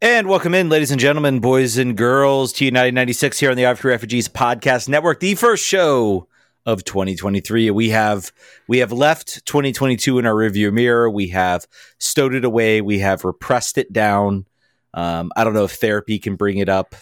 And 0.00 0.28
welcome 0.28 0.54
in, 0.54 0.68
ladies 0.68 0.92
and 0.92 1.00
gentlemen, 1.00 1.40
boys 1.40 1.76
and 1.76 1.96
girls, 1.96 2.52
to 2.52 2.64
United 2.64 2.94
96 2.94 3.40
here 3.40 3.50
on 3.50 3.56
the 3.56 3.64
RFK 3.64 3.82
Refugees 3.82 4.28
Podcast 4.28 4.88
Network, 4.88 5.18
the 5.18 5.34
first 5.34 5.64
show 5.64 6.28
of 6.64 6.84
2023. 6.84 7.72
We 7.72 7.88
have 7.88 8.30
we 8.68 8.78
have 8.78 8.92
left 8.92 9.44
2022 9.44 10.20
in 10.20 10.24
our 10.24 10.36
review 10.36 10.70
mirror. 10.70 11.10
We 11.10 11.30
have 11.30 11.66
stowed 11.98 12.34
it 12.34 12.44
away. 12.44 12.80
We 12.80 13.00
have 13.00 13.24
repressed 13.24 13.76
it 13.76 13.92
down. 13.92 14.46
Um, 14.94 15.32
I 15.34 15.42
don't 15.42 15.52
know 15.52 15.64
if 15.64 15.72
therapy 15.72 16.20
can 16.20 16.36
bring 16.36 16.58
it 16.58 16.68
up. 16.68 16.94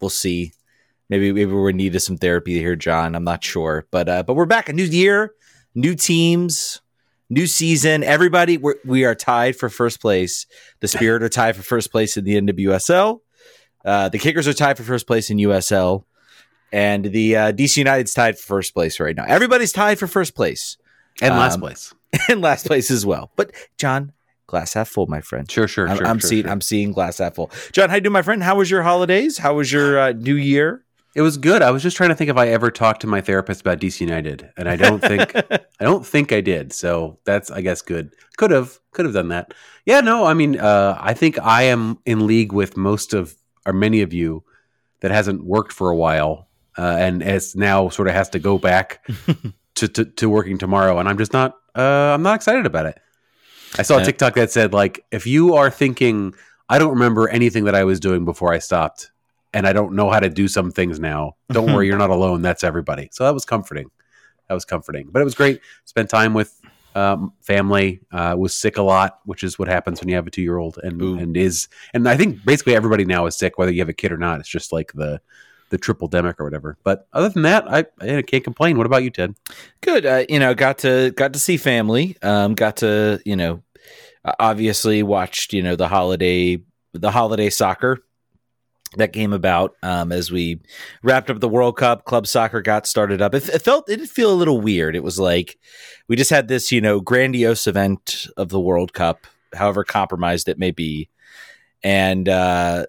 We'll 0.00 0.08
see. 0.08 0.52
Maybe 1.10 1.32
maybe 1.32 1.50
we're 1.50 1.70
in 1.70 1.76
need 1.76 2.00
some 2.00 2.18
therapy 2.18 2.60
here, 2.60 2.76
Jon. 2.76 3.16
I'm 3.16 3.24
not 3.24 3.42
sure, 3.42 3.84
but 3.90 4.08
uh, 4.08 4.22
but 4.22 4.34
we're 4.34 4.46
back. 4.46 4.68
A 4.68 4.72
new 4.72 4.84
year, 4.84 5.34
new 5.74 5.96
teams, 5.96 6.82
new 7.30 7.46
season. 7.46 8.02
Everybody, 8.02 8.58
we're, 8.58 8.76
we 8.84 9.04
are 9.04 9.14
tied 9.14 9.56
for 9.56 9.68
first 9.68 10.00
place. 10.00 10.46
The 10.80 10.88
Spirit 10.88 11.22
are 11.22 11.28
tied 11.28 11.56
for 11.56 11.62
first 11.62 11.90
place 11.90 12.16
in 12.16 12.24
the 12.24 12.40
NWSL. 12.40 13.20
Uh, 13.84 14.08
the 14.08 14.18
Kickers 14.18 14.48
are 14.48 14.54
tied 14.54 14.76
for 14.76 14.82
first 14.82 15.06
place 15.06 15.30
in 15.30 15.36
USL, 15.38 16.04
and 16.72 17.04
the 17.04 17.36
uh, 17.36 17.52
DC 17.52 17.76
United's 17.76 18.14
tied 18.14 18.38
for 18.38 18.44
first 18.46 18.72
place 18.74 18.98
right 18.98 19.14
now. 19.16 19.24
Everybody's 19.26 19.72
tied 19.72 19.98
for 19.98 20.06
first 20.06 20.34
place 20.34 20.76
and 21.20 21.34
last 21.34 21.54
Um, 21.56 21.60
place. 21.60 21.94
and 22.28 22.40
last 22.40 22.66
place 22.66 22.90
as 22.90 23.04
well. 23.04 23.30
But 23.36 23.52
Jon, 23.76 24.12
glass 24.46 24.74
half 24.74 24.88
full, 24.88 25.06
my 25.06 25.20
friend. 25.20 25.50
Sure, 25.50 25.68
sure, 25.68 25.88
I'm, 25.88 25.96
sure. 25.98 26.06
I'm 26.06 26.18
sure, 26.18 26.28
seeing 26.28 26.42
sure. 26.44 26.52
I'm 26.52 26.60
seeing 26.60 26.92
glass 26.92 27.18
half 27.18 27.34
full. 27.34 27.50
Jon, 27.72 27.90
how 27.90 27.96
you 27.96 28.00
doing, 28.02 28.12
my 28.12 28.22
friend? 28.22 28.42
How 28.42 28.56
was 28.56 28.70
your 28.70 28.82
holidays? 28.82 29.38
How 29.38 29.54
was 29.54 29.72
your 29.72 29.98
uh, 29.98 30.12
New 30.12 30.36
Year? 30.36 30.83
It 31.14 31.22
was 31.22 31.36
good. 31.36 31.62
I 31.62 31.70
was 31.70 31.82
just 31.82 31.96
trying 31.96 32.08
to 32.08 32.16
think 32.16 32.28
if 32.28 32.36
I 32.36 32.48
ever 32.48 32.70
talked 32.70 33.02
to 33.02 33.06
my 33.06 33.20
therapist 33.20 33.60
about 33.60 33.78
DC 33.78 34.00
United, 34.00 34.50
and 34.56 34.68
I 34.68 34.74
don't 34.74 35.00
think 35.00 35.34
I 35.80 35.84
don't 35.84 36.04
think 36.04 36.32
I 36.32 36.40
did. 36.40 36.72
So 36.72 37.18
that's 37.24 37.50
I 37.50 37.60
guess 37.60 37.82
good. 37.82 38.14
Could 38.36 38.50
have 38.50 38.80
could 38.92 39.04
have 39.04 39.14
done 39.14 39.28
that. 39.28 39.54
Yeah, 39.86 40.00
no. 40.00 40.24
I 40.24 40.34
mean, 40.34 40.58
uh, 40.58 40.98
I 41.00 41.14
think 41.14 41.38
I 41.38 41.64
am 41.64 41.98
in 42.04 42.26
league 42.26 42.52
with 42.52 42.76
most 42.76 43.14
of 43.14 43.34
or 43.64 43.72
many 43.72 44.02
of 44.02 44.12
you 44.12 44.44
that 45.00 45.12
hasn't 45.12 45.44
worked 45.44 45.72
for 45.72 45.90
a 45.90 45.96
while, 45.96 46.48
uh, 46.76 46.96
and 46.98 47.22
as 47.22 47.54
now 47.54 47.88
sort 47.90 48.08
of 48.08 48.14
has 48.14 48.30
to 48.30 48.38
go 48.38 48.58
back 48.58 49.06
to, 49.76 49.88
to 49.88 50.04
to 50.04 50.28
working 50.28 50.58
tomorrow, 50.58 50.98
and 50.98 51.08
I'm 51.08 51.18
just 51.18 51.32
not. 51.32 51.54
Uh, 51.76 52.12
I'm 52.14 52.22
not 52.22 52.36
excited 52.36 52.66
about 52.66 52.86
it. 52.86 52.98
I 53.78 53.82
saw 53.82 53.98
a 53.98 54.04
TikTok 54.04 54.34
that 54.34 54.52
said 54.52 54.72
like, 54.72 55.04
if 55.10 55.26
you 55.26 55.54
are 55.54 55.68
thinking, 55.68 56.34
I 56.68 56.78
don't 56.78 56.90
remember 56.90 57.28
anything 57.28 57.64
that 57.64 57.74
I 57.74 57.82
was 57.84 57.98
doing 57.98 58.24
before 58.24 58.52
I 58.52 58.58
stopped, 58.58 59.10
and 59.54 59.66
I 59.66 59.72
don't 59.72 59.94
know 59.94 60.10
how 60.10 60.20
to 60.20 60.28
do 60.28 60.48
some 60.48 60.70
things 60.70 61.00
now. 61.00 61.36
Don't 61.48 61.72
worry, 61.72 61.86
you're 61.88 61.96
not 61.96 62.10
alone. 62.10 62.42
That's 62.42 62.64
everybody. 62.64 63.08
So 63.12 63.24
that 63.24 63.32
was 63.32 63.44
comforting. 63.44 63.90
That 64.48 64.54
was 64.54 64.64
comforting. 64.66 65.08
But 65.10 65.22
it 65.22 65.24
was 65.24 65.34
great. 65.34 65.60
Spent 65.84 66.10
time 66.10 66.34
with 66.34 66.60
um, 66.94 67.32
family. 67.40 68.00
Uh, 68.12 68.34
was 68.36 68.54
sick 68.54 68.76
a 68.76 68.82
lot, 68.82 69.20
which 69.24 69.42
is 69.42 69.58
what 69.58 69.68
happens 69.68 70.00
when 70.00 70.08
you 70.08 70.16
have 70.16 70.26
a 70.26 70.30
two 70.30 70.42
year 70.42 70.58
old, 70.58 70.78
and 70.82 71.00
Ooh. 71.00 71.16
and 71.16 71.36
is 71.36 71.68
and 71.94 72.06
I 72.08 72.16
think 72.16 72.44
basically 72.44 72.74
everybody 72.74 73.04
now 73.04 73.26
is 73.26 73.36
sick, 73.36 73.56
whether 73.56 73.72
you 73.72 73.80
have 73.80 73.88
a 73.88 73.94
kid 73.94 74.12
or 74.12 74.18
not. 74.18 74.40
It's 74.40 74.48
just 74.48 74.72
like 74.72 74.92
the 74.92 75.20
the 75.70 75.78
triple 75.78 76.10
demic 76.10 76.34
or 76.38 76.44
whatever. 76.44 76.76
But 76.84 77.06
other 77.12 77.28
than 77.30 77.42
that, 77.42 77.66
I, 77.72 77.86
I 78.00 78.22
can't 78.22 78.44
complain. 78.44 78.76
What 78.76 78.86
about 78.86 79.02
you, 79.02 79.10
Ted? 79.10 79.34
Good. 79.80 80.04
Uh, 80.04 80.24
you 80.28 80.38
know, 80.38 80.54
got 80.54 80.78
to 80.78 81.12
got 81.12 81.32
to 81.32 81.38
see 81.38 81.56
family. 81.56 82.16
Um, 82.22 82.54
got 82.54 82.78
to 82.78 83.20
you 83.24 83.36
know, 83.36 83.62
obviously 84.38 85.02
watched 85.04 85.52
you 85.52 85.62
know 85.62 85.76
the 85.76 85.88
holiday 85.88 86.60
the 86.92 87.10
holiday 87.10 87.50
soccer 87.50 88.04
that 88.96 89.12
came 89.12 89.32
about 89.32 89.74
um, 89.82 90.12
as 90.12 90.30
we 90.30 90.60
wrapped 91.02 91.30
up 91.30 91.40
the 91.40 91.48
World 91.48 91.76
Cup. 91.76 92.04
Club 92.04 92.26
soccer 92.26 92.62
got 92.62 92.86
started 92.86 93.20
up. 93.22 93.34
It, 93.34 93.48
it 93.48 93.62
felt 93.62 93.88
it 93.88 93.98
did 93.98 94.10
feel 94.10 94.32
a 94.32 94.34
little 94.34 94.60
weird. 94.60 94.96
It 94.96 95.02
was 95.02 95.18
like 95.18 95.58
we 96.08 96.16
just 96.16 96.30
had 96.30 96.48
this 96.48 96.72
you 96.72 96.80
know 96.80 97.00
grandiose 97.00 97.66
event 97.66 98.26
of 98.36 98.48
the 98.48 98.60
World 98.60 98.92
Cup, 98.92 99.26
however 99.54 99.84
compromised 99.84 100.48
it 100.48 100.58
may 100.58 100.70
be, 100.70 101.08
and. 101.82 102.28
uh 102.28 102.86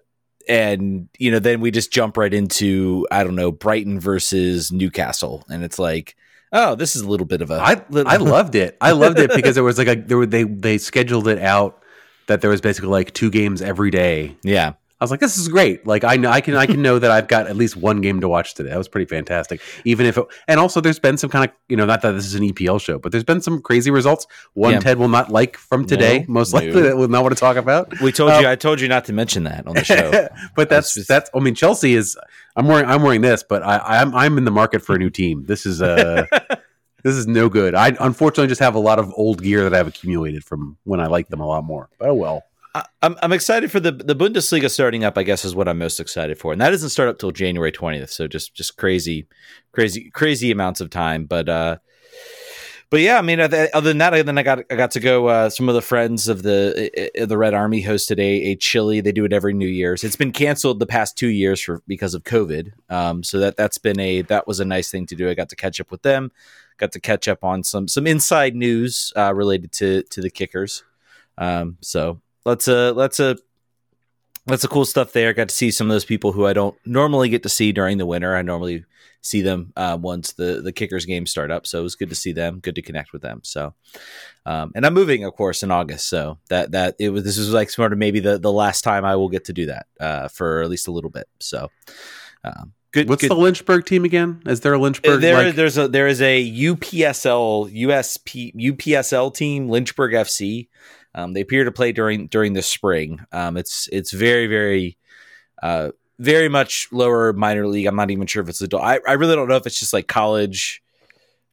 and 0.48 1.08
you 1.18 1.32
know 1.32 1.40
then 1.40 1.60
we 1.60 1.72
just 1.72 1.92
jump 1.92 2.16
right 2.16 2.32
into 2.32 3.04
i 3.10 3.24
don't 3.24 3.34
know 3.34 3.50
brighton 3.50 3.98
versus 3.98 4.70
newcastle 4.70 5.44
and 5.48 5.64
it's 5.64 5.76
like 5.76 6.14
oh 6.52 6.76
this 6.76 6.94
is 6.94 7.02
a 7.02 7.08
little 7.08 7.26
bit 7.26 7.42
of 7.42 7.50
a 7.50 7.54
I 7.54 7.82
I 8.06 8.16
loved 8.18 8.54
it. 8.54 8.76
I 8.80 8.92
loved 8.92 9.18
it 9.18 9.32
because 9.34 9.56
there 9.56 9.64
was 9.64 9.76
like 9.76 9.88
a 9.88 9.96
there 9.96 10.16
were 10.16 10.24
they 10.24 10.44
they 10.44 10.78
scheduled 10.78 11.26
it 11.26 11.40
out 11.40 11.82
that 12.28 12.42
there 12.42 12.50
was 12.50 12.60
basically 12.60 12.90
like 12.90 13.12
two 13.12 13.28
games 13.28 13.60
every 13.60 13.90
day. 13.90 14.36
yeah 14.44 14.74
I 14.98 15.04
was 15.04 15.10
like, 15.10 15.20
this 15.20 15.36
is 15.36 15.48
great. 15.48 15.86
Like 15.86 16.04
I 16.04 16.16
know 16.16 16.30
I 16.30 16.40
can 16.40 16.54
I 16.54 16.64
can 16.64 16.80
know 16.80 16.98
that 16.98 17.10
I've 17.10 17.28
got 17.28 17.46
at 17.48 17.56
least 17.56 17.76
one 17.76 18.00
game 18.00 18.20
to 18.20 18.28
watch 18.28 18.54
today. 18.54 18.70
That 18.70 18.78
was 18.78 18.88
pretty 18.88 19.04
fantastic. 19.06 19.60
Even 19.84 20.06
if 20.06 20.16
it, 20.16 20.24
and 20.48 20.58
also 20.58 20.80
there's 20.80 20.98
been 20.98 21.18
some 21.18 21.28
kind 21.28 21.44
of 21.44 21.54
you 21.68 21.76
know 21.76 21.84
not 21.84 22.00
that 22.00 22.12
this 22.12 22.24
is 22.24 22.34
an 22.34 22.42
EPL 22.42 22.80
show, 22.80 22.98
but 22.98 23.12
there's 23.12 23.22
been 23.24 23.42
some 23.42 23.60
crazy 23.60 23.90
results. 23.90 24.26
One 24.54 24.72
Yeah. 24.72 24.80
Ted 24.80 24.98
will 24.98 25.08
not 25.08 25.30
like 25.30 25.58
from 25.58 25.84
today, 25.84 26.20
No, 26.20 26.24
most 26.34 26.54
no. 26.54 26.60
likely 26.60 26.80
that 26.82 26.96
will 26.96 27.08
not 27.08 27.22
want 27.22 27.34
to 27.36 27.40
talk 27.40 27.56
about. 27.56 28.00
we 28.00 28.10
told 28.10 28.30
Uh, 28.30 28.38
you 28.40 28.48
i 28.48 28.56
told 28.56 28.80
you 28.80 28.88
not 28.88 29.04
to 29.04 29.12
mention 29.12 29.44
that 29.44 29.66
on 29.66 29.74
the 29.74 29.84
show 29.84 30.28
but 30.56 30.70
that's 30.70 30.94
just- 30.94 31.08
that's. 31.08 31.28
I 31.34 31.40
mean, 31.40 31.54
Chelsea 31.54 31.94
is. 31.94 32.16
I'm 32.56 32.66
wearing 32.66 32.86
I'm 32.88 33.02
wearing 33.02 33.20
this, 33.20 33.42
but 33.42 33.62
I, 33.62 34.00
I'm 34.00 34.14
I'm 34.14 34.38
in 34.38 34.46
the 34.46 34.50
market 34.50 34.80
for 34.80 34.94
a 34.94 34.98
new 34.98 35.10
team. 35.10 35.44
This 35.44 35.66
is 35.66 35.82
uh 35.82 36.24
this 37.04 37.14
is 37.16 37.26
no 37.26 37.50
good. 37.50 37.74
I 37.74 37.94
unfortunately 38.00 38.48
just 38.48 38.62
have 38.62 38.74
a 38.74 38.78
lot 38.80 38.98
of 38.98 39.12
old 39.14 39.42
gear 39.42 39.62
that 39.68 39.74
I've 39.78 39.88
accumulated 39.88 40.42
from 40.42 40.78
when 40.84 41.00
I 41.00 41.06
liked 41.06 41.28
them 41.30 41.40
a 41.40 41.46
lot 41.46 41.64
more. 41.64 41.90
But 41.98 42.08
oh 42.08 42.14
well. 42.14 42.44
I'm, 43.02 43.16
I'm 43.22 43.32
excited 43.32 43.70
for 43.70 43.80
the 43.80 43.92
the 43.92 44.16
bundesliga 44.16 44.70
starting 44.70 45.04
up 45.04 45.16
i 45.16 45.22
guess 45.22 45.44
is 45.44 45.54
what 45.54 45.68
i'm 45.68 45.78
most 45.78 46.00
excited 46.00 46.38
for 46.38 46.52
and 46.52 46.60
that 46.60 46.70
doesn't 46.70 46.90
start 46.90 47.08
up 47.08 47.18
till 47.18 47.32
january 47.32 47.72
20th 47.72 48.10
so 48.10 48.26
just 48.26 48.54
just 48.54 48.76
crazy 48.76 49.26
crazy 49.72 50.10
crazy 50.10 50.50
amounts 50.50 50.80
of 50.80 50.90
time 50.90 51.24
but 51.24 51.48
uh 51.48 51.76
but 52.88 53.00
yeah, 53.00 53.18
I 53.18 53.22
mean, 53.22 53.40
other 53.40 53.68
other 53.74 53.90
than 53.90 53.98
that, 53.98 54.26
then 54.26 54.38
I 54.38 54.44
got 54.44 54.60
I 54.70 54.76
got 54.76 54.92
to 54.92 55.00
go. 55.00 55.26
Uh, 55.26 55.50
some 55.50 55.68
of 55.68 55.74
the 55.74 55.82
friends 55.82 56.28
of 56.28 56.44
the 56.44 57.10
uh, 57.20 57.26
the 57.26 57.36
Red 57.36 57.52
Army 57.52 57.82
hosted 57.82 58.20
a, 58.20 58.52
a 58.52 58.56
chili. 58.56 59.00
They 59.00 59.10
do 59.10 59.24
it 59.24 59.32
every 59.32 59.54
New 59.54 59.66
Year's. 59.66 60.04
It's 60.04 60.14
been 60.14 60.30
canceled 60.30 60.78
the 60.78 60.86
past 60.86 61.18
two 61.18 61.26
years 61.26 61.60
for 61.60 61.82
because 61.88 62.14
of 62.14 62.22
COVID. 62.22 62.72
Um, 62.88 63.24
so 63.24 63.40
that 63.40 63.56
that's 63.56 63.78
been 63.78 63.98
a 63.98 64.22
that 64.22 64.46
was 64.46 64.60
a 64.60 64.64
nice 64.64 64.88
thing 64.90 65.04
to 65.06 65.16
do. 65.16 65.28
I 65.28 65.34
got 65.34 65.48
to 65.48 65.56
catch 65.56 65.80
up 65.80 65.90
with 65.90 66.02
them. 66.02 66.30
Got 66.76 66.92
to 66.92 67.00
catch 67.00 67.26
up 67.26 67.42
on 67.42 67.64
some 67.64 67.88
some 67.88 68.06
inside 68.06 68.54
news 68.54 69.12
uh, 69.16 69.34
related 69.34 69.72
to 69.72 70.04
to 70.04 70.20
the 70.20 70.30
kickers. 70.30 70.84
Um, 71.38 71.78
so 71.80 72.20
let's 72.46 72.68
uh 72.68 72.92
let's 72.92 73.20
uh 73.20 73.34
that's 74.46 74.62
a 74.64 74.68
cool 74.68 74.84
stuff 74.84 75.12
there. 75.12 75.32
Got 75.34 75.48
to 75.48 75.54
see 75.54 75.72
some 75.72 75.88
of 75.88 75.94
those 75.94 76.04
people 76.04 76.30
who 76.30 76.46
I 76.46 76.52
don't 76.52 76.76
normally 76.86 77.28
get 77.28 77.42
to 77.42 77.48
see 77.48 77.72
during 77.72 77.98
the 77.98 78.06
winter. 78.06 78.34
I 78.36 78.42
normally 78.42 78.84
see 79.20 79.42
them 79.42 79.72
uh, 79.76 79.98
once 80.00 80.32
the 80.32 80.60
the 80.62 80.72
kickers 80.72 81.04
games 81.04 81.32
start 81.32 81.50
up. 81.50 81.66
So 81.66 81.80
it 81.80 81.82
was 81.82 81.96
good 81.96 82.10
to 82.10 82.14
see 82.14 82.32
them. 82.32 82.60
Good 82.60 82.76
to 82.76 82.82
connect 82.82 83.12
with 83.12 83.22
them. 83.22 83.40
So, 83.42 83.74
um, 84.46 84.70
and 84.76 84.86
I'm 84.86 84.94
moving, 84.94 85.24
of 85.24 85.34
course, 85.34 85.64
in 85.64 85.72
August. 85.72 86.08
So 86.08 86.38
that 86.48 86.70
that 86.70 86.94
it 87.00 87.10
was 87.10 87.24
this 87.24 87.36
was 87.36 87.52
like 87.52 87.70
sort 87.70 87.92
of 87.92 87.98
maybe 87.98 88.20
the 88.20 88.38
the 88.38 88.52
last 88.52 88.82
time 88.82 89.04
I 89.04 89.16
will 89.16 89.28
get 89.28 89.46
to 89.46 89.52
do 89.52 89.66
that 89.66 89.86
uh, 89.98 90.28
for 90.28 90.62
at 90.62 90.70
least 90.70 90.86
a 90.86 90.92
little 90.92 91.10
bit. 91.10 91.26
So, 91.40 91.68
um, 92.44 92.72
good. 92.92 93.08
What's 93.08 93.22
good. 93.22 93.32
the 93.32 93.36
Lynchburg 93.36 93.84
team 93.84 94.04
again? 94.04 94.42
Is 94.46 94.60
there 94.60 94.74
a 94.74 94.78
Lynchburg? 94.78 95.20
there, 95.20 95.46
like, 95.46 95.56
there's 95.56 95.76
a 95.76 95.88
there 95.88 96.06
is 96.06 96.22
a 96.22 96.48
UPSL 96.48 97.76
USP 97.82 98.54
UPSL 98.54 99.34
team 99.34 99.68
Lynchburg 99.68 100.12
FC. 100.12 100.68
Um, 101.16 101.32
they 101.32 101.40
appear 101.40 101.64
to 101.64 101.72
play 101.72 101.92
during 101.92 102.28
during 102.28 102.52
the 102.52 102.62
spring. 102.62 103.20
Um, 103.32 103.56
it's 103.56 103.88
it's 103.90 104.12
very 104.12 104.46
very 104.46 104.98
uh, 105.62 105.90
very 106.18 106.48
much 106.48 106.88
lower 106.92 107.32
minor 107.32 107.66
league. 107.66 107.86
I'm 107.86 107.96
not 107.96 108.10
even 108.10 108.26
sure 108.26 108.42
if 108.42 108.48
it's 108.48 108.60
adult. 108.60 108.82
I, 108.82 109.00
I 109.08 109.14
really 109.14 109.34
don't 109.34 109.48
know 109.48 109.56
if 109.56 109.66
it's 109.66 109.80
just 109.80 109.92
like 109.92 110.06
college 110.06 110.82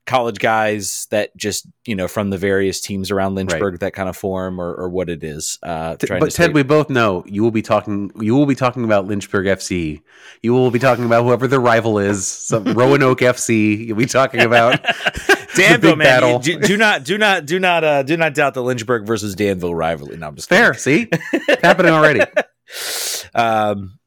college 0.06 0.38
guys 0.40 1.07
that 1.12 1.35
just 1.38 1.66
you 1.85 1.96
know 1.96 2.07
from 2.07 2.29
the 2.29 2.38
various 2.38 2.81
teams 2.81 3.09
around 3.09 3.35
Lynchburg 3.35 3.79
that 3.79 3.94
kind 3.94 4.09
of 4.09 4.18
form 4.18 4.59
or, 4.59 4.73
or 4.73 4.90
what 4.90 5.09
it 5.09 5.23
is. 5.23 5.57
Uh, 5.63 5.96
but 6.19 6.31
Ted, 6.31 6.53
we 6.53 6.63
both 6.63 6.90
know 6.90 7.23
you 7.25 7.41
will 7.41 7.52
be 7.52 7.62
talking. 7.62 8.12
You 8.19 8.35
will 8.35 8.46
be 8.46 8.56
talking 8.56 8.84
about 8.84 9.07
Lynchburg 9.07 9.46
FC. 9.46 10.02
You 10.41 10.53
will 10.53 10.72
be 10.72 10.79
talking 10.79 11.06
about 11.06 11.23
whoever 11.23 11.47
the 11.47 11.59
rival 11.59 12.00
is. 12.00 12.28
Some 12.28 12.63
Roanoke 12.75 13.19
FC. 13.19 13.88
You'll 13.88 13.97
be 13.97 14.06
talking 14.06 14.41
about 14.41 14.79
Danville, 15.56 15.96
man. 15.96 16.06
battle. 16.06 16.40
Do, 16.40 16.59
do 16.59 16.78
not, 16.78 17.03
do 17.03 17.18
not, 17.18 17.46
do 17.46 17.59
not, 17.59 17.84
uh, 17.84 18.03
do 18.03 18.18
not 18.18 18.34
doubt 18.34 18.53
the 18.53 18.64
Lynchburg 18.64 19.06
versus 19.06 19.36
Danville 19.36 19.75
rivalry. 19.75 20.18
No, 20.18 20.28
I'm 20.28 20.36
just 20.36 20.50
kidding. 20.50 20.64
Fair. 20.64 20.74
See, 20.74 21.08
it's 21.12 21.62
happening 21.62 21.91
already. 21.94 22.22
um, 23.35 24.00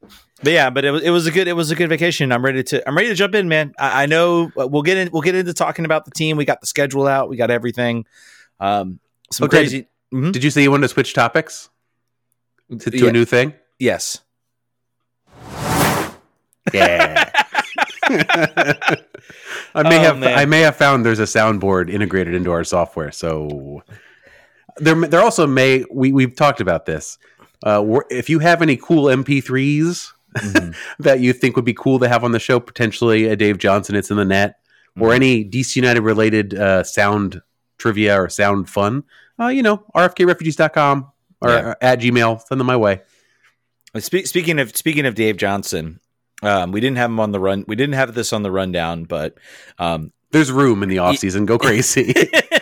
but 0.43 0.51
yeah, 0.53 0.69
but 0.69 0.85
it 0.85 0.91
was 0.91 1.01
it 1.03 1.09
was 1.09 1.25
a 1.25 1.31
good 1.31 1.47
it 1.47 1.53
was 1.53 1.71
a 1.71 1.75
good 1.75 1.89
vacation. 1.89 2.31
I'm 2.31 2.45
ready 2.45 2.61
to 2.63 2.87
I'm 2.87 2.95
ready 2.95 3.09
to 3.09 3.15
jump 3.15 3.33
in, 3.33 3.47
man. 3.49 3.73
I, 3.79 4.03
I 4.03 4.05
know 4.05 4.51
uh, 4.59 4.67
we'll 4.67 4.83
get 4.83 4.97
in 4.97 5.09
we'll 5.11 5.23
get 5.23 5.33
into 5.35 5.53
talking 5.53 5.83
about 5.85 6.05
the 6.05 6.11
team. 6.11 6.37
We 6.37 6.45
got 6.45 6.61
the 6.61 6.67
schedule 6.67 7.07
out. 7.07 7.27
We 7.29 7.37
got 7.37 7.49
everything. 7.49 8.05
Um, 8.59 8.99
some 9.31 9.45
Okay. 9.45 9.57
crazy. 9.57 9.87
Mhm. 10.13 10.31
Did 10.33 10.43
you 10.43 10.51
say 10.51 10.61
you 10.61 10.69
wanted 10.71 10.83
to 10.89 10.93
switch 10.93 11.13
topics 11.13 11.69
to, 12.69 12.77
to 12.91 12.97
Yeah. 12.97 13.09
a 13.09 13.11
new 13.11 13.25
thing? 13.25 13.53
Yes. 13.79 14.19
Yeah. 16.73 17.31
I 18.09 19.83
may 19.83 19.97
Oh, 19.97 20.01
have 20.01 20.17
man. 20.19 20.37
I 20.37 20.45
may 20.45 20.61
have 20.61 20.75
found 20.75 21.05
there's 21.05 21.19
a 21.19 21.23
soundboard 21.23 21.89
integrated 21.91 22.33
into 22.33 22.51
our 22.51 22.63
software. 22.63 23.11
So 23.11 23.83
there 24.77 24.95
there 24.95 25.21
also 25.21 25.47
may 25.47 25.85
we 25.91 26.11
we've 26.11 26.35
talked 26.35 26.61
about 26.61 26.85
this. 26.85 27.17
Uh, 27.63 27.99
if 28.09 28.29
you 28.29 28.39
have 28.39 28.61
any 28.61 28.77
cool 28.77 29.05
MP3s 29.05 30.11
Mhm. 30.37 30.75
that 30.99 31.19
you 31.19 31.33
think 31.33 31.55
would 31.55 31.65
be 31.65 31.73
cool 31.73 31.99
to 31.99 32.07
have 32.07 32.23
on 32.23 32.31
the 32.31 32.39
show, 32.39 32.59
potentially 32.59 33.25
a 33.25 33.35
Dave 33.35 33.57
Johnson, 33.57 33.95
it's 33.95 34.11
in 34.11 34.17
the 34.17 34.25
net, 34.25 34.55
or 34.99 35.09
Mhm. 35.09 35.15
any 35.15 35.43
DC 35.43 35.75
United 35.77 36.01
related 36.01 36.53
uh, 36.53 36.83
sound 36.83 37.41
trivia 37.79 38.21
or 38.21 38.29
sound 38.29 38.69
fun, 38.69 39.03
uh, 39.39 39.47
you 39.47 39.63
know, 39.63 39.83
rfkrefugees.com 39.95 41.07
or 41.41 41.49
Yeah. 41.49 41.73
at 41.81 41.99
Gmail, 41.99 42.41
send 42.47 42.59
them 42.59 42.67
my 42.67 42.75
way. 42.77 43.01
Spe- 43.97 44.25
speaking 44.25 44.59
of 44.59 44.75
speaking 44.75 45.05
of 45.07 45.15
Dave 45.15 45.37
Johnson, 45.37 45.99
um, 46.43 46.71
we 46.71 46.79
didn't 46.79 46.97
have 46.97 47.09
him 47.09 47.19
on 47.19 47.31
the 47.31 47.39
run. 47.39 47.65
We 47.67 47.75
didn't 47.75 47.95
have 47.95 48.13
this 48.13 48.33
on 48.33 48.43
the 48.43 48.51
rundown, 48.51 49.05
but 49.05 49.37
um, 49.79 50.11
there's 50.31 50.51
room 50.51 50.83
in 50.83 50.89
the 50.89 50.97
offseason. 50.97 51.45
Go 51.45 51.57
crazy. 51.57 52.13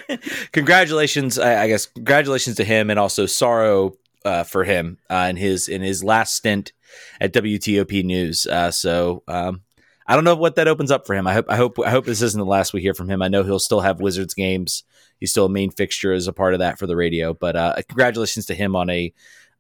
congratulations, 0.52 1.38
I, 1.38 1.64
I, 1.64 1.68
guess. 1.68 1.86
Congratulations 1.88 2.56
to 2.58 2.64
him, 2.64 2.90
and 2.90 3.00
also 3.00 3.26
sorrow 3.26 3.98
uh, 4.24 4.44
for 4.44 4.64
him 4.64 4.98
uh, 5.10 5.28
in 5.30 5.36
his 5.36 5.68
in 5.68 5.82
his 5.82 6.04
last 6.04 6.36
stint 6.36 6.72
at 7.20 7.34
WTOP 7.34 8.04
News. 8.04 8.46
Uh, 8.48 8.72
so 8.72 9.24
um, 9.28 9.62
I 10.08 10.16
don't 10.16 10.24
know 10.24 10.36
what 10.36 10.56
that 10.56 10.68
opens 10.68 10.92
up 10.92 11.06
for 11.06 11.16
him. 11.16 11.28
I 11.28 11.34
hope 11.34 11.46
I 11.50 11.56
hope 11.56 11.80
I 11.80 11.90
hope 11.90 12.06
this 12.06 12.22
isn't 12.22 12.40
the 12.40 12.46
last 12.46 12.74
we 12.74 12.82
hear 12.82 12.94
from 12.94 13.10
him. 13.10 13.22
I 13.22 13.28
know 13.28 13.44
he'll 13.44 13.60
still 13.60 13.82
have 13.82 14.00
Wizards 14.00 14.34
games. 14.34 14.84
He's 15.20 15.32
still 15.32 15.46
a 15.46 15.50
main 15.50 15.72
fixture 15.72 16.14
as 16.14 16.28
a 16.28 16.34
part 16.34 16.54
of 16.54 16.60
that 16.60 16.78
for 16.78 16.88
the 16.88 16.96
radio. 16.96 17.34
But 17.34 17.56
uh, 17.56 17.76
congratulations 17.88 18.46
to 18.48 18.56
him 18.56 18.76
on 18.76 18.90
a 18.90 19.14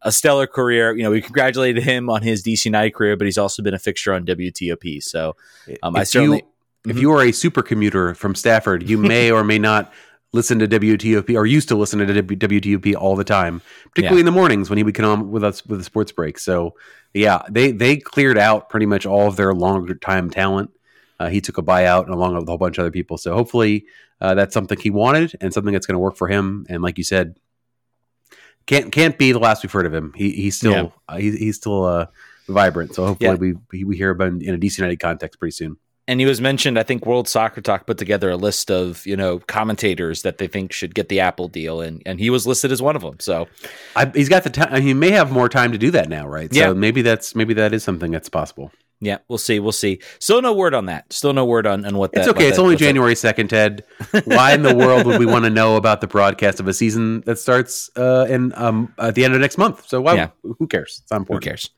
a 0.06 0.12
stellar 0.12 0.48
career. 0.48 0.96
You 0.96 1.04
know, 1.04 1.12
we 1.12 1.20
congratulated 1.20 1.84
him 1.84 2.10
on 2.10 2.22
his 2.22 2.44
DC 2.44 2.66
United 2.66 2.92
career, 2.92 3.18
but 3.18 3.26
he's 3.26 3.38
also 3.38 3.62
been 3.62 3.74
a 3.74 3.80
fixture 3.80 4.14
on 4.14 4.26
WTOP. 4.26 5.04
So 5.04 5.36
um, 5.84 5.98
I 5.98 6.06
certainly. 6.06 6.38
You, 6.38 6.44
if 6.86 6.92
mm-hmm. 6.92 7.02
you 7.02 7.12
are 7.12 7.24
a 7.24 7.32
super 7.32 7.64
commuter 7.64 8.14
from 8.14 8.36
Stafford, 8.36 8.88
you 8.88 9.00
may 9.00 9.32
or 9.32 9.44
may 9.44 9.58
not 9.58 9.92
listen 10.32 10.60
to 10.60 10.68
WTOP 10.68 11.36
or 11.36 11.46
used 11.46 11.68
to 11.70 11.76
listen 11.76 12.00
to 12.00 12.06
WTOP 12.24 12.96
all 12.96 13.16
the 13.16 13.24
time, 13.24 13.62
particularly 13.90 14.18
yeah. 14.18 14.22
in 14.22 14.26
the 14.26 14.32
mornings 14.32 14.70
when 14.70 14.78
he 14.78 14.84
would 14.84 14.94
come 14.94 15.06
on 15.06 15.32
with 15.32 15.44
us 15.44 15.66
with 15.66 15.82
a 15.82 15.84
sports 15.84 16.12
break. 16.12 16.38
So 16.38 16.76
yeah, 17.14 17.42
they 17.50 17.72
they 17.72 17.98
cleared 17.98 18.38
out 18.38 18.70
pretty 18.70 18.86
much 18.86 19.06
all 19.06 19.28
of 19.28 19.36
their 19.36 19.54
longer 19.54 19.96
time 19.96 20.30
talent. 20.30 20.70
Uh, 21.20 21.30
he 21.30 21.42
took 21.42 21.58
a 21.58 21.64
buyout 21.64 22.10
along 22.10 22.36
with 22.36 22.44
a 22.44 22.52
whole 22.52 22.58
bunch 22.58 22.78
of 22.78 22.84
other 22.84 22.92
people. 22.92 23.18
So 23.18 23.34
hopefully 23.34 23.86
uh, 24.22 24.36
that's 24.36 24.54
something 24.54 24.78
he 24.78 24.90
wanted 24.90 25.34
and 25.42 25.54
something 25.54 25.74
that's 25.74 25.86
going 25.86 25.96
to 25.96 26.00
work 26.00 26.18
for 26.18 26.28
him. 26.28 26.66
And 26.70 26.84
like 26.84 26.98
you 26.98 27.06
said, 27.06 27.38
can't 28.66 28.92
can't 28.92 29.18
be 29.18 29.32
the 29.32 29.40
last 29.40 29.64
we've 29.64 29.72
heard 29.72 29.86
of 29.86 29.94
him. 29.94 30.14
He, 30.16 30.32
he's 30.32 30.58
still 30.58 30.72
yeah. 30.72 30.90
uh, 31.08 31.18
he, 31.18 31.32
he's 31.32 31.58
still 31.58 31.86
uh, 31.86 32.08
vibrant. 32.48 32.96
So 32.96 33.06
hopefully 33.06 33.50
yeah. 33.50 33.60
we 33.72 33.84
we 33.84 33.98
hear 33.98 34.12
about 34.12 34.30
him 34.30 34.42
in 34.42 34.56
a 34.56 34.58
DC 34.58 34.78
United 34.78 35.00
context 35.00 35.40
pretty 35.40 35.52
soon 35.52 35.78
and 36.08 36.20
he 36.20 36.26
was 36.26 36.40
mentioned. 36.40 36.78
I 36.78 36.84
think 36.84 37.06
World 37.06 37.28
Soccer 37.28 37.62
Talk 37.62 37.88
put 37.88 37.98
together 37.98 38.30
a 38.30 38.36
list 38.36 38.70
of 38.70 39.06
you 39.06 39.16
know 39.16 39.40
commentators 39.40 40.22
that 40.22 40.38
they 40.38 40.48
think 40.48 40.72
should 40.72 40.94
get 40.94 41.10
the 41.10 41.20
Apple 41.20 41.48
deal, 41.48 41.82
and 41.82 42.02
and 42.06 42.20
he 42.20 42.30
was 42.30 42.46
listed 42.46 42.72
as 42.72 42.82
one 42.82 42.96
of 42.96 43.02
them. 43.02 43.20
So 43.20 43.48
I, 43.96 44.06
he's 44.14 44.30
got 44.30 44.44
the 44.44 44.50
time. 44.50 44.82
He 44.82 44.94
may 44.94 45.12
have 45.12 45.32
more 45.32 45.50
time 45.50 45.72
to 45.72 45.78
do 45.78 45.92
that 45.92 46.10
now, 46.10 46.28
right? 46.28 46.52
Yeah. 46.54 46.68
So 46.68 46.76
maybe 46.76 47.02
that's 47.02 47.36
maybe 47.36 47.54
that 47.56 47.74
is 47.74 47.84
something 47.84 48.12
that's 48.12 48.30
possible. 48.30 48.72
Yeah, 49.06 49.20
we'll 49.28 49.38
see. 49.38 49.60
We'll 49.60 49.72
see. 49.72 50.00
Still 50.18 50.42
no 50.42 50.52
word 50.52 50.74
on 50.74 50.88
that. 50.88 51.14
Still 51.14 51.32
no 51.32 51.46
word 51.46 51.68
on, 51.68 51.86
on 51.86 51.96
what 51.96 52.12
that. 52.14 52.22
It's 52.22 52.28
okay. 52.30 52.48
It's 52.48 52.58
that, 52.58 52.64
only 52.64 52.76
January 52.76 53.14
second, 53.14 53.50
Ted. 53.50 53.84
Why 54.26 54.54
in 54.54 54.64
the 54.64 54.76
world 54.76 55.06
would 55.06 55.20
we 55.20 55.28
want 55.28 55.46
to 55.46 55.52
know 55.52 55.76
about 55.76 56.02
the 56.02 56.08
broadcast 56.08 56.60
of 56.60 56.68
a 56.68 56.74
season 56.74 57.22
that 57.22 57.38
starts 57.38 57.92
uh, 57.96 58.26
in 58.28 58.52
um, 58.56 58.92
at 58.98 59.14
the 59.14 59.24
end 59.24 59.36
of 59.36 59.42
next 59.42 59.60
month? 59.60 59.88
So 59.88 60.02
why? 60.02 60.16
Yeah. 60.16 60.30
Who 60.42 60.66
cares? 60.66 61.02
It's 61.04 61.12
not 61.12 61.18
important. 61.18 61.44
Who 61.44 61.50
cares? 61.50 61.70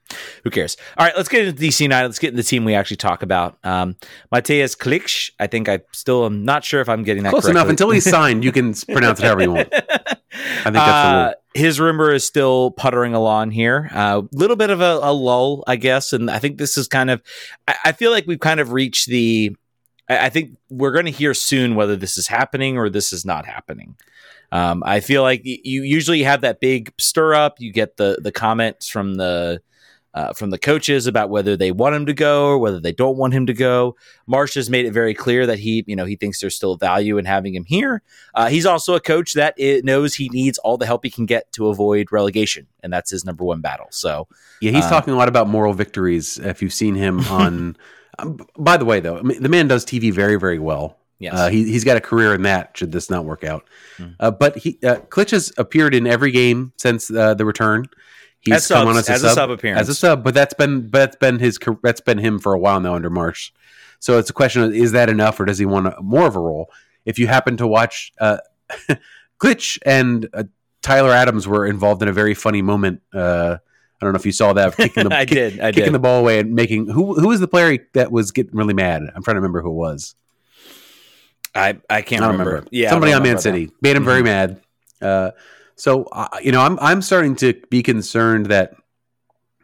Who 0.46 0.50
cares? 0.50 0.78
All 0.98 1.06
right, 1.06 1.16
let's 1.18 1.28
get 1.28 1.46
into 1.46 1.62
DC 1.62 1.82
United. 1.82 2.08
Let's 2.08 2.20
get 2.20 2.30
into 2.30 2.42
the 2.42 2.48
team 2.48 2.64
we 2.64 2.74
actually 2.74 2.98
talk 2.98 3.24
about. 3.24 3.58
Um, 3.66 3.98
Mateusz 4.34 4.78
Klich. 4.78 5.32
I 5.38 5.48
think 5.48 5.68
I 5.68 5.82
still 5.92 6.26
am 6.26 6.46
not 6.46 6.64
sure 6.64 6.80
if 6.80 6.88
I'm 6.88 7.04
getting 7.04 7.24
that 7.24 7.32
close 7.32 7.44
correctly. 7.44 7.60
enough. 7.60 7.70
Until 7.70 7.90
he's 7.90 8.10
signed, 8.10 8.46
you 8.46 8.54
can 8.54 8.74
pronounce 8.92 9.20
it 9.20 9.26
however 9.26 9.42
you 9.42 9.52
want. 9.52 9.74
I 9.74 10.64
think 10.64 10.74
that's 10.74 10.78
uh, 10.78 11.12
the 11.12 11.26
rule 11.26 11.34
his 11.58 11.80
rumor 11.80 12.14
is 12.14 12.26
still 12.26 12.72
puttering 12.72 13.14
along 13.14 13.52
here. 13.52 13.90
A 13.92 13.98
uh, 13.98 14.22
little 14.32 14.56
bit 14.56 14.70
of 14.70 14.80
a, 14.80 15.00
a, 15.02 15.12
lull, 15.12 15.64
I 15.66 15.76
guess, 15.76 16.14
and 16.14 16.30
I 16.30 16.40
think 16.40 16.58
this 16.58 16.78
is 16.78 16.88
kind 16.88 17.10
of. 17.10 17.22
I, 17.68 17.76
I 17.86 17.92
feel 17.92 18.12
like 18.12 18.28
we've 18.28 18.40
kind 18.40 18.60
of 18.60 18.72
reached 18.72 19.08
the. 19.08 19.56
I, 20.08 20.28
I 20.28 20.30
think 20.30 20.58
we're 20.70 20.92
going 20.92 21.06
to 21.06 21.12
hear 21.12 21.34
soon 21.34 21.76
whether 21.76 21.96
this 21.96 22.18
is 22.18 22.28
happening 22.28 22.78
or 22.78 22.90
this 22.90 23.12
is 23.12 23.26
not 23.26 23.46
happening. 23.46 23.96
Um, 24.52 24.84
I 24.86 25.00
feel 25.00 25.24
like 25.24 25.42
you 25.44 25.82
usually 25.82 26.24
have 26.24 26.42
that 26.42 26.60
big 26.60 26.94
stir 27.00 27.34
up. 27.34 27.60
You 27.60 27.74
get 27.74 27.98
the 27.98 28.20
the 28.22 28.32
comments 28.32 28.88
from 28.88 29.16
the 29.16 29.62
uh, 30.18 30.34
from 30.34 30.50
the 30.50 30.58
coaches 30.58 31.06
about 31.06 31.30
whether 31.30 31.56
they 31.56 31.72
want 31.72 31.94
him 31.94 32.08
to 32.08 32.14
go 32.14 32.48
or 32.48 32.58
whether 32.58 32.80
they 32.80 32.92
don't 32.92 33.18
want 33.18 33.36
him 33.36 33.46
to 33.46 33.54
go. 33.54 33.96
Marsch 34.28 34.56
has 34.56 34.68
made 34.68 34.88
it 34.88 34.92
very 34.92 35.14
clear 35.14 35.46
that 35.46 35.60
he, 35.60 35.84
you 35.86 35.96
know, 35.96 36.06
he 36.06 36.16
thinks 36.16 36.42
there's 36.42 36.56
still 36.56 36.76
value 36.76 37.20
in 37.20 37.26
having 37.26 37.54
him 37.54 37.66
here. 37.66 38.02
Uh, 38.34 38.48
he's 38.48 38.66
also 38.66 38.96
a 38.96 39.00
coach 39.00 39.34
that 39.34 39.54
knows 39.84 40.16
he 40.16 40.28
needs 40.30 40.58
all 40.60 40.76
the 40.76 40.88
help 40.88 41.04
he 41.04 41.12
can 41.12 41.28
get 41.28 41.52
to 41.52 41.68
avoid 41.68 42.12
relegation, 42.12 42.66
and 42.82 42.92
that's 42.92 43.12
his 43.12 43.26
number 43.26 43.44
one 43.44 43.62
battle. 43.62 43.86
So, 43.92 44.28
yeah, 44.60 44.72
he's 44.72 44.86
uh, 44.86 44.90
talking 44.90 45.14
a 45.14 45.18
lot 45.18 45.28
about 45.28 45.48
moral 45.48 45.74
victories. 45.74 46.40
If 46.40 46.64
you've 46.64 46.74
seen 46.74 46.96
him 46.96 47.20
on, 47.30 47.78
um, 48.18 48.40
by 48.58 48.78
the 48.78 48.86
way, 48.86 49.00
though, 49.00 49.20
I 49.20 49.22
mean, 49.22 49.44
the 49.44 49.50
man 49.50 49.68
does 49.68 49.86
TV 49.86 50.12
very, 50.12 50.40
very 50.40 50.58
well. 50.58 50.98
Yes. 51.20 51.36
Uh, 51.36 51.50
he, 51.50 51.64
he's 51.64 51.84
got 51.84 51.96
a 51.96 52.02
career 52.02 52.34
in 52.34 52.42
that. 52.42 52.76
Should 52.76 52.92
this 52.92 53.12
not 53.12 53.24
work 53.24 53.44
out, 53.44 53.68
mm. 54.00 54.16
uh, 54.20 54.32
but 54.32 54.58
he 54.58 54.80
uh, 54.84 54.96
Klich 55.10 55.30
has 55.30 55.54
appeared 55.60 55.94
in 55.94 56.08
every 56.08 56.32
game 56.32 56.74
since 56.78 57.12
uh, 57.12 57.36
the 57.36 57.46
return. 57.46 57.86
He's 58.42 58.56
as 58.56 58.68
come 58.68 58.86
subs, 58.86 58.90
on 58.90 58.98
as, 58.98 59.10
a, 59.10 59.14
as 59.14 59.22
sub, 59.22 59.32
a 59.32 59.34
sub 59.34 59.50
appearance. 59.50 59.82
As 59.82 59.90
a 59.90 59.96
sub, 59.96 60.24
but 60.24 60.34
that's 60.34 60.54
been 60.54 60.88
but 60.90 61.00
that's 61.00 61.16
been 61.18 61.40
his 61.40 61.60
that's 61.84 62.02
been 62.02 62.18
him 62.18 62.40
for 62.40 62.54
a 62.54 62.60
while 62.60 62.80
now 62.80 62.96
under 62.96 63.10
Marsch. 63.10 63.52
So 64.00 64.18
it's 64.20 64.30
a 64.30 64.34
question 64.34 64.64
of 64.64 64.74
is 64.74 64.92
that 64.92 65.10
enough 65.10 65.40
or 65.40 65.46
does 65.46 65.58
he 65.58 65.66
want 65.66 65.88
a, 65.88 66.02
more 66.02 66.28
of 66.28 66.36
a 66.36 66.40
role? 66.40 66.70
If 67.06 67.20
you 67.20 67.28
happen 67.28 67.58
to 67.58 67.68
watch 67.68 68.14
uh, 68.20 68.38
Klich 69.40 69.80
and 69.86 70.30
uh, 70.34 70.44
Tyler 70.82 71.12
Adams 71.12 71.48
were 71.48 71.66
involved 71.66 72.02
in 72.02 72.08
a 72.08 72.14
very 72.14 72.34
funny 72.34 72.62
moment. 72.62 73.02
Uh, 73.14 73.58
I 74.00 74.06
don't 74.06 74.14
know 74.14 74.20
if 74.20 74.26
you 74.26 74.32
saw 74.32 74.54
that 74.54 74.78
kicking 74.78 75.10
the 75.10 75.16
I 75.16 75.26
kick, 75.26 75.54
did 75.54 75.60
I 75.60 75.72
kicking 75.72 75.86
did. 75.86 75.94
the 75.94 76.00
ball 76.00 76.20
away 76.20 76.40
and 76.40 76.54
making 76.54 76.88
who 76.88 77.16
who 77.16 77.28
was 77.30 77.40
the 77.40 77.48
player 77.48 77.78
that 77.94 78.12
was 78.12 78.32
getting 78.32 78.56
really 78.56 78.74
mad? 78.74 79.02
I'm 79.02 79.24
trying 79.24 79.36
to 79.36 79.42
remember 79.42 79.62
who 79.62 79.72
it 79.72 79.74
was. 79.74 80.16
I 81.56 81.78
I 81.90 82.04
can't 82.04 82.24
I 82.24 82.28
remember. 82.28 82.52
remember. 82.52 82.70
Yeah, 82.72 82.92
somebody 82.92 83.14
on 83.14 83.24
Man 83.24 83.40
City 83.40 83.72
made 83.82 83.96
him 83.96 84.04
mm-hmm. 84.04 84.10
very 84.10 84.24
mad. 84.24 84.62
Uh, 85.02 85.32
so 85.78 86.04
uh, 86.06 86.28
you 86.42 86.52
know, 86.52 86.62
I'm 86.62 86.78
I'm 86.80 87.02
starting 87.02 87.36
to 87.38 87.54
be 87.70 87.82
concerned 87.82 88.48
that 88.48 88.76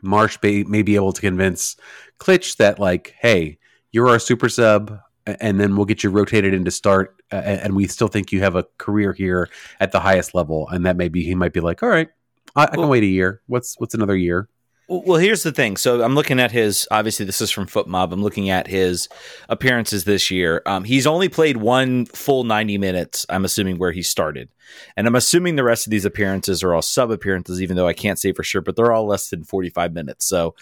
Marsch 0.03 0.41
may, 0.43 0.63
may 0.63 0.81
be 0.81 0.95
able 0.95 1.11
to 1.11 1.21
convince 1.21 1.75
Klich 2.19 2.57
that 2.57 2.79
like, 2.79 3.15
hey, 3.19 3.57
you're 3.91 4.09
our 4.09 4.19
super 4.19 4.47
sub, 4.47 4.99
and 5.25 5.59
then 5.59 5.75
we'll 5.75 5.85
get 5.85 6.03
you 6.03 6.09
rotated 6.09 6.53
into 6.53 6.71
start, 6.71 7.21
uh, 7.31 7.35
and 7.35 7.75
we 7.75 7.87
still 7.87 8.07
think 8.07 8.31
you 8.31 8.39
have 8.41 8.55
a 8.55 8.65
career 8.77 9.13
here 9.13 9.49
at 9.79 9.91
the 9.91 9.99
highest 9.99 10.35
level, 10.35 10.67
and 10.69 10.85
that 10.85 10.97
maybe 10.97 11.23
he 11.23 11.35
might 11.35 11.53
be 11.53 11.59
like, 11.59 11.81
all 11.81 11.89
right, 11.89 12.09
I, 12.55 12.63
I 12.63 12.67
can 12.67 12.81
well, 12.81 12.89
wait 12.89 13.03
a 13.03 13.07
year. 13.07 13.41
What's 13.47 13.79
what's 13.79 13.95
another 13.95 14.15
year? 14.15 14.49
Well, 14.89 15.17
here's 15.17 15.43
the 15.43 15.51
thing. 15.51 15.77
So 15.77 16.03
I'm 16.03 16.13
looking 16.13 16.39
at 16.39 16.51
his. 16.51 16.87
Obviously, 16.91 17.25
this 17.25 17.39
is 17.39 17.49
from 17.49 17.67
FotMob. 17.67 18.11
I'm 18.11 18.21
looking 18.21 18.49
at 18.49 18.67
his 18.67 19.07
appearances 19.47 20.03
this 20.03 20.29
year. 20.29 20.61
Um, 20.65 20.83
he's 20.83 21.07
only 21.07 21.29
played 21.29 21.57
one 21.57 22.05
full 22.07 22.43
90 22.43 22.77
minutes. 22.77 23.25
I'm 23.29 23.45
assuming 23.45 23.77
where 23.77 23.93
he 23.93 24.01
started, 24.01 24.49
and 24.97 25.07
I'm 25.07 25.15
assuming 25.15 25.55
the 25.55 25.63
rest 25.63 25.87
of 25.87 25.91
these 25.91 26.05
appearances 26.05 26.63
are 26.63 26.73
all 26.73 26.81
sub 26.81 27.11
appearances. 27.11 27.61
Even 27.61 27.77
though 27.77 27.87
I 27.87 27.93
can't 27.93 28.19
say 28.19 28.33
for 28.33 28.43
sure, 28.43 28.61
but 28.61 28.75
they're 28.75 28.91
all 28.91 29.07
less 29.07 29.29
than 29.29 29.45
45 29.45 29.93
minutes. 29.93 30.25
So, 30.25 30.53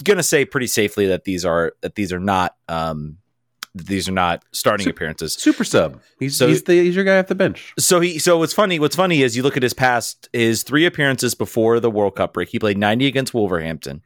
I'm 0.00 0.16
to 0.16 0.22
say 0.22 0.46
pretty 0.46 0.68
safely 0.68 1.06
that 1.08 1.24
these 1.24 1.44
are 1.44 1.74
that 1.82 1.96
these 1.96 2.12
are 2.12 2.20
not 2.20 2.56
um, 2.68 3.18
these 3.78 4.08
are 4.08 4.12
not 4.12 4.44
starting 4.52 4.84
super, 4.84 4.96
appearances. 4.96 5.34
Super 5.34 5.64
sub. 5.64 6.00
He's 6.18 6.36
so, 6.36 6.48
he's, 6.48 6.62
the, 6.64 6.74
he's 6.74 6.96
your 6.96 7.04
guy 7.04 7.18
off 7.18 7.26
the 7.26 7.34
bench. 7.34 7.74
So 7.78 8.00
he 8.00 8.18
so 8.18 8.38
what's 8.38 8.52
funny 8.52 8.78
what's 8.78 8.96
funny 8.96 9.22
is 9.22 9.36
you 9.36 9.42
look 9.42 9.56
at 9.56 9.62
his 9.62 9.74
past 9.74 10.28
his 10.32 10.62
three 10.62 10.86
appearances 10.86 11.34
before 11.34 11.80
the 11.80 11.90
World 11.90 12.16
Cup 12.16 12.34
break. 12.34 12.48
He 12.48 12.58
played 12.58 12.78
90 12.78 13.06
against 13.06 13.34
Wolverhampton, 13.34 14.02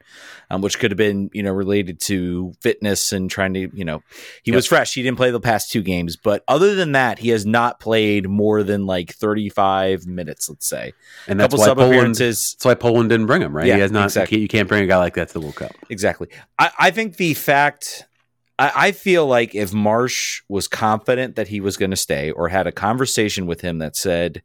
um, 0.50 0.60
which 0.60 0.78
could 0.78 0.90
have 0.90 0.98
been 0.98 1.30
you 1.32 1.42
know 1.42 1.52
related 1.52 2.00
to 2.00 2.52
fitness 2.60 3.12
and 3.12 3.30
trying 3.30 3.54
to 3.54 3.70
you 3.72 3.84
know 3.84 4.02
he 4.42 4.50
yep. 4.50 4.56
was 4.56 4.66
fresh. 4.66 4.94
He 4.94 5.02
didn't 5.02 5.16
play 5.18 5.30
the 5.30 5.40
past 5.40 5.70
two 5.70 5.82
games, 5.82 6.16
but 6.16 6.44
other 6.48 6.74
than 6.74 6.92
that, 6.92 7.18
he 7.18 7.30
has 7.30 7.46
not 7.46 7.80
played 7.80 8.28
more 8.28 8.62
than 8.62 8.86
like 8.86 9.14
35 9.14 10.06
minutes, 10.06 10.48
let's 10.48 10.66
say. 10.66 10.92
And 11.26 11.38
that's 11.38 11.54
why 11.56 11.74
Poland. 11.74 12.16
That's 12.16 12.56
why 12.62 12.74
Poland 12.74 13.10
didn't 13.10 13.26
bring 13.26 13.42
him, 13.42 13.56
right? 13.56 13.66
Yeah, 13.66 13.76
he 13.76 13.80
has 13.80 13.92
not. 13.92 14.04
Exactly. 14.04 14.40
You 14.40 14.48
can't 14.48 14.68
bring 14.68 14.84
a 14.84 14.86
guy 14.86 14.98
like 14.98 15.14
that 15.14 15.28
to 15.28 15.34
the 15.34 15.40
World 15.40 15.56
Cup. 15.56 15.72
Exactly. 15.88 16.28
I, 16.58 16.70
I 16.78 16.90
think 16.90 17.16
the 17.16 17.34
fact 17.34 18.06
I, 18.60 18.72
I 18.76 18.92
feel 18.92 19.26
like 19.26 19.54
if 19.54 19.72
Marsch 19.72 20.42
was 20.48 20.68
confident 20.68 21.34
that 21.36 21.48
he 21.48 21.60
was 21.60 21.78
going 21.78 21.90
to 21.90 21.96
stay 21.96 22.30
or 22.30 22.48
had 22.48 22.66
a 22.66 22.72
conversation 22.72 23.46
with 23.46 23.62
him 23.62 23.78
that 23.78 23.96
said 23.96 24.42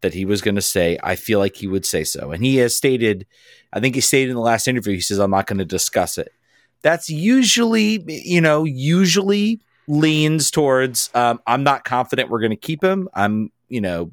that 0.00 0.14
he 0.14 0.24
was 0.24 0.40
going 0.40 0.54
to 0.54 0.62
stay, 0.62 0.98
I 1.02 1.16
feel 1.16 1.38
like 1.38 1.56
he 1.56 1.66
would 1.66 1.84
say 1.84 2.02
so. 2.02 2.32
And 2.32 2.42
he 2.42 2.56
has 2.56 2.74
stated, 2.74 3.26
I 3.72 3.80
think 3.80 3.94
he 3.94 4.00
stated 4.00 4.30
in 4.30 4.36
the 4.36 4.40
last 4.40 4.68
interview, 4.68 4.94
he 4.94 5.00
says, 5.00 5.18
I'm 5.18 5.30
not 5.30 5.46
going 5.46 5.58
to 5.58 5.66
discuss 5.66 6.16
it. 6.16 6.32
That's 6.80 7.10
usually, 7.10 8.02
you 8.06 8.40
know, 8.40 8.64
usually 8.64 9.60
leans 9.86 10.50
towards, 10.50 11.10
um, 11.14 11.40
I'm 11.46 11.62
not 11.62 11.84
confident 11.84 12.30
we're 12.30 12.40
going 12.40 12.50
to 12.50 12.56
keep 12.56 12.82
him. 12.82 13.08
I'm, 13.12 13.52
you 13.68 13.82
know, 13.82 14.12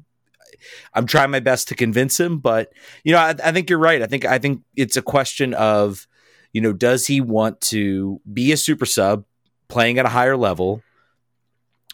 I'm 0.92 1.06
trying 1.06 1.30
my 1.30 1.40
best 1.40 1.68
to 1.68 1.74
convince 1.74 2.18
him, 2.20 2.38
but 2.38 2.72
you 3.04 3.12
know, 3.12 3.18
I, 3.18 3.34
I, 3.42 3.52
think 3.52 3.70
you're 3.70 3.78
right. 3.78 4.02
I 4.02 4.06
think 4.06 4.24
I 4.24 4.38
think 4.38 4.62
it's 4.74 4.96
a 4.96 5.02
question 5.02 5.54
of, 5.54 6.08
you 6.52 6.60
know, 6.60 6.72
does 6.72 7.06
he 7.06 7.20
want 7.20 7.60
to 7.62 8.20
be 8.32 8.52
a 8.52 8.56
super 8.56 8.86
sub, 8.86 9.24
playing 9.68 9.98
at 9.98 10.06
a 10.06 10.10
higher 10.10 10.36
level 10.36 10.82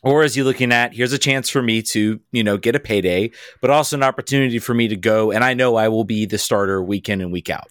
or 0.02 0.24
is 0.24 0.34
he 0.34 0.42
looking 0.42 0.72
at 0.72 0.94
here's 0.94 1.12
a 1.12 1.18
chance 1.18 1.48
for 1.48 1.62
me 1.62 1.82
to 1.82 2.20
you 2.32 2.44
know 2.44 2.56
get 2.56 2.74
a 2.76 2.80
payday 2.80 3.30
but 3.60 3.70
also 3.70 3.96
an 3.96 4.02
opportunity 4.02 4.58
for 4.58 4.74
me 4.74 4.88
to 4.88 4.96
go 4.96 5.30
and 5.30 5.44
i 5.44 5.54
know 5.54 5.76
i 5.76 5.88
will 5.88 6.04
be 6.04 6.26
the 6.26 6.38
starter 6.38 6.82
week 6.82 7.08
in 7.08 7.20
and 7.20 7.32
week 7.32 7.50
out 7.50 7.68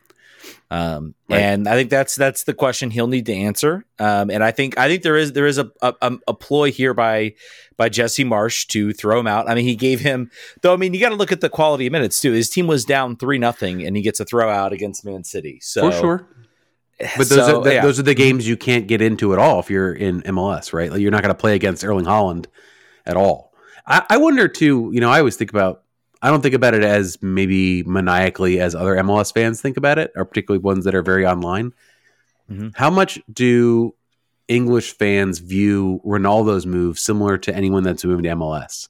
Um, 0.72 1.15
right. 1.29 1.41
And 1.41 1.67
I 1.67 1.75
think 1.75 1.89
that's 1.89 2.15
that's 2.15 2.46
the 2.46 2.53
question 2.53 2.91
he'll 2.91 3.08
need 3.08 3.25
to 3.25 3.34
answer. 3.34 3.86
Um, 4.00 4.31
and 4.31 4.41
I 4.41 4.51
think 4.51 4.77
I 4.77 4.88
think 4.88 5.03
there 5.03 5.17
is 5.17 5.34
there 5.34 5.46
is 5.46 5.58
a, 5.58 5.70
a, 5.81 6.13
a 6.27 6.34
ploy 6.34 6.72
here 6.72 6.93
by 6.93 7.34
by 7.77 7.89
Jesse 7.89 8.24
Marsch 8.24 8.65
to 8.67 8.93
throw 8.93 9.20
him 9.20 9.27
out. 9.27 9.50
I 9.50 9.55
mean, 9.55 9.65
he 9.65 9.75
gave 9.75 10.00
him 10.00 10.31
though. 10.62 10.74
I 10.74 10.77
mean, 10.77 10.93
you 10.93 11.00
got 11.00 11.10
to 11.10 11.15
look 11.15 11.31
at 11.34 11.41
the 11.41 11.50
quality 11.50 11.88
of 11.88 11.91
minutes 11.91 12.22
too. 12.22 12.31
His 12.31 12.50
team 12.50 12.67
was 12.67 12.86
down 12.86 13.17
three 13.17 13.38
nothing, 13.38 13.86
and 13.86 13.98
he 13.98 14.01
gets 14.01 14.20
a 14.22 14.25
throw 14.25 14.50
out 14.50 14.72
against 14.72 15.03
Man 15.05 15.24
City. 15.25 15.60
So 15.62 15.91
for 15.91 15.98
sure. 16.00 16.27
But 17.17 17.29
those 17.29 17.46
so, 17.46 17.60
are 17.60 17.63
the, 17.63 17.74
yeah. 17.74 17.81
those 17.81 18.00
are 18.00 18.03
the 18.03 18.13
games 18.13 18.48
you 18.48 18.58
can't 18.58 18.88
get 18.88 19.01
into 19.01 19.34
at 19.34 19.39
all 19.39 19.60
if 19.60 19.70
you're 19.70 19.93
in 19.93 20.22
MLS, 20.24 20.74
right? 20.74 20.91
Like 20.91 21.01
you're 21.01 21.12
not 21.12 21.22
going 21.22 21.34
to 21.34 21.39
play 21.39 21.55
against 21.55 21.84
Erling 21.84 22.05
Haaland 22.05 22.46
at 23.05 23.17
all. 23.17 23.53
I, 23.86 24.05
I 24.10 24.17
wonder 24.17 24.48
too. 24.48 24.91
You 24.93 25.01
know, 25.01 25.10
I 25.10 25.20
always 25.20 25.36
think 25.36 25.51
about 25.51 25.84
I 26.22 26.29
don't 26.29 26.41
think 26.41 26.53
about 26.53 26.74
it 26.74 26.84
as 26.84 27.17
maybe 27.22 27.84
maniacally 27.84 28.60
as 28.60 28.75
other 28.75 28.96
MLS 28.98 29.34
fans 29.34 29.60
think 29.62 29.77
about 29.77 29.98
it, 29.98 30.12
or 30.15 30.24
particularly 30.25 30.62
ones 30.62 30.86
that 30.86 30.93
are 30.93 31.01
very 31.01 31.25
online. 31.25 31.74
Mm-hmm. 32.50 32.70
How 32.75 32.91
much 32.91 33.20
do 33.31 33.96
English 34.48 34.98
fans 34.98 35.39
view 35.39 36.01
Ronaldo's 36.05 36.65
move 36.65 37.00
similar 37.00 37.38
to 37.39 37.55
anyone 37.55 37.84
that's 37.84 38.05
moving 38.05 38.24
to 38.24 38.29
MLS? 38.29 38.89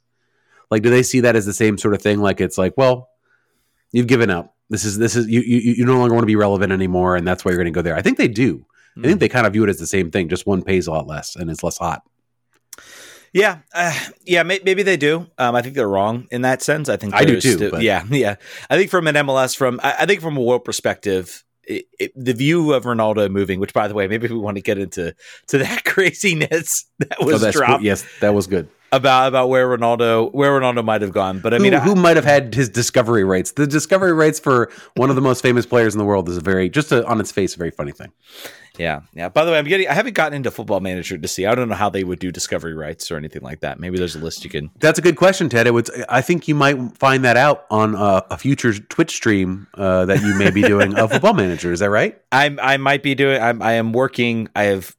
Like, 0.69 0.83
do 0.83 0.89
they 0.89 1.03
see 1.03 1.21
that 1.21 1.35
as 1.35 1.45
the 1.45 1.53
same 1.53 1.77
sort 1.77 1.93
of 1.93 2.01
thing? 2.01 2.19
Like, 2.19 2.41
it's 2.41 2.57
like, 2.57 2.73
well, 2.75 3.09
you've 3.91 4.07
given 4.07 4.29
up. 4.29 4.55
This 4.71 4.85
is 4.85 4.97
this 4.97 5.17
is 5.17 5.27
you 5.27 5.41
you, 5.41 5.73
you 5.73 5.85
no 5.85 5.97
longer 5.97 6.13
want 6.13 6.23
to 6.23 6.27
be 6.27 6.37
relevant 6.37 6.71
anymore, 6.71 7.17
and 7.17 7.27
that's 7.27 7.43
why 7.43 7.51
you're 7.51 7.57
going 7.57 7.71
to 7.71 7.77
go 7.77 7.81
there. 7.81 7.95
I 7.95 8.01
think 8.01 8.17
they 8.17 8.29
do. 8.29 8.59
Mm-hmm. 8.59 8.99
I 9.01 9.07
think 9.07 9.17
mm. 9.17 9.19
they 9.19 9.29
kind 9.29 9.45
of 9.45 9.51
view 9.51 9.65
it 9.65 9.69
as 9.69 9.79
the 9.79 9.85
same 9.85 10.11
thing. 10.11 10.29
Just 10.29 10.47
one 10.47 10.63
pays 10.63 10.87
a 10.87 10.91
lot 10.91 11.07
less 11.07 11.35
and 11.35 11.51
it's 11.51 11.61
less 11.61 11.77
hot. 11.77 12.03
Yeah, 13.33 13.59
uh, 13.73 13.97
yeah, 14.25 14.43
may, 14.43 14.59
maybe 14.63 14.83
they 14.83 14.95
do. 14.95 15.27
Um, 15.37 15.55
I 15.55 15.61
think 15.61 15.75
they're 15.75 15.87
wrong 15.87 16.27
in 16.31 16.41
that 16.41 16.61
sense. 16.61 16.87
I 16.87 16.95
think 16.95 17.13
I 17.13 17.25
do 17.25 17.39
too. 17.39 17.71
Yeah, 17.79 18.03
yeah. 18.09 18.35
I 18.69 18.77
think 18.77 18.89
from 18.89 19.07
an 19.07 19.15
MLS, 19.15 19.55
from 19.55 19.81
I, 19.83 19.95
I 19.99 20.05
think 20.05 20.21
from 20.21 20.37
a 20.37 20.41
world 20.41 20.63
perspective, 20.63 21.43
it, 21.63 21.85
it, 21.99 22.11
the 22.15 22.33
view 22.33 22.71
of 22.71 22.85
Ronaldo 22.85 23.29
moving, 23.29 23.59
which 23.59 23.73
by 23.73 23.89
the 23.89 23.93
way, 23.93 24.07
maybe 24.07 24.29
we 24.29 24.37
want 24.37 24.55
to 24.55 24.61
get 24.61 24.77
into 24.77 25.13
to 25.47 25.57
that 25.57 25.83
craziness 25.85 26.85
that 26.99 27.17
oh, 27.19 27.25
was 27.25 27.43
oh, 27.43 27.51
dropped. 27.51 27.79
Cool. 27.79 27.85
Yes, 27.85 28.05
that 28.21 28.33
was 28.33 28.47
good 28.47 28.69
about 28.91 29.27
about 29.27 29.49
where 29.49 29.67
Ronaldo 29.67 30.33
where 30.33 30.51
Ronaldo 30.59 30.83
might 30.83 31.01
have 31.01 31.11
gone. 31.11 31.39
But 31.39 31.53
I 31.53 31.59
mean, 31.59 31.73
who, 31.73 31.79
who 31.79 31.95
might 31.95 32.17
have 32.17 32.25
had 32.25 32.53
his 32.53 32.69
discovery 32.69 33.23
rights? 33.23 33.51
The 33.53 33.67
discovery 33.67 34.13
rights 34.13 34.39
for 34.39 34.71
one 34.95 35.09
of 35.09 35.15
the 35.15 35.21
most 35.21 35.41
famous 35.41 35.65
players 35.65 35.93
in 35.93 35.97
the 35.99 36.05
world 36.05 36.27
is 36.29 36.37
a 36.37 36.41
very 36.41 36.69
just 36.69 36.91
a, 36.91 37.05
on 37.07 37.19
its 37.19 37.31
face 37.31 37.55
a 37.55 37.57
very 37.57 37.71
funny 37.71 37.91
thing. 37.91 38.11
Yeah, 38.77 39.01
yeah. 39.13 39.29
By 39.29 39.43
the 39.43 39.51
way, 39.51 39.59
I'm 39.59 39.65
getting. 39.65 39.87
I 39.87 39.93
haven't 39.93 40.13
gotten 40.13 40.33
into 40.33 40.49
Football 40.49 40.79
Manager 40.79 41.17
to 41.17 41.27
see. 41.27 41.45
I 41.45 41.55
don't 41.55 41.69
know 41.69 41.75
how 41.75 41.89
they 41.89 42.03
would 42.03 42.19
do 42.19 42.31
discovery 42.31 42.73
rights 42.73 43.11
or 43.11 43.17
anything 43.17 43.41
like 43.41 43.59
that. 43.61 43.79
Maybe 43.79 43.97
there's 43.97 44.15
a 44.15 44.19
list 44.19 44.43
you 44.43 44.49
can. 44.49 44.71
That's 44.79 44.97
a 44.97 45.01
good 45.01 45.17
question, 45.17 45.49
Ted. 45.49 45.67
It 45.67 45.73
would. 45.73 45.89
I 46.09 46.21
think 46.21 46.47
you 46.47 46.55
might 46.55 46.97
find 46.97 47.25
that 47.25 47.37
out 47.37 47.65
on 47.69 47.95
a, 47.95 48.23
a 48.31 48.37
future 48.37 48.73
Twitch 48.73 49.11
stream 49.11 49.67
uh, 49.73 50.05
that 50.05 50.21
you 50.21 50.35
may 50.35 50.51
be 50.51 50.61
doing 50.61 50.95
of 50.95 51.11
Football 51.11 51.33
Manager. 51.33 51.71
Is 51.71 51.79
that 51.81 51.89
right? 51.89 52.19
I'm. 52.31 52.59
I 52.61 52.77
might 52.77 53.03
be 53.03 53.13
doing. 53.13 53.41
I'm. 53.41 53.61
I 53.61 53.73
am 53.73 53.91
working. 53.91 54.47
I 54.55 54.63
have 54.63 54.95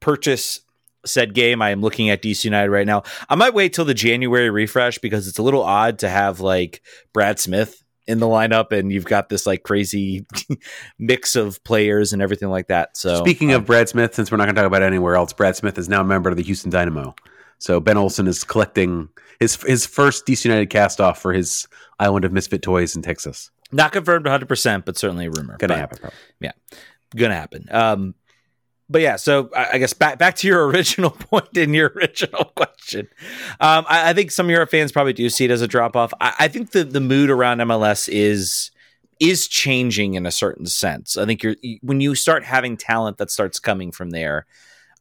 purchased 0.00 0.62
said 1.06 1.34
game. 1.34 1.62
I 1.62 1.70
am 1.70 1.80
looking 1.80 2.10
at 2.10 2.22
DC 2.22 2.44
United 2.44 2.70
right 2.70 2.86
now. 2.86 3.02
I 3.28 3.34
might 3.34 3.54
wait 3.54 3.72
till 3.72 3.84
the 3.84 3.94
January 3.94 4.50
refresh 4.50 4.98
because 4.98 5.28
it's 5.28 5.38
a 5.38 5.42
little 5.42 5.62
odd 5.62 6.00
to 6.00 6.08
have 6.08 6.40
like 6.40 6.82
Brad 7.12 7.38
Smith 7.38 7.82
in 8.06 8.20
the 8.20 8.26
lineup 8.26 8.72
and 8.72 8.90
you've 8.90 9.04
got 9.04 9.28
this 9.28 9.46
like 9.46 9.62
crazy 9.62 10.26
mix 10.98 11.36
of 11.36 11.62
players 11.62 12.12
and 12.12 12.22
everything 12.22 12.48
like 12.48 12.68
that. 12.68 12.96
So 12.96 13.22
speaking 13.22 13.50
um, 13.50 13.60
of 13.60 13.66
Brad 13.66 13.88
Smith, 13.88 14.14
since 14.14 14.30
we're 14.30 14.38
not 14.38 14.44
going 14.44 14.54
to 14.56 14.62
talk 14.62 14.66
about 14.66 14.82
anywhere 14.82 15.14
else, 15.14 15.32
Brad 15.32 15.56
Smith 15.56 15.78
is 15.78 15.88
now 15.88 16.00
a 16.00 16.04
member 16.04 16.30
of 16.30 16.36
the 16.36 16.42
Houston 16.42 16.70
Dynamo. 16.70 17.14
So 17.58 17.80
Ben 17.80 17.96
Olsen 17.96 18.26
is 18.26 18.44
collecting 18.44 19.08
his 19.40 19.56
his 19.62 19.84
first 19.84 20.26
DC 20.26 20.44
United 20.44 20.70
cast 20.70 21.00
off 21.00 21.20
for 21.20 21.32
his 21.32 21.68
Island 21.98 22.24
of 22.24 22.32
Misfit 22.32 22.62
Toys 22.62 22.96
in 22.96 23.02
Texas. 23.02 23.50
Not 23.70 23.92
confirmed 23.92 24.24
100, 24.24 24.46
percent 24.46 24.84
but 24.84 24.96
certainly 24.96 25.26
a 25.26 25.30
rumor. 25.30 25.56
Gonna 25.58 25.74
but, 25.74 25.78
happen, 25.78 25.98
probably. 25.98 26.18
Yeah, 26.40 26.52
gonna 27.14 27.34
happen. 27.34 27.66
Um, 27.70 28.14
but 28.90 29.02
yeah, 29.02 29.16
so 29.16 29.50
I, 29.54 29.78
guess 29.78 29.92
back 29.92 30.18
back 30.18 30.36
to 30.36 30.46
your 30.46 30.66
original 30.68 31.10
point 31.10 31.56
in 31.56 31.74
your 31.74 31.92
original 31.94 32.44
question. 32.56 33.08
Um, 33.60 33.84
I, 33.88 34.10
I, 34.10 34.12
think 34.14 34.30
some 34.30 34.48
Europe 34.48 34.70
fans 34.70 34.92
probably 34.92 35.12
do 35.12 35.28
see 35.28 35.44
it 35.44 35.50
as 35.50 35.62
a 35.62 35.68
drop 35.68 35.96
off. 35.96 36.12
I, 36.20 36.34
I, 36.40 36.48
think 36.48 36.70
the 36.70 36.84
the 36.84 37.00
mood 37.00 37.30
around 37.30 37.58
MLS 37.58 38.08
is 38.10 38.70
is 39.20 39.48
changing 39.48 40.14
in 40.14 40.26
a 40.26 40.30
certain 40.30 40.66
sense. 40.66 41.16
I 41.16 41.26
think 41.26 41.42
you're 41.42 41.56
when 41.82 42.00
you 42.00 42.14
start 42.14 42.44
having 42.44 42.76
talent 42.76 43.18
that 43.18 43.30
starts 43.30 43.58
coming 43.58 43.92
from 43.92 44.10
there. 44.10 44.46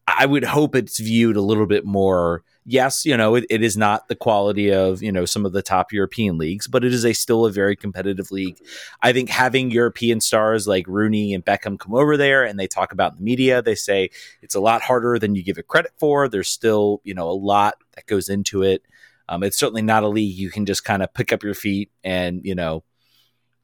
I 0.08 0.26
would 0.26 0.46
hope 0.46 0.74
it's 0.74 1.00
viewed 1.00 1.36
a 1.36 1.42
little 1.42 1.66
bit 1.66 1.86
more 1.86 2.44
yes, 2.68 3.06
you 3.06 3.16
know, 3.16 3.36
it, 3.36 3.46
it 3.50 3.64
is 3.64 3.78
not 3.78 4.10
the 4.10 4.16
quality 4.16 4.72
of, 4.72 5.02
you 5.02 5.12
know, 5.12 5.26
some 5.26 5.46
of 5.46 5.54
the 5.54 5.62
top 5.62 5.94
European 5.94 6.38
leagues, 6.38 6.68
but 6.68 6.84
it 6.84 6.94
is 6.94 7.06
a 7.06 7.14
still 7.14 7.46
a 7.46 7.52
very 7.52 7.76
competitive 7.76 8.30
league. 8.30 8.60
I 9.02 9.14
think 9.14 9.30
having 9.30 9.72
European 9.72 10.20
stars 10.20 10.68
like 10.68 10.86
Rooney 10.86 11.34
and 11.34 11.44
Beckham 11.44 11.80
come 11.80 11.96
over 11.96 12.18
there 12.18 12.44
and 12.44 12.60
they 12.60 12.68
talk 12.68 12.92
about 12.92 13.14
in 13.14 13.20
the 13.20 13.24
media, 13.24 13.62
they 13.62 13.74
say 13.74 14.10
it's 14.42 14.54
a 14.54 14.60
lot 14.60 14.82
harder 14.82 15.18
than 15.18 15.34
you 15.34 15.44
give 15.44 15.58
it 15.58 15.68
credit 15.68 15.92
for. 15.98 16.28
There's 16.28 16.50
still, 16.50 17.02
you 17.06 17.14
know, 17.14 17.30
a 17.30 17.32
lot 17.32 17.76
that 17.96 18.06
goes 18.06 18.28
into 18.28 18.64
it. 18.64 18.84
Um, 19.30 19.44
it's 19.44 19.58
certainly 19.58 19.82
not 19.82 20.04
a 20.04 20.10
league 20.10 20.38
you 20.38 20.52
can 20.52 20.66
just 20.66 20.84
kind 20.84 21.02
of 21.02 21.14
pick 21.14 21.32
up 21.32 21.44
your 21.44 21.54
feet 21.54 21.90
and, 22.04 22.42
you 22.44 22.54
know, 22.54 22.84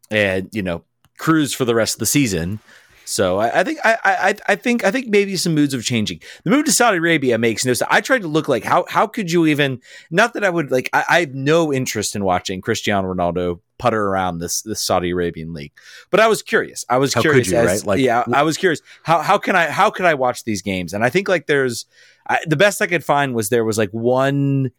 and, 0.09 0.49
you 0.53 0.61
know, 0.61 0.85
cruise 1.17 1.53
for 1.53 1.65
the 1.65 1.75
rest 1.75 1.95
of 1.95 1.99
the 1.99 2.05
season. 2.05 2.59
So 3.05 3.39
I, 3.39 3.59
I 3.59 3.63
think 3.63 3.79
I, 3.83 3.97
I, 4.03 4.35
I 4.47 4.55
think 4.55 4.83
I 4.83 4.91
think 4.91 5.07
maybe 5.07 5.35
some 5.35 5.53
moods 5.53 5.73
of 5.73 5.83
changing. 5.83 6.21
The 6.43 6.49
move 6.49 6.65
to 6.65 6.71
Saudi 6.71 6.97
Arabia 6.97 7.37
makes 7.37 7.65
no 7.65 7.73
sense. 7.73 7.87
I 7.91 8.01
tried 8.01 8.21
to 8.21 8.27
look 8.27 8.47
like 8.47 8.63
how 8.63 8.85
how 8.87 9.07
could 9.07 9.31
you 9.31 9.45
even? 9.45 9.81
Not 10.09 10.33
that 10.33 10.43
I 10.43 10.49
would 10.49 10.71
like. 10.71 10.89
I, 10.93 11.03
I 11.09 11.19
have 11.21 11.33
no 11.33 11.73
interest 11.73 12.15
in 12.15 12.23
watching 12.23 12.61
Cristiano 12.61 13.13
Ronaldo 13.13 13.59
putter 13.77 14.01
around 14.01 14.39
this 14.39 14.61
this 14.61 14.81
Saudi 14.81 15.11
Arabian 15.11 15.53
league, 15.53 15.73
but 16.09 16.19
I 16.19 16.27
was 16.27 16.41
curious. 16.41 16.85
I 16.89 16.97
was 16.97 17.13
how 17.13 17.21
curious. 17.21 17.49
You, 17.49 17.57
as, 17.57 17.65
right? 17.65 17.87
Like, 17.87 17.99
yeah, 17.99 18.23
I 18.33 18.43
was 18.43 18.57
curious. 18.57 18.81
How 19.03 19.21
how 19.21 19.37
can 19.37 19.55
I 19.55 19.69
how 19.69 19.89
could 19.89 20.05
I 20.05 20.13
watch 20.13 20.43
these 20.43 20.61
games? 20.61 20.93
And 20.93 21.03
I 21.03 21.09
think 21.09 21.27
like 21.27 21.47
there's 21.47 21.85
I, 22.27 22.39
the 22.45 22.55
best 22.55 22.81
I 22.81 22.87
could 22.87 23.03
find 23.03 23.35
was 23.35 23.49
there 23.49 23.65
was 23.65 23.77
like 23.77 23.91
one 23.91 24.71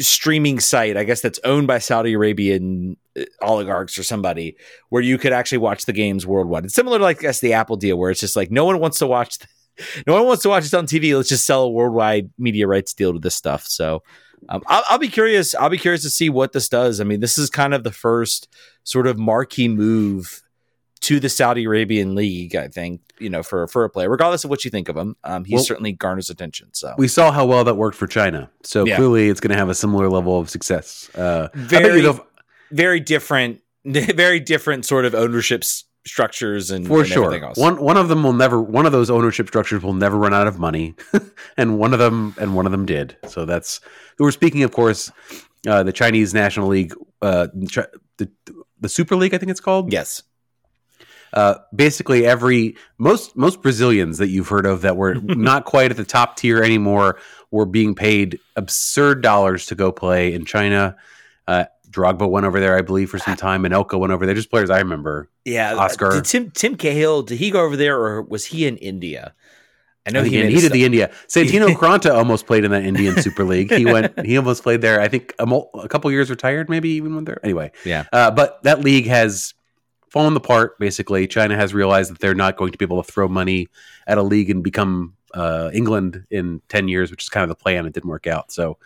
streaming 0.00 0.60
site, 0.60 0.96
I 0.96 1.04
guess 1.04 1.20
that's 1.20 1.40
owned 1.44 1.66
by 1.66 1.78
Saudi 1.78 2.14
Arabian 2.14 2.96
uh, 3.18 3.24
oligarchs 3.40 3.98
or 3.98 4.02
somebody, 4.02 4.56
where 4.88 5.02
you 5.02 5.18
could 5.18 5.32
actually 5.32 5.58
watch 5.58 5.86
the 5.86 5.92
games 5.92 6.26
worldwide. 6.26 6.64
It's 6.64 6.74
similar 6.74 6.98
to 6.98 7.04
like 7.04 7.18
I 7.18 7.22
guess 7.22 7.40
the 7.40 7.52
Apple 7.52 7.76
deal, 7.76 7.96
where 7.96 8.10
it's 8.10 8.20
just 8.20 8.36
like 8.36 8.50
no 8.50 8.64
one 8.64 8.80
wants 8.80 8.98
to 8.98 9.06
watch, 9.06 9.38
no 10.06 10.14
one 10.14 10.26
wants 10.26 10.42
to 10.42 10.48
watch 10.48 10.66
it 10.66 10.74
on 10.74 10.86
TV. 10.86 11.16
Let's 11.16 11.28
just 11.28 11.46
sell 11.46 11.64
a 11.64 11.70
worldwide 11.70 12.30
media 12.38 12.66
rights 12.66 12.94
deal 12.94 13.12
to 13.12 13.18
this 13.18 13.34
stuff. 13.34 13.66
So 13.66 14.02
um, 14.48 14.62
I'll, 14.66 14.84
I'll, 14.90 14.98
be 14.98 15.08
curious. 15.08 15.54
I'll 15.54 15.70
be 15.70 15.78
curious 15.78 16.02
to 16.02 16.10
see 16.10 16.28
what 16.28 16.52
this 16.52 16.68
does. 16.68 17.00
I 17.00 17.04
mean, 17.04 17.20
this 17.20 17.38
is 17.38 17.50
kind 17.50 17.74
of 17.74 17.84
the 17.84 17.92
first 17.92 18.48
sort 18.82 19.06
of 19.06 19.18
marquee 19.18 19.68
move 19.68 20.42
to 21.04 21.20
the 21.20 21.28
Saudi 21.28 21.64
Arabian 21.64 22.14
league. 22.14 22.56
I 22.56 22.68
think 22.68 23.00
you 23.18 23.28
know 23.28 23.42
for 23.42 23.66
for 23.68 23.84
a 23.84 23.90
player, 23.90 24.08
regardless 24.08 24.44
of 24.44 24.50
what 24.50 24.64
you 24.64 24.70
think 24.70 24.88
of 24.88 24.96
him, 24.96 25.16
um, 25.24 25.44
he 25.44 25.54
well, 25.54 25.64
certainly 25.64 25.92
garners 25.92 26.30
attention. 26.30 26.68
So 26.72 26.94
we 26.96 27.08
saw 27.08 27.30
how 27.30 27.44
well 27.44 27.64
that 27.64 27.76
worked 27.76 27.96
for 27.96 28.06
China. 28.06 28.50
So 28.62 28.86
yeah. 28.86 28.96
clearly, 28.96 29.28
it's 29.28 29.40
going 29.40 29.50
to 29.50 29.56
have 29.56 29.68
a 29.68 29.74
similar 29.74 30.08
level 30.08 30.38
of 30.38 30.48
success. 30.48 31.10
Uh, 31.14 31.48
very, 31.54 32.08
very 32.70 33.00
different, 33.00 33.60
very 33.84 34.40
different 34.40 34.86
sort 34.86 35.04
of 35.04 35.14
ownership 35.14 35.64
structures 36.06 36.70
and 36.70 36.86
for 36.86 37.00
and 37.00 37.08
sure 37.08 37.52
one 37.54 37.80
one 37.80 37.96
of 37.96 38.08
them 38.08 38.22
will 38.22 38.34
never 38.34 38.60
one 38.60 38.84
of 38.84 38.92
those 38.92 39.08
ownership 39.08 39.48
structures 39.48 39.82
will 39.82 39.94
never 39.94 40.18
run 40.18 40.34
out 40.34 40.46
of 40.46 40.58
money 40.58 40.94
and 41.56 41.78
one 41.78 41.94
of 41.94 41.98
them 41.98 42.34
and 42.38 42.54
one 42.54 42.66
of 42.66 42.72
them 42.72 42.84
did 42.84 43.16
so 43.26 43.46
that's 43.46 43.80
we're 44.18 44.30
speaking 44.30 44.62
of 44.64 44.70
course 44.70 45.10
uh, 45.66 45.82
the 45.82 45.94
chinese 45.94 46.34
national 46.34 46.68
league 46.68 46.92
uh, 47.22 47.46
the, 48.18 48.30
the 48.80 48.88
super 48.88 49.16
league 49.16 49.32
i 49.32 49.38
think 49.38 49.50
it's 49.50 49.60
called 49.60 49.90
yes 49.90 50.22
uh, 51.34 51.56
basically 51.74 52.24
every 52.24 52.76
most 52.96 53.36
most 53.36 53.60
Brazilians 53.60 54.18
that 54.18 54.28
you've 54.28 54.48
heard 54.48 54.66
of 54.66 54.80
that 54.82 54.96
were 54.96 55.14
not 55.22 55.64
quite 55.64 55.90
at 55.90 55.96
the 55.96 56.04
top 56.04 56.36
tier 56.36 56.62
anymore 56.62 57.18
were 57.50 57.66
being 57.66 57.94
paid 57.94 58.38
absurd 58.56 59.20
dollars 59.20 59.66
to 59.66 59.74
go 59.74 59.92
play 59.92 60.32
in 60.32 60.44
China. 60.44 60.96
Uh, 61.46 61.64
Drogba 61.90 62.28
went 62.28 62.46
over 62.46 62.58
there, 62.58 62.76
I 62.76 62.82
believe, 62.82 63.10
for 63.10 63.18
some 63.18 63.36
time, 63.36 63.64
and 63.64 63.72
Hulk 63.72 63.92
went 63.92 64.12
over 64.12 64.26
there. 64.26 64.34
Just 64.34 64.50
players 64.50 64.70
I 64.70 64.78
remember. 64.78 65.28
Yeah, 65.44 65.74
Oscar. 65.74 66.10
Did 66.10 66.24
Tim 66.24 66.50
Tim 66.50 66.76
Cahill 66.76 67.22
did 67.22 67.38
he 67.38 67.50
go 67.50 67.64
over 67.64 67.76
there, 67.76 67.98
or 67.98 68.22
was 68.22 68.46
he 68.46 68.66
in 68.66 68.76
India? 68.78 69.34
I 70.06 70.10
know 70.10 70.20
I 70.20 70.24
he, 70.28 70.44
he 70.50 70.60
did 70.60 70.72
the 70.72 70.84
India. 70.84 71.10
Santino 71.28 71.74
Quaranta 71.76 72.12
almost 72.12 72.46
played 72.46 72.64
in 72.64 72.70
that 72.72 72.84
Indian 72.84 73.20
Super 73.20 73.44
League. 73.44 73.72
He 73.72 73.84
went. 73.86 74.24
He 74.26 74.36
almost 74.36 74.62
played 74.62 74.82
there. 74.82 75.00
I 75.00 75.08
think 75.08 75.34
a, 75.38 75.46
mo- 75.46 75.70
a 75.74 75.88
couple 75.88 76.10
years 76.12 76.30
retired, 76.30 76.68
maybe 76.68 76.90
even 76.90 77.14
went 77.14 77.26
there. 77.26 77.40
Anyway, 77.42 77.72
yeah. 77.84 78.04
Uh, 78.12 78.30
but 78.30 78.62
that 78.64 78.80
league 78.80 79.06
has 79.06 79.54
fallen 80.14 80.36
apart. 80.36 80.78
Basically, 80.78 81.26
China 81.26 81.56
has 81.56 81.74
realized 81.74 82.12
that 82.12 82.20
they're 82.20 82.36
not 82.36 82.56
going 82.56 82.70
to 82.70 82.78
be 82.78 82.84
able 82.84 83.02
to 83.02 83.12
throw 83.12 83.26
money 83.26 83.66
at 84.06 84.16
a 84.16 84.22
league 84.22 84.48
and 84.48 84.62
become 84.62 85.16
uh, 85.34 85.70
England 85.74 86.24
in 86.30 86.62
ten 86.68 86.86
years, 86.86 87.10
which 87.10 87.24
is 87.24 87.28
kind 87.28 87.42
of 87.42 87.48
the 87.48 87.60
plan. 87.60 87.84
It 87.84 87.94
didn't 87.94 88.08
work 88.08 88.28
out. 88.28 88.52
So, 88.52 88.78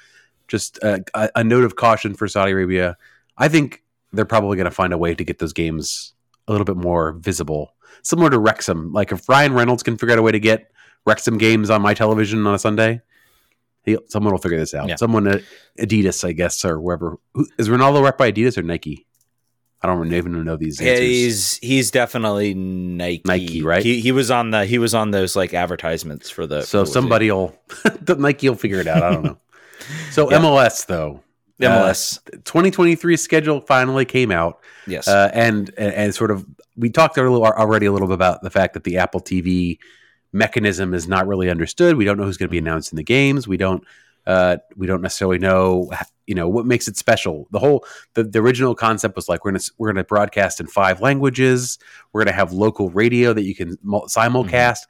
just 0.48 0.78
a, 0.78 1.04
a 1.36 1.44
note 1.44 1.64
of 1.64 1.76
caution 1.76 2.14
for 2.14 2.26
Saudi 2.28 2.52
Arabia. 2.52 2.96
I 3.36 3.48
think 3.48 3.84
they're 4.14 4.24
probably 4.24 4.56
going 4.56 4.64
to 4.64 4.70
find 4.70 4.94
a 4.94 4.98
way 4.98 5.14
to 5.14 5.22
get 5.22 5.38
those 5.38 5.52
games 5.52 6.14
a 6.48 6.52
little 6.52 6.64
bit 6.64 6.78
more 6.78 7.12
visible, 7.12 7.74
similar 8.00 8.30
to 8.30 8.38
Wrexham. 8.38 8.90
Like 8.94 9.12
if 9.12 9.28
Ryan 9.28 9.52
Reynolds 9.52 9.82
can 9.82 9.98
figure 9.98 10.14
out 10.14 10.18
a 10.18 10.22
way 10.22 10.32
to 10.32 10.40
get 10.40 10.72
Wrexham 11.04 11.36
games 11.36 11.68
on 11.68 11.82
my 11.82 11.92
television 11.92 12.46
on 12.46 12.54
a 12.54 12.58
Sunday, 12.58 13.02
he, 13.84 13.98
someone 14.06 14.32
will 14.32 14.40
figure 14.40 14.58
this 14.58 14.72
out. 14.72 14.88
Yeah. 14.88 14.96
Someone 14.96 15.26
at 15.26 15.42
Adidas, 15.78 16.26
I 16.26 16.32
guess, 16.32 16.64
or 16.64 16.80
whoever. 16.80 17.18
Who, 17.34 17.46
is 17.58 17.68
Ronaldo 17.68 18.02
rep 18.02 18.16
by 18.16 18.32
Adidas 18.32 18.56
or 18.56 18.62
Nike? 18.62 19.06
I 19.80 19.86
don't 19.86 20.12
even 20.12 20.44
know 20.44 20.56
these 20.56 20.80
answers. 20.80 20.98
he's 20.98 21.56
he's 21.58 21.90
definitely 21.90 22.52
Nike. 22.54 23.22
Nike, 23.24 23.62
right? 23.62 23.82
He, 23.82 24.00
he 24.00 24.10
was 24.10 24.30
on 24.30 24.50
the 24.50 24.64
he 24.64 24.78
was 24.78 24.92
on 24.94 25.12
those 25.12 25.36
like 25.36 25.54
advertisements 25.54 26.28
for 26.30 26.46
the. 26.46 26.62
so 26.62 26.84
for 26.84 26.90
somebody 26.90 27.30
will 27.30 27.54
Nike 28.18 28.48
will 28.48 28.56
figure 28.56 28.80
it 28.80 28.88
out. 28.88 29.02
I 29.02 29.10
don't 29.12 29.22
know. 29.24 29.38
So 30.10 30.30
Yeah. 30.30 30.38
MLS 30.38 30.84
though, 30.86 31.22
MLS. 31.60 32.18
uh, 32.26 32.38
2023 32.44 33.16
schedule 33.16 33.60
finally 33.60 34.04
came 34.04 34.30
out, 34.32 34.58
yes. 34.86 35.06
uh, 35.08 35.30
and, 35.32 35.72
and 35.78 35.94
and 35.94 36.14
sort 36.14 36.30
of 36.30 36.44
we 36.76 36.90
talked 36.90 37.16
a 37.16 37.22
little, 37.22 37.44
already 37.46 37.86
a 37.86 37.92
little 37.92 38.08
bit 38.08 38.14
about 38.14 38.42
the 38.42 38.50
fact 38.50 38.74
that 38.74 38.84
the 38.84 38.98
Apple 38.98 39.20
TV 39.20 39.78
mechanism 40.32 40.92
is 40.94 41.08
not 41.08 41.26
really 41.26 41.48
understood. 41.48 41.96
We 41.96 42.04
don't 42.04 42.18
know 42.18 42.24
who's 42.24 42.36
going 42.36 42.48
to 42.48 42.52
be 42.52 42.58
announcing 42.58 42.96
the 42.96 43.02
games. 43.04 43.48
We 43.48 43.56
don't 43.56 43.84
uh, 44.28 44.58
we 44.76 44.86
don't 44.86 45.00
necessarily 45.00 45.38
know 45.38 45.90
you 46.26 46.34
know 46.34 46.48
what 46.48 46.66
makes 46.66 46.86
it 46.86 46.96
special. 46.96 47.48
The 47.50 47.58
whole 47.58 47.84
the, 48.14 48.22
the 48.22 48.38
original 48.38 48.74
concept 48.74 49.16
was 49.16 49.28
like 49.28 49.44
we're 49.44 49.52
gonna 49.52 49.64
we're 49.78 49.88
gonna 49.88 50.04
broadcast 50.04 50.60
in 50.60 50.66
five 50.66 51.00
languages. 51.00 51.78
We're 52.12 52.24
gonna 52.24 52.36
have 52.36 52.52
local 52.52 52.90
radio 52.90 53.32
that 53.32 53.42
you 53.42 53.54
can 53.54 53.78
mul- 53.82 54.06
simulcast. 54.06 54.80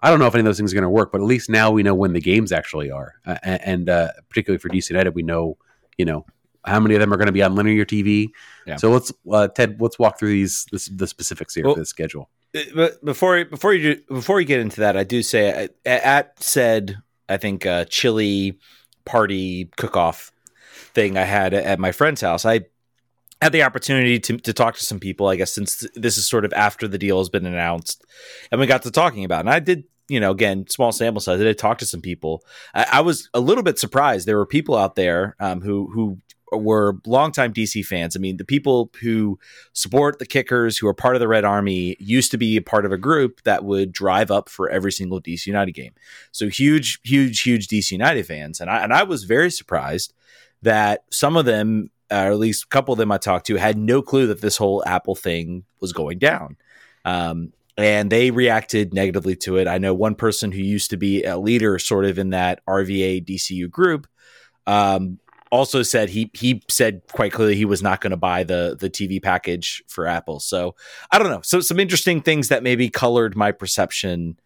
I 0.00 0.10
don't 0.10 0.18
know 0.18 0.26
if 0.26 0.34
any 0.34 0.40
of 0.40 0.46
those 0.46 0.56
things 0.56 0.72
are 0.72 0.76
going 0.76 0.82
to 0.82 0.90
work, 0.90 1.10
but 1.10 1.20
at 1.20 1.26
least 1.26 1.48
now 1.48 1.70
we 1.70 1.82
know 1.82 1.94
when 1.94 2.12
the 2.12 2.20
games 2.20 2.52
actually 2.52 2.90
are, 2.90 3.14
uh, 3.24 3.38
and 3.42 3.88
uh, 3.88 4.12
particularly 4.28 4.58
for 4.58 4.68
DC 4.68 4.90
United, 4.90 5.14
we 5.14 5.22
know 5.22 5.56
you 5.98 6.04
know 6.04 6.24
how 6.64 6.80
many 6.80 6.94
of 6.94 7.00
them 7.00 7.12
are 7.12 7.16
going 7.16 7.26
to 7.26 7.32
be 7.32 7.42
on 7.42 7.54
linear 7.54 7.84
TV. 7.84 8.28
Yeah. 8.66 8.76
So 8.76 8.90
let's 8.90 9.12
uh, 9.30 9.48
Ted, 9.48 9.80
let's 9.80 9.98
walk 9.98 10.18
through 10.18 10.30
these 10.30 10.66
this, 10.72 10.86
the 10.86 11.06
specifics 11.06 11.54
here 11.54 11.64
Well- 11.64 11.74
for 11.74 11.80
the 11.80 11.86
schedule. 11.86 12.30
Uh, 12.54 12.60
but 12.74 13.04
before 13.04 13.44
before 13.44 13.74
you 13.74 13.96
do, 13.96 14.02
before 14.08 14.40
you 14.40 14.46
get 14.46 14.60
into 14.60 14.80
that, 14.80 14.96
I 14.96 15.04
do 15.04 15.22
say 15.22 15.64
uh, 15.84 15.88
at 15.88 16.42
said 16.42 16.98
I 17.28 17.36
think 17.36 17.66
uh, 17.66 17.84
chili 17.86 18.58
party 19.06 19.70
cook 19.76 19.96
off 19.96 20.32
thing 20.94 21.16
I 21.16 21.24
had 21.24 21.54
at 21.54 21.78
my 21.78 21.92
friend's 21.92 22.20
house. 22.20 22.44
I 22.44 22.66
had 23.40 23.52
the 23.52 23.62
opportunity 23.62 24.18
to 24.20 24.36
to 24.38 24.52
talk 24.52 24.76
to 24.76 24.84
some 24.84 25.00
people. 25.00 25.28
I 25.28 25.36
guess 25.36 25.52
since 25.52 25.86
this 25.94 26.18
is 26.18 26.26
sort 26.26 26.44
of 26.44 26.52
after 26.52 26.86
the 26.88 26.98
deal 26.98 27.18
has 27.18 27.28
been 27.28 27.46
announced, 27.46 28.04
and 28.50 28.60
we 28.60 28.66
got 28.66 28.82
to 28.82 28.90
talking 28.90 29.24
about. 29.24 29.38
It. 29.38 29.40
And 29.40 29.50
I 29.50 29.60
did, 29.60 29.84
you 30.08 30.20
know, 30.20 30.30
again, 30.30 30.66
small 30.68 30.92
sample 30.92 31.20
size. 31.20 31.40
I 31.40 31.44
did 31.44 31.58
talk 31.58 31.78
to 31.78 31.86
some 31.86 32.00
people. 32.02 32.44
I, 32.74 32.86
I 32.92 33.00
was 33.00 33.30
a 33.32 33.40
little 33.40 33.62
bit 33.62 33.78
surprised. 33.78 34.26
There 34.26 34.36
were 34.38 34.46
people 34.46 34.76
out 34.76 34.96
there 34.96 35.36
um, 35.40 35.60
who 35.60 35.90
who 35.92 36.18
were 36.52 36.96
longtime 37.06 37.52
DC 37.52 37.84
fans. 37.84 38.16
I 38.16 38.20
mean, 38.20 38.36
the 38.36 38.44
people 38.44 38.90
who 39.00 39.38
support 39.72 40.18
the 40.18 40.26
Kickers, 40.26 40.78
who 40.78 40.86
are 40.86 40.94
part 40.94 41.16
of 41.16 41.20
the 41.20 41.28
Red 41.28 41.44
Army, 41.44 41.96
used 41.98 42.30
to 42.30 42.38
be 42.38 42.56
a 42.56 42.62
part 42.62 42.86
of 42.86 42.92
a 42.92 42.98
group 42.98 43.42
that 43.42 43.64
would 43.64 43.92
drive 43.92 44.30
up 44.30 44.48
for 44.48 44.68
every 44.70 44.92
single 44.92 45.20
DC 45.20 45.46
United 45.46 45.72
game. 45.72 45.92
So 46.32 46.48
huge, 46.48 47.00
huge, 47.04 47.42
huge 47.42 47.68
DC 47.68 47.90
United 47.90 48.26
fans, 48.26 48.60
and 48.60 48.70
I 48.70 48.82
and 48.82 48.92
I 48.92 49.02
was 49.02 49.24
very 49.24 49.50
surprised 49.50 50.12
that 50.62 51.04
some 51.10 51.36
of 51.36 51.44
them, 51.44 51.90
uh, 52.10 52.26
or 52.26 52.32
at 52.32 52.38
least 52.38 52.64
a 52.64 52.68
couple 52.68 52.92
of 52.92 52.98
them 52.98 53.12
I 53.12 53.18
talked 53.18 53.46
to, 53.46 53.56
had 53.56 53.76
no 53.76 54.02
clue 54.02 54.26
that 54.28 54.40
this 54.40 54.56
whole 54.56 54.82
Apple 54.86 55.14
thing 55.14 55.64
was 55.80 55.92
going 55.92 56.18
down. 56.18 56.56
Um, 57.04 57.52
and 57.78 58.10
they 58.10 58.30
reacted 58.30 58.94
negatively 58.94 59.36
to 59.36 59.58
it. 59.58 59.68
I 59.68 59.78
know 59.78 59.92
one 59.92 60.14
person 60.14 60.50
who 60.50 60.60
used 60.60 60.90
to 60.90 60.96
be 60.96 61.24
a 61.24 61.36
leader, 61.36 61.78
sort 61.78 62.06
of 62.06 62.18
in 62.18 62.30
that 62.30 62.64
RVA 62.66 63.24
DCU 63.24 63.70
group, 63.70 64.06
um, 64.66 65.18
also 65.50 65.82
said 65.82 66.08
he 66.10 66.30
he 66.34 66.62
said 66.68 67.02
quite 67.12 67.32
clearly 67.32 67.54
he 67.56 67.64
was 67.64 67.82
not 67.82 68.00
going 68.00 68.10
to 68.10 68.16
buy 68.16 68.42
the 68.44 68.76
the 68.78 68.90
TV 68.90 69.22
package 69.22 69.82
for 69.88 70.06
Apple. 70.06 70.40
So 70.40 70.74
I 71.10 71.18
don't 71.18 71.30
know. 71.30 71.40
So 71.42 71.60
some 71.60 71.78
interesting 71.80 72.20
things 72.22 72.48
that 72.48 72.62
maybe 72.62 72.88
colored 72.90 73.36
my 73.36 73.52
perception, 73.52 74.38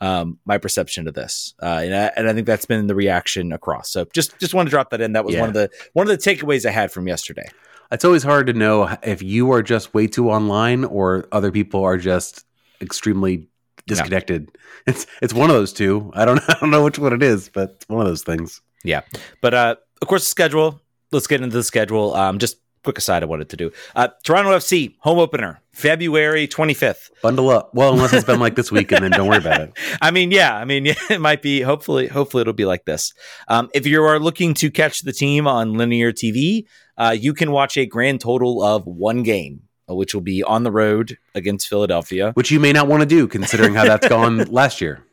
um, 0.00 0.38
my 0.44 0.58
perception 0.58 1.08
of 1.08 1.14
this, 1.14 1.54
uh, 1.62 1.80
and 1.84 1.94
I, 1.94 2.12
and 2.16 2.28
I 2.28 2.32
think 2.32 2.46
that's 2.46 2.66
been 2.66 2.86
the 2.86 2.94
reaction 2.94 3.52
across. 3.52 3.90
So 3.90 4.06
just 4.12 4.38
just 4.38 4.54
want 4.54 4.66
to 4.66 4.70
drop 4.70 4.90
that 4.90 5.00
in. 5.00 5.12
That 5.12 5.24
was 5.24 5.34
Yeah. 5.34 5.40
one 5.40 5.48
of 5.50 5.54
the 5.54 5.70
one 5.92 6.08
of 6.08 6.16
the 6.16 6.30
takeaways 6.30 6.66
I 6.66 6.70
had 6.70 6.90
from 6.92 7.06
yesterday. 7.08 7.46
It's 7.90 8.04
always 8.04 8.22
hard 8.22 8.48
to 8.48 8.52
know 8.52 8.96
if 9.02 9.22
you 9.22 9.50
are 9.52 9.62
just 9.62 9.94
way 9.94 10.06
too 10.06 10.28
online 10.30 10.84
or 10.84 11.26
other 11.32 11.50
people 11.50 11.84
are 11.84 11.96
just 11.96 12.44
extremely 12.82 13.48
disconnected. 13.86 14.50
It's 14.86 15.06
it's 15.22 15.32
one 15.32 15.50
of 15.50 15.56
those 15.56 15.72
two. 15.72 16.10
I 16.14 16.24
don't 16.24 16.40
I 16.48 16.56
don't 16.60 16.70
know 16.70 16.84
which 16.84 16.98
one 16.98 17.12
it 17.12 17.22
is, 17.22 17.48
but 17.48 17.70
it's 17.76 17.88
one 17.88 18.00
of 18.00 18.06
those 18.06 18.22
things. 18.22 18.60
Yeah, 18.84 19.00
but 19.40 19.54
uh, 19.54 19.76
of 20.00 20.08
course, 20.08 20.24
the 20.24 20.30
schedule. 20.30 20.80
Let's 21.10 21.26
get 21.26 21.40
into 21.40 21.56
the 21.56 21.62
schedule. 21.62 22.14
Um, 22.14 22.38
just 22.38 22.58
quick 22.84 22.98
aside, 22.98 23.22
I 23.22 23.26
wanted 23.26 23.48
to 23.50 23.56
do 23.56 23.70
uh, 23.96 24.08
Toronto 24.24 24.50
FC 24.56 24.94
home 25.00 25.18
opener 25.18 25.60
February 25.72 26.46
twenty 26.46 26.74
fifth. 26.74 27.10
Bundle 27.22 27.50
up. 27.50 27.74
Well, 27.74 27.92
unless 27.92 28.12
it's 28.12 28.24
been 28.24 28.40
like 28.40 28.56
this 28.56 28.70
week, 28.70 28.92
and 28.92 29.04
then 29.04 29.10
don't 29.10 29.28
worry 29.28 29.38
about 29.38 29.60
it. 29.60 29.72
I 30.02 30.10
mean, 30.10 30.30
yeah, 30.30 30.56
I 30.56 30.64
mean, 30.64 30.84
yeah, 30.86 30.94
it 31.10 31.20
might 31.20 31.42
be. 31.42 31.60
Hopefully, 31.60 32.06
hopefully, 32.06 32.42
it'll 32.42 32.52
be 32.52 32.64
like 32.64 32.84
this. 32.84 33.14
Um, 33.48 33.68
if 33.74 33.86
you 33.86 34.02
are 34.02 34.18
looking 34.18 34.54
to 34.54 34.70
catch 34.70 35.02
the 35.02 35.12
team 35.12 35.46
on 35.46 35.74
linear 35.74 36.12
TV, 36.12 36.66
uh, 36.96 37.16
you 37.18 37.34
can 37.34 37.50
watch 37.52 37.76
a 37.76 37.86
grand 37.86 38.20
total 38.20 38.62
of 38.62 38.86
one 38.86 39.22
game, 39.22 39.62
uh, 39.88 39.94
which 39.94 40.14
will 40.14 40.22
be 40.22 40.42
on 40.42 40.62
the 40.62 40.72
road 40.72 41.18
against 41.34 41.68
Philadelphia. 41.68 42.32
Which 42.34 42.50
you 42.50 42.60
may 42.60 42.72
not 42.72 42.88
want 42.88 43.02
to 43.02 43.06
do, 43.06 43.26
considering 43.26 43.74
how 43.74 43.84
that's 43.84 44.08
gone 44.08 44.38
last 44.50 44.80
year. 44.80 45.04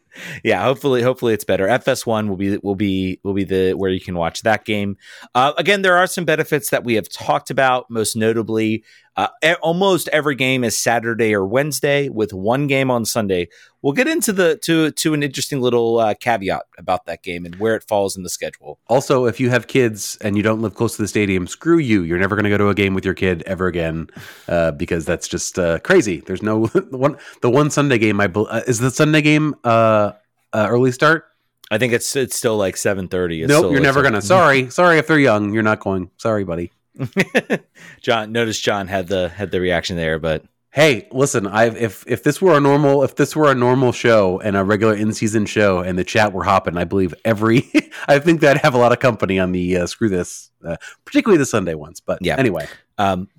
Yeah, 0.43 0.63
hopefully, 0.63 1.01
hopefully 1.01 1.34
it's 1.34 1.43
better. 1.43 1.67
FS1 1.67 2.28
will 2.28 2.38
be 2.38 2.58
will 2.58 2.75
be 2.75 3.19
will 3.23 3.34
be 3.34 3.43
the 3.43 3.73
where 3.73 3.89
you 3.89 4.01
can 4.01 4.15
watch 4.15 4.41
that 4.41 4.65
game. 4.65 4.97
Uh, 5.34 5.54
again, 5.58 5.82
there 5.82 5.97
are 5.97 6.08
some 6.08 6.25
benefits 6.25 6.69
that 6.69 6.84
we 6.84 6.95
have 6.95 7.10
talked 7.10 7.49
about. 7.49 7.89
Most 7.89 8.15
notably, 8.15 8.84
uh, 9.17 9.28
almost 9.62 10.10
every 10.10 10.36
game 10.36 10.63
is 10.63 10.78
Saturday 10.78 11.34
or 11.34 11.45
Wednesday, 11.45 12.10
with 12.10 12.34
one 12.34 12.67
game 12.67 12.91
on 12.91 13.06
Sunday. 13.06 13.47
We'll 13.82 13.93
get 13.93 14.08
into 14.08 14.34
the 14.34 14.58
to 14.63 14.91
to 14.91 15.13
an 15.13 15.23
interesting 15.23 15.62
little 15.62 15.99
uh, 15.99 16.15
caveat 16.15 16.63
about 16.78 17.06
that 17.06 17.23
game 17.23 17.45
and 17.45 17.56
where 17.56 17.75
it 17.75 17.84
falls 17.84 18.17
in 18.17 18.23
the 18.23 18.30
schedule. 18.30 18.80
Also, 18.88 19.25
if 19.25 19.39
you 19.39 19.49
have 19.49 19.67
kids 19.67 20.17
and 20.21 20.36
you 20.36 20.43
don't 20.43 20.62
live 20.62 20.73
close 20.73 20.95
to 20.97 21.01
the 21.01 21.08
stadium, 21.08 21.47
screw 21.47 21.78
you. 21.78 22.01
You're 22.01 22.17
never 22.17 22.36
going 22.36 22.45
to 22.45 22.49
go 22.49 22.58
to 22.58 22.69
a 22.69 22.73
game 22.73 22.93
with 22.93 23.06
your 23.06 23.13
kid 23.13 23.43
ever 23.45 23.67
again 23.67 24.10
uh, 24.47 24.71
because 24.71 25.06
that's 25.06 25.28
just 25.28 25.58
uh, 25.60 25.80
crazy. 25.80 26.21
There's 26.21 26.41
no 26.41 26.65
the 26.67 26.97
one. 26.97 27.17
The 27.41 27.49
one 27.49 27.69
Sunday 27.69 27.99
game, 27.99 28.19
I 28.19 28.28
bel- 28.28 28.47
uh, 28.49 28.62
is 28.67 28.80
the 28.80 28.91
Sunday 28.91 29.21
game 29.21 29.56
uh, 29.63 30.13
uh, 30.51 30.67
early 30.69 30.91
start. 30.91 31.25
I 31.71 31.78
think 31.78 31.93
it's 31.93 32.15
it's 32.15 32.36
still 32.36 32.58
like 32.58 32.78
seven 32.78 33.08
thirty. 33.08 33.45
Nope, 33.45 33.71
you're 33.71 33.82
never 33.82 34.01
gonna. 34.01 34.21
Sorry, 34.21 34.69
sorry 34.69 34.97
if 34.97 35.08
they're 35.08 35.19
young, 35.19 35.54
you're 35.54 35.63
not 35.63 35.80
going. 35.80 36.12
Sorry, 36.17 36.43
buddy. 36.43 36.71
Jon, 38.01 38.31
notice 38.31 38.60
Jon 38.60 38.88
had 38.88 39.08
the 39.08 39.29
had 39.29 39.51
the 39.51 39.60
reaction 39.60 39.97
there, 39.97 40.19
but 40.19 40.45
Hey, 40.75 41.08
listen, 41.13 41.47
I 41.47 41.67
if 41.67 42.03
if 42.05 42.23
this 42.23 42.41
were 42.41 42.58
a 42.58 42.60
normal 42.60 43.01
if 43.03 43.15
this 43.15 43.34
were 43.34 43.49
a 43.49 43.55
normal 43.55 43.93
show 43.93 44.41
and 44.41 44.58
a 44.58 44.63
regular 44.65 44.93
in 44.93 45.13
season 45.13 45.45
show 45.45 45.79
and 45.79 45.97
the 45.97 46.03
chat 46.03 46.34
were 46.34 46.43
hopping, 46.43 46.75
I 46.75 46.84
believe 46.84 47.13
every 47.23 47.63
I 48.10 48.19
think 48.19 48.41
that'd 48.41 48.62
have 48.62 48.73
a 48.73 48.77
lot 48.77 48.91
of 48.91 48.99
company 48.99 49.39
on 49.39 49.53
the 49.53 49.77
uh, 49.77 49.88
screw 49.88 50.10
this, 50.10 50.51
uh, 50.65 50.75
particularly 51.05 51.38
the 51.38 51.45
Sunday 51.45 51.75
ones. 51.75 52.01
But 52.01 52.19
Yeah. 52.21 52.36
anyway, 52.36 52.67
um, 52.97 53.29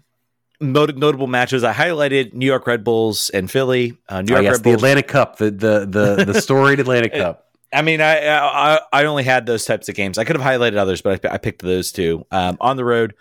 not- 0.62 0.96
notable 0.96 1.26
matches. 1.26 1.62
I 1.62 1.74
highlighted 1.74 2.32
New 2.32 2.46
York 2.46 2.66
Red 2.66 2.82
Bulls 2.82 3.28
and 3.28 3.50
Philly. 3.50 3.98
Uh, 4.08 4.22
New 4.22 4.32
oh, 4.32 4.36
York 4.36 4.44
yes, 4.44 4.52
Red 4.52 4.60
the 4.60 4.70
Bulls. 4.70 4.76
Atlantic 4.76 5.08
Cup, 5.08 5.36
the 5.36 5.50
the 5.50 5.86
the, 5.86 6.24
the 6.32 6.40
storied 6.40 6.80
Atlantic 6.80 7.12
Cup. 7.12 7.48
I 7.70 7.82
mean, 7.82 8.00
I, 8.00 8.28
I 8.28 8.80
I 8.90 9.04
only 9.04 9.24
had 9.24 9.44
those 9.44 9.66
types 9.66 9.90
of 9.90 9.94
games. 9.94 10.16
I 10.16 10.24
could 10.24 10.36
have 10.36 10.44
highlighted 10.46 10.78
others, 10.78 11.02
but 11.02 11.22
I, 11.26 11.34
I 11.34 11.36
picked 11.36 11.60
those 11.60 11.92
two. 11.92 12.24
Um, 12.30 12.56
on 12.62 12.78
the 12.78 12.84
road, 12.86 13.12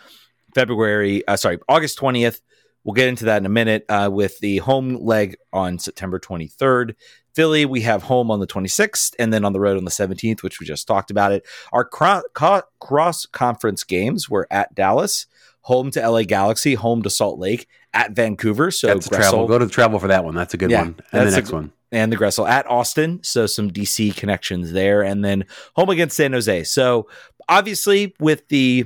February, 0.55 1.27
uh, 1.27 1.35
sorry, 1.37 1.59
August 1.69 1.97
twentieth. 1.99 2.41
We'll 2.83 2.93
get 2.93 3.07
into 3.07 3.25
that 3.25 3.37
in 3.37 3.45
a 3.45 3.49
minute 3.49 3.85
uh, 3.89 4.09
with 4.11 4.39
the 4.39 4.57
home 4.57 4.95
leg 4.95 5.35
on 5.53 5.77
September 5.77 6.17
twenty 6.17 6.47
third. 6.47 6.95
Philly, 7.35 7.65
we 7.65 7.81
have 7.81 8.03
home 8.03 8.31
on 8.31 8.39
the 8.39 8.47
26th, 8.47 9.13
and 9.19 9.33
then 9.33 9.43
on 9.43 9.51
the 9.51 9.59
road 9.59 9.75
on 9.77 9.83
the 9.83 9.91
17th, 9.91 10.41
which 10.41 10.61
we 10.61 10.65
just 10.65 10.87
talked 10.87 11.11
about 11.11 11.33
it. 11.33 11.45
Our 11.73 11.83
cro- 11.83 12.21
co- 12.33 12.61
cross 12.79 13.25
conference 13.25 13.83
games 13.83 14.29
were 14.29 14.47
at 14.49 14.73
Dallas, 14.73 15.25
home 15.59 15.91
to 15.91 16.09
LA 16.09 16.23
Galaxy, 16.23 16.75
home 16.75 17.03
to 17.03 17.09
Salt 17.09 17.37
Lake, 17.37 17.67
at 17.93 18.13
Vancouver. 18.13 18.71
So 18.71 18.87
That's 18.87 19.09
travel. 19.09 19.47
Go 19.49 19.59
to 19.59 19.65
the 19.65 19.71
travel 19.71 19.99
for 19.99 20.07
that 20.07 20.23
one. 20.23 20.33
That's 20.33 20.53
a 20.53 20.57
good 20.57 20.71
Yeah, 20.71 20.83
one. 20.83 20.95
And 21.11 21.27
the 21.27 21.31
next 21.31 21.49
g- 21.49 21.55
one. 21.55 21.73
and 21.91 22.09
the 22.09 22.15
Gressel 22.15 22.47
at 22.47 22.65
Austin. 22.67 23.19
So 23.21 23.47
some 23.47 23.69
DC 23.69 24.15
connections 24.15 24.71
there, 24.71 25.01
and 25.01 25.21
then 25.25 25.43
home 25.75 25.89
against 25.89 26.15
San 26.15 26.31
Jose. 26.31 26.63
So 26.63 27.09
obviously 27.49 28.15
with 28.17 28.47
the 28.47 28.85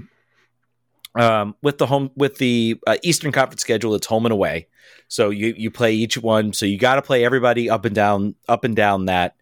um, 1.15 1.55
with 1.61 1.77
the 1.77 1.85
home 1.85 2.11
with 2.15 2.37
the 2.37 2.79
uh, 2.87 2.97
Eastern 3.03 3.31
Conference 3.31 3.61
schedule, 3.61 3.95
it's 3.95 4.07
home 4.07 4.25
and 4.25 4.33
away. 4.33 4.67
So 5.07 5.29
you 5.29 5.53
you 5.57 5.71
play 5.71 5.93
each 5.93 6.17
one. 6.17 6.53
So 6.53 6.65
you 6.65 6.77
got 6.77 6.95
to 6.95 7.01
play 7.01 7.25
everybody 7.25 7.69
up 7.69 7.85
and 7.85 7.95
down 7.95 8.35
up 8.47 8.63
and 8.63 8.75
down 8.75 9.05
that 9.05 9.35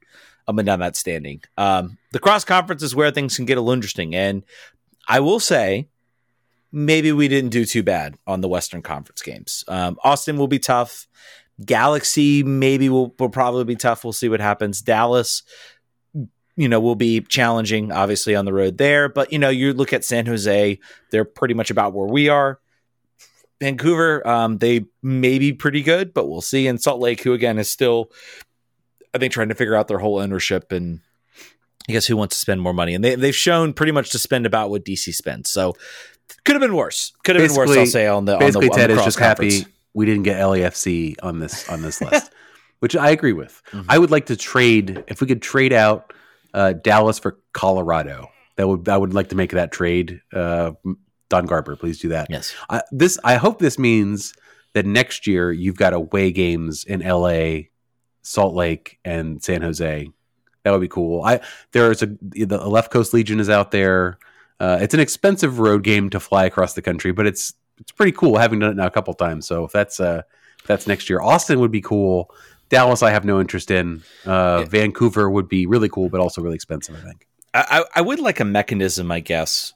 up 0.47 0.57
and 0.57 0.65
down 0.65 0.79
that 0.79 0.95
standing. 0.95 1.41
Um, 1.57 1.97
the 2.11 2.19
cross 2.19 2.45
conference 2.45 2.83
is 2.83 2.95
where 2.95 3.11
things 3.11 3.35
can 3.35 3.45
get 3.45 3.57
a 3.57 3.61
little 3.61 3.73
interesting, 3.73 4.15
and 4.15 4.43
I 5.07 5.19
will 5.19 5.39
say. 5.39 5.89
Maybe 6.69 7.13
we 7.13 7.29
didn't 7.29 7.51
do 7.51 7.63
too 7.63 7.81
bad 7.81 8.17
on 8.27 8.41
the 8.41 8.49
Western 8.49 8.81
Conference 8.81 9.21
games. 9.21 9.63
Um, 9.69 9.97
Austin 10.03 10.37
will 10.37 10.49
be 10.49 10.59
tough. 10.59 11.07
Galaxy 11.65 12.43
maybe 12.43 12.89
will, 12.89 13.15
will 13.17 13.29
probably 13.29 13.63
be 13.63 13.77
tough. 13.77 14.03
We'll 14.03 14.11
see 14.11 14.27
what 14.27 14.41
happens. 14.41 14.81
Dallas, 14.81 15.43
you 16.57 16.67
know, 16.67 16.79
will 16.79 16.95
be 16.95 17.21
challenging, 17.21 17.91
obviously, 17.91 18.35
on 18.35 18.43
the 18.45 18.51
road 18.51 18.77
there. 18.77 19.07
But, 19.07 19.31
you 19.31 19.39
know, 19.39 19.49
you 19.49 19.73
look 19.73 19.93
at 19.93 20.03
San 20.03 20.25
Jose, 20.25 20.79
they're 21.11 21.23
pretty 21.25 21.53
much 21.53 21.71
about 21.71 21.93
where 21.93 22.07
we 22.07 22.27
are. 22.27 22.59
Vancouver, 23.59 24.27
um, 24.27 24.57
they 24.57 24.85
may 25.01 25.39
be 25.39 25.53
pretty 25.53 25.81
good, 25.81 26.13
but 26.13 26.27
we'll 26.27 26.41
see. 26.41 26.67
And 26.67 26.81
Salt 26.81 26.99
Lake, 26.99 27.21
who 27.23 27.33
again 27.33 27.57
is 27.57 27.69
still, 27.69 28.11
I 29.13 29.17
think, 29.17 29.33
trying 29.33 29.49
to 29.49 29.55
figure 29.55 29.75
out 29.75 29.87
their 29.87 29.99
whole 29.99 30.19
ownership 30.19 30.71
and 30.71 30.99
I 31.89 31.93
guess 31.93 32.05
who 32.05 32.17
wants 32.17 32.35
to 32.35 32.39
spend 32.39 32.61
more 32.61 32.73
money. 32.73 32.93
And 32.93 33.03
they, 33.03 33.15
they've 33.15 33.35
shown 33.35 33.73
pretty 33.73 33.91
much 33.93 34.09
to 34.11 34.19
spend 34.19 34.45
about 34.45 34.69
what 34.69 34.83
DC 34.83 35.13
spends. 35.13 35.49
So 35.49 35.75
Could 36.43 36.55
have 36.55 36.61
been 36.61 36.75
worse. 36.75 37.13
Could 37.23 37.35
have 37.35 37.47
been 37.47 37.55
worse. 37.57 37.75
I'll 37.75 37.85
say 37.85 38.07
on 38.07 38.25
the 38.25 38.33
on 38.33 38.39
the, 38.39 38.45
Basically, 38.45 38.67
the 38.69 38.75
Ted 38.75 38.91
is 38.91 39.03
just 39.03 39.17
conference. 39.17 39.59
happy 39.59 39.71
we 39.93 40.05
didn't 40.05 40.23
get 40.23 40.39
LAFC 40.39 41.15
on 41.23 41.39
this 41.39 41.67
on 41.69 41.81
this 41.81 42.01
list, 42.11 42.31
which 42.79 42.95
I 42.95 43.09
agree 43.09 43.33
with. 43.33 43.61
Mhm. 43.71 43.85
I 43.89 43.97
would 43.97 44.11
like 44.11 44.27
to 44.27 44.35
trade 44.35 45.03
if 45.07 45.21
we 45.21 45.27
could 45.27 45.41
trade 45.41 45.73
out 45.73 46.13
uh, 46.53 46.73
Dallas 46.73 47.19
for 47.19 47.39
Colorado. 47.53 48.29
That 48.55 48.67
would 48.67 48.89
I 48.89 48.97
would 48.97 49.13
like 49.13 49.29
to 49.29 49.35
make 49.35 49.51
that 49.51 49.71
trade. 49.71 50.21
Uh, 50.33 50.71
Don 51.29 51.45
Garber, 51.45 51.75
please 51.75 51.99
do 51.99 52.09
that. 52.09 52.27
Yes. 52.29 52.55
I, 52.69 52.81
this 52.91 53.19
I 53.23 53.35
hope 53.35 53.59
this 53.59 53.77
means 53.77 54.33
that 54.73 54.85
next 54.85 55.27
year 55.27 55.51
you've 55.51 55.77
got 55.77 55.93
away 55.93 56.31
games 56.31 56.83
in 56.83 57.01
LA, 57.01 57.67
Salt 58.21 58.55
Lake, 58.55 58.99
and 59.03 59.43
San 59.43 59.61
Jose. 59.61 60.09
That 60.63 60.71
would 60.71 60.81
be 60.81 60.87
cool. 60.87 61.23
I 61.23 61.41
there's 61.71 62.01
a 62.01 62.17
the 62.21 62.57
Left 62.67 62.91
Coast 62.91 63.13
Legion 63.13 63.39
is 63.39 63.49
out 63.49 63.71
there. 63.71 64.17
Uh, 64.59 64.79
it's 64.81 64.93
an 64.93 64.99
expensive 64.99 65.59
road 65.59 65.83
game 65.83 66.09
to 66.09 66.19
fly 66.19 66.45
across 66.45 66.73
the 66.73 66.81
country, 66.81 67.11
but 67.11 67.27
it's 67.27 67.53
it's 67.79 67.91
pretty 67.91 68.11
cool 68.11 68.37
having 68.37 68.59
done 68.59 68.71
it 68.71 68.77
now 68.77 68.87
a 68.87 68.91
couple 68.91 69.13
times. 69.13 69.45
So 69.45 69.63
if 69.65 69.71
that's 69.71 69.99
uh 69.99 70.23
if 70.59 70.65
that's 70.65 70.87
next 70.87 71.09
year, 71.09 71.21
Austin 71.21 71.59
would 71.59 71.71
be 71.71 71.81
cool. 71.81 72.33
Dallas, 72.69 73.01
I 73.03 73.11
have 73.11 73.25
no 73.25 73.39
interest 73.39 73.71
in. 73.71 74.03
Uh, 74.25 74.59
Yeah. 74.61 74.65
Vancouver 74.65 75.29
would 75.29 75.47
be 75.47 75.65
really 75.65 75.89
cool, 75.89 76.09
but 76.09 76.19
also 76.19 76.41
really 76.41 76.55
expensive. 76.55 76.95
I 76.95 76.99
think. 77.05 77.27
I, 77.53 77.83
I 77.95 78.01
would 78.01 78.19
like 78.19 78.39
a 78.39 78.45
mechanism, 78.45 79.11
I 79.11 79.19
guess, 79.19 79.73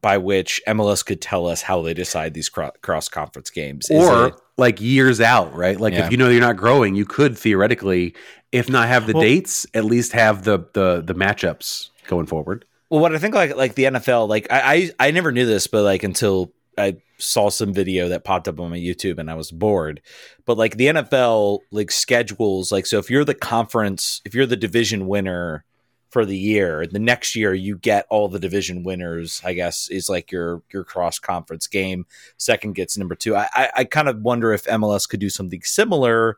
by 0.00 0.18
which 0.18 0.60
MLS 0.68 1.04
could 1.04 1.20
tell 1.20 1.46
us 1.46 1.62
how 1.62 1.82
they 1.82 1.94
decide 1.94 2.34
these 2.34 2.48
cross 2.48 3.08
conference 3.08 3.50
games. 3.50 3.88
Is 3.90 4.04
or 4.04 4.28
it- 4.28 4.34
like 4.58 4.80
years 4.80 5.20
out, 5.20 5.54
right? 5.54 5.78
Like 5.80 5.92
Yeah. 5.94 6.06
if 6.06 6.10
you 6.12 6.16
know 6.18 6.28
you're 6.28 6.40
not 6.40 6.56
growing, 6.56 6.94
you 6.94 7.04
could 7.04 7.36
theoretically, 7.36 8.14
if 8.52 8.68
not 8.70 8.88
have 8.88 9.06
the 9.06 9.12
Well- 9.12 9.22
dates, 9.22 9.66
at 9.74 9.84
least 9.84 10.12
have 10.12 10.44
the 10.44 10.60
the 10.72 11.02
the 11.04 11.14
matchups 11.14 11.90
going 12.06 12.26
forward. 12.26 12.64
Well, 12.90 13.00
what 13.00 13.14
I 13.14 13.18
think 13.18 13.34
like 13.34 13.56
like 13.56 13.74
the 13.74 13.84
NFL, 13.84 14.28
like 14.28 14.46
I, 14.50 14.90
I 15.00 15.08
I 15.08 15.10
never 15.10 15.32
knew 15.32 15.46
this, 15.46 15.66
but 15.66 15.82
like 15.82 16.02
until 16.04 16.52
I 16.76 16.96
saw 17.18 17.48
some 17.48 17.72
video 17.72 18.08
that 18.08 18.24
popped 18.24 18.48
up 18.48 18.60
on 18.60 18.70
my 18.70 18.78
YouTube 18.78 19.18
and 19.18 19.30
I 19.30 19.34
was 19.34 19.50
bored. 19.50 20.02
But 20.44 20.58
like 20.58 20.76
the 20.76 20.86
NFL 20.86 21.60
like 21.70 21.90
schedules 21.90 22.70
like 22.70 22.86
so 22.86 22.98
if 22.98 23.10
you're 23.10 23.24
the 23.24 23.34
conference, 23.34 24.20
if 24.24 24.34
you're 24.34 24.46
the 24.46 24.56
division 24.56 25.06
winner 25.06 25.64
for 26.10 26.24
the 26.24 26.36
year, 26.36 26.86
the 26.86 26.98
next 26.98 27.34
year 27.34 27.54
you 27.54 27.76
get 27.78 28.06
all 28.10 28.28
the 28.28 28.38
division 28.38 28.82
winners, 28.82 29.40
I 29.44 29.54
guess, 29.54 29.88
is 29.88 30.08
like 30.08 30.30
your 30.30 30.62
your 30.72 30.84
cross 30.84 31.18
conference 31.18 31.66
game. 31.66 32.06
Second 32.36 32.74
gets 32.74 32.98
number 32.98 33.14
two. 33.14 33.34
I, 33.34 33.48
I 33.54 33.70
I 33.76 33.84
kind 33.84 34.08
of 34.08 34.20
wonder 34.20 34.52
if 34.52 34.64
MLS 34.64 35.08
could 35.08 35.20
do 35.20 35.30
something 35.30 35.62
similar 35.62 36.36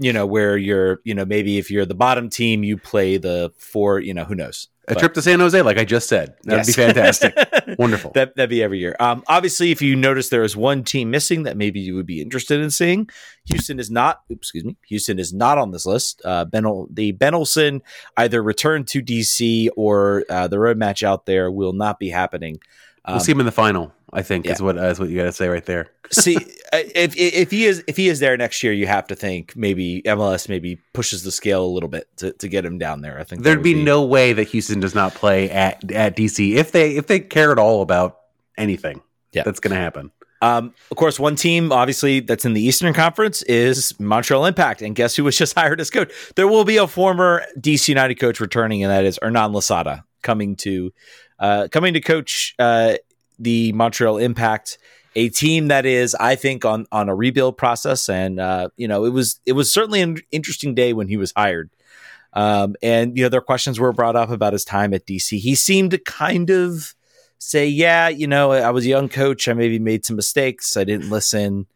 you 0.00 0.14
know, 0.14 0.24
where 0.24 0.56
you're, 0.56 1.00
you 1.04 1.14
know, 1.14 1.26
maybe 1.26 1.58
if 1.58 1.70
you're 1.70 1.84
the 1.84 1.94
bottom 1.94 2.30
team, 2.30 2.64
you 2.64 2.78
play 2.78 3.18
the 3.18 3.52
four, 3.58 4.00
you 4.00 4.14
know, 4.14 4.24
who 4.24 4.34
knows? 4.34 4.68
A 4.90 4.94
But- 4.94 5.00
trip 5.00 5.14
to 5.14 5.22
San 5.22 5.40
Jose, 5.40 5.62
like 5.62 5.78
I 5.78 5.84
just 5.84 6.08
said, 6.08 6.34
that'd 6.44 6.66
be 6.66 6.72
fantastic, 6.72 7.34
wonderful. 7.78 8.10
That 8.14 8.34
that'd 8.36 8.50
be 8.50 8.62
every 8.62 8.78
year. 8.80 8.96
Um, 8.98 9.22
obviously, 9.28 9.70
if 9.70 9.80
you 9.80 9.94
notice 9.96 10.28
there 10.28 10.42
is 10.42 10.56
one 10.56 10.82
team 10.84 11.10
missing 11.10 11.44
that 11.44 11.56
maybe 11.56 11.80
you 11.80 11.94
would 11.94 12.06
be 12.06 12.20
interested 12.20 12.60
in 12.60 12.70
seeing, 12.70 13.08
Houston 13.46 13.78
is 13.78 13.90
not. 13.90 14.22
Oops, 14.30 14.38
excuse 14.40 14.64
me. 14.64 14.76
Houston 14.88 15.18
is 15.18 15.32
not 15.32 15.58
on 15.58 15.70
this 15.70 15.86
list. 15.86 16.20
Uh, 16.24 16.44
Benel, 16.44 16.88
the 16.92 17.12
Ben 17.12 17.34
Olsen 17.34 17.82
either 18.16 18.42
return 18.42 18.84
to 18.86 19.00
DC 19.02 19.68
or 19.76 20.24
uh, 20.28 20.48
the 20.48 20.58
road 20.58 20.76
match 20.76 21.02
out 21.02 21.26
there 21.26 21.50
will 21.50 21.72
not 21.72 21.98
be 21.98 22.08
happening. 22.10 22.58
Um, 23.04 23.14
we'll 23.14 23.20
see 23.20 23.32
him 23.32 23.40
in 23.40 23.46
the 23.46 23.52
final. 23.52 23.92
I 24.12 24.22
think 24.22 24.46
is 24.46 24.58
yeah. 24.58 24.66
what 24.66 24.76
uh, 24.76 24.86
is 24.86 24.98
what 24.98 25.08
you 25.08 25.16
got 25.16 25.24
to 25.24 25.32
say 25.32 25.48
right 25.48 25.64
there. 25.64 25.90
see 26.10 26.36
if 26.72 27.16
if 27.16 27.50
he 27.50 27.64
is 27.64 27.84
if 27.86 27.96
he 27.96 28.08
is 28.08 28.18
there 28.18 28.36
next 28.36 28.62
year, 28.62 28.72
you 28.72 28.86
have 28.86 29.06
to 29.08 29.14
think 29.14 29.54
maybe 29.56 30.02
MLS 30.04 30.48
maybe 30.48 30.80
pushes 30.92 31.22
the 31.22 31.30
scale 31.30 31.64
a 31.64 31.68
little 31.68 31.88
bit 31.88 32.08
to, 32.16 32.32
to 32.32 32.48
get 32.48 32.64
him 32.64 32.78
down 32.78 33.02
there. 33.02 33.18
I 33.18 33.24
think 33.24 33.42
There'd 33.42 33.58
would 33.58 33.64
be, 33.64 33.74
no 33.74 34.04
way 34.04 34.32
that 34.32 34.48
Houston 34.48 34.80
does 34.80 34.94
not 34.94 35.14
play 35.14 35.48
at 35.50 35.90
at 35.92 36.16
DC 36.16 36.54
if 36.54 36.72
they 36.72 36.96
if 36.96 37.06
they 37.06 37.20
care 37.20 37.52
at 37.52 37.58
all 37.58 37.82
about 37.82 38.18
anything. 38.58 39.00
Yeah. 39.32 39.44
that's 39.44 39.60
going 39.60 39.72
to 39.72 39.80
happen. 39.80 40.10
Um, 40.42 40.74
of 40.90 40.96
course, 40.96 41.20
one 41.20 41.36
team 41.36 41.70
obviously 41.70 42.18
that's 42.18 42.44
in 42.44 42.54
the 42.54 42.62
Eastern 42.62 42.92
Conference 42.94 43.42
is 43.42 43.98
Montreal 44.00 44.46
Impact, 44.46 44.82
and 44.82 44.96
guess 44.96 45.14
who 45.14 45.22
was 45.24 45.36
just 45.38 45.54
hired 45.54 45.80
as 45.80 45.90
coach? 45.90 46.12
There 46.34 46.48
will 46.48 46.64
be 46.64 46.78
a 46.78 46.88
former 46.88 47.44
DC 47.58 47.88
United 47.88 48.16
coach 48.16 48.40
returning, 48.40 48.82
and 48.82 48.90
that 48.90 49.04
is 49.04 49.18
Hernan 49.22 49.52
Losada 49.52 50.04
coming 50.22 50.56
to 50.56 50.92
uh, 51.40 51.68
coming 51.72 51.94
to 51.94 52.00
coach 52.00 52.54
uh, 52.58 52.94
the 53.38 53.72
Montreal 53.72 54.18
Impact, 54.18 54.78
a 55.16 55.28
team 55.30 55.68
that 55.68 55.86
is, 55.86 56.14
I 56.14 56.36
think, 56.36 56.64
on 56.64 56.86
on 56.92 57.08
a 57.08 57.14
rebuild 57.14 57.56
process. 57.56 58.08
And 58.08 58.38
uh, 58.38 58.68
you 58.76 58.86
know, 58.86 59.04
it 59.04 59.10
was 59.10 59.40
it 59.46 59.52
was 59.52 59.72
certainly 59.72 60.00
an 60.02 60.18
interesting 60.30 60.74
day 60.74 60.92
when 60.92 61.08
he 61.08 61.16
was 61.16 61.32
hired. 61.36 61.70
Um, 62.32 62.76
and 62.82 63.16
you 63.16 63.24
know, 63.24 63.28
their 63.28 63.40
questions 63.40 63.80
were 63.80 63.92
brought 63.92 64.14
up 64.14 64.30
about 64.30 64.52
his 64.52 64.64
time 64.64 64.94
at 64.94 65.06
DC. 65.06 65.38
He 65.38 65.54
seemed 65.56 65.90
to 65.90 65.98
kind 65.98 66.48
of 66.50 66.94
say, 67.38 67.66
"Yeah, 67.66 68.08
you 68.08 68.28
know, 68.28 68.52
I 68.52 68.70
was 68.70 68.84
a 68.84 68.88
young 68.88 69.08
coach. 69.08 69.48
I 69.48 69.52
maybe 69.54 69.78
made 69.80 70.04
some 70.06 70.14
mistakes. 70.16 70.76
I 70.76 70.84
didn't 70.84 71.10
listen." 71.10 71.66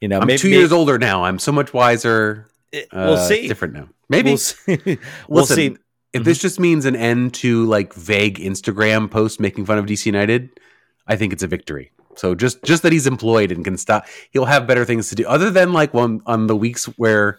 You 0.00 0.08
know, 0.08 0.20
I'm 0.20 0.26
maybe, 0.26 0.38
two 0.38 0.50
years 0.50 0.72
older 0.72 0.98
now. 0.98 1.24
I'm 1.24 1.38
so 1.38 1.50
much 1.52 1.72
wiser. 1.72 2.46
maybe- 2.72 2.86
Uh, 2.92 3.06
we'll 3.06 3.16
see. 3.16 3.48
different 3.48 3.74
now. 3.74 3.88
Maybe 4.08 4.30
We'll 4.30 4.36
see. 4.38 4.76
we'll 5.28 5.40
Listen, 5.40 5.56
see. 5.56 5.76
If 6.16 6.22
mm-hmm. 6.22 6.28
this 6.28 6.38
just 6.38 6.58
means 6.58 6.84
an 6.84 6.96
end 6.96 7.34
to 7.34 7.64
like 7.66 7.94
vague 7.94 8.38
Instagram 8.38 9.10
posts 9.10 9.38
making 9.38 9.66
fun 9.66 9.78
of 9.78 9.86
DC 9.86 10.06
United, 10.06 10.50
I 11.06 11.16
think 11.16 11.32
it's 11.32 11.42
a 11.42 11.46
victory. 11.46 11.92
So 12.16 12.34
just 12.34 12.62
just 12.64 12.82
that 12.82 12.92
he's 12.92 13.06
employed 13.06 13.52
and 13.52 13.64
can 13.64 13.76
stop, 13.76 14.06
he'll 14.30 14.46
have 14.46 14.66
better 14.66 14.84
things 14.84 15.08
to 15.10 15.14
do. 15.14 15.26
Other 15.26 15.50
than 15.50 15.72
like 15.72 15.94
one 15.94 16.22
on 16.26 16.46
the 16.46 16.56
weeks 16.56 16.86
where 16.96 17.38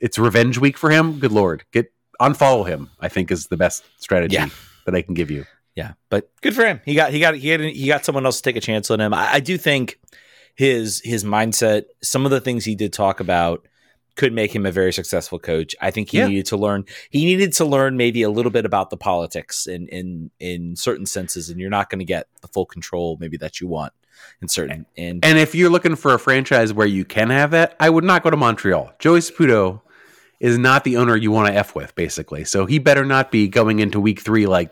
it's 0.00 0.18
revenge 0.18 0.58
week 0.58 0.76
for 0.76 0.90
him. 0.90 1.18
Good 1.18 1.32
lord, 1.32 1.64
get 1.72 1.92
unfollow 2.20 2.66
him. 2.66 2.90
I 3.00 3.08
think 3.08 3.30
is 3.30 3.48
the 3.48 3.56
best 3.56 3.84
strategy 3.98 4.36
Yeah. 4.36 4.48
that 4.86 4.94
I 4.94 5.02
can 5.02 5.14
give 5.14 5.30
you. 5.30 5.44
Yeah, 5.74 5.92
but 6.08 6.30
good 6.40 6.54
for 6.54 6.64
him. 6.64 6.80
He 6.84 6.94
got 6.94 7.10
he 7.12 7.20
got 7.20 7.34
he 7.34 7.48
had 7.48 7.60
he 7.60 7.86
got 7.86 8.04
someone 8.04 8.24
else 8.24 8.36
to 8.38 8.42
take 8.42 8.56
a 8.56 8.60
chance 8.60 8.90
on 8.90 9.00
him. 9.00 9.12
I, 9.12 9.34
I 9.34 9.40
do 9.40 9.58
think 9.58 9.98
his 10.54 11.00
his 11.04 11.24
mindset, 11.24 11.84
some 12.02 12.24
of 12.24 12.30
the 12.30 12.40
things 12.40 12.64
he 12.64 12.74
did 12.74 12.92
talk 12.92 13.20
about, 13.20 13.66
could 14.16 14.32
make 14.32 14.54
him 14.54 14.64
a 14.64 14.70
very 14.70 14.92
successful 14.92 15.38
coach. 15.38 15.74
I 15.80 15.90
think 15.90 16.10
he 16.10 16.18
Yeah. 16.18 16.28
needed 16.28 16.46
to 16.46 16.56
learn. 16.56 16.84
He 17.10 17.24
needed 17.24 17.52
to 17.54 17.64
learn 17.64 17.96
maybe 17.96 18.22
a 18.22 18.30
little 18.30 18.52
bit 18.52 18.64
about 18.64 18.90
the 18.90 18.96
politics 18.96 19.66
in 19.66 19.88
in 19.88 20.30
in 20.38 20.76
certain 20.76 21.06
senses, 21.06 21.50
and 21.50 21.58
you're 21.60 21.70
not 21.70 21.90
going 21.90 21.98
to 21.98 22.04
get 22.04 22.28
the 22.40 22.48
full 22.48 22.66
control 22.66 23.16
maybe 23.20 23.36
that 23.38 23.60
you 23.60 23.66
want 23.66 23.92
in 24.40 24.48
certain. 24.48 24.86
And 24.96 25.24
And 25.24 25.38
if 25.38 25.54
you're 25.54 25.70
looking 25.70 25.96
for 25.96 26.14
a 26.14 26.18
franchise 26.18 26.72
where 26.72 26.86
you 26.86 27.04
can 27.04 27.30
have 27.30 27.50
that, 27.50 27.74
I 27.80 27.90
would 27.90 28.04
not 28.04 28.22
go 28.22 28.30
to 28.30 28.36
Montreal. 28.36 28.92
Joey 28.98 29.18
Saputo 29.20 29.80
is 30.40 30.58
not 30.58 30.84
the 30.84 30.96
owner 30.96 31.16
you 31.16 31.30
want 31.30 31.48
to 31.48 31.54
f 31.54 31.74
with, 31.74 31.94
basically. 31.94 32.44
So 32.44 32.66
he 32.66 32.78
better 32.78 33.04
not 33.04 33.30
be 33.30 33.48
going 33.48 33.78
into 33.80 33.98
week 34.00 34.20
three 34.20 34.46
like, 34.46 34.70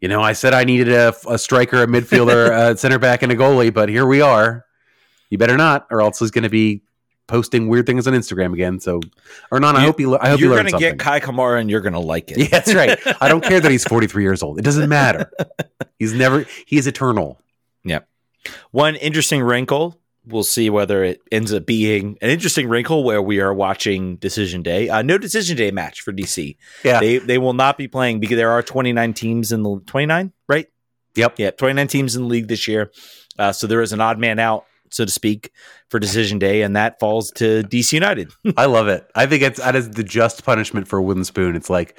you 0.00 0.08
know, 0.08 0.20
I 0.22 0.32
said 0.34 0.54
I 0.54 0.64
needed 0.64 0.90
a, 0.92 1.14
a 1.28 1.38
striker, 1.38 1.82
a 1.82 1.86
midfielder, 1.86 2.50
a 2.72 2.76
center 2.76 2.98
back, 2.98 3.22
and 3.22 3.32
a 3.32 3.36
goalie, 3.36 3.72
but 3.72 3.88
here 3.88 4.06
we 4.06 4.20
are. 4.20 4.64
You 5.30 5.38
better 5.38 5.56
not, 5.56 5.86
or 5.90 6.00
else 6.00 6.20
he's 6.20 6.30
going 6.30 6.44
to 6.44 6.48
be 6.50 6.82
posting 7.28 7.68
weird 7.68 7.86
things 7.86 8.08
on 8.08 8.14
Instagram 8.14 8.52
again. 8.52 8.80
So, 8.80 9.00
or 9.52 9.60
not. 9.60 9.76
I 9.76 9.80
You- 9.82 9.86
hope 9.86 10.00
you. 10.00 10.18
I 10.18 10.30
hope 10.30 10.40
you 10.40 10.46
you're 10.48 10.56
learn 10.56 10.66
going 10.66 10.72
to 10.74 10.78
get 10.80 10.98
Kei 10.98 11.20
Kamara, 11.20 11.60
and 11.60 11.70
you're 11.70 11.80
going 11.82 11.92
to 11.92 12.00
like 12.00 12.32
it. 12.32 12.38
yeah, 12.38 12.46
that's 12.50 12.74
right. 12.74 12.98
I 13.22 13.28
don't 13.28 13.44
care 13.44 13.60
that 13.60 13.70
he's 13.70 13.84
43 13.88 14.22
years 14.24 14.42
old. 14.42 14.58
It 14.58 14.62
doesn't 14.62 14.88
matter. 14.88 15.30
He's 15.98 16.12
never. 16.12 16.44
He 16.66 16.76
is 16.78 16.86
eternal. 16.88 17.40
Yeah. 17.84 18.00
One 18.72 18.96
interesting 18.96 19.42
wrinkle. 19.42 20.00
We'll 20.26 20.44
see 20.44 20.68
whether 20.68 21.04
it 21.04 21.22
ends 21.32 21.54
up 21.54 21.64
being 21.64 22.18
an 22.20 22.28
interesting 22.28 22.68
wrinkle 22.68 23.02
where 23.02 23.22
we 23.22 23.40
are 23.40 23.54
watching 23.54 24.16
Decision 24.16 24.62
Day. 24.62 24.90
Uh, 24.90 25.00
no 25.00 25.16
Decision 25.16 25.56
Day 25.56 25.70
match 25.70 26.02
for 26.02 26.12
DC. 26.12 26.56
Yeah. 26.84 27.00
They 27.00 27.16
they 27.18 27.38
will 27.38 27.54
not 27.54 27.78
be 27.78 27.88
playing 27.88 28.20
because 28.20 28.36
there 28.36 28.50
are 28.50 28.62
29 28.62 29.14
teams 29.14 29.52
in 29.52 29.62
the 29.62 29.80
29, 29.86 30.32
right? 30.46 30.66
Yep. 31.14 31.34
Yeah, 31.38 31.50
29 31.52 31.88
teams 31.88 32.14
in 32.14 32.22
the 32.22 32.28
league 32.28 32.46
this 32.48 32.68
year. 32.68 32.92
Uh, 33.38 33.52
so 33.52 33.66
there 33.66 33.80
is 33.80 33.92
an 33.94 34.00
odd 34.02 34.18
man 34.18 34.38
out, 34.38 34.66
so 34.90 35.04
to 35.04 35.10
speak, 35.10 35.52
for 35.88 35.98
Decision 35.98 36.38
Day, 36.38 36.62
and 36.62 36.76
that 36.76 36.98
falls 37.00 37.30
to 37.32 37.62
DC 37.62 37.92
United. 37.92 38.30
I 38.56 38.66
love 38.66 38.88
it. 38.88 39.08
I 39.14 39.26
think 39.26 39.42
it's 39.42 39.58
that 39.58 39.76
is 39.76 39.90
the 39.90 40.04
just 40.04 40.44
punishment 40.44 40.88
for 40.88 40.98
a 40.98 41.02
wooden 41.02 41.24
spoon. 41.24 41.56
It's 41.56 41.70
like 41.70 41.98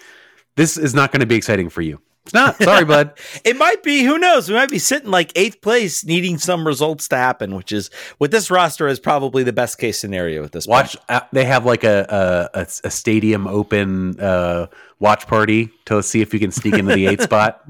this 0.55 0.77
is 0.77 0.93
not 0.93 1.11
going 1.11 1.21
to 1.21 1.25
be 1.25 1.35
exciting 1.35 1.69
for 1.69 1.81
you. 1.81 2.01
It's 2.25 2.33
not. 2.33 2.61
Sorry, 2.61 2.85
bud. 2.85 3.13
it 3.43 3.57
might 3.57 3.81
be. 3.81 4.03
Who 4.03 4.17
knows? 4.19 4.49
We 4.49 4.55
might 4.55 4.69
be 4.69 4.79
sitting 4.79 5.09
like 5.09 5.31
eighth 5.35 5.61
place, 5.61 6.05
needing 6.05 6.37
some 6.37 6.67
results 6.67 7.07
to 7.09 7.17
happen, 7.17 7.55
which 7.55 7.71
is 7.71 7.89
with 8.19 8.31
this 8.31 8.51
roster 8.51 8.87
is 8.87 8.99
probably 8.99 9.43
the 9.43 9.53
best 9.53 9.77
case 9.77 9.97
scenario 9.97 10.43
at 10.43 10.51
this. 10.51 10.67
Watch. 10.67 10.95
Uh, 11.07 11.21
they 11.31 11.45
have 11.45 11.65
like 11.65 11.83
a 11.83 12.49
a, 12.53 12.67
a, 12.83 12.91
stadium 12.91 13.47
open 13.47 14.19
uh, 14.19 14.67
watch 14.99 15.27
party 15.27 15.71
to 15.85 16.03
see 16.03 16.21
if 16.21 16.33
you 16.33 16.39
can 16.39 16.51
sneak 16.51 16.75
into 16.75 16.93
the 16.93 17.07
eight 17.07 17.21
spot. 17.29 17.63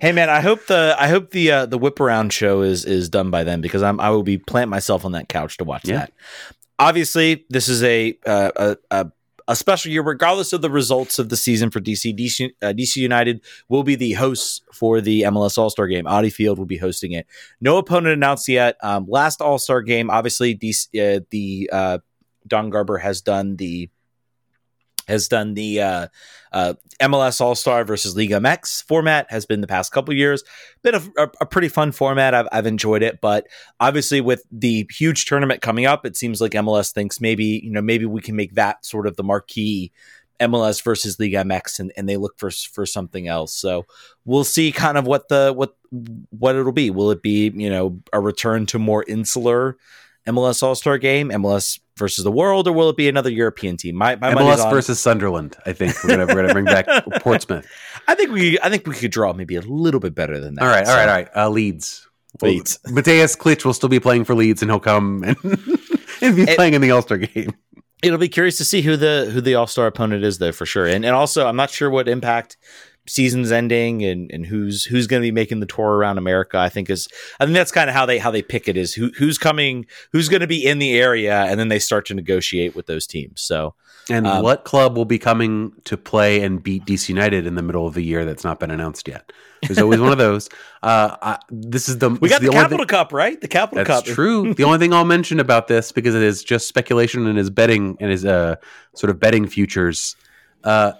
Hey 0.00 0.12
man, 0.12 0.30
I 0.30 0.40
hope 0.40 0.66
the 0.66 0.96
I 0.98 1.08
hope 1.08 1.30
the 1.30 1.50
uh, 1.50 1.66
the 1.66 1.78
whip 1.78 2.00
around 2.00 2.32
show 2.32 2.62
is 2.62 2.84
is 2.84 3.08
done 3.08 3.30
by 3.30 3.44
then 3.44 3.60
because 3.60 3.82
I'm 3.82 4.00
I 4.00 4.10
will 4.10 4.22
be 4.22 4.38
plant 4.38 4.70
myself 4.70 5.04
on 5.04 5.12
that 5.12 5.28
couch 5.28 5.56
to 5.58 5.64
watch 5.64 5.86
Yeah. 5.86 5.98
that. 5.98 6.12
Obviously, 6.80 7.44
this 7.50 7.68
is 7.68 7.82
a, 7.82 8.16
uh, 8.24 8.52
a 8.56 8.76
a 8.90 9.10
a 9.48 9.56
special 9.56 9.90
year, 9.90 10.02
regardless 10.02 10.52
of 10.52 10.60
the 10.60 10.70
results 10.70 11.18
of 11.18 11.30
the 11.30 11.36
season 11.36 11.70
for 11.70 11.80
DC. 11.80 12.16
DC, 12.16 12.50
uh, 12.60 12.66
DC 12.66 12.96
United 12.96 13.40
will 13.68 13.82
be 13.82 13.94
the 13.94 14.12
hosts 14.12 14.60
for 14.72 15.00
the 15.00 15.22
MLS 15.22 15.56
All 15.56 15.70
Star 15.70 15.88
Game. 15.88 16.06
Audi 16.06 16.28
Field 16.28 16.58
will 16.58 16.66
be 16.66 16.76
hosting 16.76 17.12
it. 17.12 17.26
No 17.60 17.78
opponent 17.78 18.12
announced 18.12 18.46
yet. 18.46 18.76
Um, 18.82 19.06
last 19.08 19.40
All 19.40 19.58
Star 19.58 19.80
Game, 19.80 20.10
obviously, 20.10 20.54
DC, 20.54 20.86
uh, 20.94 21.20
the 21.30 21.70
uh, 21.72 21.98
Don 22.46 22.68
Garber 22.68 22.98
has 22.98 23.22
done 23.22 23.56
the 23.56 23.88
has 25.08 25.26
done 25.26 25.54
the 25.54 25.80
uh, 25.80 26.06
uh, 26.52 26.74
MLS 27.00 27.40
All 27.40 27.54
Star 27.54 27.84
versus 27.84 28.14
Liga 28.14 28.36
MX 28.36 28.84
format. 28.84 29.30
Has 29.30 29.46
been 29.46 29.60
the 29.60 29.66
past 29.66 29.90
couple 29.90 30.14
years. 30.14 30.44
Been 30.82 30.94
a, 30.94 31.02
a, 31.16 31.30
a, 31.40 31.46
pretty 31.46 31.68
fun 31.68 31.92
format. 31.92 32.34
I've, 32.34 32.46
I've 32.52 32.66
enjoyed 32.66 33.02
it, 33.02 33.20
but 33.20 33.46
obviously 33.80 34.20
with 34.20 34.44
the 34.52 34.88
huge 34.90 35.24
tournament 35.24 35.62
coming 35.62 35.86
up, 35.86 36.06
it 36.06 36.16
seems 36.16 36.40
like 36.40 36.52
MLS 36.52 36.92
thinks 36.92 37.20
maybe 37.20 37.62
you 37.64 37.70
know 37.70 37.82
maybe 37.82 38.06
we 38.06 38.20
can 38.20 38.36
make 38.36 38.54
that 38.54 38.84
sort 38.84 39.06
of 39.06 39.16
the 39.16 39.24
marquee 39.24 39.90
MLS 40.40 40.82
versus 40.82 41.18
Liga 41.18 41.38
MX, 41.38 41.80
and, 41.80 41.92
and 41.96 42.08
they 42.08 42.16
look 42.16 42.38
for 42.38 42.50
for 42.50 42.86
something 42.86 43.26
else. 43.26 43.54
So 43.54 43.86
we'll 44.24 44.44
see 44.44 44.70
kind 44.70 44.98
of 44.98 45.06
what 45.06 45.28
the 45.28 45.52
what 45.54 45.76
what 46.30 46.54
it'll 46.54 46.72
be. 46.72 46.90
Will 46.90 47.10
it 47.10 47.22
be 47.22 47.50
you 47.54 47.70
know 47.70 48.00
a 48.12 48.20
return 48.20 48.66
to 48.66 48.78
more 48.78 49.04
insular 49.08 49.76
MLS 50.28 50.62
All 50.62 50.74
Star 50.74 50.98
game, 50.98 51.30
MLS 51.30 51.80
versus 51.98 52.24
the 52.24 52.32
world, 52.32 52.66
or 52.68 52.72
will 52.72 52.88
it 52.88 52.96
be 52.96 53.08
another 53.08 53.30
European 53.30 53.76
team? 53.76 53.96
My, 53.96 54.16
my 54.16 54.32
MLS 54.32 54.70
versus 54.70 55.00
Sunderland. 55.00 55.56
I 55.66 55.72
think 55.72 55.94
we're 56.02 56.10
gonna 56.10 56.26
we're 56.26 56.42
gonna 56.42 56.52
bring 56.52 56.64
back 56.64 56.86
Portsmouth. 57.20 57.66
I 58.06 58.14
think 58.14 58.30
we 58.30 58.58
I 58.60 58.70
think 58.70 58.86
we 58.86 58.94
could 58.94 59.10
draw 59.10 59.32
maybe 59.32 59.56
a 59.56 59.60
little 59.60 60.00
bit 60.00 60.14
better 60.14 60.40
than 60.40 60.54
that. 60.54 60.62
All 60.62 60.70
right, 60.70 60.86
so. 60.86 60.92
all 60.92 60.98
right, 60.98 61.08
all 61.08 61.14
right. 61.14 61.28
Uh, 61.36 61.48
Leeds. 61.50 62.08
Leeds. 62.42 62.78
Well, 62.84 62.94
Mateusz 62.94 63.36
Klich 63.36 63.64
will 63.64 63.74
still 63.74 63.88
be 63.88 64.00
playing 64.00 64.24
for 64.24 64.34
Leeds, 64.34 64.62
and 64.62 64.70
he'll 64.70 64.80
come 64.80 65.24
and, 65.24 65.36
and 66.22 66.36
be 66.36 66.42
it, 66.42 66.56
playing 66.56 66.74
in 66.74 66.80
the 66.80 66.90
All 66.90 67.02
Star 67.02 67.18
game. 67.18 67.52
It'll 68.02 68.18
be 68.18 68.28
curious 68.28 68.56
to 68.58 68.64
see 68.64 68.82
who 68.82 68.96
the 68.96 69.30
who 69.32 69.40
the 69.40 69.54
All 69.54 69.66
Star 69.66 69.86
opponent 69.86 70.24
is, 70.24 70.38
though, 70.38 70.52
for 70.52 70.66
sure. 70.66 70.86
And 70.86 71.04
and 71.04 71.14
also, 71.14 71.46
I'm 71.46 71.56
not 71.56 71.70
sure 71.70 71.90
what 71.90 72.08
impact 72.08 72.56
season's 73.08 73.50
ending 73.50 74.04
and, 74.04 74.30
and 74.30 74.46
who's 74.46 74.84
who's 74.84 75.06
going 75.06 75.22
to 75.22 75.26
be 75.26 75.32
making 75.32 75.60
the 75.60 75.66
tour 75.66 75.96
around 75.96 76.18
America. 76.18 76.58
I 76.58 76.68
think 76.68 76.90
is 76.90 77.08
I 77.40 77.44
think 77.44 77.54
that's 77.54 77.72
kind 77.72 77.90
of 77.90 77.94
how 77.94 78.06
they 78.06 78.18
how 78.18 78.30
they 78.30 78.42
pick 78.42 78.68
it 78.68 78.76
is 78.76 78.94
who 78.94 79.10
who's 79.18 79.38
coming 79.38 79.86
who's 80.12 80.28
going 80.28 80.40
to 80.40 80.46
be 80.46 80.64
in 80.64 80.78
the 80.78 80.98
area 80.98 81.42
and 81.44 81.58
then 81.58 81.68
they 81.68 81.78
start 81.78 82.06
to 82.06 82.14
negotiate 82.14 82.76
with 82.76 82.86
those 82.86 83.06
teams. 83.06 83.40
So 83.40 83.74
and 84.10 84.26
um, 84.26 84.42
what 84.42 84.64
club 84.64 84.96
will 84.96 85.04
be 85.04 85.18
coming 85.18 85.72
to 85.84 85.96
play 85.96 86.42
and 86.42 86.62
beat 86.62 86.86
DC 86.86 87.08
United 87.08 87.46
in 87.46 87.54
the 87.54 87.62
middle 87.62 87.86
of 87.86 87.94
the 87.94 88.02
year 88.02 88.24
that's 88.24 88.44
not 88.44 88.58
been 88.58 88.70
announced 88.70 89.06
yet? 89.06 89.32
There's 89.62 89.78
always 89.78 90.00
one 90.00 90.12
of 90.12 90.18
those. 90.18 90.48
Uh, 90.80 91.16
I, 91.20 91.38
this 91.50 91.88
is 91.88 91.98
the 91.98 92.08
we 92.08 92.28
got 92.28 92.40
the, 92.40 92.46
the 92.46 92.52
Capital 92.52 92.86
Cup, 92.86 93.12
right? 93.12 93.40
The 93.40 93.48
Capital 93.48 93.82
that's 93.82 94.06
Cup. 94.06 94.14
true. 94.14 94.54
the 94.54 94.62
only 94.62 94.78
thing 94.78 94.94
I'll 94.94 95.04
mention 95.04 95.40
about 95.40 95.66
this 95.66 95.90
because 95.90 96.14
it 96.14 96.22
is 96.22 96.44
just 96.44 96.68
speculation 96.68 97.26
and 97.26 97.36
his 97.36 97.50
betting 97.50 97.96
and 97.98 98.12
his 98.12 98.24
uh, 98.24 98.54
sort 98.94 99.10
of 99.10 99.18
betting 99.18 99.48
futures. 99.48 100.14
Uh, 100.62 100.92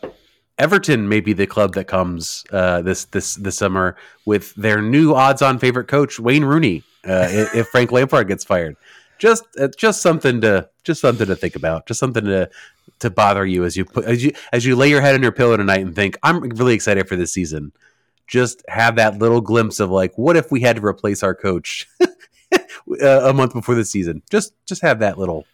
Everton 0.58 1.08
may 1.08 1.20
be 1.20 1.32
the 1.32 1.46
club 1.46 1.74
that 1.74 1.84
comes 1.84 2.44
uh, 2.50 2.82
this 2.82 3.04
this 3.06 3.36
this 3.36 3.56
summer 3.56 3.96
with 4.26 4.54
their 4.54 4.82
new 4.82 5.14
odds-on 5.14 5.58
favorite 5.58 5.88
coach 5.88 6.18
Wayne 6.18 6.44
Rooney. 6.44 6.82
Uh, 7.06 7.28
if 7.30 7.68
Frank 7.72 7.92
Lampard 7.92 8.26
gets 8.28 8.44
fired, 8.44 8.76
just 9.18 9.44
uh, 9.58 9.68
just 9.76 10.02
something 10.02 10.40
to 10.40 10.68
just 10.84 11.00
something 11.00 11.26
to 11.26 11.36
think 11.36 11.54
about, 11.54 11.86
just 11.86 12.00
something 12.00 12.24
to 12.24 12.50
to 12.98 13.10
bother 13.10 13.46
you 13.46 13.64
as 13.64 13.76
you 13.76 13.84
put 13.84 14.04
as 14.04 14.24
you 14.24 14.32
as 14.52 14.66
you 14.66 14.74
lay 14.74 14.90
your 14.90 15.00
head 15.00 15.14
on 15.14 15.22
your 15.22 15.32
pillow 15.32 15.56
tonight 15.56 15.80
and 15.80 15.94
think 15.94 16.18
I'm 16.22 16.40
really 16.40 16.74
excited 16.74 17.08
for 17.08 17.16
this 17.16 17.32
season. 17.32 17.72
Just 18.26 18.62
have 18.68 18.96
that 18.96 19.18
little 19.18 19.40
glimpse 19.40 19.80
of 19.80 19.90
like, 19.90 20.18
what 20.18 20.36
if 20.36 20.50
we 20.50 20.60
had 20.60 20.76
to 20.76 20.84
replace 20.84 21.22
our 21.22 21.34
coach 21.34 21.88
a 23.00 23.32
month 23.32 23.54
before 23.54 23.74
the 23.74 23.84
season? 23.84 24.22
Just 24.30 24.54
just 24.66 24.82
have 24.82 24.98
that 24.98 25.18
little. 25.18 25.46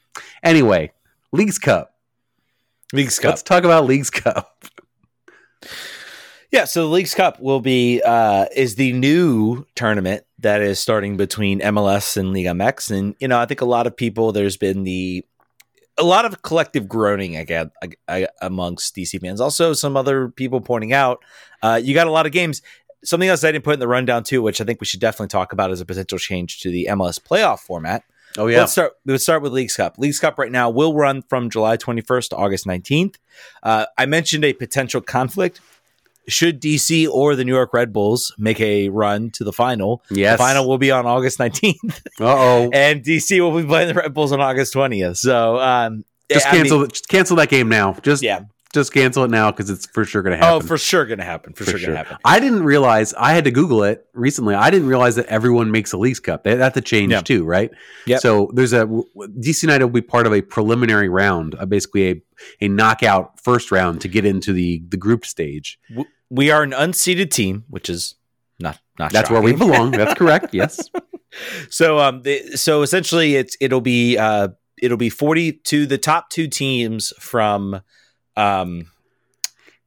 Anyway, 0.42 0.92
Leagues 1.32 1.58
Cup. 1.58 1.94
Leagues 2.92 3.18
Cup. 3.18 3.30
Let's 3.30 3.42
talk 3.42 3.64
about 3.64 3.86
Leagues 3.86 4.10
Cup. 4.10 4.64
Yeah, 6.50 6.66
so 6.66 6.82
the 6.82 6.92
Leagues 6.92 7.14
Cup 7.14 7.40
will 7.40 7.60
be 7.60 8.00
uh, 8.04 8.46
is 8.54 8.76
the 8.76 8.92
new 8.92 9.66
tournament 9.74 10.24
that 10.38 10.60
is 10.60 10.78
starting 10.78 11.16
between 11.16 11.58
MLS 11.60 12.16
and 12.16 12.32
Liga 12.32 12.50
MX, 12.50 12.96
and 12.96 13.16
you 13.18 13.26
know 13.26 13.40
I 13.40 13.46
think 13.46 13.60
a 13.60 13.64
lot 13.64 13.88
of 13.88 13.96
people 13.96 14.30
there's 14.30 14.56
been 14.56 14.84
the 14.84 15.24
a 15.98 16.04
lot 16.04 16.24
of 16.24 16.42
collective 16.42 16.88
groaning 16.88 17.36
again 17.36 17.70
amongst 18.40 18.94
DC 18.94 19.20
fans. 19.20 19.40
Also, 19.40 19.72
some 19.72 19.96
other 19.96 20.28
people 20.28 20.60
pointing 20.60 20.92
out 20.92 21.24
uh, 21.62 21.80
you 21.82 21.94
got 21.94 22.06
a 22.06 22.12
lot 22.12 22.26
of 22.26 22.30
games. 22.30 22.62
Something 23.02 23.28
else 23.28 23.42
I 23.42 23.52
didn't 23.52 23.64
put 23.64 23.74
in 23.74 23.80
the 23.80 23.88
rundown 23.88 24.22
too, 24.22 24.40
which 24.40 24.60
I 24.60 24.64
think 24.64 24.80
we 24.80 24.86
should 24.86 25.00
definitely 25.00 25.28
talk 25.28 25.52
about 25.52 25.70
as 25.70 25.80
a 25.80 25.84
potential 25.84 26.18
change 26.18 26.60
to 26.60 26.70
the 26.70 26.86
MLS 26.90 27.20
playoff 27.20 27.58
format. 27.60 28.04
Oh 28.36 28.46
yeah. 28.46 28.60
Let's 28.60 28.72
start. 28.72 28.92
Let's 29.04 29.22
start 29.22 29.42
with 29.42 29.52
Leagues 29.52 29.76
Cup. 29.76 29.98
Leagues 29.98 30.18
Cup 30.18 30.38
right 30.38 30.50
now 30.50 30.70
will 30.70 30.94
run 30.94 31.22
from 31.22 31.50
July 31.50 31.76
21st 31.76 32.30
to 32.30 32.36
August 32.36 32.66
19th. 32.66 33.16
Uh, 33.62 33.86
I 33.96 34.06
mentioned 34.06 34.44
a 34.44 34.52
potential 34.52 35.00
conflict. 35.00 35.60
Should 36.26 36.62
DC 36.62 37.06
or 37.06 37.36
the 37.36 37.44
New 37.44 37.52
York 37.52 37.74
Red 37.74 37.92
Bulls 37.92 38.34
make 38.38 38.58
a 38.58 38.88
run 38.88 39.30
to 39.32 39.44
the 39.44 39.52
final, 39.52 40.02
yes. 40.10 40.38
the 40.38 40.38
final 40.38 40.66
will 40.66 40.78
be 40.78 40.90
on 40.90 41.04
August 41.04 41.38
19th. 41.38 42.00
Uh 42.18 42.24
oh. 42.24 42.70
and 42.72 43.04
DC 43.04 43.38
will 43.40 43.60
be 43.60 43.66
playing 43.66 43.88
the 43.88 43.94
Red 43.94 44.14
Bulls 44.14 44.32
on 44.32 44.40
August 44.40 44.72
20th. 44.72 45.18
So 45.18 45.58
um, 45.58 46.04
just 46.32 46.46
cancel. 46.46 46.78
mean, 46.80 46.88
just 46.88 47.08
cancel 47.08 47.36
that 47.36 47.50
game 47.50 47.68
now. 47.68 47.92
Just 48.02 48.22
yeah 48.22 48.44
just 48.74 48.92
cancel 48.92 49.24
it 49.24 49.30
now 49.30 49.50
because 49.50 49.70
it's 49.70 49.86
for 49.86 50.04
sure 50.04 50.22
going 50.22 50.38
to 50.38 50.44
happen. 50.44 50.62
Oh, 50.62 50.66
for 50.66 50.76
sure 50.76 51.06
going 51.06 51.18
to 51.18 51.24
happen. 51.24 51.54
For, 51.54 51.64
for 51.64 51.70
sure, 51.70 51.78
sure. 51.78 51.86
going 51.94 52.04
to 52.04 52.10
happen. 52.10 52.18
I 52.24 52.40
didn't 52.40 52.64
realize. 52.64 53.14
I 53.14 53.32
had 53.32 53.44
to 53.44 53.50
Google 53.50 53.84
it 53.84 54.06
recently. 54.12 54.54
I 54.54 54.70
didn't 54.70 54.88
realize 54.88 55.16
that 55.16 55.26
everyone 55.26 55.70
makes 55.70 55.92
a 55.92 55.96
Leagues 55.96 56.20
Cup. 56.20 56.44
That's 56.44 56.76
a 56.76 56.82
change 56.82 57.12
yeah. 57.12 57.22
too, 57.22 57.44
right? 57.44 57.70
Yeah. 58.06 58.18
So 58.18 58.50
there's 58.52 58.72
a 58.72 58.84
DC 58.84 59.62
United 59.62 59.86
will 59.86 59.92
be 59.92 60.02
part 60.02 60.26
of 60.26 60.34
a 60.34 60.42
preliminary 60.42 61.08
round, 61.08 61.54
uh, 61.54 61.64
basically 61.64 62.10
a 62.10 62.22
a 62.60 62.68
knockout 62.68 63.40
first 63.40 63.70
round 63.70 64.00
to 64.00 64.08
get 64.08 64.24
into 64.24 64.52
the 64.52 64.82
the 64.88 64.96
group 64.96 65.24
stage. 65.24 65.78
We 66.30 66.50
are 66.50 66.62
an 66.62 66.72
unseeded 66.72 67.30
team, 67.30 67.64
which 67.68 67.88
is 67.88 68.16
not 68.58 68.78
not. 68.98 69.12
That's 69.12 69.28
shocking. 69.28 69.44
where 69.44 69.52
we 69.52 69.58
belong. 69.58 69.92
That's 69.92 70.14
correct. 70.18 70.52
Yes. 70.52 70.90
so 71.70 71.98
um, 71.98 72.22
the, 72.22 72.56
so 72.56 72.82
essentially, 72.82 73.36
it's 73.36 73.56
it'll 73.60 73.80
be 73.80 74.18
uh 74.18 74.48
it'll 74.82 74.96
be 74.96 75.10
forty 75.10 75.52
to 75.52 75.86
the 75.86 75.98
top 75.98 76.30
two 76.30 76.48
teams 76.48 77.12
from 77.18 77.80
um 78.36 78.86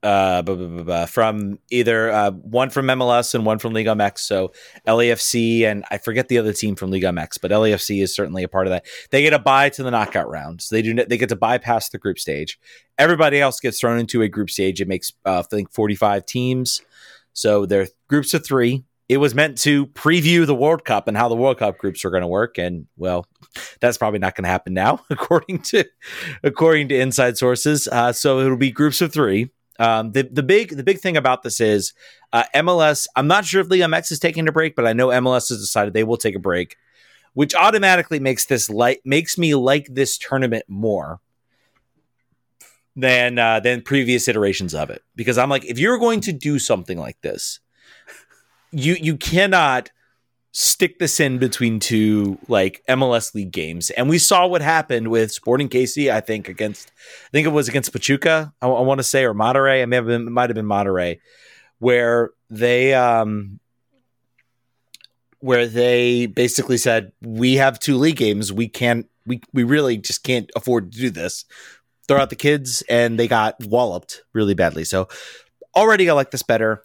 uh, 0.03 0.41
blah, 0.43 0.55
blah, 0.55 0.83
blah, 0.83 1.05
from 1.05 1.60
either 1.71 2.12
uh, 2.12 2.31
one 2.31 2.69
from 2.69 2.86
MLS 2.88 3.33
and 3.33 3.45
one 3.45 3.57
from 3.57 3.73
Liga 3.73 3.89
MX. 3.91 4.19
So 4.19 4.51
LAFC 4.88 5.63
and 5.63 5.83
I 5.89 5.97
forget 5.97 6.27
the 6.27 6.38
other 6.38 6.53
team 6.53 6.75
from 6.75 6.91
Liga 6.91 7.07
MX, 7.07 7.39
but 7.41 7.51
LAFC 7.51 8.01
is 8.01 8.15
certainly 8.15 8.43
a 8.43 8.47
part 8.47 8.67
of 8.67 8.71
that. 8.71 8.86
They 9.10 9.23
get 9.23 9.33
a 9.33 9.39
bye 9.39 9.69
to 9.69 9.83
the 9.83 9.91
knockout 9.91 10.29
round, 10.29 10.62
so 10.62 10.75
they 10.75 10.81
do 10.81 10.93
they 10.93 11.17
get 11.17 11.29
to 11.29 11.36
bypass 11.36 11.89
the 11.89 11.97
group 11.97 12.19
stage. 12.19 12.60
Everybody 12.97 13.41
else 13.41 13.60
gets 13.60 13.79
thrown 13.79 13.99
into 13.99 14.21
a 14.21 14.29
group 14.29 14.49
stage. 14.49 14.81
It 14.81 14.88
makes 14.88 15.12
uh, 15.25 15.39
I 15.39 15.41
think 15.41 15.71
forty 15.71 15.95
five 15.95 16.25
teams, 16.25 16.81
so 17.33 17.65
they're 17.65 17.88
groups 18.07 18.33
of 18.33 18.45
three. 18.45 18.83
It 19.10 19.17
was 19.17 19.34
meant 19.34 19.58
to 19.60 19.88
preview 19.88 20.46
the 20.46 20.56
World 20.56 20.84
Cup 20.84 21.08
and 21.08 21.15
how 21.15 21.30
the 21.30 21.36
World 21.36 21.60
Cup 21.60 21.78
groups 21.78 22.04
are 22.04 22.10
going 22.10 22.22
to 22.22 22.28
work, 22.28 22.58
and 22.58 22.88
well, 22.98 23.26
that's 23.80 23.98
probably 23.98 24.20
not 24.20 24.36
going 24.36 24.43
to 24.43 24.50
happen 24.50 24.74
now, 24.74 25.02
according 25.10 25.62
to 25.63 25.86
according 26.43 26.89
to 26.89 27.00
inside 27.00 27.38
sources. 27.38 27.88
Uh, 27.88 28.12
so 28.12 28.39
it'll 28.39 28.58
be 28.58 28.72
groups 28.72 29.02
of 29.02 29.13
three 29.13 29.50
um, 29.80 30.12
the 30.12 30.24
the 30.24 30.43
big 30.43 30.76
the 30.76 30.84
big 30.84 31.00
thing 31.00 31.17
about 31.17 31.43
this 31.43 31.60
is 31.60 31.93
uh, 32.34 32.43
MLS. 32.56 33.08
I'm 33.15 33.28
not 33.28 33.46
sure 33.46 33.62
if 33.62 33.70
Liga 33.70 33.86
MX 33.86 34.12
is 34.12 34.20
taking 34.20 34.48
a 34.48 34.52
break, 34.52 34.76
but 34.76 34.88
I 34.88 34.93
know 34.93 35.08
MLS 35.08 35.50
has 35.50 35.60
decided 35.60 35.93
they 35.93 36.04
will 36.04 36.17
take 36.17 36.36
a 36.36 36.39
break, 36.39 36.78
which 37.34 37.54
automatically 37.54 38.20
makes 38.20 38.46
this 38.46 38.70
like 38.70 39.02
makes 39.06 39.38
me 39.38 39.56
like 39.56 39.88
this 39.89 40.17
tournament 40.17 40.65
more 40.67 41.20
than 42.96 43.38
uh, 43.38 43.60
than 43.60 43.82
previous 43.82 44.28
iterations 44.28 44.74
of 44.74 44.89
it 44.89 45.04
because 45.15 45.38
I'm 45.38 45.50
like, 45.50 45.65
if 45.65 45.78
you're 45.78 46.00
going 46.00 46.22
to 46.22 46.34
do 46.34 46.58
something 46.58 46.98
like 46.98 47.22
this, 47.22 47.60
you 48.78 48.96
you 49.00 49.18
cannot 49.18 49.90
stick 50.52 50.98
this 51.00 51.20
in 51.20 51.38
between 51.38 51.80
two 51.80 52.38
like 52.48 52.84
MLS 52.88 53.34
league 53.36 53.52
games. 53.52 53.90
And 53.92 54.10
we 54.10 54.18
saw 54.18 54.48
what 54.48 54.62
happened 54.62 55.10
with 55.10 55.32
Sporting 55.32 55.70
KC, 55.70 56.12
I 56.12 56.22
think, 56.22 56.48
against 56.48 56.92
I 57.26 57.30
think 57.32 57.48
it 57.48 57.52
was 57.52 57.68
against 57.68 57.92
Pachuca, 57.92 58.54
I, 58.62 58.68
I 58.68 58.82
want 58.82 59.00
to 59.00 59.04
say, 59.04 59.26
or 59.26 59.34
Monterrey. 59.34 59.82
I 59.82 59.86
may 59.86 59.98
have 59.98 60.06
been 60.06 60.32
might 60.32 60.50
have 60.50 60.56
been 60.56 60.66
Monterrey, 60.66 61.20
where 61.80 62.32
they 62.50 62.94
um 62.94 63.60
where 65.40 65.68
they 65.68 66.28
basically 66.28 66.78
said, 66.78 67.12
We 67.22 67.56
have 67.56 67.80
two 67.80 67.98
league 67.98 68.18
games, 68.18 68.54
we 68.54 68.68
can't 68.68 69.08
we 69.26 69.42
we 69.54 69.63
really 69.63 69.98
just 69.98 70.24
can't 70.24 70.52
afford 70.56 70.92
to 70.92 71.00
do 71.00 71.10
this. 71.10 71.46
Throw 72.08 72.20
out 72.20 72.30
the 72.30 72.36
kids 72.36 72.84
and 72.88 73.20
they 73.20 73.28
got 73.28 73.56
walloped 73.66 74.24
really 74.34 74.54
badly. 74.54 74.86
So 74.86 75.10
already 75.76 76.10
I 76.10 76.13
like 76.13 76.32
this 76.32 76.44
better. 76.44 76.84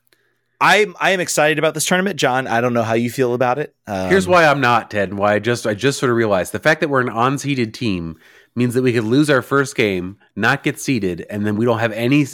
I'm 0.63 0.95
I 1.01 1.11
am 1.11 1.19
excited 1.19 1.59
about 1.59 1.75
this 1.75 1.85
tournament, 1.85 2.17
Jon. 2.21 2.47
I 2.47 2.61
don't 2.61 2.73
know 2.73 2.85
how 2.85 2.95
you 2.95 3.11
feel 3.11 3.35
about 3.35 3.59
it. 3.59 3.75
Um, 3.89 4.09
Here's 4.09 4.29
why 4.29 4.47
I'm 4.47 4.61
not, 4.61 4.93
Ted, 4.93 5.09
and 5.09 5.19
why 5.19 5.35
I 5.35 5.41
just 5.41 5.67
I 5.67 5.75
just 5.75 5.99
sort 5.99 6.11
of 6.11 6.17
realized 6.17 6.53
the 6.53 6.61
fact 6.61 6.81
that 6.81 6.89
we're 6.89 7.01
an 7.01 7.09
unseeded 7.09 7.73
team 7.73 8.17
means 8.55 8.75
that 8.75 8.83
we 8.83 8.93
could 8.93 9.05
lose 9.05 9.29
our 9.29 9.43
first 9.43 9.75
game, 9.75 10.19
not 10.37 10.63
get 10.63 10.79
seeded, 10.79 11.27
and 11.29 11.45
then 11.45 11.57
we 11.57 11.65
don't 11.65 11.81
have 11.81 11.93
any 11.93 12.25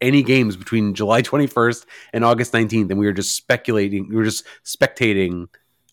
any 0.00 0.22
games 0.22 0.56
between 0.56 0.94
July 0.94 1.22
21st 1.22 1.84
and 2.12 2.24
August 2.24 2.52
19th, 2.52 2.90
and 2.90 2.98
we 2.98 3.06
were 3.06 3.12
just 3.12 3.36
speculating, 3.36 4.08
we 4.08 4.16
were 4.16 4.24
just 4.24 4.44
spectating 4.64 5.48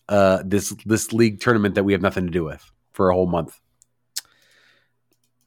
uh, 0.08 0.42
this 0.44 0.70
this 0.86 1.12
league 1.12 1.40
tournament 1.40 1.74
that 1.74 1.82
we 1.82 1.92
have 1.92 2.02
nothing 2.02 2.24
to 2.26 2.32
do 2.32 2.44
with 2.44 2.70
for 2.92 3.10
a 3.10 3.14
whole 3.14 3.26
month. 3.26 3.58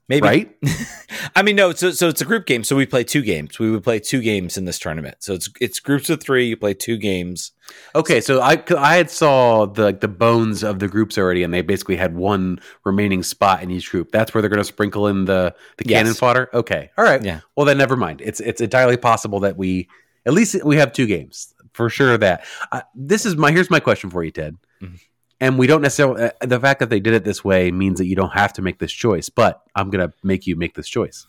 Maybe 0.08 0.26
right? 0.26 0.56
I 1.36 1.42
mean, 1.42 1.56
no. 1.56 1.72
So, 1.72 1.90
so 1.90 2.08
it's 2.08 2.20
a 2.20 2.26
group 2.26 2.44
game. 2.44 2.62
So 2.62 2.76
we 2.76 2.84
play 2.84 3.04
two 3.04 3.22
games. 3.22 3.58
We 3.58 3.70
would 3.70 3.82
play 3.82 3.98
two 4.00 4.20
games 4.20 4.58
in 4.58 4.66
this 4.66 4.78
tournament. 4.78 5.16
So 5.20 5.32
it's 5.32 5.48
it's 5.62 5.80
groups 5.80 6.10
of 6.10 6.20
three. 6.22 6.46
You 6.46 6.58
play 6.58 6.74
two 6.74 6.98
games. 6.98 7.52
Okay, 7.94 8.20
so 8.20 8.40
I 8.42 8.62
I 8.76 8.96
had 8.96 9.10
saw 9.10 9.64
the 9.64 9.82
like, 9.84 10.00
the 10.00 10.08
bones 10.08 10.62
of 10.62 10.78
the 10.78 10.88
groups 10.88 11.16
already, 11.16 11.42
and 11.42 11.54
they 11.54 11.62
basically 11.62 11.96
had 11.96 12.14
one 12.14 12.60
remaining 12.84 13.22
spot 13.22 13.62
in 13.62 13.70
each 13.70 13.90
group. 13.90 14.10
That's 14.12 14.34
where 14.34 14.42
they're 14.42 14.50
going 14.50 14.58
to 14.58 14.64
sprinkle 14.64 15.06
in 15.06 15.24
the 15.24 15.54
the 15.78 15.84
Yes. 15.88 16.00
cannon 16.00 16.14
fodder. 16.14 16.50
Okay, 16.52 16.90
all 16.98 17.04
right. 17.04 17.24
Yeah. 17.24 17.40
Well, 17.56 17.64
then 17.64 17.78
never 17.78 17.96
mind. 17.96 18.20
It's 18.20 18.40
it's 18.40 18.60
entirely 18.60 18.98
possible 18.98 19.40
that 19.40 19.56
we 19.56 19.88
at 20.26 20.34
least 20.34 20.62
we 20.64 20.76
have 20.76 20.92
two 20.92 21.06
games 21.06 21.54
for 21.72 21.88
sure. 21.88 22.18
That 22.18 22.44
uh, 22.72 22.82
this 22.94 23.24
is 23.24 23.36
my 23.36 23.52
here's 23.52 23.70
my 23.70 23.80
question 23.80 24.10
for 24.10 24.22
you, 24.22 24.30
Ted. 24.32 24.58
Mhm. 24.82 25.00
And 25.40 25.58
we 25.58 25.66
don't 25.66 25.82
necessarily 25.82 26.24
uh, 26.24 26.30
the 26.46 26.60
fact 26.60 26.80
that 26.80 26.90
they 26.90 27.00
did 27.00 27.12
it 27.14 27.24
this 27.24 27.44
way 27.44 27.70
means 27.70 27.98
that 27.98 28.06
you 28.06 28.16
don't 28.16 28.32
have 28.32 28.52
to 28.54 28.62
make 28.62 28.78
this 28.78 28.92
choice. 28.92 29.28
But 29.28 29.62
I'm 29.74 29.90
going 29.90 30.08
to 30.08 30.14
make 30.22 30.46
you 30.46 30.56
make 30.56 30.74
this 30.74 30.88
choice. 30.88 31.26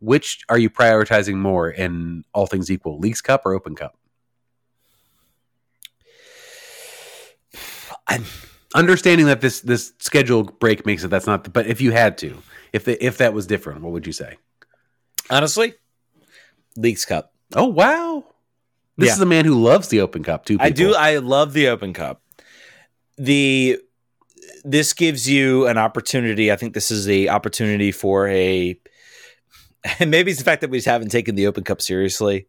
Which 0.00 0.44
are 0.48 0.58
you 0.58 0.70
prioritizing 0.70 1.36
more 1.36 1.68
in 1.70 2.24
all 2.32 2.46
things 2.46 2.70
equal, 2.70 2.98
Leagues 2.98 3.20
Cup 3.20 3.42
or 3.44 3.54
Open 3.54 3.74
Cup? 3.74 3.96
I'm, 8.06 8.24
understanding 8.74 9.26
that 9.26 9.40
this 9.40 9.60
this 9.60 9.92
schedule 9.98 10.44
break 10.44 10.84
makes 10.84 11.02
it 11.02 11.08
that's 11.08 11.26
not 11.26 11.44
the, 11.44 11.50
but 11.50 11.66
if 11.66 11.80
you 11.80 11.90
had 11.90 12.18
to 12.18 12.36
if 12.72 12.84
the, 12.84 13.02
if 13.04 13.16
that 13.18 13.32
was 13.32 13.46
different 13.46 13.80
what 13.80 13.92
would 13.92 14.06
you 14.06 14.12
say 14.12 14.36
honestly, 15.30 15.72
Leagues 16.76 17.04
Cup. 17.06 17.32
oh 17.56 17.66
wow 17.66 18.24
this 18.98 19.08
Yeah. 19.08 19.14
is 19.14 19.20
a 19.20 19.26
man 19.26 19.46
who 19.46 19.54
loves 19.54 19.88
the 19.88 20.00
open 20.02 20.22
cup 20.22 20.44
too 20.44 20.58
I 20.60 20.68
do. 20.70 20.94
I 20.94 21.16
love 21.16 21.54
the 21.54 21.68
Open 21.68 21.92
Cup. 21.94 22.20
The 23.18 23.80
this 24.64 24.92
gives 24.92 25.28
you 25.28 25.66
an 25.66 25.78
opportunity. 25.78 26.52
I 26.52 26.56
think 26.56 26.74
this 26.74 26.90
is 26.90 27.04
the 27.04 27.30
opportunity 27.30 27.92
for 27.92 28.28
a. 28.28 28.78
And 29.98 30.10
maybe 30.10 30.30
it's 30.30 30.40
the 30.40 30.44
fact 30.44 30.60
that 30.62 30.70
we 30.70 30.80
haven't 30.80 31.10
taken 31.10 31.34
the 31.34 31.46
Open 31.46 31.64
Cup 31.64 31.80
seriously. 31.80 32.46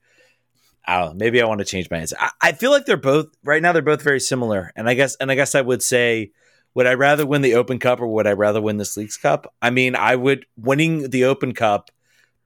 I 0.86 0.99
don't 0.99 1.10
know. 1.10 1.13
Maybe 1.15 1.41
I 1.41 1.45
want 1.45 1.60
to 1.60 1.65
change 1.65 1.89
my 1.91 1.97
answer. 1.97 2.15
I, 2.19 2.32
I 2.41 2.51
feel 2.53 2.71
like 2.71 2.86
they're 2.86 2.97
both 2.97 3.27
right 3.43 3.62
now. 3.62 3.71
They're 3.71 3.82
both 3.82 4.01
very 4.01 4.19
similar, 4.19 4.71
and 4.75 4.89
I 4.89 4.95
guess 4.95 5.15
and 5.17 5.32
I 5.32 5.36
guess 5.36 5.53
I 5.55 5.62
would 5.62 5.84
say, 5.84 6.32
would 6.73 6.88
I 6.88 6.93
rather 6.93 7.25
win 7.25 7.41
the 7.41 7.55
Open 7.55 7.79
Cup 7.79 7.99
or 8.01 8.08
would 8.08 8.27
I 8.27 8.34
rather 8.34 8.62
win 8.62 8.77
this 8.77 8.97
Leagues 8.97 9.17
Cup? 9.17 9.53
I 9.62 9.69
mean, 9.69 9.95
I 9.95 10.15
would 10.15 10.45
winning 10.58 11.10
the 11.10 11.25
Open 11.25 11.53
Cup 11.53 11.91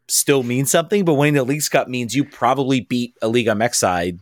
still 0.08 0.44
means 0.44 0.72
something, 0.72 1.06
but 1.06 1.14
winning 1.14 1.36
the 1.36 1.44
Leagues 1.44 1.70
Cup 1.70 1.88
means 1.88 2.16
you 2.16 2.26
probably 2.26 2.82
beat 2.82 3.16
a 3.22 3.28
League 3.28 3.48
MX 3.48 3.76
side 3.76 4.20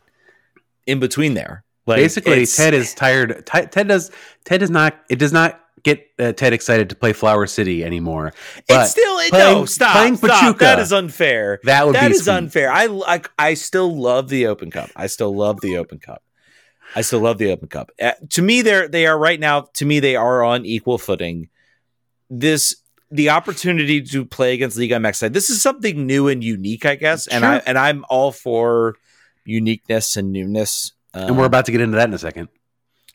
in 0.86 1.00
between 1.00 1.34
there. 1.34 1.64
Like, 1.88 1.98
basically 1.98 2.46
ted 2.46 2.74
is 2.74 2.94
tired 2.94 3.46
ted 3.46 3.88
does 3.88 4.12
ted 4.46 4.60
does 4.60 4.70
not 4.70 4.96
it 5.10 5.18
does 5.18 5.34
not 5.34 5.60
get 5.84 6.06
uh, 6.20 6.32
ted 6.32 6.54
excited 6.54 6.90
to 6.90 6.96
play 6.96 7.12
flower 7.12 7.48
city 7.48 7.84
anymore 7.84 8.34
but 8.68 8.82
it's 8.82 8.92
still 8.92 9.18
it, 9.20 9.32
playing- 9.32 9.54
no 9.58 9.66
stop 9.66 9.94
playing 9.96 10.16
stop. 10.18 10.30
Pachuca, 10.30 10.60
That 10.60 10.80
is 10.80 10.94
unfair. 10.94 11.60
that 11.64 11.86
would 11.88 11.96
That 11.96 12.10
be 12.10 12.14
is 12.16 12.26
sweet. 12.26 12.34
unfair. 12.34 12.72
I 12.72 12.86
like. 12.86 13.30
I 13.40 13.56
still 13.56 13.98
love 13.98 14.30
the 14.30 14.46
Open 14.46 14.70
Cup. 14.70 14.92
I 14.96 15.08
still 15.08 15.36
love 15.36 15.60
the 15.62 15.78
Open 15.78 15.98
Cup. 15.98 16.22
I 16.96 17.02
still 17.02 17.22
love 17.22 17.38
the 17.40 17.52
Open 17.52 17.68
Cup. 17.68 17.92
Uh, 18.00 18.12
to 18.30 18.42
me, 18.44 18.62
they're 18.62 18.88
they 18.88 19.08
are 19.08 19.18
right 19.18 19.40
now. 19.40 19.62
To 19.76 19.86
me, 19.86 20.00
they 20.00 20.16
are 20.16 20.44
on 20.44 20.66
equal 20.68 21.00
footing. 21.00 21.50
This 22.30 22.76
the 23.10 23.30
opportunity 23.32 24.02
to 24.04 24.24
play 24.24 24.54
against 24.54 24.78
Liga 24.78 24.96
MX. 24.96 25.34
This 25.34 25.50
is 25.50 25.62
something 25.62 26.06
new 26.06 26.28
and 26.28 26.44
unique, 26.44 26.86
I 26.86 26.96
guess. 26.96 27.26
And 27.28 27.44
I 27.44 27.58
and 27.66 27.78
I'm 27.78 28.06
all 28.10 28.32
for 28.32 28.96
uniqueness 29.46 30.16
and 30.16 30.32
newness. 30.32 30.94
And 31.14 31.36
we're 31.38 31.44
Um, 31.44 31.48
about 31.48 31.66
to 31.66 31.72
get 31.72 31.82
into 31.82 31.98
that 31.98 32.08
in 32.08 32.14
a 32.14 32.18
second 32.20 32.50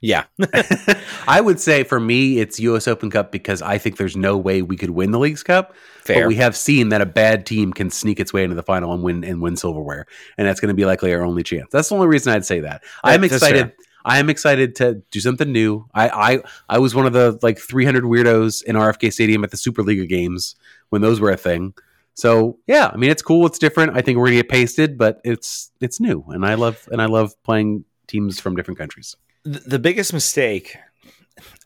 yeah. 0.03 0.25
i 1.27 1.41
would 1.41 1.59
say 1.59 1.83
for 1.83 1.99
me 1.99 2.39
it's 2.39 2.61
us 2.61 2.87
open 2.87 3.11
cup 3.11 3.33
because 3.33 3.63
i 3.63 3.79
think 3.79 3.97
there's 3.97 4.17
no 4.17 4.37
way 4.37 4.61
we 4.63 4.77
could 4.77 4.91
win 4.91 5.11
the 5.11 5.19
leagues 5.19 5.43
cup 5.43 5.75
Fair. 6.07 6.23
But 6.23 6.29
we 6.29 6.37
have 6.37 6.57
seen 6.57 6.91
that 6.91 7.01
a 7.01 7.07
bad 7.07 7.47
team 7.47 7.73
can 7.73 7.91
sneak 7.91 8.21
its 8.21 8.33
way 8.33 8.45
into 8.45 8.55
the 8.55 8.63
final 8.63 8.93
and 8.93 9.03
win 9.03 9.25
and 9.25 9.43
win 9.43 9.57
silverware, 9.57 10.07
and 10.39 10.47
that's 10.47 10.61
going 10.61 10.69
to 10.69 10.75
be 10.75 10.85
likely 10.85 11.13
our 11.13 11.25
only 11.25 11.43
chance. 11.43 11.67
That's 11.73 11.89
the 11.89 11.97
only 11.97 12.07
reason 12.07 12.33
I'd 12.33 12.45
say 12.45 12.61
that. 12.61 12.85
I'm 13.03 13.25
excited. 13.25 13.73
I 14.05 14.19
am 14.19 14.31
excited 14.31 14.77
to 14.77 15.03
do 15.11 15.19
something 15.19 15.51
new. 15.51 15.89
I, 15.95 16.09
I 16.09 16.43
I 16.69 16.79
was 16.79 16.95
one 16.95 17.07
of 17.07 17.13
the 17.13 17.41
like 17.43 17.59
300 17.59 18.05
weirdos 18.05 18.63
in 18.63 18.77
RFK 18.77 19.13
Stadium 19.13 19.43
at 19.43 19.51
the 19.51 19.57
Superliga 19.57 20.09
games 20.09 20.55
when 20.91 21.03
those 21.03 21.19
were 21.19 21.33
a 21.33 21.37
thing. 21.37 21.75
So 22.17 22.59
yeah, 22.67 22.91
I 22.93 22.97
mean 22.97 23.11
it's 23.11 23.23
cool. 23.23 23.47
It's 23.47 23.59
different. 23.59 23.97
I 23.97 24.01
think 24.01 24.19
we're 24.19 24.27
gonna 24.27 24.37
get 24.37 24.49
pasted, 24.49 24.99
but 24.99 25.21
it's 25.23 25.71
it's 25.81 26.01
new, 26.01 26.25
and 26.29 26.45
I 26.45 26.55
love 26.55 26.89
and 26.91 27.01
I 27.01 27.07
love 27.07 27.41
playing 27.45 27.85
teams 28.09 28.41
from 28.41 28.57
different 28.57 28.79
countries. 28.79 29.17
the, 29.45 29.61
the 29.61 29.79
biggest 29.79 30.13
mistake 30.13 30.77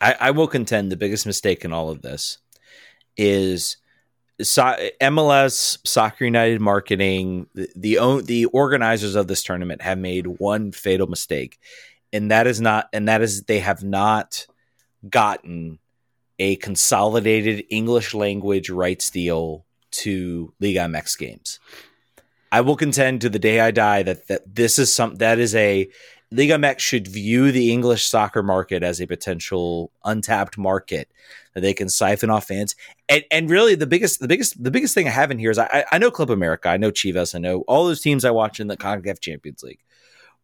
I, 0.01 0.17
I 0.21 0.31
will 0.31 0.49
contend 0.49 0.91
the 0.91 0.97
biggest 0.97 1.27
mistake 1.27 1.65
in 1.65 1.73
all 1.73 1.91
of 1.91 2.03
this 2.03 2.39
is 3.17 3.77
so, 4.43 4.75
MLS 5.01 5.79
Soccer 5.87 6.25
United 6.25 6.61
marketing 6.61 7.47
the 7.55 7.69
the, 7.77 8.23
the 8.25 8.45
organizers 8.47 9.15
of 9.15 9.27
this 9.27 9.43
tournament 9.43 9.83
have 9.83 9.99
made 9.99 10.27
one 10.27 10.73
fatal 10.73 11.07
mistake 11.07 11.59
and 12.13 12.31
that 12.31 12.47
is 12.47 12.61
not 12.61 12.89
and 12.93 13.09
that 13.09 13.23
is 13.23 13.45
they 13.45 13.61
have 13.61 13.85
not 13.85 14.47
gotten 15.09 15.79
a 16.39 16.57
consolidated 16.57 17.65
English 17.71 18.15
language 18.15 18.71
rights 18.71 19.11
deal 19.11 19.67
to 19.93 20.53
Liga 20.61 20.81
MX 20.81 21.19
games. 21.19 21.61
I 22.53 22.61
will 22.63 22.77
contend 22.77 23.21
to 23.21 23.29
the 23.29 23.39
day 23.39 23.61
I 23.61 23.71
die 23.71 24.03
that 24.03 24.27
that 24.29 24.55
this 24.55 24.79
is 24.79 24.93
some 24.93 25.17
that 25.17 25.39
is 25.39 25.55
a 25.55 25.89
Liga 26.33 26.55
MX 26.55 26.79
should 26.79 27.09
view 27.09 27.51
the 27.51 27.73
English 27.73 28.07
soccer 28.07 28.43
market 28.43 28.83
as 28.83 29.01
a 29.01 29.07
potential 29.07 29.91
untapped 30.05 30.57
market 30.57 31.09
that 31.55 31.61
they 31.61 31.75
can 31.75 31.89
siphon 31.89 32.31
off 32.31 32.47
fans. 32.47 32.77
And 33.09 33.25
and 33.31 33.51
really 33.51 33.75
the 33.75 33.87
biggest 33.87 34.21
the 34.21 34.29
biggest 34.29 34.63
the 34.63 34.71
biggest 34.71 34.95
thing 34.95 35.09
I 35.09 35.11
have 35.11 35.31
in 35.31 35.39
here 35.39 35.51
is 35.51 35.59
I 35.59 35.85
I 35.91 35.99
know 35.99 36.11
Club 36.11 36.31
America, 36.31 36.69
I 36.69 36.77
know 36.77 36.91
Chivas, 36.91 37.35
I 37.35 37.39
know 37.39 37.61
all 37.63 37.85
those 37.85 38.01
teams 38.01 38.25
I 38.25 38.31
watch 38.31 38.61
in 38.61 38.69
the 38.69 38.77
CONCACAF 38.77 39.21
Champions 39.21 39.63
League. 39.63 39.81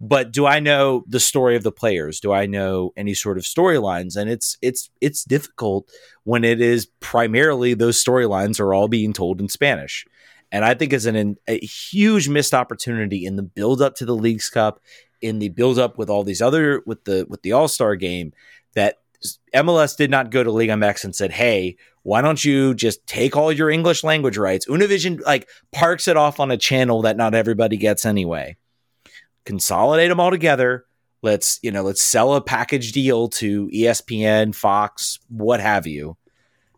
But 0.00 0.30
do 0.30 0.44
I 0.44 0.60
know 0.60 1.04
the 1.06 1.20
story 1.20 1.56
of 1.56 1.62
the 1.62 1.72
players? 1.72 2.20
Do 2.20 2.32
I 2.32 2.46
know 2.46 2.92
any 2.96 3.14
sort 3.14 3.38
of 3.38 3.44
storylines? 3.44 4.16
And 4.16 4.28
it's 4.28 4.58
it's 4.60 4.90
it's 5.00 5.24
difficult 5.24 5.90
when 6.24 6.44
it 6.44 6.60
is 6.60 6.86
primarily 7.00 7.72
those 7.72 8.02
storylines 8.02 8.60
are 8.60 8.74
all 8.74 8.88
being 8.88 9.12
told 9.12 9.40
in 9.40 9.48
Spanish. 9.48 10.04
And 10.52 10.64
I 10.64 10.74
think 10.74 10.92
it's 10.92 11.06
an 11.06 11.36
a 11.48 11.58
huge 11.58 12.28
missed 12.28 12.52
opportunity 12.52 13.24
in 13.24 13.36
the 13.36 13.42
build 13.42 13.80
up 13.80 13.94
to 13.96 14.04
the 14.04 14.14
Leagues 14.14 14.50
Cup, 14.50 14.80
in 15.22 15.38
the 15.38 15.48
build 15.48 15.78
up 15.78 15.96
with 15.96 16.10
all 16.10 16.24
these 16.24 16.42
other 16.42 16.82
with 16.84 17.04
the 17.04 17.26
with 17.28 17.42
the 17.42 17.52
All 17.52 17.68
Star 17.68 17.96
game, 17.96 18.32
that 18.74 18.98
MLS 19.54 19.96
did 19.96 20.10
not 20.10 20.30
go 20.30 20.42
to 20.44 20.50
Liga 20.50 20.72
MX 20.72 21.04
and 21.04 21.16
said, 21.16 21.32
"Hey, 21.32 21.76
why 22.02 22.20
don't 22.20 22.44
you 22.44 22.74
just 22.74 23.04
take 23.06 23.34
all 23.34 23.50
your 23.50 23.70
English 23.70 24.04
language 24.04 24.36
rights?" 24.36 24.66
Univision 24.66 25.20
like 25.24 25.48
parks 25.72 26.06
it 26.06 26.18
off 26.18 26.38
on 26.38 26.50
a 26.50 26.58
channel 26.58 27.00
that 27.02 27.16
not 27.16 27.34
everybody 27.34 27.78
gets 27.78 28.04
anyway. 28.04 28.56
Consolidate 29.46 30.10
them 30.10 30.20
all 30.20 30.30
together. 30.30 30.84
Let's 31.22 31.58
you 31.62 31.70
know 31.70 31.82
let's 31.82 32.02
sell 32.02 32.34
a 32.34 32.42
package 32.42 32.92
deal 32.92 33.28
to 33.28 33.68
ESPN, 33.68 34.54
Fox, 34.54 35.18
what 35.28 35.60
have 35.60 35.86
you. 35.86 36.16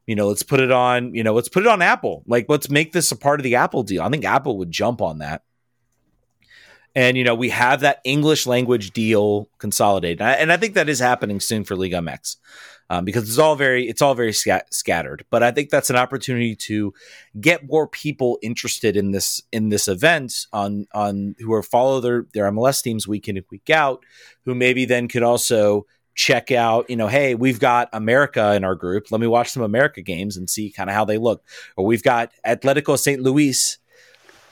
You 0.07 0.15
know 0.15 0.29
let's 0.29 0.43
put 0.43 0.61
it 0.61 0.71
on 0.71 1.15
you 1.15 1.25
know 1.25 1.35
let's 1.35 1.49
put 1.49 1.65
it 1.65 1.69
on 1.69 1.83
apple. 1.83 2.23
Like 2.27 2.47
let's 2.49 2.71
make 2.71 2.93
this 2.93 3.11
a 3.11 3.17
part 3.17 3.41
of 3.41 3.45
the 3.45 3.57
apple 3.57 3.83
deal. 3.83 4.03
I 4.03 4.09
think 4.09 4.25
apple 4.25 4.59
would 4.59 4.71
jump 4.71 5.03
on 5.03 5.19
that. 5.19 5.43
And 6.95 7.17
you 7.17 7.25
know 7.25 7.35
we 7.35 7.49
have 7.49 7.81
that 7.81 8.01
english 8.05 8.47
language 8.47 8.93
deal 8.93 9.51
consolidated. 9.59 10.21
And 10.21 10.31
I, 10.31 10.33
and 10.35 10.53
I 10.53 10.57
think 10.57 10.75
that 10.75 10.89
is 10.89 11.01
happening 11.01 11.41
soon 11.41 11.65
for 11.65 11.75
liga 11.75 11.97
mx 11.97 12.37
um, 12.91 13.05
because 13.05 13.29
it's 13.29 13.39
all 13.39 13.57
very 13.57 13.89
it's 13.89 14.03
all 14.03 14.15
very 14.15 14.33
scat- 14.33 14.73
scattered 14.73 15.25
but 15.31 15.43
i 15.43 15.51
think 15.51 15.71
that's 15.71 15.91
an 15.91 15.97
opportunity 15.97 16.55
to 16.55 16.93
get 17.41 17.69
more 17.69 17.87
people 17.87 18.39
interested 18.43 18.97
in 18.97 19.11
this 19.11 19.43
in 19.53 19.69
this 19.69 19.89
event 19.89 20.47
on 20.53 20.87
on 20.95 21.35
who 21.39 21.53
are 21.53 21.63
follow 21.63 22.01
their 22.01 22.27
their 22.35 22.51
mls 22.51 22.83
teams 22.83 23.07
week 23.07 23.29
in 23.29 23.37
and 23.37 23.47
week 23.51 23.71
out 23.71 24.05
who 24.45 24.55
maybe 24.55 24.85
then 24.85 25.09
could 25.09 25.23
also 25.23 25.87
check 26.19 26.51
out, 26.51 26.91
you 26.91 26.97
know, 26.97 27.07
hey, 27.07 27.37
we've 27.37 27.61
got 27.61 27.89
America 27.93 28.53
in 28.55 28.65
our 28.65 28.75
group. 28.75 29.13
Let 29.13 29.21
me 29.21 29.29
watch 29.29 29.51
some 29.51 29.63
America 29.63 30.03
games 30.03 30.37
and 30.37 30.51
see 30.51 30.69
kind 30.69 30.91
of 30.91 30.95
how 30.95 31.05
they 31.05 31.17
look. 31.17 31.45
Or 31.77 31.87
we've 31.87 32.03
got 32.03 32.33
Atletico 32.45 32.99
St. 32.99 33.23
Louis. 33.23 33.79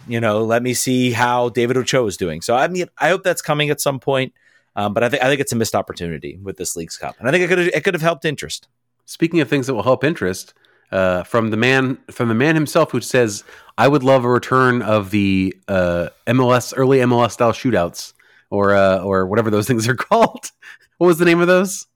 You 0.06 0.20
know, 0.20 0.44
let 0.44 0.62
me 0.62 0.74
see 0.74 1.10
how 1.10 1.48
David 1.48 1.76
Ochoa 1.76 2.06
is 2.06 2.16
doing. 2.16 2.40
So 2.40 2.54
I 2.54 2.68
mean, 2.68 2.86
I 2.98 3.08
hope 3.08 3.24
that's 3.24 3.42
coming 3.42 3.70
at 3.70 3.80
some 3.80 3.98
point. 3.98 4.32
Um, 4.76 4.92
but 4.92 5.02
I 5.02 5.08
think 5.08 5.22
I 5.22 5.28
think 5.28 5.40
it's 5.40 5.52
a 5.52 5.56
missed 5.56 5.74
opportunity 5.74 6.38
with 6.42 6.58
this 6.58 6.76
Leagues 6.76 6.96
Cup, 6.96 7.16
and 7.18 7.28
I 7.28 7.32
think 7.32 7.42
it 7.44 7.48
could 7.48 7.58
it 7.58 7.82
could 7.82 7.94
have 7.94 8.02
helped 8.02 8.24
interest. 8.24 8.68
Speaking 9.06 9.40
of 9.40 9.48
things 9.48 9.66
that 9.66 9.74
will 9.74 9.82
help 9.82 10.04
interest, 10.04 10.52
uh, 10.92 11.22
from 11.24 11.50
the 11.50 11.56
man 11.56 11.98
from 12.10 12.28
the 12.28 12.34
man 12.34 12.54
himself 12.54 12.92
who 12.92 13.00
says, 13.00 13.42
"I 13.78 13.88
would 13.88 14.02
love 14.02 14.24
a 14.24 14.28
return 14.28 14.82
of 14.82 15.10
the 15.10 15.56
uh, 15.66 16.08
MLS 16.26 16.74
early 16.76 16.98
MLS 16.98 17.32
style 17.32 17.52
shootouts 17.52 18.12
or 18.50 18.74
uh, 18.74 18.98
or 18.98 19.26
whatever 19.26 19.50
those 19.50 19.66
things 19.68 19.88
are 19.88 19.96
called." 19.96 20.50
what 20.98 21.06
was 21.08 21.18
the 21.18 21.24
name 21.24 21.40
of 21.40 21.46
those? 21.46 21.86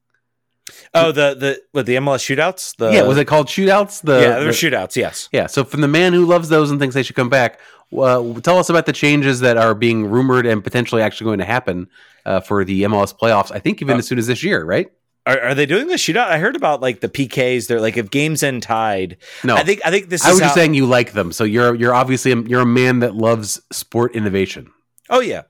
Oh, 0.94 1.12
the 1.12 1.34
the 1.34 1.62
what 1.72 1.86
the 1.86 1.96
MLS 1.96 2.18
shootouts? 2.24 2.76
The 2.76 2.92
yeah, 2.92 3.02
was 3.02 3.18
it 3.18 3.26
called 3.26 3.46
shootouts? 3.48 4.02
The, 4.02 4.20
yeah, 4.20 4.28
they're 4.38 4.44
the- 4.44 4.50
shootouts. 4.50 4.96
Yes. 4.96 5.28
yeah. 5.32 5.46
So 5.46 5.64
from 5.64 5.80
the 5.80 5.88
man 5.88 6.12
who 6.12 6.24
loves 6.26 6.48
those 6.48 6.70
and 6.70 6.80
thinks 6.80 6.94
they 6.94 7.02
should 7.02 7.16
come 7.16 7.28
back, 7.28 7.60
uh, 7.96 8.40
tell 8.40 8.58
us 8.58 8.68
about 8.68 8.86
the 8.86 8.92
changes 8.92 9.40
that 9.40 9.56
are 9.56 9.74
being 9.74 10.06
rumored 10.06 10.46
and 10.46 10.62
potentially 10.62 11.02
actually 11.02 11.26
going 11.26 11.38
to 11.38 11.44
happen 11.44 11.88
uh, 12.24 12.40
for 12.40 12.64
the 12.64 12.82
MLS 12.84 13.16
playoffs. 13.16 13.50
I 13.50 13.58
think 13.58 13.82
even 13.82 13.96
Uh, 13.96 13.98
as 13.98 14.06
soon 14.06 14.18
as 14.18 14.26
this 14.26 14.42
year, 14.42 14.64
right? 14.64 14.88
Are, 15.26 15.38
are 15.40 15.54
they 15.54 15.66
doing 15.66 15.88
the 15.88 15.94
shootout? 15.94 16.28
I 16.28 16.38
heard 16.38 16.56
about 16.56 16.80
like 16.80 17.00
the 17.00 17.08
PKs. 17.08 17.66
They're 17.66 17.80
like 17.80 17.96
if 17.96 18.10
games 18.10 18.42
end 18.42 18.62
tied. 18.62 19.18
No, 19.44 19.54
I 19.54 19.64
think 19.64 19.80
I 19.84 19.90
think 19.90 20.08
this. 20.08 20.22
Is 20.22 20.26
I 20.26 20.30
was 20.30 20.40
how, 20.40 20.46
just 20.46 20.54
saying 20.54 20.74
you 20.74 20.86
like 20.86 21.12
them, 21.12 21.30
so 21.30 21.44
you're 21.44 21.74
you're 21.74 21.94
obviously 21.94 22.32
a, 22.32 22.40
you're 22.40 22.62
a 22.62 22.66
man 22.66 23.00
that 23.00 23.14
loves 23.14 23.60
sport 23.70 24.14
innovation. 24.16 24.72
Oh 25.10 25.20
yeah, 25.20 25.42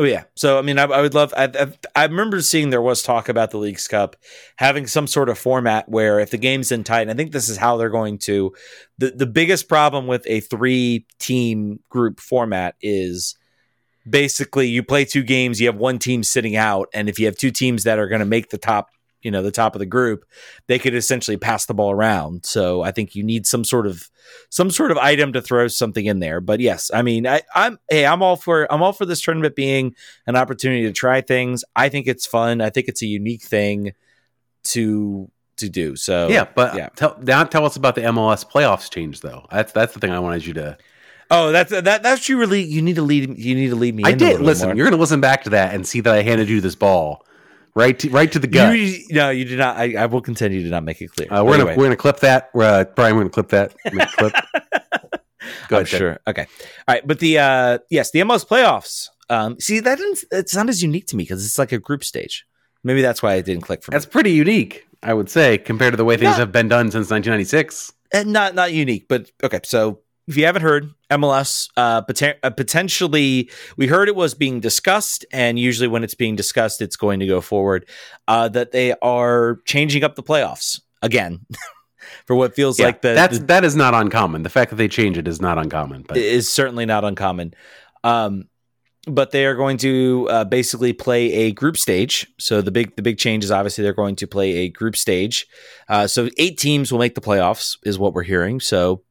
oh 0.00 0.04
yeah. 0.04 0.24
So 0.34 0.58
I 0.58 0.62
mean, 0.62 0.78
I, 0.78 0.84
I 0.84 1.02
would 1.02 1.12
love. 1.12 1.32
I, 1.36 1.44
I, 1.44 1.72
I 1.94 2.04
remember 2.06 2.40
seeing 2.40 2.70
there 2.70 2.80
was 2.80 3.02
talk 3.02 3.28
about 3.28 3.50
the 3.50 3.58
League's 3.58 3.86
Cup 3.86 4.16
having 4.56 4.86
some 4.86 5.06
sort 5.06 5.28
of 5.28 5.38
format 5.38 5.88
where 5.88 6.18
if 6.18 6.30
the 6.30 6.38
game's 6.38 6.72
in 6.72 6.84
tight, 6.84 7.02
and 7.02 7.10
I 7.10 7.14
think 7.14 7.32
this 7.32 7.50
is 7.50 7.58
how 7.58 7.76
they're 7.76 7.90
going 7.90 8.18
to. 8.20 8.52
The 8.96 9.10
the 9.10 9.26
biggest 9.26 9.68
problem 9.68 10.06
with 10.06 10.24
a 10.26 10.40
three 10.40 11.06
team 11.18 11.80
group 11.90 12.18
format 12.18 12.76
is 12.80 13.36
basically 14.08 14.68
you 14.68 14.82
play 14.82 15.04
two 15.04 15.22
games, 15.22 15.60
you 15.60 15.66
have 15.66 15.76
one 15.76 15.98
team 15.98 16.24
sitting 16.24 16.56
out, 16.56 16.88
and 16.94 17.08
if 17.10 17.18
you 17.18 17.26
have 17.26 17.36
two 17.36 17.50
teams 17.50 17.84
that 17.84 17.98
are 17.98 18.08
going 18.08 18.20
to 18.20 18.26
make 18.26 18.48
the 18.48 18.58
top 18.58 18.88
you 19.22 19.30
know 19.30 19.42
the 19.42 19.50
top 19.50 19.74
of 19.74 19.78
the 19.78 19.86
group 19.86 20.24
they 20.66 20.78
could 20.78 20.94
essentially 20.94 21.36
pass 21.36 21.66
the 21.66 21.74
ball 21.74 21.90
around 21.90 22.44
so 22.44 22.82
i 22.82 22.90
think 22.90 23.14
you 23.14 23.22
need 23.22 23.46
some 23.46 23.64
sort 23.64 23.86
of 23.86 24.10
some 24.48 24.70
sort 24.70 24.90
of 24.90 24.98
item 24.98 25.32
to 25.32 25.42
throw 25.42 25.68
something 25.68 26.06
in 26.06 26.18
there 26.18 26.40
but 26.40 26.60
yes 26.60 26.90
i 26.94 27.02
mean 27.02 27.26
I, 27.26 27.42
i'm 27.54 27.78
hey 27.88 28.06
i'm 28.06 28.22
all 28.22 28.36
for 28.36 28.72
i'm 28.72 28.82
all 28.82 28.92
for 28.92 29.06
this 29.06 29.20
tournament 29.20 29.54
being 29.56 29.94
an 30.26 30.36
opportunity 30.36 30.82
to 30.82 30.92
try 30.92 31.20
things 31.20 31.64
i 31.76 31.88
think 31.88 32.06
it's 32.06 32.26
fun 32.26 32.60
i 32.60 32.70
think 32.70 32.88
it's 32.88 33.02
a 33.02 33.06
unique 33.06 33.42
thing 33.42 33.92
to 34.64 35.30
to 35.56 35.68
do 35.68 35.94
so 35.94 36.28
yeah, 36.28 36.46
but 36.54 36.72
uh, 36.72 36.76
yeah. 36.76 36.88
Tell, 36.96 37.18
now 37.20 37.44
tell 37.44 37.64
us 37.64 37.76
about 37.76 37.94
the 37.94 38.00
MLS 38.02 38.50
playoffs 38.50 38.90
change, 38.90 39.20
though. 39.20 39.46
That's 39.50 39.72
that's 39.72 39.92
the 39.92 40.00
thing 40.00 40.10
I 40.10 40.18
wanted 40.18 40.46
you 40.46 40.54
to. 40.54 40.78
oh 41.30 41.52
that's 41.52 41.70
that 41.70 42.02
that's 42.02 42.28
you 42.28 42.38
really 42.38 42.62
you 42.62 42.80
need 42.82 42.96
to 42.96 43.02
lead 43.02 43.38
you 43.38 43.54
need 43.54 43.68
to 43.68 43.76
lead 43.76 43.94
me 43.94 44.02
I 44.04 44.10
in 44.10 44.18
did 44.18 44.40
listen. 44.40 44.68
more. 44.68 44.76
You're 44.76 44.86
going 44.86 44.96
to 44.96 45.00
listen 45.00 45.20
back 45.20 45.44
to 45.44 45.50
that 45.50 45.74
and 45.74 45.86
see 45.86 46.00
that 46.00 46.14
I 46.14 46.22
handed 46.22 46.48
you 46.48 46.60
this 46.62 46.74
ball 46.74 47.26
right 47.74 47.98
to, 47.98 48.10
right 48.10 48.30
to 48.32 48.38
the 48.38 48.46
gut. 48.46 48.76
you, 48.76 49.04
no 49.10 49.30
you 49.30 49.44
did 49.44 49.58
not 49.58 49.76
I, 49.76 49.94
I 49.96 50.06
will 50.06 50.20
continue 50.20 50.62
did 50.62 50.70
not 50.70 50.82
make 50.84 51.00
it 51.00 51.08
clear 51.12 51.32
uh, 51.32 51.42
we're 51.44 51.54
Anyway. 51.54 51.70
gonna 51.70 51.78
we're 51.78 51.84
gonna 51.86 51.96
clip 51.96 52.20
that. 52.20 52.50
Uh, 52.54 52.84
Brian, 52.96 53.14
we're 53.16 53.22
gonna 53.22 53.30
clip 53.30 53.48
that. 53.50 53.74
Clip. 54.16 54.32
Go 55.68 55.76
ahead, 55.76 55.88
sure. 55.88 56.18
Okay. 56.26 56.46
All 56.88 56.94
right. 56.94 57.06
But 57.06 57.18
the 57.20 57.38
uh 57.38 57.78
yes, 57.90 58.10
the 58.10 58.20
MLS 58.20 58.46
playoffs. 58.46 59.08
Um, 59.28 59.58
see, 59.60 59.80
that 59.80 59.96
didn't 59.98 60.24
it's 60.32 60.54
not 60.54 60.68
as 60.68 60.82
unique 60.82 61.06
to 61.08 61.16
me 61.16 61.22
because 61.24 61.44
it's 61.46 61.58
like 61.58 61.72
a 61.72 61.78
group 61.78 62.02
stage. 62.04 62.44
Maybe 62.82 63.02
that's 63.02 63.22
why 63.22 63.34
it 63.34 63.44
didn't 63.44 63.62
click 63.62 63.82
for 63.82 63.90
me. 63.90 63.94
That's 63.94 64.06
pretty 64.06 64.32
unique, 64.32 64.86
I 65.02 65.14
would 65.14 65.28
say, 65.30 65.58
compared 65.58 65.92
to 65.92 65.96
the 65.96 66.04
way 66.04 66.16
things 66.16 66.30
Yeah. 66.32 66.38
have 66.38 66.52
been 66.52 66.68
done 66.68 66.86
since 66.90 67.10
1996. 67.10 67.92
and 68.12 68.32
not 68.32 68.54
not 68.54 68.72
unique, 68.72 69.06
but 69.08 69.30
okay. 69.42 69.60
So 69.64 70.00
if 70.30 70.36
you 70.36 70.46
haven't 70.46 70.62
heard, 70.62 70.94
MLS 71.10 71.68
uh, 71.76 72.02
poten- 72.02 72.36
uh, 72.44 72.50
potentially, 72.50 73.50
we 73.76 73.88
heard 73.88 74.06
it 74.06 74.14
was 74.14 74.32
being 74.32 74.60
discussed, 74.60 75.26
and 75.32 75.58
usually 75.58 75.88
when 75.88 76.04
it's 76.04 76.14
being 76.14 76.36
discussed, 76.36 76.80
it's 76.80 76.94
going 76.94 77.18
to 77.18 77.26
go 77.26 77.40
forward. 77.40 77.88
Uh, 78.28 78.48
that 78.48 78.70
they 78.70 78.94
are 79.02 79.58
changing 79.64 80.04
up 80.04 80.14
the 80.14 80.22
playoffs 80.22 80.80
again 81.02 81.44
for 82.26 82.36
what 82.36 82.54
feels 82.54 82.78
Yeah, 82.78 82.86
like 82.86 83.02
the, 83.02 83.12
that's 83.12 83.40
the 83.40 83.46
that 83.46 83.64
is 83.64 83.74
not 83.74 83.92
uncommon. 83.92 84.44
The 84.44 84.50
fact 84.50 84.70
that 84.70 84.76
they 84.76 84.86
change 84.86 85.18
it 85.18 85.26
is 85.26 85.40
not 85.40 85.58
uncommon. 85.58 86.04
But 86.06 86.16
is 86.16 86.48
certainly 86.48 86.86
not 86.86 87.04
uncommon. 87.04 87.52
Um, 88.04 88.44
but 89.08 89.32
they 89.32 89.46
are 89.46 89.56
going 89.56 89.78
to 89.78 90.28
uh, 90.30 90.44
basically 90.44 90.92
play 90.92 91.32
a 91.32 91.52
group 91.52 91.76
stage. 91.76 92.28
So 92.38 92.60
the 92.62 92.70
big 92.70 92.94
the 92.94 93.02
big 93.02 93.18
change 93.18 93.42
is 93.42 93.50
obviously 93.50 93.82
they're 93.82 93.94
going 93.94 94.14
to 94.16 94.28
play 94.28 94.58
a 94.58 94.68
group 94.68 94.94
stage. 94.94 95.48
Uh, 95.88 96.06
so 96.06 96.28
eight 96.38 96.56
teams 96.56 96.92
will 96.92 97.00
make 97.00 97.16
the 97.16 97.20
playoffs, 97.20 97.78
is 97.84 97.98
what 97.98 98.14
we're 98.14 98.22
hearing. 98.22 98.60
So 98.60 99.02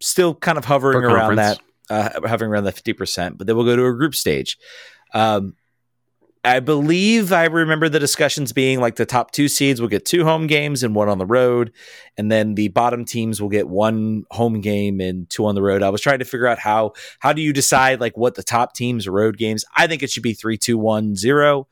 still 0.00 0.34
kind 0.34 0.58
of 0.58 0.64
hovering 0.64 1.00
Per 1.00 1.08
around 1.08 1.36
that, 1.36 1.60
uh, 1.90 2.10
hovering 2.26 2.50
around 2.50 2.64
that 2.64 2.74
fifty 2.74 2.92
percent. 2.92 3.38
But 3.38 3.46
then 3.46 3.56
we'll 3.56 3.64
go 3.64 3.76
to 3.76 3.86
a 3.86 3.94
group 3.94 4.14
stage. 4.14 4.58
Um, 5.14 5.54
I 6.46 6.60
believe 6.60 7.32
I 7.32 7.46
remember 7.46 7.88
the 7.88 7.98
discussions 7.98 8.52
being 8.52 8.78
like 8.78 8.94
the 8.94 9.04
top 9.04 9.32
two 9.32 9.48
seeds 9.48 9.80
will 9.80 9.88
get 9.88 10.04
two 10.04 10.22
home 10.22 10.46
games 10.46 10.84
and 10.84 10.94
one 10.94 11.08
on 11.08 11.18
the 11.18 11.26
road, 11.26 11.72
and 12.16 12.30
then 12.30 12.54
the 12.54 12.68
bottom 12.68 13.04
teams 13.04 13.42
will 13.42 13.48
get 13.48 13.68
one 13.68 14.22
home 14.30 14.60
game 14.60 15.00
and 15.00 15.28
two 15.28 15.44
on 15.46 15.56
the 15.56 15.62
road. 15.62 15.82
I 15.82 15.90
was 15.90 16.00
trying 16.00 16.20
to 16.20 16.24
figure 16.24 16.46
out 16.46 16.60
how 16.60 16.92
how 17.18 17.32
do 17.32 17.42
you 17.42 17.52
decide 17.52 18.00
like 18.00 18.16
what 18.16 18.36
the 18.36 18.44
top 18.44 18.74
teams 18.74 19.08
road 19.08 19.38
games? 19.38 19.64
I 19.76 19.88
think 19.88 20.04
it 20.04 20.10
should 20.10 20.22
be 20.22 20.34
three, 20.34 20.56
two, 20.56 20.78
one, 20.78 21.16
zero. 21.16 21.66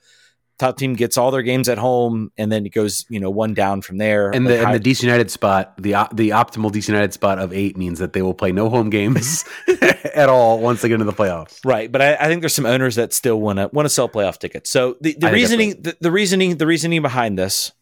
Top 0.59 0.79
team 0.79 0.95
gets 0.95 1.17
all 1.17 1.31
their 1.31 1.43
games 1.43 1.69
at 1.69 1.79
home, 1.79 2.31
and 2.39 2.51
then 2.51 2.65
it 2.65 2.71
goes 2.71 3.05
you 3.09 3.19
know 3.19 3.31
one 3.31 3.55
down 3.55 3.83
from 3.83 3.99
there. 3.99 4.31
and 4.31 4.45
Like, 4.45 4.55
the 4.55 4.65
how- 4.65 4.73
and 4.73 4.85
the 4.85 4.91
DC 4.91 5.03
United 5.03 5.31
spot, 5.31 5.75
the 5.79 5.95
op- 5.95 6.17
the 6.17 6.31
optimal 6.31 6.71
DC 6.71 6.89
United 6.89 7.13
spot 7.13 7.39
of 7.39 7.53
eight 7.53 7.77
means 7.77 7.99
that 7.99 8.13
they 8.13 8.23
will 8.23 8.35
play 8.35 8.53
no 8.53 8.69
home 8.69 8.91
games 8.91 9.45
mm-hmm. 9.69 10.09
at 10.15 10.29
all 10.29 10.61
once 10.61 10.83
they 10.83 10.89
get 10.89 10.95
into 10.95 11.07
the 11.07 11.13
playoffs. 11.13 11.59
Right, 11.65 11.91
but 11.91 12.01
I, 12.01 12.15
I 12.15 12.27
think 12.27 12.41
there's 12.41 12.55
some 12.55 12.67
owners 12.67 12.95
that 12.95 13.13
still 13.13 13.41
want 13.41 13.59
to 13.59 13.69
want 13.73 13.87
to 13.87 13.91
sell 13.91 14.09
playoff 14.09 14.39
tickets. 14.39 14.71
So 14.71 14.97
the, 15.01 15.17
the 15.19 15.29
I 15.29 15.33
reasoning, 15.33 15.83
the, 15.83 15.97
the 16.01 16.11
reasoning, 16.11 16.57
the 16.59 16.67
reasoning 16.67 17.03
behind 17.03 17.39
this, 17.39 17.73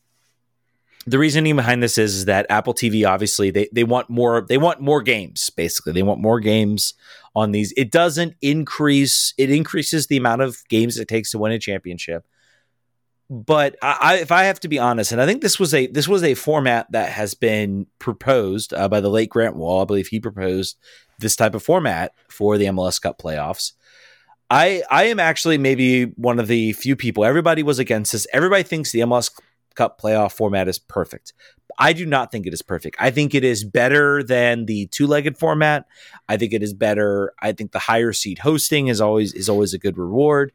the 1.07 1.19
reasoning 1.19 1.57
behind 1.57 1.83
this 1.83 1.99
is, 1.99 2.15
is 2.15 2.25
that 2.27 2.47
Apple 2.49 2.75
TV 2.75 3.07
obviously 3.09 3.51
they 3.51 3.69
they 3.73 3.85
want 3.85 4.09
more 4.09 4.47
they 4.49 4.59
want 4.59 4.81
more 4.81 5.03
games. 5.03 5.51
Basically, 5.51 5.93
they 5.93 6.03
want 6.03 6.21
more 6.21 6.41
games 6.41 6.95
on 7.35 7.53
these. 7.53 7.73
It 7.77 7.91
doesn't 7.91 8.35
increase. 8.41 9.35
It 9.37 9.51
increases 9.51 10.07
the 10.07 10.17
amount 10.17 10.43
of 10.43 10.63
games 10.69 10.99
it 10.99 11.09
takes 11.09 11.31
to 11.33 11.39
win 11.39 11.53
a 11.53 11.59
championship. 11.59 12.25
But 13.31 13.77
I, 13.81 14.19
if 14.21 14.31
I 14.31 14.45
have 14.45 14.61
to 14.61 14.69
be 14.69 14.79
honest, 14.79 15.13
and 15.13 15.21
I 15.21 15.27
think 15.27 15.41
this 15.41 15.59
was 15.59 15.73
a 15.73 15.87
this 15.87 16.07
was 16.07 16.23
a 16.23 16.35
format 16.35 16.91
that 16.93 17.11
has 17.11 17.35
been 17.35 17.87
proposed 17.99 18.75
uh, 18.75 18.89
by 18.89 19.01
the 19.01 19.09
late 19.09 19.31
Grant 19.31 19.57
Wahl. 19.57 19.83
I 19.83 19.85
believe 19.87 20.09
he 20.09 20.21
proposed 20.21 20.77
this 21.19 21.37
type 21.37 21.55
of 21.55 21.63
format 21.63 22.13
for 22.29 22.59
the 22.59 22.67
MLS 22.67 23.01
Cup 23.01 23.19
playoffs. 23.19 23.73
I 24.51 24.83
I 24.91 25.05
am 25.05 25.19
actually 25.19 25.57
maybe 25.57 26.05
one 26.05 26.39
of 26.39 26.47
the 26.47 26.75
few 26.75 26.95
people. 26.95 27.25
Everybody 27.25 27.63
was 27.63 27.79
against 27.79 28.13
this. 28.13 28.27
Everybody 28.35 28.65
thinks 28.65 28.93
the 28.93 29.01
MLS 29.01 29.31
Cup 29.75 29.99
playoff 29.99 30.33
format 30.33 30.69
is 30.69 30.79
perfect. 30.79 31.33
I 31.79 31.95
do 31.95 32.05
not 32.05 32.31
think 32.31 32.47
it 32.47 32.53
is 32.53 32.61
perfect. 32.61 32.97
I 33.01 33.11
think 33.11 33.35
it 33.35 33.45
is 33.45 33.65
better 33.65 34.23
than 34.23 34.67
the 34.67 34.89
two-legged 34.89 35.39
format. 35.39 35.87
I 36.29 36.37
think 36.37 36.53
it 36.53 36.63
is 36.63 36.75
better. 36.75 37.33
I 37.41 37.53
think 37.53 37.73
the 37.73 37.79
higher 37.79 38.13
seed 38.13 38.41
hosting 38.41 38.89
is 38.89 39.01
always 39.01 39.33
is 39.33 39.49
always 39.49 39.73
a 39.73 39.79
good 39.79 39.97
reward. 39.97 40.53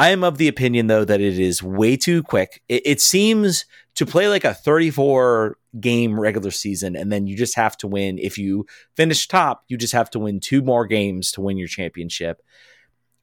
I 0.00 0.10
am 0.10 0.24
of 0.24 0.38
the 0.38 0.48
opinion 0.48 0.86
though 0.86 1.04
that 1.04 1.20
it 1.20 1.38
is 1.38 1.62
way 1.62 1.96
too 1.96 2.22
quick. 2.22 2.62
It, 2.68 2.82
it 2.84 3.00
seems 3.00 3.66
to 3.96 4.06
play 4.06 4.28
like 4.28 4.44
a 4.44 4.54
34 4.54 5.56
game 5.78 6.18
regular 6.18 6.50
season 6.50 6.96
and 6.96 7.12
then 7.12 7.26
you 7.26 7.36
just 7.36 7.54
have 7.54 7.76
to 7.76 7.86
win 7.86 8.18
if 8.18 8.38
you 8.38 8.66
finish 8.96 9.28
top, 9.28 9.64
you 9.68 9.76
just 9.76 9.92
have 9.92 10.10
to 10.10 10.18
win 10.18 10.40
two 10.40 10.62
more 10.62 10.86
games 10.86 11.30
to 11.32 11.40
win 11.40 11.56
your 11.56 11.68
championship 11.68 12.42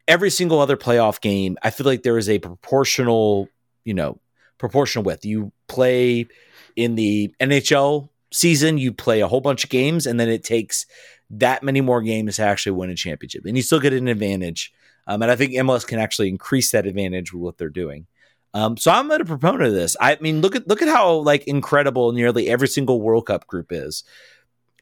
every 0.07 0.29
single 0.29 0.59
other 0.59 0.77
playoff 0.77 1.21
game, 1.21 1.57
I 1.61 1.69
feel 1.69 1.85
like 1.85 2.03
there 2.03 2.17
is 2.17 2.29
a 2.29 2.39
proportional, 2.39 3.49
you 3.83 3.93
know, 3.93 4.19
proportional 4.57 5.03
width. 5.03 5.25
You 5.25 5.51
play 5.67 6.27
in 6.75 6.95
the 6.95 7.33
NHL 7.39 8.09
season, 8.31 8.77
you 8.77 8.93
play 8.93 9.21
a 9.21 9.27
whole 9.27 9.41
bunch 9.41 9.63
of 9.63 9.69
games, 9.69 10.05
and 10.05 10.19
then 10.19 10.29
it 10.29 10.43
takes 10.43 10.85
that 11.29 11.61
many 11.61 11.81
more 11.81 12.01
games 12.01 12.37
to 12.37 12.43
actually 12.43 12.71
win 12.71 12.89
a 12.89 12.95
championship, 12.95 13.45
and 13.45 13.57
you 13.57 13.63
still 13.63 13.79
get 13.79 13.93
an 13.93 14.07
advantage. 14.07 14.71
Um, 15.07 15.21
and 15.21 15.31
I 15.31 15.35
think 15.35 15.53
MLS 15.53 15.87
can 15.87 15.99
actually 15.99 16.29
increase 16.29 16.71
that 16.71 16.85
advantage 16.85 17.33
with 17.33 17.41
what 17.41 17.57
they're 17.57 17.69
doing. 17.69 18.05
Um, 18.53 18.77
so 18.77 18.91
I'm 18.91 19.09
a 19.11 19.23
proponent 19.23 19.63
of 19.63 19.73
this. 19.73 19.95
I 19.99 20.17
mean, 20.19 20.41
look 20.41 20.55
at 20.55 20.67
look 20.67 20.81
at 20.81 20.87
how 20.87 21.13
like 21.13 21.47
incredible 21.47 22.11
nearly 22.11 22.49
every 22.49 22.67
single 22.67 23.01
World 23.01 23.27
Cup 23.27 23.47
group 23.47 23.67
is. 23.71 24.03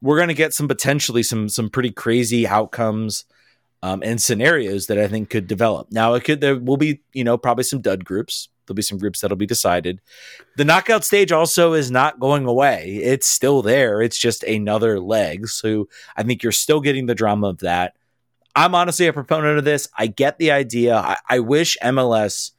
We're 0.02 0.18
going 0.18 0.30
to 0.30 0.34
get 0.34 0.54
some 0.54 0.68
potentially 0.68 1.24
some 1.24 1.50
some 1.50 1.70
pretty 1.70 1.92
crazy 1.92 2.48
outcomes 2.48 3.26
um, 3.84 4.02
and 4.04 4.22
scenarios 4.22 4.88
that 4.88 4.98
I 4.98 5.08
think 5.08 5.30
could 5.30 5.48
develop. 5.48 5.92
Now, 5.92 6.14
it 6.14 6.24
could 6.24 6.42
there 6.42 6.58
will 6.58 6.78
be 6.78 7.02
you 7.14 7.24
know 7.24 7.38
probably 7.38 7.64
some 7.64 7.82
dud 7.82 8.06
groups. 8.06 8.50
There'll 8.66 8.76
be 8.76 8.82
some 8.82 8.98
groups 8.98 9.22
that'll 9.22 9.38
be 9.38 9.46
decided. 9.46 10.02
The 10.58 10.66
knockout 10.66 11.04
stage 11.04 11.32
also 11.32 11.74
is 11.74 11.92
not 11.92 12.20
going 12.20 12.46
away. 12.46 13.00
It's 13.04 13.28
still 13.28 13.62
there. 13.62 14.02
It's 14.02 14.18
just 14.18 14.44
another 14.44 15.00
leg. 15.00 15.48
So 15.48 15.88
I 16.16 16.24
think 16.24 16.42
you're 16.42 16.52
still 16.52 16.82
getting 16.82 17.06
the 17.06 17.14
drama 17.14 17.50
of 17.50 17.60
that. 17.60 17.96
I'm 18.56 18.74
honestly 18.74 19.08
a 19.08 19.14
proponent 19.14 19.58
of 19.58 19.66
this. 19.66 19.88
I 19.98 20.08
get 20.08 20.38
the 20.38 20.52
idea. 20.52 20.96
I, 20.96 21.18
I 21.28 21.40
wish 21.40 21.78
MLS 21.84 22.52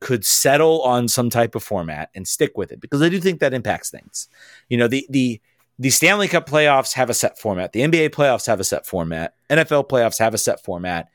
could 0.00 0.24
settle 0.26 0.82
on 0.82 1.08
some 1.08 1.30
type 1.30 1.54
of 1.54 1.62
format 1.62 2.10
and 2.14 2.28
stick 2.28 2.56
with 2.56 2.70
it 2.70 2.80
because 2.80 3.00
I 3.00 3.08
do 3.08 3.18
think 3.18 3.40
that 3.40 3.54
impacts 3.54 3.90
things. 3.90 4.28
You 4.68 4.76
know, 4.76 4.88
the 4.88 5.06
the 5.08 5.40
the 5.78 5.90
Stanley 5.90 6.28
Cup 6.28 6.48
playoffs 6.48 6.94
have 6.94 7.10
a 7.10 7.14
set 7.14 7.38
format. 7.38 7.72
The 7.72 7.80
NBA 7.80 8.10
playoffs 8.10 8.46
have 8.46 8.60
a 8.60 8.64
set 8.64 8.86
format. 8.86 9.34
NFL 9.50 9.88
playoffs 9.88 10.18
have 10.18 10.34
a 10.34 10.38
set 10.38 10.62
format. 10.62 11.08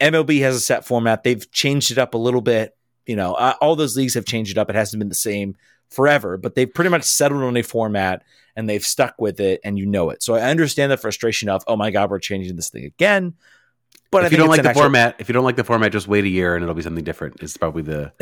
MLB 0.00 0.40
has 0.40 0.54
a 0.54 0.60
set 0.60 0.86
format. 0.86 1.24
They've 1.24 1.50
changed 1.50 1.90
it 1.90 1.98
up 1.98 2.14
a 2.14 2.18
little 2.18 2.42
bit. 2.42 2.76
You 3.06 3.16
know, 3.16 3.34
uh, 3.34 3.54
all 3.60 3.76
those 3.76 3.96
leagues 3.96 4.14
have 4.14 4.26
changed 4.26 4.50
it 4.50 4.58
up. 4.58 4.68
It 4.68 4.76
hasn't 4.76 4.98
been 4.98 5.08
the 5.08 5.14
same 5.14 5.56
forever, 5.90 6.36
but 6.36 6.54
they've 6.54 6.72
pretty 6.72 6.90
much 6.90 7.04
settled 7.04 7.42
on 7.42 7.56
a 7.56 7.62
format 7.62 8.22
and 8.56 8.68
they've 8.68 8.84
stuck 8.84 9.14
with 9.18 9.40
it 9.40 9.60
and 9.64 9.78
you 9.78 9.86
know 9.86 10.10
it. 10.10 10.22
So 10.22 10.34
I 10.34 10.42
understand 10.50 10.90
the 10.92 10.96
frustration 10.96 11.48
of, 11.48 11.62
oh 11.66 11.76
my 11.76 11.90
God, 11.90 12.10
we're 12.10 12.18
changing 12.18 12.56
this 12.56 12.70
thing 12.70 12.84
again. 12.84 13.34
But 14.10 14.22
I 14.22 14.26
if 14.26 14.32
you 14.32 14.38
don't 14.38 14.48
like 14.48 14.62
the 14.62 14.68
actual- 14.68 14.82
format, 14.82 15.16
if 15.18 15.28
you 15.28 15.32
don't 15.32 15.44
like 15.44 15.56
the 15.56 15.64
format, 15.64 15.90
just 15.92 16.06
wait 16.06 16.24
a 16.24 16.28
year 16.28 16.54
and 16.54 16.62
it'll 16.62 16.74
be 16.76 16.82
something 16.82 17.04
different. 17.04 17.42
It's 17.42 17.56
probably 17.56 17.82
the 17.82 18.12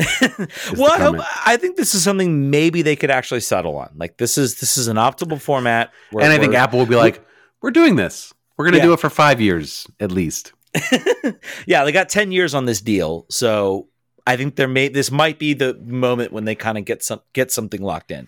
well, 0.77 0.91
I, 0.91 0.97
hope. 0.97 1.17
I 1.45 1.57
think 1.57 1.77
this 1.77 1.93
is 1.93 2.03
something 2.03 2.49
maybe 2.49 2.81
they 2.81 2.95
could 2.95 3.11
actually 3.11 3.41
settle 3.41 3.77
on. 3.77 3.91
Like 3.95 4.17
this 4.17 4.37
is 4.37 4.59
this 4.59 4.77
is 4.77 4.87
an 4.87 4.97
optimal 4.97 5.39
format. 5.39 5.93
Where, 6.11 6.23
and 6.25 6.33
I 6.33 6.39
think 6.39 6.55
Apple 6.55 6.79
will 6.79 6.85
be 6.87 6.95
like, 6.95 7.23
"We're 7.61 7.71
doing 7.71 7.95
this. 7.97 8.33
We're 8.57 8.65
going 8.65 8.73
to 8.73 8.79
Yeah. 8.79 8.85
do 8.85 8.93
it 8.93 8.99
for 8.99 9.09
five 9.09 9.39
years 9.39 9.85
at 9.99 10.11
least." 10.11 10.53
yeah, 11.65 11.83
they 11.85 11.91
got 11.91 12.09
10 12.09 12.31
years 12.31 12.53
on 12.53 12.65
this 12.65 12.81
deal. 12.81 13.25
So 13.29 13.87
I 14.27 14.37
think 14.37 14.55
there 14.55 14.67
may 14.67 14.87
this 14.87 15.11
might 15.11 15.39
be 15.39 15.53
the 15.53 15.75
moment 15.75 16.31
when 16.31 16.45
they 16.45 16.55
kind 16.55 16.77
of 16.77 16.85
get 16.85 17.03
some 17.03 17.21
get 17.33 17.51
something 17.51 17.81
locked 17.81 18.11
in. 18.11 18.27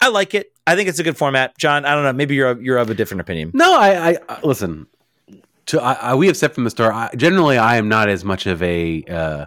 I 0.00 0.08
like 0.08 0.34
it. 0.34 0.52
I 0.66 0.76
think 0.76 0.88
it's 0.88 0.98
a 0.98 1.02
good 1.02 1.16
format. 1.16 1.56
Jon, 1.58 1.84
I 1.84 1.94
don't 1.94 2.04
know. 2.04 2.12
Maybe 2.12 2.34
you're 2.34 2.60
you're 2.60 2.78
of 2.78 2.90
a 2.90 2.94
different 2.94 3.20
opinion. 3.20 3.50
No, 3.54 3.78
I, 3.78 4.10
I, 4.10 4.16
I 4.28 4.40
listen. 4.42 4.86
To 5.66 5.82
I, 5.82 5.92
I, 5.92 6.14
we 6.14 6.26
have 6.28 6.36
said 6.36 6.54
from 6.54 6.64
the 6.64 6.70
start. 6.70 6.94
I, 6.94 7.10
generally, 7.16 7.58
I 7.58 7.76
am 7.76 7.88
not 7.88 8.08
as 8.08 8.24
much 8.24 8.46
of 8.46 8.62
a 8.62 9.02
uh, 9.04 9.46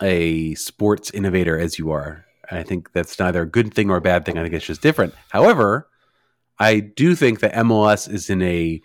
a 0.00 0.54
sports 0.54 1.10
innovator 1.10 1.58
as 1.58 1.78
you 1.78 1.90
are. 1.90 2.24
I 2.50 2.62
think 2.62 2.92
that's 2.92 3.18
neither 3.18 3.42
a 3.42 3.46
good 3.46 3.72
thing 3.72 3.90
or 3.90 3.96
a 3.96 4.02
bad 4.02 4.24
thing. 4.24 4.38
I 4.38 4.42
think 4.42 4.54
it's 4.54 4.66
just 4.66 4.82
different. 4.82 5.14
However, 5.30 5.88
I 6.58 6.80
do 6.80 7.14
think 7.14 7.40
that 7.40 7.54
MLS 7.54 8.12
is 8.12 8.28
in 8.28 8.42
a 8.42 8.80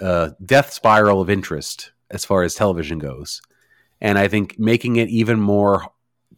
uh, 0.00 0.30
death 0.44 0.72
spiral 0.72 1.20
of 1.20 1.30
interest 1.30 1.92
as 2.10 2.24
far 2.24 2.42
as 2.42 2.54
television 2.54 2.98
goes, 2.98 3.40
and 4.00 4.18
I 4.18 4.28
think 4.28 4.58
making 4.58 4.96
it 4.96 5.08
even 5.08 5.40
more 5.40 5.86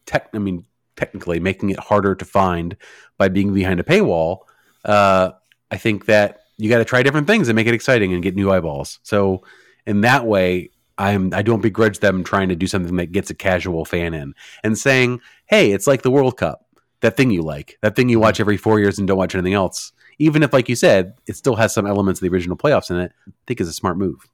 tech. 0.07 0.31
I 0.35 0.39
mean, 0.39 0.65
technically, 0.97 1.41
making 1.41 1.71
it 1.71 1.79
harder 1.79 2.15
to 2.15 2.25
find 2.25 2.77
by 3.17 3.29
being 3.29 3.53
behind 3.53 3.81
a 3.81 3.85
paywall. 3.85 4.41
Uh, 4.85 5.33
I 5.71 5.77
think 5.77 6.07
that 6.07 6.41
you 6.57 6.69
got 6.69 6.79
to 6.79 6.85
try 6.85 7.03
different 7.03 7.27
things 7.27 7.49
and 7.49 7.57
make 7.57 7.67
it 7.67 7.75
exciting 7.75 8.13
and 8.13 8.23
get 8.23 8.35
new 8.35 8.51
eyeballs. 8.51 8.99
So 9.03 9.45
in 9.87 10.03
that 10.03 10.27
way, 10.27 10.71
I'm 10.99 11.33
I 11.33 11.43
don't 11.43 11.63
begrudge 11.63 12.01
them 12.01 12.25
trying 12.25 12.49
to 12.49 12.57
do 12.57 12.67
something 12.67 12.97
that 12.97 13.13
gets 13.13 13.31
a 13.31 13.35
casual 13.35 13.85
fan 13.85 14.15
in 14.15 14.35
and 14.65 14.77
saying, 14.77 15.21
"Hey, 15.47 15.73
it's 15.73 15.87
like 15.87 16.03
the 16.03 16.11
World 16.11 16.37
Cup. 16.37 16.67
That 17.01 17.17
thing 17.17 17.31
you 17.31 17.43
like, 17.43 17.79
that 17.83 17.95
thing 17.95 18.09
you 18.09 18.19
watch 18.19 18.41
every 18.41 18.57
4 18.57 18.81
years 18.81 18.99
and 18.99 19.07
don't 19.07 19.17
watch 19.17 19.35
anything 19.35 19.55
else." 19.55 19.93
Even 20.19 20.43
if 20.43 20.53
like 20.53 20.69
you 20.69 20.75
said, 20.75 21.15
it 21.29 21.37
still 21.37 21.55
has 21.55 21.73
some 21.73 21.87
elements 21.87 22.21
of 22.21 22.23
the 22.23 22.35
original 22.35 22.57
playoffs 22.57 22.91
in 22.91 22.97
it, 22.97 23.13
I 23.29 23.33
think 23.47 23.61
is 23.61 23.69
a 23.69 23.73
smart 23.73 23.97
move. 23.97 24.27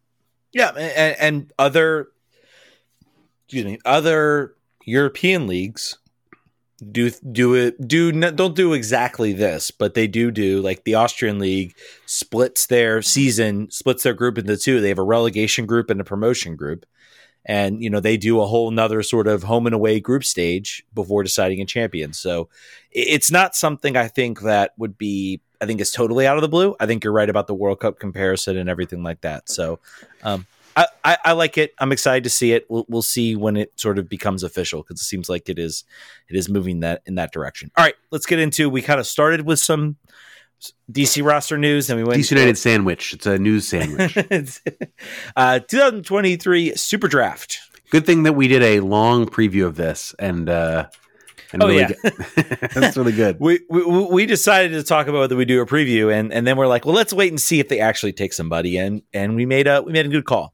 Yeah, 0.54 0.70
and, 0.70 1.16
and 1.20 1.52
other 1.58 2.08
excuse 3.55 3.72
me, 3.72 3.78
other 3.84 4.57
European 4.84 5.46
leagues 5.46 5.98
do 6.90 7.11
do 7.30 7.55
it 7.55 7.86
do 7.86 8.11
don't 8.32 8.57
do 8.57 8.72
exactly 8.72 9.32
this 9.32 9.70
but 9.70 9.94
they 9.94 10.09
do 10.09 10.32
do 10.32 10.61
like 10.61 10.82
the 10.82 10.96
austrian 10.96 11.38
league 11.38 11.72
splits 12.05 12.66
their 12.66 13.00
season 13.00 13.70
splits 13.70 14.02
their 14.02 14.12
group 14.12 14.36
into 14.36 14.57
two. 14.57 14.80
They 14.80 14.88
have 14.88 14.98
a 14.98 15.05
relegation 15.05 15.66
group 15.66 15.88
and 15.88 16.00
a 16.00 16.05
promotion 16.05 16.57
group. 16.57 16.84
And 17.46 17.80
you 17.82 17.88
know 17.88 18.00
they 18.00 18.16
do 18.16 18.40
a 18.40 18.46
whole 18.46 18.72
nother 18.72 19.02
sort 19.05 19.28
of 19.28 19.44
home 19.44 19.66
and 19.66 19.74
away 19.74 20.00
group 20.00 20.24
stage 20.24 20.84
before 20.92 21.22
deciding 21.22 21.61
a 21.61 21.64
champion 21.64 22.12
so 22.12 22.48
it's 22.90 23.30
not 23.30 23.55
something 23.55 23.96
i 23.96 24.09
think 24.09 24.40
that 24.40 24.72
would 24.76 24.98
be 24.98 25.40
i 25.61 25.66
think 25.66 25.80
is 25.80 25.92
totally 25.92 26.26
out 26.26 26.36
of 26.36 26.42
the 26.42 26.48
blue. 26.48 26.74
I 26.80 26.86
think 26.86 27.05
you're 27.05 27.12
right 27.12 27.30
about 27.30 27.46
the 27.46 27.55
world 27.55 27.80
cup 27.80 27.98
comparison 27.98 28.57
and 28.57 28.68
everything 28.68 29.02
like 29.02 29.20
that. 29.20 29.48
So 29.48 29.78
um, 30.22 30.46
I, 30.76 30.86
I, 31.04 31.18
I, 31.24 31.32
like 31.32 31.58
it. 31.58 31.72
I'm 31.78 31.92
excited 31.92 32.24
to 32.24 32.30
see 32.30 32.52
it. 32.52 32.66
We'll, 32.68 32.84
we'll 32.88 33.02
see 33.02 33.36
when 33.36 33.56
it 33.56 33.72
sort 33.76 33.98
of 33.98 34.08
becomes 34.08 34.42
official 34.42 34.82
because 34.82 35.00
it 35.00 35.04
seems 35.04 35.28
like 35.28 35.48
it 35.48 35.58
is 35.58 35.84
it 36.28 36.36
is 36.36 36.48
moving 36.48 36.80
that 36.80 37.02
in 37.06 37.14
that 37.16 37.32
direction. 37.32 37.70
All 37.76 37.84
right, 37.84 37.94
let's 38.10 38.26
get 38.26 38.38
into. 38.38 38.68
We 38.68 38.82
kind 38.82 39.00
of 39.00 39.06
started 39.06 39.42
with 39.42 39.58
some 39.58 39.96
DC 40.90 41.24
roster 41.24 41.58
news, 41.58 41.90
and 41.90 41.98
we 41.98 42.04
went 42.04 42.22
DC 42.22 42.30
United 42.32 42.58
sandwich. 42.58 43.14
It's 43.14 43.26
a 43.26 43.38
news 43.38 43.68
sandwich. 43.68 44.16
uh, 45.36 45.60
2023 45.60 46.76
Super 46.76 47.08
Draft. 47.08 47.60
Good 47.90 48.06
thing 48.06 48.24
that 48.24 48.32
we 48.32 48.48
did 48.48 48.62
a 48.62 48.80
long 48.80 49.26
preview 49.26 49.66
of 49.66 49.76
this, 49.76 50.14
and 50.18 50.48
uh, 50.48 50.88
and 51.52 51.62
oh 51.62 51.68
really 51.68 51.80
yeah, 51.80 51.92
good. 52.02 52.58
that's 52.74 52.96
really 52.96 53.12
good. 53.12 53.38
We, 53.38 53.60
we 53.68 53.82
we 53.84 54.26
decided 54.26 54.72
to 54.72 54.82
talk 54.82 55.06
about 55.06 55.20
whether 55.20 55.36
we 55.36 55.44
do 55.44 55.60
a 55.60 55.66
preview, 55.66 56.12
and 56.12 56.32
and 56.32 56.46
then 56.46 56.56
we're 56.56 56.66
like, 56.66 56.84
well, 56.84 56.94
let's 56.94 57.12
wait 57.12 57.30
and 57.30 57.40
see 57.40 57.60
if 57.60 57.68
they 57.68 57.80
actually 57.80 58.12
take 58.12 58.32
somebody, 58.32 58.76
and 58.78 59.02
and 59.12 59.36
we 59.36 59.46
made 59.46 59.66
a 59.66 59.82
we 59.82 59.92
made 59.92 60.06
a 60.06 60.08
good 60.08 60.24
call 60.24 60.53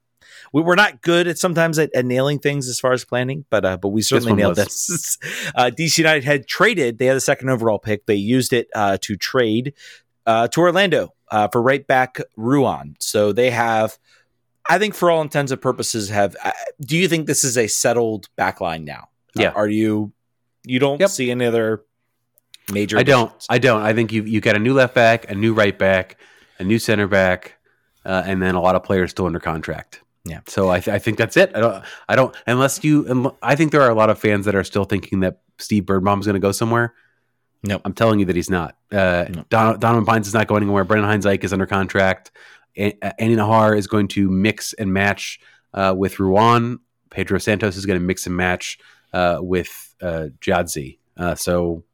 we, 0.52 0.62
are 0.62 0.76
not 0.76 1.02
good 1.02 1.28
at 1.28 1.38
sometimes 1.38 1.78
at, 1.78 1.94
at, 1.94 2.04
nailing 2.04 2.38
things 2.38 2.68
as 2.68 2.80
far 2.80 2.92
as 2.92 3.04
planning, 3.04 3.44
but 3.50 3.64
uh, 3.64 3.76
but 3.76 3.88
we 3.88 4.02
certainly 4.02 4.34
nailed 4.34 4.56
was. 4.56 4.86
this. 4.86 5.18
uh, 5.54 5.70
DC 5.72 5.98
United 5.98 6.24
had 6.24 6.46
traded; 6.46 6.98
they 6.98 7.06
had 7.06 7.16
the 7.16 7.20
second 7.20 7.50
overall 7.50 7.78
pick. 7.78 8.06
They 8.06 8.16
used 8.16 8.52
it 8.52 8.68
uh, 8.74 8.98
to 9.02 9.16
trade 9.16 9.74
uh, 10.26 10.48
to 10.48 10.60
Orlando 10.60 11.14
uh, 11.30 11.48
for 11.48 11.62
right 11.62 11.86
back 11.86 12.18
Ruan. 12.36 12.96
So 12.98 13.32
they 13.32 13.50
have, 13.50 13.98
I 14.68 14.78
think, 14.78 14.94
for 14.94 15.10
all 15.10 15.22
intents 15.22 15.52
and 15.52 15.60
purposes, 15.60 16.08
have. 16.08 16.36
Uh, 16.42 16.50
do 16.80 16.96
you 16.96 17.06
think 17.06 17.26
this 17.26 17.44
is 17.44 17.56
a 17.56 17.68
settled 17.68 18.28
backline 18.36 18.84
now? 18.84 19.08
Yeah. 19.36 19.50
are 19.50 19.68
you? 19.68 20.12
You 20.64 20.80
don't 20.80 21.00
yep. 21.00 21.10
see 21.10 21.30
any 21.30 21.46
other 21.46 21.84
major. 22.72 22.98
I 22.98 23.04
don't. 23.04 23.32
I 23.48 23.58
don't. 23.58 23.82
I 23.82 23.92
think 23.92 24.12
you 24.12 24.24
you 24.24 24.40
got 24.40 24.56
a 24.56 24.60
new 24.60 24.74
left 24.74 24.94
back, 24.94 25.30
a 25.30 25.34
new 25.34 25.54
right 25.54 25.78
back, 25.78 26.16
a 26.58 26.64
new 26.64 26.80
center 26.80 27.06
back, 27.06 27.56
and 28.04 28.42
then 28.42 28.56
a 28.56 28.60
lot 28.60 28.74
of 28.74 28.82
players 28.82 29.12
still 29.12 29.26
under 29.26 29.38
contract. 29.38 30.02
Yeah. 30.24 30.40
So 30.46 30.68
I, 30.70 30.80
th- 30.80 30.94
I 30.94 30.98
think 30.98 31.16
that's 31.16 31.36
it. 31.36 31.50
I 31.54 31.60
don't. 31.60 31.84
I 32.08 32.16
don't. 32.16 32.34
Unless 32.46 32.84
you. 32.84 33.36
I 33.42 33.56
think 33.56 33.72
there 33.72 33.82
are 33.82 33.90
a 33.90 33.94
lot 33.94 34.10
of 34.10 34.18
fans 34.18 34.44
that 34.44 34.54
are 34.54 34.64
still 34.64 34.84
thinking 34.84 35.20
that 35.20 35.40
Steve 35.58 35.86
Birnbaum 35.86 36.20
is 36.20 36.26
going 36.26 36.34
to 36.34 36.40
go 36.40 36.52
somewhere. 36.52 36.94
No, 37.62 37.80
I'm 37.84 37.92
telling 37.92 38.20
you 38.20 38.26
that 38.26 38.36
he's 38.36 38.50
not. 38.50 38.76
Uh, 38.90 39.26
no. 39.28 39.44
Don, 39.50 39.78
Donovan 39.78 40.06
Pines 40.06 40.26
is 40.26 40.34
not 40.34 40.46
going 40.46 40.62
anywhere. 40.62 40.84
Brendan 40.84 41.08
Hines-Ike 41.08 41.44
is 41.44 41.52
under 41.52 41.66
contract. 41.66 42.30
A- 42.76 43.20
Andy 43.20 43.36
Najar 43.36 43.76
is 43.76 43.86
going 43.86 44.08
to 44.08 44.30
mix 44.30 44.72
and 44.72 44.92
match 44.92 45.40
uh, 45.74 45.94
with 45.96 46.18
Ruan. 46.18 46.78
Pedro 47.10 47.38
Santos 47.38 47.76
is 47.76 47.84
going 47.84 47.98
to 47.98 48.04
mix 48.04 48.26
and 48.26 48.36
match 48.36 48.78
uh, 49.12 49.38
with 49.40 49.94
uh, 50.00 50.28
Jeahze. 50.40 50.98
Uh, 51.16 51.34
so 51.34 51.84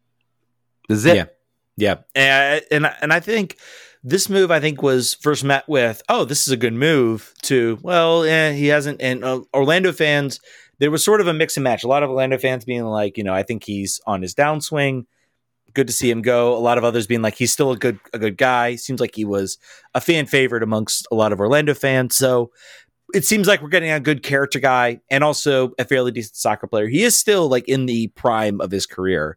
this 0.88 0.98
is 0.98 1.06
it. 1.06 1.16
Yeah, 1.16 1.24
yeah, 1.76 1.96
and 2.14 2.62
and, 2.70 2.94
and 3.02 3.12
I 3.12 3.20
think 3.20 3.56
this 4.03 4.28
move, 4.28 4.51
I 4.51 4.61
think, 4.61 4.82
was 4.82 5.14
first 5.14 5.44
met 5.44 5.68
with, 5.68 6.03
"Oh, 6.09 6.24
this 6.24 6.47
is 6.47 6.53
a 6.53 6.57
good 6.57 6.74
move." 6.74 7.32
To 7.44 7.78
well, 7.82 8.22
eh, 8.24 8.53
he 8.53 8.68
hasn't. 8.68 9.01
And 9.01 9.24
uh, 9.24 9.40
Orlando 9.55 9.92
fans, 9.92 10.40
there 10.78 10.90
was 10.90 11.05
sort 11.05 11.20
of 11.20 11.26
a 11.26 11.34
mix 11.34 11.57
and 11.57 11.64
match. 11.64 11.84
A 11.84 11.88
lot 11.88 12.03
of 12.03 12.11
Orlando 12.11 12.38
fans 12.38 12.64
being 12.64 12.84
like, 12.84 13.16
you 13.16 13.24
know, 13.24 13.34
I 13.34 13.42
think 13.42 13.64
he's 13.64 14.01
on 14.07 14.22
his 14.22 14.34
downswing. 14.34 15.07
Good 15.74 15.86
to 15.88 15.92
see 15.92 16.11
him 16.11 16.22
go. 16.22 16.57
A 16.57 16.59
lot 16.59 16.78
of 16.78 16.84
others 16.84 17.07
being 17.07 17.22
like, 17.22 17.34
he's 17.34 17.53
still 17.53 17.72
a 17.72 17.76
good 17.76 17.99
a 18.12 18.18
good 18.18 18.36
guy. 18.36 18.76
Seems 18.76 19.01
like 19.01 19.14
he 19.14 19.24
was 19.24 19.59
a 19.94 20.01
fan 20.01 20.26
favorite 20.26 20.62
amongst 20.62 21.07
a 21.11 21.14
lot 21.14 21.32
of 21.32 21.40
Orlando 21.40 21.74
fans. 21.74 22.16
So 22.16 22.51
it 23.14 23.24
seems 23.24 23.47
like 23.47 23.62
we're 23.62 23.68
getting 23.68 23.90
a 23.90 24.01
good 24.01 24.22
character 24.22 24.59
guy 24.59 25.01
and 25.11 25.22
also 25.22 25.72
a 25.78 25.84
fairly 25.84 26.11
decent 26.11 26.36
soccer 26.36 26.66
player. 26.66 26.88
He 26.88 27.03
is 27.03 27.16
still 27.16 27.49
like 27.49 27.68
in 27.68 27.86
the 27.86 28.09
prime 28.09 28.61
of 28.61 28.70
his 28.70 28.86
career. 28.86 29.36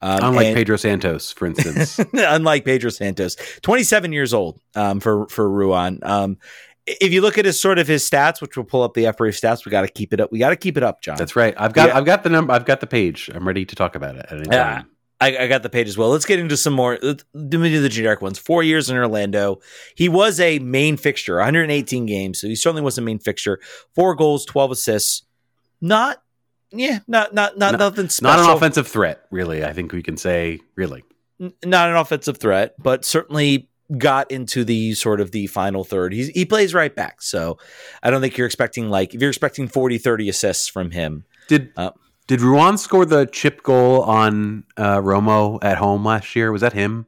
Um, 0.00 0.20
unlike 0.22 0.46
and, 0.46 0.56
Pedro 0.56 0.76
Santos, 0.76 1.32
for 1.32 1.46
instance. 1.46 1.98
unlike 2.12 2.64
Pedro 2.64 2.90
Santos, 2.90 3.36
27 3.62 4.12
years 4.12 4.32
old 4.32 4.60
um, 4.76 5.00
for 5.00 5.28
for 5.28 5.50
Ruan. 5.50 5.98
Um, 6.02 6.38
if 6.86 7.12
you 7.12 7.20
look 7.20 7.36
at 7.36 7.44
his 7.44 7.60
sort 7.60 7.78
of 7.78 7.86
his 7.86 8.08
stats, 8.08 8.40
which 8.40 8.56
we'll 8.56 8.64
pull 8.64 8.82
up 8.82 8.94
the 8.94 9.12
FRA 9.12 9.30
stats, 9.30 9.64
we 9.64 9.70
got 9.70 9.82
to 9.82 9.88
keep 9.88 10.12
it 10.12 10.20
up. 10.20 10.32
We 10.32 10.38
got 10.38 10.50
to 10.50 10.56
keep 10.56 10.76
it 10.76 10.82
up, 10.82 11.02
Jon. 11.02 11.16
That's 11.16 11.36
right. 11.36 11.54
I've 11.58 11.72
got 11.72 11.88
yeah. 11.88 11.98
I've 11.98 12.04
got 12.04 12.22
the 12.22 12.30
number. 12.30 12.52
I've 12.52 12.64
got 12.64 12.80
the 12.80 12.86
page. 12.86 13.28
I'm 13.34 13.46
ready 13.46 13.64
to 13.64 13.74
talk 13.74 13.94
about 13.94 14.16
it 14.16 14.26
at 14.30 14.32
any 14.32 14.44
time. 14.44 14.86
I, 15.20 15.36
I, 15.36 15.46
got 15.48 15.64
the 15.64 15.68
page 15.68 15.88
as 15.88 15.98
well. 15.98 16.10
Let's 16.10 16.24
get 16.24 16.38
into 16.38 16.56
some 16.56 16.74
more. 16.74 16.96
Let 17.02 17.24
me 17.34 17.70
do 17.70 17.82
the 17.82 17.88
generic 17.88 18.22
ones. 18.22 18.38
Four 18.38 18.62
years 18.62 18.88
in 18.88 18.96
Orlando. 18.96 19.58
He 19.96 20.08
was 20.08 20.38
a 20.38 20.60
main 20.60 20.96
fixture, 20.96 21.36
118 21.36 22.06
games. 22.06 22.40
So 22.40 22.46
he 22.46 22.54
certainly 22.54 22.82
was 22.82 22.98
a 22.98 23.00
main 23.00 23.18
fixture. 23.18 23.58
Four 23.96 24.14
goals, 24.14 24.44
12 24.44 24.70
assists. 24.70 25.24
Not 25.80 26.22
yeah, 26.70 27.00
not 27.06 27.34
not 27.34 27.56
not, 27.56 27.72
not 27.72 27.78
nothing 27.78 28.08
special. 28.08 28.36
Not 28.36 28.50
an 28.50 28.56
offensive 28.56 28.86
threat, 28.86 29.26
really. 29.30 29.64
I 29.64 29.72
think 29.72 29.92
we 29.92 30.02
can 30.02 30.16
say, 30.16 30.60
really, 30.74 31.04
N- 31.40 31.52
not 31.64 31.88
an 31.88 31.96
offensive 31.96 32.38
threat, 32.38 32.74
but 32.78 33.04
certainly 33.04 33.68
got 33.96 34.30
into 34.30 34.64
the 34.64 34.92
sort 34.94 35.20
of 35.20 35.30
the 35.30 35.46
final 35.46 35.82
third. 35.82 36.12
He's, 36.12 36.28
he 36.28 36.44
plays 36.44 36.74
right 36.74 36.94
back, 36.94 37.22
so 37.22 37.58
I 38.02 38.10
don't 38.10 38.20
think 38.20 38.36
you're 38.36 38.46
expecting 38.46 38.90
like 38.90 39.14
if 39.14 39.20
you're 39.20 39.30
expecting 39.30 39.68
40, 39.68 39.98
30 39.98 40.28
assists 40.28 40.68
from 40.68 40.90
him. 40.90 41.24
Did 41.48 41.72
uh, 41.76 41.92
did 42.26 42.42
Ruan 42.42 42.76
score 42.76 43.06
the 43.06 43.24
chip 43.26 43.62
goal 43.62 44.02
on 44.02 44.64
uh, 44.76 44.98
Romo 44.98 45.58
at 45.62 45.78
home 45.78 46.04
last 46.04 46.36
year? 46.36 46.52
Was 46.52 46.60
that 46.60 46.74
him? 46.74 47.06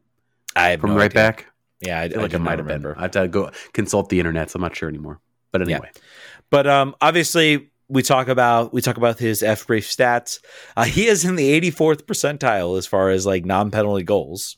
I 0.57 0.77
from 0.77 0.91
no 0.91 0.97
right 0.97 1.05
idea. 1.05 1.15
back. 1.15 1.47
Yeah, 1.81 2.01
I, 2.01 2.05
I 2.05 2.09
feel 2.09 2.23
like 2.23 2.35
it 2.35 2.39
might 2.39 2.59
have 2.59 2.67
been. 2.67 2.87
I 2.87 3.03
have 3.03 3.11
to 3.13 3.29
go 3.29 3.51
consult 3.73 4.09
the 4.09 4.19
internet. 4.19 4.51
So 4.51 4.57
I'm 4.57 4.63
not 4.63 4.75
sure 4.75 4.89
anymore. 4.89 5.21
But 5.53 5.63
anyway, 5.63 5.91
yeah. 5.95 6.01
but 6.49 6.67
um, 6.67 6.95
obviously 7.01 7.71
we 7.91 8.03
talk 8.03 8.29
about 8.29 8.73
we 8.73 8.81
talk 8.81 8.97
about 8.97 9.19
his 9.19 9.43
FBref 9.43 9.85
stats. 9.85 10.39
Uh, 10.77 10.85
he 10.85 11.07
is 11.07 11.25
in 11.25 11.37
the 11.37 11.61
84th 11.61 12.03
percentile 12.05 12.79
as 12.79 12.87
far 12.87 13.11
as 13.11 13.27
like 13.27 13.45
non 13.45 13.71
penalty 13.71 14.05
goals, 14.05 14.57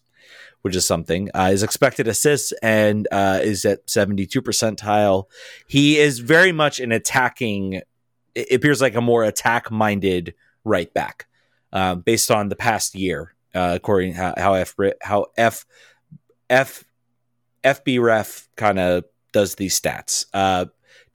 which 0.60 0.76
is 0.76 0.86
something. 0.86 1.30
Uh, 1.34 1.50
his 1.50 1.62
expected 1.62 2.06
assists 2.06 2.52
and 2.62 3.08
uh, 3.10 3.40
is 3.42 3.64
at 3.64 3.88
72 3.88 4.42
percentile. 4.42 5.24
He 5.66 5.98
is 5.98 6.18
very 6.18 6.52
much 6.52 6.78
an 6.78 6.92
attacking. 6.92 7.80
It 8.34 8.52
appears 8.52 8.80
like 8.80 8.94
a 8.94 9.00
more 9.00 9.24
attack 9.24 9.70
minded 9.70 10.34
right 10.64 10.92
back, 10.92 11.26
uh, 11.72 11.94
based 11.94 12.30
on 12.30 12.50
the 12.50 12.56
past 12.56 12.94
year, 12.94 13.34
uh, 13.54 13.72
according 13.74 14.12
how, 14.12 14.34
how 14.36 14.54
F 14.54 14.74
how 15.00 15.26
F 15.38 15.64
F 16.50 16.84
FBref 17.64 18.48
kind 18.56 18.78
of 18.78 19.04
does 19.32 19.54
these 19.54 19.80
stats. 19.80 20.26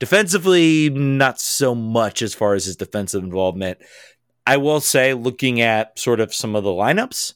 Defensively, 0.00 0.90
not 0.90 1.40
so 1.40 1.74
much 1.74 2.22
as 2.22 2.32
far 2.34 2.54
as 2.54 2.66
his 2.66 2.76
defensive 2.76 3.22
involvement. 3.24 3.78
I 4.46 4.56
will 4.56 4.80
say, 4.80 5.12
looking 5.14 5.60
at 5.60 5.98
sort 5.98 6.20
of 6.20 6.32
some 6.32 6.54
of 6.56 6.64
the 6.64 6.70
lineups, 6.70 7.34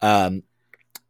um, 0.00 0.42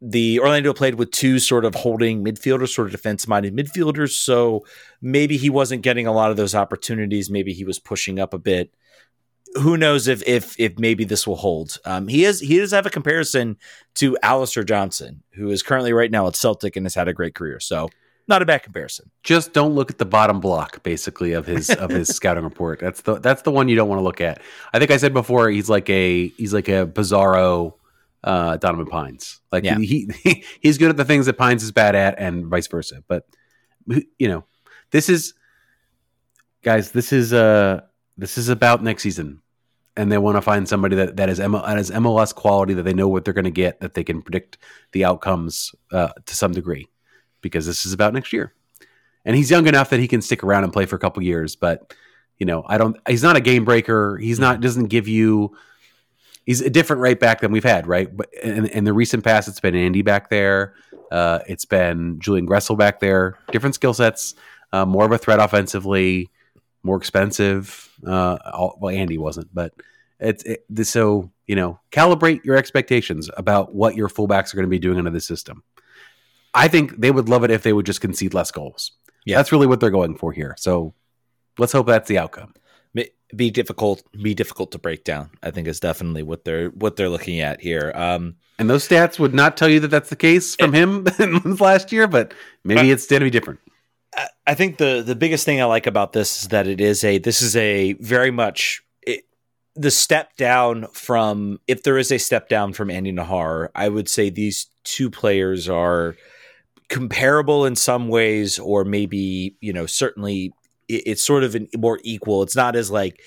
the 0.01 0.39
Orlando 0.39 0.73
played 0.73 0.95
with 0.95 1.11
two 1.11 1.39
sort 1.39 1.63
of 1.63 1.75
holding 1.75 2.23
midfielders, 2.23 2.69
sort 2.73 2.87
of 2.87 2.91
defense 2.91 3.27
minded 3.27 3.55
midfielders. 3.55 4.11
So 4.11 4.65
maybe 5.01 5.37
he 5.37 5.49
wasn't 5.49 5.83
getting 5.83 6.07
a 6.07 6.11
lot 6.11 6.31
of 6.31 6.37
those 6.37 6.53
opportunities. 6.55 7.29
Maybe 7.29 7.53
he 7.53 7.63
was 7.63 7.79
pushing 7.79 8.19
up 8.19 8.33
a 8.33 8.39
bit. 8.39 8.73
who 9.55 9.77
knows 9.77 10.07
if 10.07 10.21
if 10.27 10.59
if 10.59 10.77
maybe 10.77 11.05
this 11.05 11.25
will 11.25 11.37
hold. 11.37 11.77
Um, 11.85 12.07
he 12.07 12.25
is 12.25 12.39
he 12.39 12.57
does 12.57 12.71
have 12.71 12.85
a 12.85 12.89
comparison 12.89 13.57
to 13.95 14.17
Alistair 14.21 14.63
Johnston, 14.63 15.23
who 15.33 15.49
is 15.49 15.63
currently 15.63 15.93
right 15.93 16.11
now 16.11 16.27
at 16.27 16.35
Celtic 16.35 16.75
and 16.75 16.85
has 16.85 16.95
had 16.95 17.07
a 17.07 17.13
great 17.13 17.35
career. 17.35 17.59
So 17.59 17.89
not 18.27 18.41
a 18.41 18.45
bad 18.45 18.63
comparison. 18.63 19.11
Just 19.23 19.53
don't 19.53 19.73
look 19.75 19.91
at 19.91 19.97
the 19.97 20.05
bottom 20.05 20.39
block, 20.39 20.81
basically, 20.83 21.33
of 21.33 21.45
his 21.45 21.69
of 21.69 21.89
his 21.91 22.07
scouting 22.15 22.43
report. 22.43 22.79
That's 22.79 23.01
the 23.01 23.19
that's 23.19 23.43
the 23.43 23.51
one 23.51 23.69
you 23.69 23.75
don't 23.75 23.87
want 23.89 23.99
to 23.99 24.03
look 24.03 24.21
at. 24.21 24.41
I 24.73 24.79
think 24.79 24.91
I 24.91 24.97
said 24.97 25.13
before 25.13 25.49
he's 25.49 25.69
like 25.69 25.89
a 25.89 26.27
he's 26.29 26.53
like 26.53 26.67
a 26.67 26.87
bizarro 26.87 27.73
uh, 28.23 28.57
Donovan 28.57 28.87
Pines. 28.87 29.39
Like 29.51 29.63
Yeah. 29.63 29.77
he, 29.77 30.09
he 30.23 30.43
he's 30.61 30.77
good 30.79 30.89
at 30.89 30.97
the 30.97 31.05
things 31.05 31.27
that 31.27 31.37
Pines 31.37 31.63
is 31.63 31.71
bad 31.71 31.93
at, 31.95 32.17
and 32.17 32.47
vice 32.47 32.67
versa. 32.67 33.03
But 33.07 33.25
you 34.17 34.27
know, 34.27 34.43
this 34.91 35.09
is 35.09 35.33
guys. 36.63 36.91
This 36.91 37.13
is 37.13 37.33
uh 37.33 37.81
this 38.17 38.37
is 38.37 38.49
about 38.49 38.81
next 38.81 39.03
season, 39.03 39.41
and 39.95 40.11
they 40.11 40.17
want 40.17 40.37
to 40.37 40.41
find 40.41 40.67
somebody 40.67 40.95
that 40.95 41.17
that 41.17 41.29
is 41.29 41.39
M- 41.39 41.51
that 41.51 41.77
is 41.77 41.91
MLS 41.91 42.33
quality 42.33 42.73
that 42.73 42.83
they 42.83 42.93
know 42.93 43.07
what 43.07 43.25
they're 43.25 43.33
going 43.35 43.43
to 43.45 43.51
get, 43.51 43.81
that 43.81 43.93
they 43.93 44.03
can 44.03 44.21
predict 44.23 44.57
the 44.93 45.05
outcomes 45.05 45.75
uh, 45.91 46.09
to 46.25 46.35
some 46.35 46.51
degree, 46.53 46.87
because 47.45 47.67
this 47.67 47.85
is 47.85 47.93
about 47.93 48.11
next 48.11 48.33
year. 48.33 48.53
And 49.23 49.35
he's 49.35 49.51
young 49.51 49.67
enough 49.67 49.91
that 49.91 49.99
he 49.99 50.07
can 50.07 50.21
stick 50.21 50.43
around 50.43 50.63
and 50.63 50.73
play 50.73 50.87
for 50.87 50.95
a 50.95 50.99
couple 50.99 51.21
years, 51.21 51.55
but 51.55 51.93
you 52.39 52.45
know, 52.45 52.63
I 52.67 52.77
don't. 52.77 52.97
He's 53.07 53.23
not 53.23 53.37
a 53.37 53.39
game 53.39 53.63
breaker. 53.63 54.17
He's 54.17 54.39
not. 54.39 54.61
Doesn't 54.61 54.87
give 54.87 55.07
you. 55.07 55.55
He's 56.45 56.61
a 56.61 56.69
different 56.69 57.01
right 57.01 57.19
back 57.19 57.41
than 57.41 57.51
we've 57.51 57.63
had, 57.63 57.87
right? 57.87 58.15
But 58.15 58.33
in, 58.43 58.65
in 58.67 58.83
the 58.83 58.93
recent 58.93 59.23
past, 59.23 59.47
it's 59.47 59.59
been 59.59 59.75
Andy 59.75 60.01
back 60.01 60.29
there. 60.29 60.73
Uh, 61.11 61.39
it's 61.47 61.65
been 61.65 62.19
Julian 62.19 62.47
Gressel 62.47 62.77
back 62.77 62.99
there. 62.99 63.39
Different 63.51 63.75
skill 63.75 63.93
sets, 63.93 64.35
uh, 64.73 64.85
more 64.85 65.05
of 65.05 65.11
a 65.11 65.17
threat 65.17 65.39
offensively, 65.39 66.29
more 66.83 66.97
expensive. 66.97 67.89
Uh, 68.05 68.37
all, 68.53 68.77
well, 68.81 68.93
Andy 68.93 69.17
wasn't, 69.17 69.53
but 69.53 69.73
it's 70.19 70.43
it, 70.43 70.65
so 70.85 71.31
you 71.47 71.55
know 71.55 71.79
calibrate 71.91 72.43
your 72.43 72.57
expectations 72.57 73.29
about 73.37 73.73
what 73.73 73.95
your 73.95 74.09
fullbacks 74.09 74.53
are 74.53 74.57
going 74.57 74.65
to 74.65 74.69
be 74.69 74.79
doing 74.79 74.97
under 74.97 75.11
the 75.11 75.21
system. 75.21 75.63
I 76.55 76.67
think 76.69 76.97
they 76.97 77.11
would 77.11 77.29
love 77.29 77.43
it 77.43 77.51
if 77.51 77.63
they 77.63 77.73
would 77.73 77.85
just 77.85 78.01
concede 78.01 78.33
less 78.33 78.49
goals. 78.51 78.91
Yeah. 79.25 79.37
that's 79.37 79.51
really 79.51 79.67
what 79.67 79.79
they're 79.79 79.89
going 79.89 80.15
for 80.17 80.31
here. 80.31 80.55
So 80.57 80.93
let's 81.57 81.73
hope 81.73 81.87
that's 81.87 82.07
the 82.07 82.17
outcome. 82.19 82.53
Be 83.35 83.49
difficult, 83.49 84.03
be 84.21 84.35
difficult 84.35 84.71
to 84.73 84.77
break 84.77 85.03
down. 85.03 85.31
I 85.41 85.49
think 85.51 85.67
is 85.67 85.79
definitely 85.79 86.21
what 86.21 86.45
they're 86.45 86.69
what 86.69 86.95
they're 86.95 87.09
looking 87.09 87.39
at 87.39 87.59
here. 87.59 87.91
Um, 87.95 88.35
And 88.59 88.69
those 88.69 88.87
stats 88.87 89.17
would 89.17 89.33
not 89.33 89.57
tell 89.57 89.67
you 89.67 89.79
that 89.79 89.87
that's 89.89 90.09
the 90.11 90.15
case 90.15 90.55
from 90.55 90.73
him 90.73 91.03
last 91.59 91.91
year, 91.91 92.07
but 92.07 92.33
maybe 92.63 92.91
it's 92.91 93.07
going 93.07 93.21
to 93.21 93.25
be 93.25 93.31
different. 93.31 93.59
I- 94.15 94.29
I 94.47 94.53
think 94.53 94.77
the 94.77 95.01
the 95.05 95.15
biggest 95.15 95.43
thing 95.43 95.59
I 95.59 95.65
like 95.65 95.87
about 95.87 96.13
this 96.13 96.43
is 96.43 96.49
that 96.49 96.67
it 96.67 96.79
is 96.79 97.03
a 97.03 97.17
this 97.17 97.41
is 97.41 97.55
a 97.55 97.93
very 97.93 98.29
much 98.31 98.83
it, 99.01 99.25
the 99.75 99.91
step 99.91 100.37
down 100.37 100.85
from 100.93 101.59
if 101.67 101.81
there 101.81 101.97
is 101.97 102.11
a 102.11 102.19
step 102.19 102.47
down 102.47 102.73
from 102.73 102.91
Andy 102.91 103.11
Najar, 103.11 103.69
I 103.73 103.89
would 103.89 104.07
say 104.07 104.29
these 104.29 104.67
two 104.83 105.09
players 105.09 105.67
are 105.67 106.15
comparable 106.89 107.65
in 107.65 107.75
some 107.75 108.07
ways, 108.07 108.59
or 108.59 108.85
maybe 108.85 109.55
you 109.61 109.73
know 109.73 109.85
certainly 109.85 110.53
it, 110.87 111.03
it's 111.05 111.23
sort 111.23 111.43
of 111.43 111.55
an 111.55 111.67
more 111.77 111.99
equal. 112.03 112.43
It's 112.43 112.55
not 112.55 112.75
as 112.75 112.91
like 112.91 113.21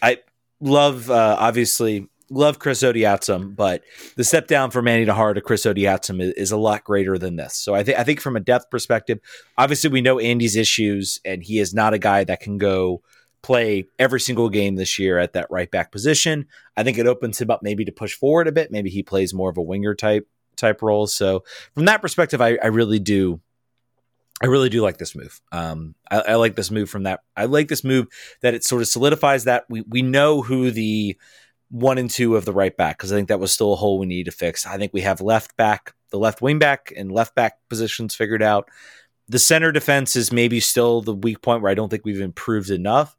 I 0.00 0.18
love 0.60 1.10
uh, 1.10 1.36
obviously 1.38 2.08
love 2.32 2.58
Chris 2.58 2.82
Odoi-Atsem, 2.82 3.54
but 3.54 3.82
the 4.16 4.24
step 4.24 4.46
down 4.46 4.70
from 4.70 4.86
Manny 4.86 5.04
Najar 5.04 5.34
to 5.34 5.40
Chris 5.40 5.66
Odoi-Atsem 5.66 6.20
is, 6.22 6.32
is 6.32 6.50
a 6.50 6.56
lot 6.56 6.82
greater 6.82 7.18
than 7.18 7.36
this. 7.36 7.54
So 7.54 7.74
I 7.74 7.84
think 7.84 7.98
I 7.98 8.04
think 8.04 8.20
from 8.20 8.36
a 8.36 8.40
depth 8.40 8.70
perspective, 8.70 9.18
obviously 9.58 9.90
we 9.90 10.00
know 10.00 10.18
Andy's 10.18 10.56
issues, 10.56 11.20
and 11.24 11.42
he 11.42 11.58
is 11.58 11.74
not 11.74 11.94
a 11.94 11.98
guy 11.98 12.24
that 12.24 12.40
can 12.40 12.58
go 12.58 13.02
play 13.42 13.84
every 13.98 14.20
single 14.20 14.48
game 14.48 14.76
this 14.76 14.98
year 14.98 15.18
at 15.18 15.32
that 15.32 15.50
right 15.50 15.70
back 15.70 15.90
position. 15.90 16.46
I 16.76 16.84
think 16.84 16.96
it 16.96 17.06
opens 17.06 17.40
him 17.40 17.50
up 17.50 17.60
maybe 17.62 17.84
to 17.84 17.92
push 17.92 18.14
forward 18.14 18.46
a 18.46 18.52
bit. 18.52 18.70
Maybe 18.70 18.88
he 18.88 19.02
plays 19.02 19.34
more 19.34 19.50
of 19.50 19.58
a 19.58 19.62
winger 19.62 19.94
type 19.94 20.28
type 20.56 20.82
roles. 20.82 21.14
So 21.14 21.44
from 21.74 21.84
that 21.86 22.02
perspective, 22.02 22.40
I, 22.40 22.58
I 22.62 22.68
really 22.68 22.98
do. 22.98 23.40
I 24.42 24.46
really 24.46 24.70
do 24.70 24.82
like 24.82 24.98
this 24.98 25.14
move. 25.14 25.40
Um, 25.52 25.94
I, 26.10 26.20
I 26.20 26.34
like 26.34 26.56
this 26.56 26.70
move 26.70 26.90
from 26.90 27.04
that. 27.04 27.20
I 27.36 27.44
like 27.44 27.68
this 27.68 27.84
move 27.84 28.08
that 28.40 28.54
it 28.54 28.64
sort 28.64 28.82
of 28.82 28.88
solidifies 28.88 29.44
that 29.44 29.64
we 29.68 29.82
we 29.82 30.02
know 30.02 30.42
who 30.42 30.70
the 30.70 31.16
one 31.72 31.96
and 31.96 32.10
two 32.10 32.36
of 32.36 32.44
the 32.44 32.52
right 32.52 32.76
back 32.76 32.98
because 32.98 33.12
I 33.12 33.16
think 33.16 33.28
that 33.28 33.40
was 33.40 33.52
still 33.52 33.72
a 33.72 33.76
hole 33.76 33.98
we 33.98 34.06
need 34.06 34.24
to 34.24 34.30
fix. 34.30 34.66
I 34.66 34.76
think 34.76 34.92
we 34.92 35.00
have 35.00 35.20
left 35.20 35.56
back, 35.56 35.94
the 36.10 36.18
left 36.18 36.42
wing 36.42 36.58
back, 36.58 36.92
and 36.94 37.10
left 37.10 37.34
back 37.34 37.58
positions 37.68 38.14
figured 38.14 38.42
out. 38.42 38.68
The 39.28 39.38
center 39.38 39.72
defense 39.72 40.14
is 40.14 40.32
maybe 40.32 40.60
still 40.60 41.00
the 41.00 41.14
weak 41.14 41.40
point 41.40 41.62
where 41.62 41.70
I 41.70 41.74
don't 41.74 41.88
think 41.88 42.04
we've 42.04 42.20
improved 42.20 42.70
enough. 42.70 43.16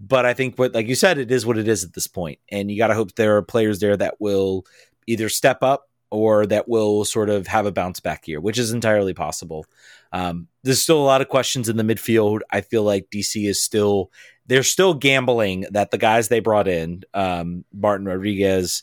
But 0.00 0.26
I 0.26 0.34
think 0.34 0.58
what, 0.58 0.74
like 0.74 0.88
you 0.88 0.96
said, 0.96 1.18
it 1.18 1.30
is 1.30 1.46
what 1.46 1.58
it 1.58 1.68
is 1.68 1.84
at 1.84 1.92
this 1.92 2.08
point, 2.08 2.40
and 2.50 2.68
you 2.68 2.76
got 2.76 2.88
to 2.88 2.94
hope 2.94 3.14
there 3.14 3.36
are 3.36 3.42
players 3.42 3.78
there 3.78 3.96
that 3.96 4.20
will 4.20 4.66
either 5.06 5.28
step 5.28 5.62
up 5.62 5.88
or 6.12 6.44
that 6.44 6.68
will 6.68 7.06
sort 7.06 7.30
of 7.30 7.46
have 7.46 7.64
a 7.64 7.72
bounce 7.72 7.98
back 7.98 8.28
year, 8.28 8.38
which 8.38 8.58
is 8.58 8.70
entirely 8.70 9.14
possible. 9.14 9.64
Um, 10.12 10.46
there's 10.62 10.82
still 10.82 11.00
a 11.00 11.02
lot 11.02 11.22
of 11.22 11.30
questions 11.30 11.70
in 11.70 11.78
the 11.78 11.82
midfield. 11.82 12.40
I 12.50 12.60
feel 12.60 12.82
like 12.82 13.08
DC 13.10 13.48
is 13.48 13.62
still 13.62 14.12
they're 14.46 14.62
still 14.62 14.92
gambling 14.92 15.64
that 15.70 15.90
the 15.90 15.98
guys 15.98 16.28
they 16.28 16.40
brought 16.40 16.68
in, 16.68 17.04
um, 17.14 17.64
Martin 17.72 18.06
Rodriguez, 18.06 18.82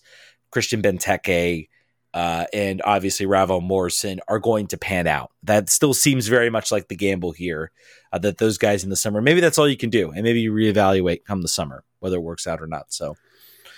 Christian 0.50 0.82
Benteke, 0.82 1.70
uh, 2.16 2.46
and 2.52 2.82
obviously 2.84 3.28
Ravel 3.28 3.62
Morrison, 3.62 4.22
are 4.28 4.40
going 4.40 4.66
to 4.68 4.78
pan 4.78 5.06
out. 5.06 5.32
That 5.44 5.70
still 5.70 5.94
seems 5.94 6.28
very 6.28 6.50
much 6.50 6.72
like 6.72 6.88
the 6.88 6.96
gamble 6.96 7.34
here. 7.34 7.72
Uh, 8.12 8.18
that 8.18 8.40
those 8.40 8.58
guys 8.58 8.84
in 8.84 8.90
the 8.90 8.96
summer, 8.96 9.22
maybe 9.22 9.40
that's 9.40 9.60
all 9.60 9.70
you 9.70 9.78
can 9.78 9.92
do, 9.92 10.10
and 10.10 10.24
maybe 10.24 10.42
you 10.42 10.52
reevaluate 10.52 11.26
come 11.26 11.44
the 11.44 11.48
summer 11.48 11.84
whether 12.00 12.18
it 12.18 12.22
works 12.22 12.48
out 12.48 12.62
or 12.62 12.68
not. 12.68 12.92
So 12.92 13.16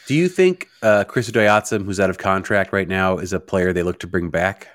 Do 0.07 0.15
you 0.15 0.27
think 0.27 0.67
uh, 0.81 1.03
Chris 1.05 1.29
Odoi-Atsem, 1.29 1.85
who's 1.85 1.99
out 1.99 2.09
of 2.09 2.17
contract 2.17 2.73
right 2.73 2.87
now, 2.87 3.17
is 3.17 3.33
a 3.33 3.39
player 3.39 3.71
they 3.71 3.83
look 3.83 3.99
to 3.99 4.07
bring 4.07 4.29
back? 4.29 4.67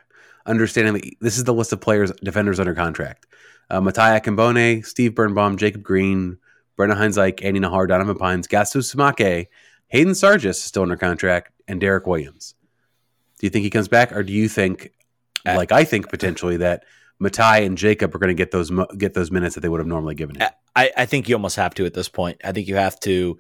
Understanding 0.46 0.94
that 0.94 1.14
this 1.20 1.36
is 1.36 1.44
the 1.44 1.52
list 1.52 1.72
of 1.72 1.80
players, 1.80 2.12
defenders 2.22 2.60
under 2.60 2.74
contract. 2.74 3.26
Uh, 3.68 3.80
Matai 3.80 4.18
Akinmboni, 4.18 4.86
Steve 4.86 5.14
Birnbaum, 5.14 5.56
Jacob 5.56 5.82
Greene, 5.82 6.38
Brenna 6.78 6.96
Hines-Ike, 6.96 7.42
Andy 7.42 7.58
Najar, 7.58 7.88
Donovan 7.88 8.16
Pines, 8.16 8.46
Gaoussou 8.46 8.80
Samake, 8.80 9.48
Hayden 9.88 10.12
Sargis 10.12 10.50
is 10.50 10.62
still 10.62 10.82
under 10.82 10.96
contract, 10.96 11.52
and 11.66 11.80
Derek 11.80 12.06
Williams. 12.06 12.54
Do 13.38 13.46
you 13.46 13.50
think 13.50 13.64
he 13.64 13.70
comes 13.70 13.88
back, 13.88 14.12
or 14.12 14.22
do 14.22 14.32
you 14.32 14.48
think, 14.48 14.92
Uh, 15.44 15.56
like 15.56 15.72
I 15.72 15.84
think 15.84 16.08
potentially, 16.08 16.58
that 16.58 16.84
Matai 17.18 17.64
and 17.64 17.76
Jacob 17.78 18.14
are 18.14 18.18
going 18.18 18.28
to 18.28 18.34
get 18.34 18.50
those 18.50 18.70
get 18.96 19.14
those 19.14 19.30
minutes 19.30 19.54
that 19.54 19.62
they 19.62 19.68
would 19.68 19.80
have 19.80 19.86
normally 19.86 20.14
given 20.14 20.36
him? 20.36 20.48
I, 20.74 20.90
I 20.96 21.06
think 21.06 21.28
you 21.28 21.34
almost 21.34 21.56
have 21.56 21.74
to 21.74 21.86
at 21.86 21.94
this 21.94 22.08
point. 22.08 22.40
I 22.44 22.52
think 22.52 22.68
you 22.68 22.76
have 22.76 23.00
to. 23.00 23.38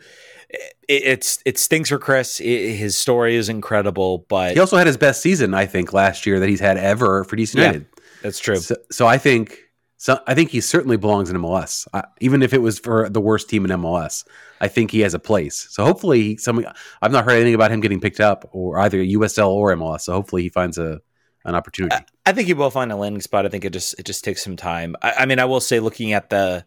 It, 0.50 0.74
it's 0.88 1.38
it 1.44 1.58
stinks 1.58 1.88
for 1.88 1.98
Chris. 1.98 2.40
It, 2.40 2.74
his 2.76 2.96
story 2.96 3.36
is 3.36 3.48
incredible, 3.48 4.26
but 4.28 4.52
He 4.54 4.60
also 4.60 4.76
had 4.76 4.86
his 4.86 4.96
best 4.96 5.20
season, 5.22 5.54
I 5.54 5.66
think, 5.66 5.92
last 5.92 6.26
year 6.26 6.38
that 6.40 6.48
he's 6.48 6.60
had 6.60 6.76
ever 6.76 7.24
for 7.24 7.36
DC 7.36 7.54
Yeah. 7.54 7.62
United. 7.62 7.86
that's 8.22 8.38
true. 8.38 8.56
So, 8.56 8.76
so 8.90 9.06
I 9.06 9.18
think 9.18 9.58
so. 9.96 10.18
I 10.26 10.34
think 10.34 10.50
he 10.50 10.60
certainly 10.60 10.96
belongs 10.96 11.30
in 11.30 11.36
MLS, 11.36 11.86
I, 11.92 12.04
even 12.20 12.42
if 12.42 12.52
it 12.52 12.62
was 12.62 12.78
for 12.78 13.08
the 13.08 13.20
worst 13.20 13.48
team 13.50 13.64
in 13.64 13.70
MLS. 13.72 14.24
I 14.60 14.68
think 14.68 14.90
he 14.90 15.00
has 15.00 15.12
a 15.12 15.18
place. 15.18 15.66
So 15.70 15.84
hopefully, 15.84 16.36
some 16.38 16.64
I've 17.02 17.12
not 17.12 17.24
heard 17.24 17.34
anything 17.34 17.54
about 17.54 17.70
him 17.70 17.80
getting 17.80 18.00
picked 18.00 18.20
up 18.20 18.48
or 18.52 18.78
either 18.80 18.98
USL 18.98 19.48
or 19.50 19.74
MLS. 19.74 20.02
So 20.02 20.12
hopefully, 20.12 20.42
he 20.42 20.48
finds 20.48 20.78
a 20.78 21.00
an 21.44 21.54
opportunity. 21.54 21.94
I 22.24 22.32
think 22.32 22.46
he 22.48 22.54
will 22.54 22.70
find 22.70 22.90
a 22.90 22.96
landing 22.96 23.20
spot. 23.22 23.46
I 23.46 23.48
think 23.50 23.64
it 23.64 23.72
just 23.72 23.94
it 23.98 24.06
just 24.06 24.24
takes 24.24 24.42
some 24.42 24.56
time. 24.56 24.96
I, 25.02 25.12
I 25.20 25.26
mean, 25.26 25.38
I 25.38 25.44
will 25.44 25.60
say, 25.60 25.78
looking 25.80 26.12
at 26.12 26.30
the 26.30 26.64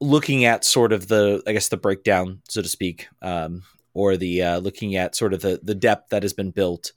looking 0.00 0.44
at 0.44 0.64
sort 0.64 0.92
of 0.92 1.08
the 1.08 1.42
I 1.46 1.52
guess 1.52 1.68
the 1.68 1.76
breakdown, 1.76 2.40
so 2.48 2.62
to 2.62 2.68
speak, 2.68 3.08
um, 3.22 3.62
or 3.92 4.16
the 4.16 4.42
uh, 4.42 4.58
looking 4.58 4.96
at 4.96 5.16
sort 5.16 5.32
of 5.32 5.40
the 5.40 5.60
the 5.62 5.74
depth 5.74 6.10
that 6.10 6.22
has 6.22 6.32
been 6.32 6.50
built. 6.50 6.92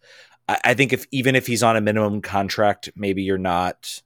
I, 0.48 0.60
I 0.64 0.74
think 0.74 0.94
if 0.94 1.06
even 1.12 1.36
if 1.36 1.48
he's 1.48 1.64
on 1.64 1.78
a 1.78 1.82
minimum 1.82 2.22
contract, 2.22 2.90
maybe 2.96 3.24
you're 3.24 3.38
not. 3.38 4.02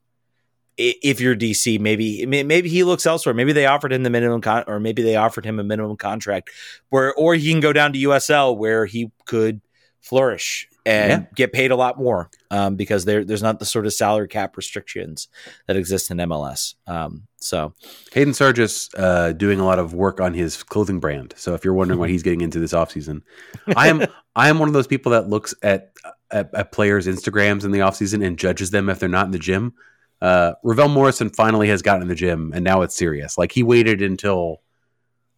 If 0.78 1.20
you're 1.22 1.36
DC, 1.36 1.80
maybe 1.80 2.26
maybe 2.26 2.70
he 2.70 2.84
looks 2.84 3.06
elsewhere. 3.06 3.36
Maybe 3.36 3.54
they 3.54 3.68
offered 3.68 3.94
him 3.94 4.04
the 4.04 4.10
minimum 4.10 4.42
con, 4.42 4.64
or 4.66 4.80
maybe 4.80 5.04
they 5.04 5.16
offered 5.16 5.46
him 5.46 5.60
a 5.60 5.64
minimum 5.64 5.98
contract, 5.98 6.50
where 6.90 7.14
or 7.14 7.36
he 7.36 7.52
can 7.52 7.60
go 7.60 7.74
down 7.74 7.94
to 7.94 8.00
USL 8.00 8.58
where 8.58 8.86
he 8.86 9.12
could 9.26 9.62
flourish 10.00 10.68
and 10.86 11.10
Yeah. 11.24 11.28
get 11.36 11.54
paid 11.54 11.72
a 11.72 11.76
lot 11.76 11.98
more 11.98 12.30
um, 12.50 12.76
because 12.76 13.06
there 13.06 13.24
there's 13.24 13.44
not 13.44 13.60
the 13.60 13.66
sort 13.66 13.86
of 13.86 13.94
salary 13.94 14.28
cap 14.28 14.58
restrictions 14.58 15.28
that 15.68 15.76
exist 15.76 16.10
in 16.12 16.18
MLS. 16.18 16.76
Um, 16.88 17.28
so 17.38 17.74
Hayden 18.14 18.34
Sargis 18.34 18.90
uh, 18.98 19.34
doing 19.34 19.60
a 19.60 19.66
lot 19.66 19.80
of 19.80 19.94
work 19.94 20.20
on 20.20 20.34
his 20.34 20.64
clothing 20.64 21.00
brand. 21.00 21.34
So 21.38 21.54
if 21.54 21.64
you're 21.66 21.74
wondering 21.74 22.00
what 22.00 22.10
he's 22.10 22.24
getting 22.24 22.42
into 22.42 22.60
this 22.60 22.74
offseason, 22.74 23.22
I 23.76 23.88
am 23.90 24.06
I 24.36 24.50
am 24.50 24.60
one 24.60 24.68
of 24.70 24.74
those 24.74 24.88
people 24.88 25.12
that 25.12 25.30
looks 25.30 25.54
at 25.62 25.92
at, 26.32 26.54
at 26.54 26.72
players' 26.72 27.08
Instagrams 27.08 27.64
in 27.66 27.72
the 27.72 27.80
offseason 27.80 28.26
and 28.26 28.40
judges 28.40 28.72
them 28.72 28.90
if 28.90 29.00
they're 29.00 29.10
not 29.10 29.26
in 29.26 29.32
the 29.32 29.40
gym. 29.40 29.74
Uh, 30.22 30.54
Ravel 30.64 30.88
Morrison 30.88 31.30
finally 31.30 31.68
has 31.70 31.82
gotten 31.82 32.04
in 32.04 32.08
the 32.08 32.16
gym, 32.16 32.52
and 32.54 32.64
now 32.64 32.84
it's 32.84 32.96
serious. 32.96 33.38
Like 33.40 33.52
he 33.52 33.64
waited 33.64 34.02
until 34.04 34.62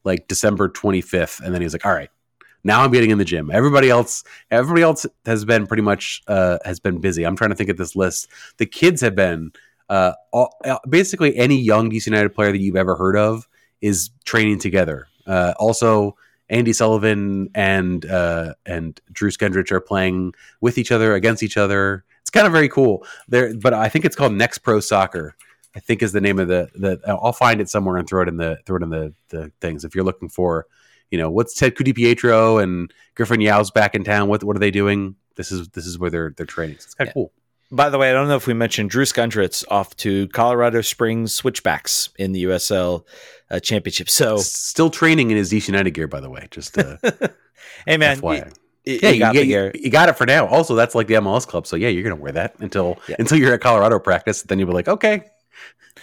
like 0.04 0.28
December 0.28 0.68
25th, 0.70 1.40
and 1.42 1.54
then 1.54 1.62
he 1.62 1.66
was 1.66 1.74
like, 1.74 1.86
"All 1.86 1.94
right, 1.94 2.10
now 2.64 2.82
I'm 2.82 2.92
getting 2.92 3.12
in 3.12 3.18
the 3.18 3.26
gym." 3.26 3.52
Everybody 3.52 3.90
else, 3.90 4.24
everybody 4.52 4.84
else 4.84 5.06
has 5.26 5.46
been 5.46 5.68
pretty 5.68 5.84
much 5.84 6.22
uh, 6.28 6.60
has 6.66 6.80
been 6.80 7.00
busy. 7.00 7.26
I'm 7.26 7.36
trying 7.36 7.52
to 7.52 7.56
think 7.56 7.70
of 7.70 7.78
this 7.78 7.96
list. 7.96 8.28
The 8.58 8.66
kids 8.66 9.02
have 9.02 9.16
been 9.16 9.52
uh, 9.90 10.14
all, 10.32 10.58
uh, 10.66 10.80
basically 10.88 11.36
any 11.38 11.60
young 11.60 11.90
DC 11.90 12.06
United 12.06 12.30
player 12.34 12.52
that 12.52 12.60
you've 12.60 12.76
ever 12.76 12.96
heard 12.96 13.16
of 13.16 13.48
is 13.82 14.10
training 14.26 14.60
together. 14.60 15.08
Uh, 15.28 15.54
also, 15.60 16.16
Andy 16.50 16.74
Sullivan 16.74 17.50
and 17.56 18.06
uh, 18.06 18.54
and 18.66 19.00
Drew 19.12 19.30
Skundrich 19.30 19.72
are 19.72 19.82
playing 19.82 20.34
with 20.62 20.78
each 20.78 20.92
other 20.92 21.14
against 21.14 21.44
each 21.44 21.58
other. 21.58 22.06
It's 22.22 22.30
kind 22.30 22.48
of 22.48 22.54
very 22.54 22.70
cool. 22.70 23.06
There, 23.28 23.56
but 23.56 23.74
I 23.74 23.90
think 23.90 24.06
it's 24.06 24.16
called 24.16 24.34
Next 24.34 24.60
Pro 24.60 24.80
Soccer. 24.80 25.36
I 25.76 25.80
think 25.80 26.04
is 26.04 26.12
the 26.12 26.22
name 26.22 26.40
of 26.40 26.48
the 26.48 26.70
the. 26.76 27.00
I'll 27.08 27.34
find 27.34 27.60
it 27.60 27.70
somewhere 27.70 27.98
and 27.98 28.08
throw 28.08 28.22
it 28.22 28.28
in 28.28 28.38
the 28.38 28.58
throw 28.66 28.78
it 28.78 28.84
in 28.84 28.90
the 28.90 29.14
the 29.30 29.52
things. 29.62 29.84
If 29.84 29.96
you're 29.96 30.04
looking 30.04 30.30
for, 30.30 30.68
you 31.14 31.20
know, 31.20 31.30
what's 31.30 31.54
Ted 31.54 31.76
Ku-DiPietro 31.76 32.62
and 32.62 32.92
Griffin 33.14 33.40
Yow's 33.40 33.70
back 33.70 33.94
in 33.94 34.04
town? 34.04 34.30
What 34.30 34.44
what 34.44 34.56
are 34.56 34.60
they 34.60 34.72
doing? 34.72 35.16
This 35.36 35.52
is 35.52 35.70
this 35.70 35.86
is 35.86 36.00
where 36.00 36.10
they're 36.10 36.34
they're 36.36 36.48
training. 36.48 36.78
So 36.80 36.86
it's 36.86 36.96
kind 36.96 37.08
of 37.08 37.12
yeah. 37.12 37.14
cool. 37.14 37.32
By 37.72 37.92
the 37.92 38.00
way, 38.00 38.10
I 38.10 38.14
don't 38.14 38.28
know 38.28 38.36
if 38.36 38.48
we 38.48 38.56
mentioned 38.56 38.90
Drew 38.90 39.06
Skundrich 39.06 39.64
off 39.70 39.96
to 39.98 40.28
Colorado 40.30 40.82
Springs 40.82 41.32
Switchbacks 41.32 42.10
in 42.18 42.32
the 42.32 42.46
USL 42.46 43.06
uh, 43.52 43.60
Championship. 43.60 44.10
So 44.10 44.38
still 44.38 44.90
training 44.90 45.30
in 45.30 45.38
his 45.38 45.52
DC 45.52 45.68
United 45.68 45.92
gear, 45.92 46.08
by 46.08 46.20
the 46.20 46.32
way. 46.32 46.48
Just 46.50 46.80
uh, 46.80 46.98
hey 47.86 47.98
man, 47.98 48.20
you, 48.24 48.34
you, 48.34 49.00
yeah, 49.04 49.10
you 49.10 49.20
got, 49.20 49.36
you, 49.36 49.72
you, 49.76 49.92
got 49.92 50.10
it 50.10 50.18
for 50.18 50.26
now. 50.26 50.48
Also, 50.48 50.74
that's 50.74 50.96
like 50.96 51.06
the 51.06 51.14
MLS 51.14 51.46
club. 51.46 51.68
So 51.68 51.76
yeah, 51.76 51.90
you're 51.90 52.04
gonna 52.04 52.16
wear 52.16 52.32
that 52.32 52.56
until 52.58 52.98
yeah. 53.08 53.18
until 53.20 53.38
you're 53.38 53.54
at 53.54 53.62
Colorado 53.62 54.00
practice. 54.00 54.42
Then 54.42 54.58
you'll 54.58 54.70
be 54.70 54.74
like, 54.74 54.88
okay, 54.88 55.30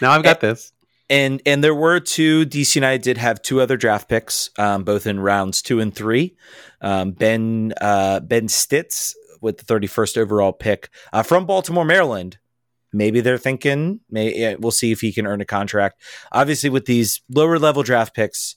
now 0.01 0.13
I've 0.13 0.23
got 0.23 0.41
and, 0.41 0.53
this. 0.53 0.73
And 1.11 1.43
and 1.45 1.63
there 1.63 1.75
were 1.75 1.99
two 1.99 2.47
DC 2.47 2.77
United 2.77 3.03
did 3.03 3.19
have 3.19 3.43
two 3.43 3.61
other 3.61 3.77
draft 3.77 4.09
picks, 4.09 4.49
um, 4.59 4.85
both 4.85 5.07
in 5.07 5.19
rounds 5.19 5.61
two 5.61 5.81
and 5.81 5.93
three. 5.93 6.37
Um, 6.81 7.11
ben 7.11 7.75
uh, 7.81 8.21
Ben 8.21 8.49
Stitz 8.49 9.17
with 9.41 9.59
the 9.59 9.65
31st 9.65 10.17
overall 10.19 10.53
pick 10.53 10.89
uh, 11.13 11.23
from 11.23 11.47
Baltimore, 11.47 11.85
Maryland. 11.85 12.39
Maybe 12.93 13.21
they're 13.21 13.39
thinking, 13.39 14.01
may, 14.11 14.57
we'll 14.57 14.73
see 14.73 14.91
if 14.93 15.01
he 15.01 15.13
can 15.13 15.27
earn 15.27 15.41
a 15.41 15.45
contract. 15.45 16.01
Obviously, 16.33 16.71
with 16.71 16.87
these 16.87 17.21
lower 17.29 17.59
level 17.59 17.83
draft 17.83 18.15
picks, 18.15 18.57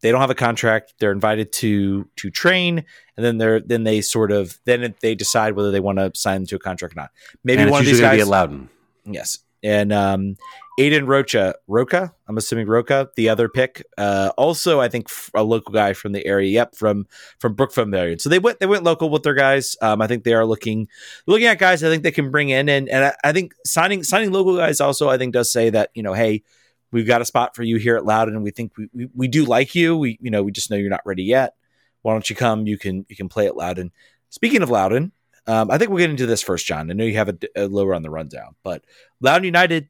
they 0.00 0.10
don't 0.10 0.20
have 0.20 0.30
a 0.30 0.36
contract. 0.36 0.94
They're 0.98 1.12
invited 1.12 1.52
to 1.54 2.08
to 2.16 2.30
train, 2.30 2.84
and 3.16 3.24
then 3.24 3.38
they're 3.38 3.60
then 3.60 3.84
they 3.84 4.00
sort 4.00 4.32
of 4.32 4.58
then 4.64 4.94
they 5.00 5.14
decide 5.14 5.54
whether 5.54 5.70
they 5.70 5.80
want 5.80 5.98
to 5.98 6.10
sign 6.14 6.42
them 6.42 6.46
to 6.48 6.56
a 6.56 6.58
contract 6.58 6.94
or 6.94 7.00
not. 7.00 7.10
Maybe 7.44 7.64
one 7.64 7.80
of 7.80 7.86
these 7.86 8.00
guys. 8.00 8.18
Be 8.18 8.24
Loudoun. 8.24 8.68
Yes, 9.04 9.38
and 9.62 9.92
um, 9.92 10.36
Aiden 10.80 11.06
Rocha, 11.06 11.54
Roca, 11.68 12.14
I'm 12.26 12.38
assuming 12.38 12.66
Roca, 12.66 13.10
the 13.16 13.28
other 13.28 13.48
pick, 13.48 13.84
uh, 13.98 14.32
also 14.38 14.80
I 14.80 14.88
think 14.88 15.08
a 15.34 15.42
local 15.42 15.72
guy 15.72 15.92
from 15.92 16.12
the 16.12 16.24
area. 16.24 16.48
Yep, 16.50 16.76
from 16.76 17.06
from 17.38 17.54
Brookville 17.54 17.94
area. 17.94 18.18
So 18.18 18.30
they 18.30 18.38
went 18.38 18.58
they 18.58 18.66
went 18.66 18.82
local 18.82 19.10
with 19.10 19.22
their 19.22 19.34
guys. 19.34 19.76
Um, 19.82 20.00
I 20.00 20.06
think 20.06 20.24
they 20.24 20.32
are 20.32 20.46
looking 20.46 20.88
looking 21.26 21.46
at 21.46 21.58
guys 21.58 21.84
I 21.84 21.90
think 21.90 22.02
they 22.02 22.10
can 22.10 22.30
bring 22.30 22.48
in, 22.48 22.70
and 22.70 22.88
and 22.88 23.04
I, 23.04 23.14
I, 23.22 23.32
think 23.32 23.52
signing 23.66 24.02
signing 24.02 24.32
local 24.32 24.56
guys 24.56 24.80
also 24.80 25.10
I 25.10 25.18
think 25.18 25.34
does 25.34 25.52
say 25.52 25.68
that 25.70 25.90
you 25.94 26.02
know 26.02 26.14
hey 26.14 26.42
we've 26.90 27.06
got 27.06 27.20
a 27.20 27.26
spot 27.26 27.54
for 27.54 27.62
you 27.62 27.76
here 27.76 27.96
at 27.96 28.06
Loudoun. 28.06 28.42
we 28.42 28.50
think 28.50 28.76
we, 28.78 28.88
we, 28.94 29.08
we 29.14 29.28
do 29.28 29.44
like 29.44 29.74
you. 29.74 29.96
We 29.96 30.18
you 30.22 30.30
know 30.30 30.42
we 30.42 30.52
just 30.52 30.70
know 30.70 30.76
you're 30.76 30.88
not 30.88 31.04
ready 31.04 31.24
yet. 31.24 31.54
Why 32.00 32.12
don't 32.12 32.28
you 32.30 32.36
come? 32.36 32.66
You 32.66 32.78
can 32.78 33.04
you 33.10 33.16
can 33.16 33.28
play 33.28 33.46
at 33.46 33.56
Loudoun. 33.56 33.90
Speaking 34.30 34.62
of 34.62 34.70
Loudoun, 34.70 35.12
um, 35.46 35.70
I 35.70 35.76
think 35.76 35.90
we'll 35.90 35.98
get 35.98 36.10
into 36.10 36.26
this 36.26 36.42
first, 36.42 36.66
Jon. 36.66 36.90
I 36.90 36.94
know 36.94 37.04
you 37.04 37.16
have 37.16 37.36
a 37.56 37.66
lower 37.66 37.94
on 37.94 38.02
the 38.02 38.10
rundown, 38.10 38.54
but 38.62 38.84
Loudoun 39.20 39.44
United 39.44 39.88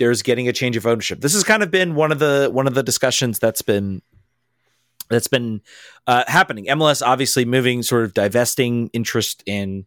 there's 0.00 0.22
getting 0.22 0.48
a 0.48 0.52
change 0.52 0.78
of 0.78 0.86
ownership. 0.86 1.20
This 1.20 1.34
has 1.34 1.44
kind 1.44 1.62
of 1.62 1.70
been 1.70 1.94
one 1.94 2.10
of 2.10 2.18
the 2.18 2.48
one 2.50 2.66
of 2.66 2.74
the 2.74 2.82
discussions 2.82 3.38
that's 3.38 3.60
been 3.60 4.00
that's 5.10 5.28
been 5.28 5.60
uh, 6.06 6.24
happening. 6.26 6.64
MLS 6.66 7.06
obviously 7.06 7.44
moving, 7.44 7.82
sort 7.82 8.04
of 8.04 8.14
divesting 8.14 8.88
interest 8.94 9.42
in 9.44 9.84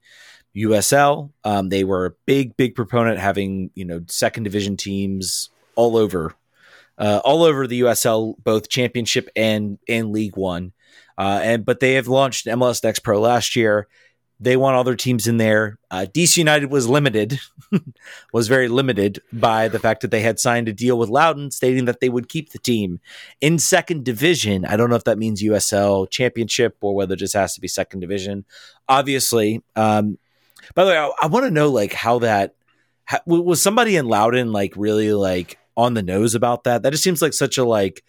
USL. 0.55 1.31
Um, 1.43 1.69
they 1.69 1.83
were 1.83 2.05
a 2.05 2.11
big, 2.27 2.55
big 2.55 2.75
proponent 2.75 3.19
having 3.19 3.71
you 3.73 3.83
know 3.83 4.03
second 4.07 4.43
division 4.43 4.77
teams 4.77 5.49
all 5.75 5.97
over, 5.97 6.35
uh, 6.99 7.19
all 7.25 7.41
over 7.41 7.65
the 7.65 7.81
USL, 7.81 8.35
both 8.43 8.69
Championship 8.69 9.29
and 9.35 9.79
and 9.89 10.11
League 10.11 10.37
One. 10.37 10.73
Uh, 11.17 11.39
and 11.41 11.65
but 11.65 11.79
they 11.79 11.95
have 11.95 12.07
launched 12.07 12.45
MLS 12.45 12.83
Next 12.83 12.99
Pro 12.99 13.19
last 13.19 13.55
year. 13.55 13.87
They 14.43 14.57
want 14.57 14.75
other 14.75 14.95
teams 14.95 15.25
in 15.25 15.37
there. 15.37 15.79
Uh, 15.89 16.05
DC 16.13 16.37
United 16.37 16.69
was 16.69 16.87
limited, 16.87 17.39
was 18.33 18.49
very 18.49 18.67
limited 18.67 19.21
by 19.31 19.69
the 19.69 19.79
fact 19.79 20.01
that 20.01 20.11
they 20.11 20.19
had 20.19 20.37
signed 20.37 20.67
a 20.67 20.73
deal 20.73 20.97
with 20.97 21.09
Loudoun 21.09 21.49
stating 21.49 21.85
that 21.85 22.01
they 22.01 22.09
would 22.09 22.27
keep 22.27 22.51
the 22.51 22.59
team 22.59 22.99
in 23.39 23.57
second 23.57 24.03
division. 24.03 24.65
I 24.65 24.75
don't 24.75 24.89
know 24.89 24.97
if 24.97 25.05
that 25.05 25.17
means 25.17 25.41
USL 25.41 26.09
championship 26.09 26.75
or 26.81 26.93
whether 26.93 27.13
it 27.13 27.19
just 27.19 27.35
has 27.35 27.55
to 27.55 27.61
be 27.61 27.69
second 27.69 28.01
division. 28.01 28.43
Obviously, 28.89 29.63
um, 29.77 30.17
by 30.75 30.83
the 30.83 30.91
way, 30.91 30.97
I, 30.97 31.11
I 31.21 31.27
want 31.27 31.45
to 31.45 31.51
know 31.51 31.69
like 31.69 31.93
how 31.93 32.19
that 32.19 32.55
how, 33.05 33.19
was 33.25 33.61
somebody 33.61 33.95
in 33.95 34.07
Loudoun 34.07 34.51
like 34.51 34.73
really 34.75 35.13
like 35.13 35.57
on 35.77 35.93
the 35.93 36.03
nose 36.03 36.35
about 36.35 36.65
that. 36.65 36.83
That 36.83 36.91
just 36.91 37.03
seems 37.03 37.21
like 37.21 37.33
such 37.33 37.57
a 37.57 37.63
like 37.63 38.03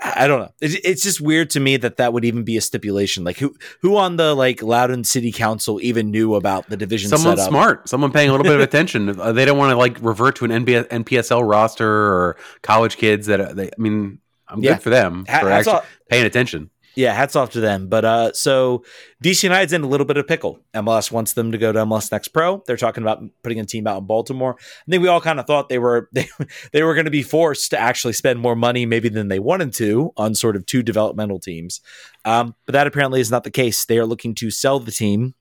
I 0.00 0.28
don't 0.28 0.40
know. 0.40 0.52
it's 0.60 1.02
just 1.02 1.20
weird 1.20 1.50
to 1.50 1.60
me 1.60 1.76
that 1.76 1.96
that 1.96 2.12
would 2.12 2.24
even 2.24 2.44
be 2.44 2.56
a 2.56 2.60
stipulation. 2.60 3.24
Like 3.24 3.38
who 3.38 3.54
who 3.80 3.96
on 3.96 4.16
the 4.16 4.32
like 4.34 4.62
Loudoun 4.62 5.02
City 5.02 5.32
Council 5.32 5.80
even 5.82 6.12
knew 6.12 6.36
about 6.36 6.68
the 6.68 6.76
division? 6.76 7.10
Someone 7.10 7.36
setup? 7.36 7.50
smart. 7.50 7.88
Someone 7.88 8.12
paying 8.12 8.28
a 8.28 8.32
little 8.32 8.44
bit 8.44 8.54
of 8.54 8.60
attention. 8.60 9.08
Uh, 9.18 9.32
they 9.32 9.44
don't 9.44 9.58
want 9.58 9.70
to 9.70 9.76
like 9.76 10.00
revert 10.00 10.36
to 10.36 10.44
an 10.44 10.50
NBA, 10.50 10.88
NPSL 10.88 11.48
roster 11.48 11.88
or 11.88 12.36
college 12.62 12.96
kids 12.96 13.26
that 13.26 13.40
uh, 13.40 13.52
they. 13.52 13.66
I 13.66 13.80
mean, 13.80 14.20
I'm 14.46 14.62
yeah. 14.62 14.74
good 14.74 14.82
for 14.82 14.90
them 14.90 15.24
for 15.24 15.50
actually 15.50 15.72
all, 15.72 15.84
paying 16.08 16.24
attention 16.24 16.70
yeah, 16.98 17.14
hats 17.14 17.36
off 17.36 17.50
to 17.50 17.60
them. 17.60 17.86
But 17.86 18.04
uh, 18.04 18.32
so 18.32 18.82
DC 19.22 19.44
United's 19.44 19.72
in 19.72 19.84
a 19.84 19.86
little 19.86 20.04
bit 20.04 20.16
of 20.16 20.26
pickle. 20.26 20.58
MLS 20.74 21.12
wants 21.12 21.34
them 21.34 21.52
to 21.52 21.58
go 21.58 21.70
to 21.70 21.78
MLS 21.86 22.10
Next 22.10 22.28
Pro. 22.28 22.60
They're 22.66 22.76
talking 22.76 23.04
about 23.04 23.22
putting 23.44 23.60
a 23.60 23.64
team 23.64 23.86
out 23.86 23.98
in 23.98 24.06
Baltimore. 24.06 24.56
I 24.58 24.90
think 24.90 25.00
we 25.00 25.08
all 25.08 25.20
kind 25.20 25.38
of 25.38 25.46
thought 25.46 25.68
they 25.68 25.78
were 25.78 26.08
they, 26.12 26.28
they 26.72 26.82
were 26.82 26.94
going 26.94 27.04
to 27.04 27.12
be 27.12 27.22
forced 27.22 27.70
to 27.70 27.78
actually 27.78 28.14
spend 28.14 28.40
more 28.40 28.56
money 28.56 28.84
maybe 28.84 29.08
than 29.08 29.28
they 29.28 29.38
wanted 29.38 29.72
to 29.74 30.12
on 30.16 30.34
sort 30.34 30.56
of 30.56 30.66
two 30.66 30.82
developmental 30.82 31.38
teams. 31.38 31.80
Um, 32.24 32.56
but 32.66 32.72
that 32.72 32.88
apparently 32.88 33.20
is 33.20 33.30
not 33.30 33.44
the 33.44 33.52
case. 33.52 33.84
They 33.84 33.98
are 33.98 34.06
looking 34.06 34.34
to 34.34 34.50
sell 34.50 34.80
the 34.80 34.90
team 34.90 35.36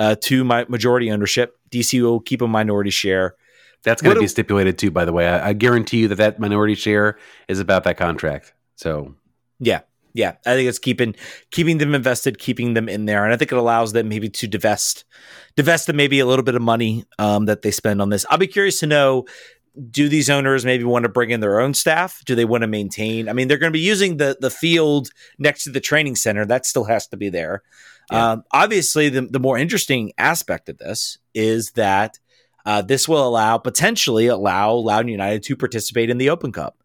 uh, 0.00 0.16
to 0.22 0.42
my 0.42 0.66
majority 0.68 1.12
ownership. 1.12 1.56
DC 1.70 2.02
will 2.02 2.18
keep 2.18 2.42
a 2.42 2.48
minority 2.48 2.90
share. 2.90 3.36
That's 3.84 4.02
going 4.02 4.16
to 4.16 4.20
be 4.20 4.26
stipulated 4.26 4.76
too, 4.76 4.90
by 4.90 5.04
the 5.04 5.12
way. 5.12 5.28
I, 5.28 5.50
I 5.50 5.52
guarantee 5.52 5.98
you 5.98 6.08
that 6.08 6.16
that 6.16 6.40
minority 6.40 6.74
share 6.74 7.16
is 7.46 7.60
about 7.60 7.84
that 7.84 7.96
contract. 7.96 8.54
So 8.74 9.14
yeah, 9.60 9.82
yeah, 10.14 10.34
I 10.46 10.54
think 10.54 10.68
it's 10.68 10.78
keeping 10.78 11.14
keeping 11.50 11.78
them 11.78 11.94
invested, 11.94 12.38
keeping 12.38 12.74
them 12.74 12.88
in 12.88 13.06
there, 13.06 13.24
and 13.24 13.32
I 13.32 13.36
think 13.36 13.52
it 13.52 13.58
allows 13.58 13.92
them 13.92 14.08
maybe 14.08 14.28
to 14.28 14.46
divest 14.46 15.04
divest 15.56 15.86
them 15.86 15.96
maybe 15.96 16.20
a 16.20 16.26
little 16.26 16.44
bit 16.44 16.54
of 16.54 16.62
money 16.62 17.04
um, 17.18 17.46
that 17.46 17.62
they 17.62 17.70
spend 17.70 18.02
on 18.02 18.10
this. 18.10 18.26
I'll 18.30 18.38
be 18.38 18.46
curious 18.46 18.80
to 18.80 18.86
know. 18.86 19.26
Do 19.90 20.08
these 20.08 20.28
owners 20.28 20.64
maybe 20.64 20.82
want 20.82 21.04
to 21.04 21.08
bring 21.08 21.30
in 21.30 21.38
their 21.38 21.60
own 21.60 21.74
staff? 21.74 22.24
Do 22.26 22.34
they 22.34 22.44
want 22.44 22.62
to 22.62 22.66
maintain? 22.66 23.28
I 23.28 23.32
mean, 23.32 23.46
they're 23.46 23.56
going 23.56 23.72
to 23.72 23.76
be 23.76 23.80
using 23.84 24.16
the 24.16 24.36
the 24.40 24.50
field 24.50 25.10
next 25.38 25.64
to 25.64 25.70
the 25.70 25.80
training 25.80 26.16
center. 26.16 26.44
That 26.44 26.66
still 26.66 26.84
has 26.84 27.06
to 27.08 27.16
be 27.16 27.28
there. 27.28 27.62
Yeah. 28.10 28.32
Um, 28.32 28.42
obviously, 28.50 29.08
the 29.10 29.22
the 29.22 29.38
more 29.38 29.56
interesting 29.56 30.12
aspect 30.18 30.68
of 30.68 30.78
this 30.78 31.18
is 31.34 31.70
that 31.72 32.18
uh, 32.66 32.82
this 32.82 33.08
will 33.08 33.26
allow 33.26 33.58
potentially 33.58 34.26
allow 34.26 34.72
Loudoun 34.72 35.08
United 35.08 35.44
to 35.44 35.56
participate 35.56 36.10
in 36.10 36.18
the 36.18 36.30
Open 36.30 36.50
Cup 36.50 36.80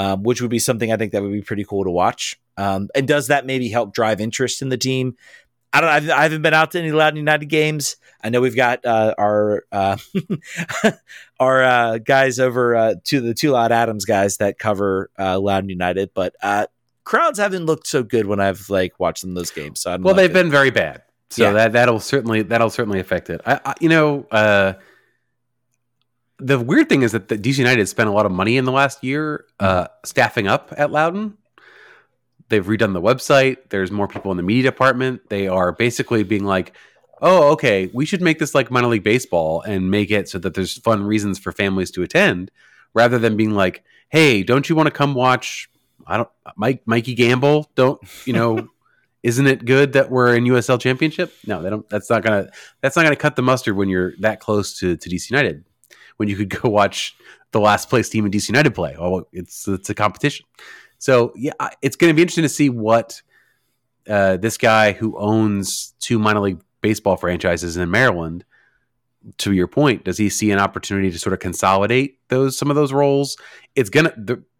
um, 0.00 0.22
which 0.22 0.40
would 0.40 0.50
be 0.50 0.58
something 0.58 0.90
I 0.90 0.96
think 0.96 1.12
that 1.12 1.22
would 1.22 1.32
be 1.32 1.42
pretty 1.42 1.64
cool 1.64 1.84
to 1.84 1.90
watch. 1.90 2.39
Um, 2.56 2.88
and 2.94 3.06
does 3.06 3.28
that 3.28 3.46
maybe 3.46 3.68
help 3.68 3.94
drive 3.94 4.20
interest 4.20 4.62
in 4.62 4.68
the 4.68 4.76
team? 4.76 5.16
I 5.72 5.80
don't. 5.80 5.90
I've, 5.90 6.10
I 6.10 6.22
haven't 6.24 6.42
been 6.42 6.54
out 6.54 6.72
to 6.72 6.80
any 6.80 6.90
Loudoun 6.90 7.16
United 7.16 7.46
games. 7.46 7.96
I 8.22 8.30
know 8.30 8.40
we've 8.40 8.56
got 8.56 8.84
uh, 8.84 9.14
our 9.16 9.64
uh, 9.70 9.96
our 11.40 11.62
uh, 11.62 11.98
guys 11.98 12.40
over 12.40 12.74
uh, 12.74 12.94
to 13.04 13.20
the 13.20 13.34
two 13.34 13.52
Loud 13.52 13.70
Adams 13.70 14.04
guys 14.04 14.38
that 14.38 14.58
cover 14.58 15.10
uh, 15.18 15.38
Loudoun 15.38 15.68
United, 15.68 16.10
but 16.12 16.34
uh, 16.42 16.66
crowds 17.04 17.38
haven't 17.38 17.66
looked 17.66 17.86
so 17.86 18.02
good 18.02 18.26
when 18.26 18.40
I've 18.40 18.68
like 18.68 18.98
watched 18.98 19.22
them 19.22 19.34
those 19.34 19.50
games. 19.50 19.80
So 19.80 19.96
well, 19.98 20.14
they've 20.14 20.32
been 20.32 20.50
very 20.50 20.70
bad. 20.70 21.02
So 21.30 21.44
yeah. 21.44 21.52
that 21.52 21.72
that'll 21.72 22.00
certainly 22.00 22.42
that'll 22.42 22.70
certainly 22.70 22.98
affect 22.98 23.30
it. 23.30 23.40
I, 23.46 23.60
I 23.64 23.74
you 23.80 23.88
know 23.88 24.26
uh, 24.32 24.74
the 26.38 26.58
weird 26.58 26.88
thing 26.88 27.02
is 27.02 27.12
that 27.12 27.28
the 27.28 27.36
DC 27.38 27.58
United 27.58 27.86
spent 27.86 28.08
a 28.08 28.12
lot 28.12 28.26
of 28.26 28.32
money 28.32 28.56
in 28.56 28.64
the 28.64 28.72
last 28.72 29.04
year 29.04 29.44
uh, 29.60 29.86
staffing 30.04 30.48
up 30.48 30.72
at 30.76 30.90
Loudoun. 30.90 31.36
They've 32.50 32.64
redone 32.64 32.92
the 32.92 33.00
website. 33.00 33.56
There's 33.70 33.90
more 33.90 34.08
people 34.08 34.30
in 34.30 34.36
the 34.36 34.42
media 34.42 34.64
department. 34.64 35.28
They 35.30 35.48
are 35.48 35.72
basically 35.72 36.22
being 36.22 36.44
like, 36.44 36.76
"Oh, 37.22 37.52
okay, 37.52 37.90
we 37.94 38.04
should 38.04 38.20
make 38.20 38.38
this 38.38 38.54
like 38.54 38.70
minor 38.70 38.88
league 38.88 39.04
baseball 39.04 39.62
and 39.62 39.90
make 39.90 40.10
it 40.10 40.28
so 40.28 40.38
that 40.40 40.54
there's 40.54 40.78
fun 40.78 41.04
reasons 41.04 41.38
for 41.38 41.52
families 41.52 41.90
to 41.92 42.02
attend, 42.02 42.50
rather 42.92 43.18
than 43.18 43.36
being 43.36 43.52
like, 43.52 43.84
hey, 44.10 44.42
don't 44.42 44.68
you 44.68 44.76
want 44.76 44.88
to 44.88 44.90
come 44.90 45.14
watch? 45.14 45.70
I 46.06 46.18
don't, 46.18 46.28
Mike, 46.56 46.82
Mikey 46.86 47.14
Gamble. 47.14 47.70
Don't 47.74 48.00
you 48.26 48.34
know?" 48.34 48.68
isn't 49.22 49.46
it 49.46 49.66
good 49.66 49.92
that 49.92 50.10
we're 50.10 50.34
in 50.34 50.44
USL 50.44 50.80
Championship? 50.80 51.30
No, 51.46 51.62
they 51.62 51.70
don't. 51.70 51.88
That's 51.90 52.10
not 52.10 52.22
gonna. 52.22 52.50
That's 52.80 52.96
not 52.96 53.02
gonna 53.02 53.16
cut 53.16 53.36
the 53.36 53.42
mustard 53.42 53.76
when 53.76 53.88
you're 53.88 54.14
that 54.20 54.40
close 54.40 54.78
to, 54.78 54.96
to 54.96 55.08
DC 55.08 55.30
United 55.30 55.64
when 56.20 56.28
you 56.28 56.36
could 56.36 56.50
go 56.50 56.68
watch 56.68 57.16
the 57.52 57.60
last 57.60 57.88
place 57.88 58.10
team 58.10 58.26
in 58.26 58.30
DC 58.30 58.48
United 58.48 58.74
play. 58.74 58.94
Oh, 58.98 59.26
it's 59.32 59.66
it's 59.66 59.88
a 59.88 59.94
competition. 59.94 60.44
So 61.00 61.32
yeah, 61.34 61.52
it's 61.82 61.96
going 61.96 62.10
to 62.10 62.14
be 62.14 62.22
interesting 62.22 62.42
to 62.44 62.48
see 62.48 62.68
what 62.70 63.20
uh, 64.08 64.36
this 64.36 64.56
guy 64.56 64.92
who 64.92 65.18
owns 65.18 65.94
two 65.98 66.18
minor 66.18 66.40
league 66.40 66.60
baseball 66.82 67.16
franchises 67.16 67.76
in 67.76 67.90
Maryland. 67.90 68.44
To 69.38 69.52
your 69.52 69.66
point, 69.66 70.04
does 70.04 70.16
he 70.16 70.30
see 70.30 70.50
an 70.50 70.58
opportunity 70.58 71.10
to 71.10 71.18
sort 71.18 71.34
of 71.34 71.40
consolidate 71.40 72.18
those 72.28 72.56
some 72.56 72.70
of 72.70 72.76
those 72.76 72.90
roles? 72.92 73.36
It's 73.74 73.90
gonna 73.90 74.14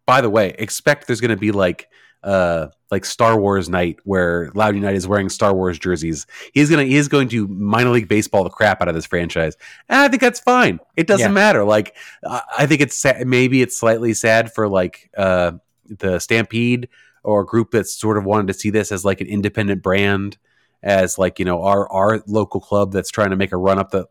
by 0.05 0.21
the 0.21 0.29
way, 0.29 0.53
expect 0.59 1.07
there's 1.07 1.19
going 1.21 1.29
to 1.29 1.35
be 1.37 1.51
like 1.51 1.87
uh 2.23 2.67
like 2.91 3.03
Star 3.03 3.39
Wars 3.39 3.69
night 3.69 3.97
where 4.03 4.51
Loudoun 4.53 4.75
United 4.75 4.97
is 4.97 5.07
wearing 5.07 5.29
Star 5.29 5.55
Wars 5.55 5.79
jerseys. 5.79 6.27
He's 6.53 6.69
gonna 6.69 6.83
he 6.83 6.95
is 6.95 7.07
going 7.07 7.27
to 7.29 7.47
minor 7.47 7.89
league 7.89 8.07
baseball 8.07 8.43
the 8.43 8.51
crap 8.51 8.81
out 8.83 8.87
of 8.87 8.93
this 8.93 9.07
franchise. 9.07 9.57
And 9.89 9.99
I 9.99 10.07
think 10.09 10.21
that's 10.21 10.39
fine. 10.39 10.79
It 10.95 11.07
doesn't 11.07 11.29
Yeah. 11.29 11.33
matter. 11.33 11.63
Like 11.63 11.95
I 12.23 12.41
I 12.59 12.65
think 12.67 12.81
it's 12.81 12.95
sa- 12.97 13.23
maybe 13.25 13.63
it's 13.63 13.75
slightly 13.75 14.13
sad 14.13 14.53
for 14.53 14.67
like 14.67 15.09
uh 15.17 15.53
the 15.85 16.19
Stampede 16.19 16.89
or 17.23 17.41
a 17.41 17.45
group 17.45 17.71
that's 17.71 17.93
sort 17.93 18.17
of 18.17 18.25
wanted 18.25 18.47
to 18.47 18.53
see 18.53 18.69
this 18.69 18.91
as 18.91 19.05
like 19.05 19.21
an 19.21 19.27
independent 19.27 19.81
brand, 19.81 20.37
as 20.83 21.17
like 21.17 21.39
you 21.39 21.45
know 21.45 21.63
our 21.63 21.91
our 21.91 22.23
local 22.27 22.59
club 22.59 22.91
that's 22.91 23.11
trying 23.11 23.29
to 23.29 23.35
make 23.35 23.51
a 23.51 23.57
run 23.57 23.79
up 23.79 23.91
the. 23.91 24.07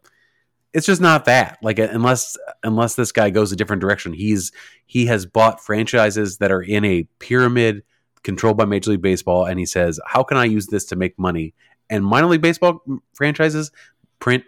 It's 0.72 0.86
just 0.86 1.00
not 1.00 1.24
that. 1.24 1.58
Like 1.62 1.80
uh, 1.80 1.88
unless 1.90 2.36
unless 2.62 2.94
this 2.94 3.12
guy 3.12 3.30
goes 3.30 3.50
a 3.50 3.56
different 3.56 3.80
direction, 3.80 4.12
he's 4.12 4.52
he 4.86 5.06
has 5.06 5.26
bought 5.26 5.60
franchises 5.60 6.38
that 6.38 6.52
are 6.52 6.62
in 6.62 6.84
a 6.84 7.04
pyramid 7.18 7.82
controlled 8.22 8.56
by 8.56 8.66
Major 8.66 8.92
League 8.92 9.02
Baseball, 9.02 9.44
and 9.46 9.58
he 9.58 9.66
says, 9.66 9.98
"How 10.06 10.22
can 10.22 10.36
I 10.36 10.44
use 10.44 10.68
this 10.68 10.84
to 10.86 10.96
make 10.96 11.18
money?" 11.18 11.54
And 11.88 12.04
minor 12.04 12.28
league 12.28 12.40
baseball 12.40 12.84
franchises 13.14 13.72
print 14.20 14.44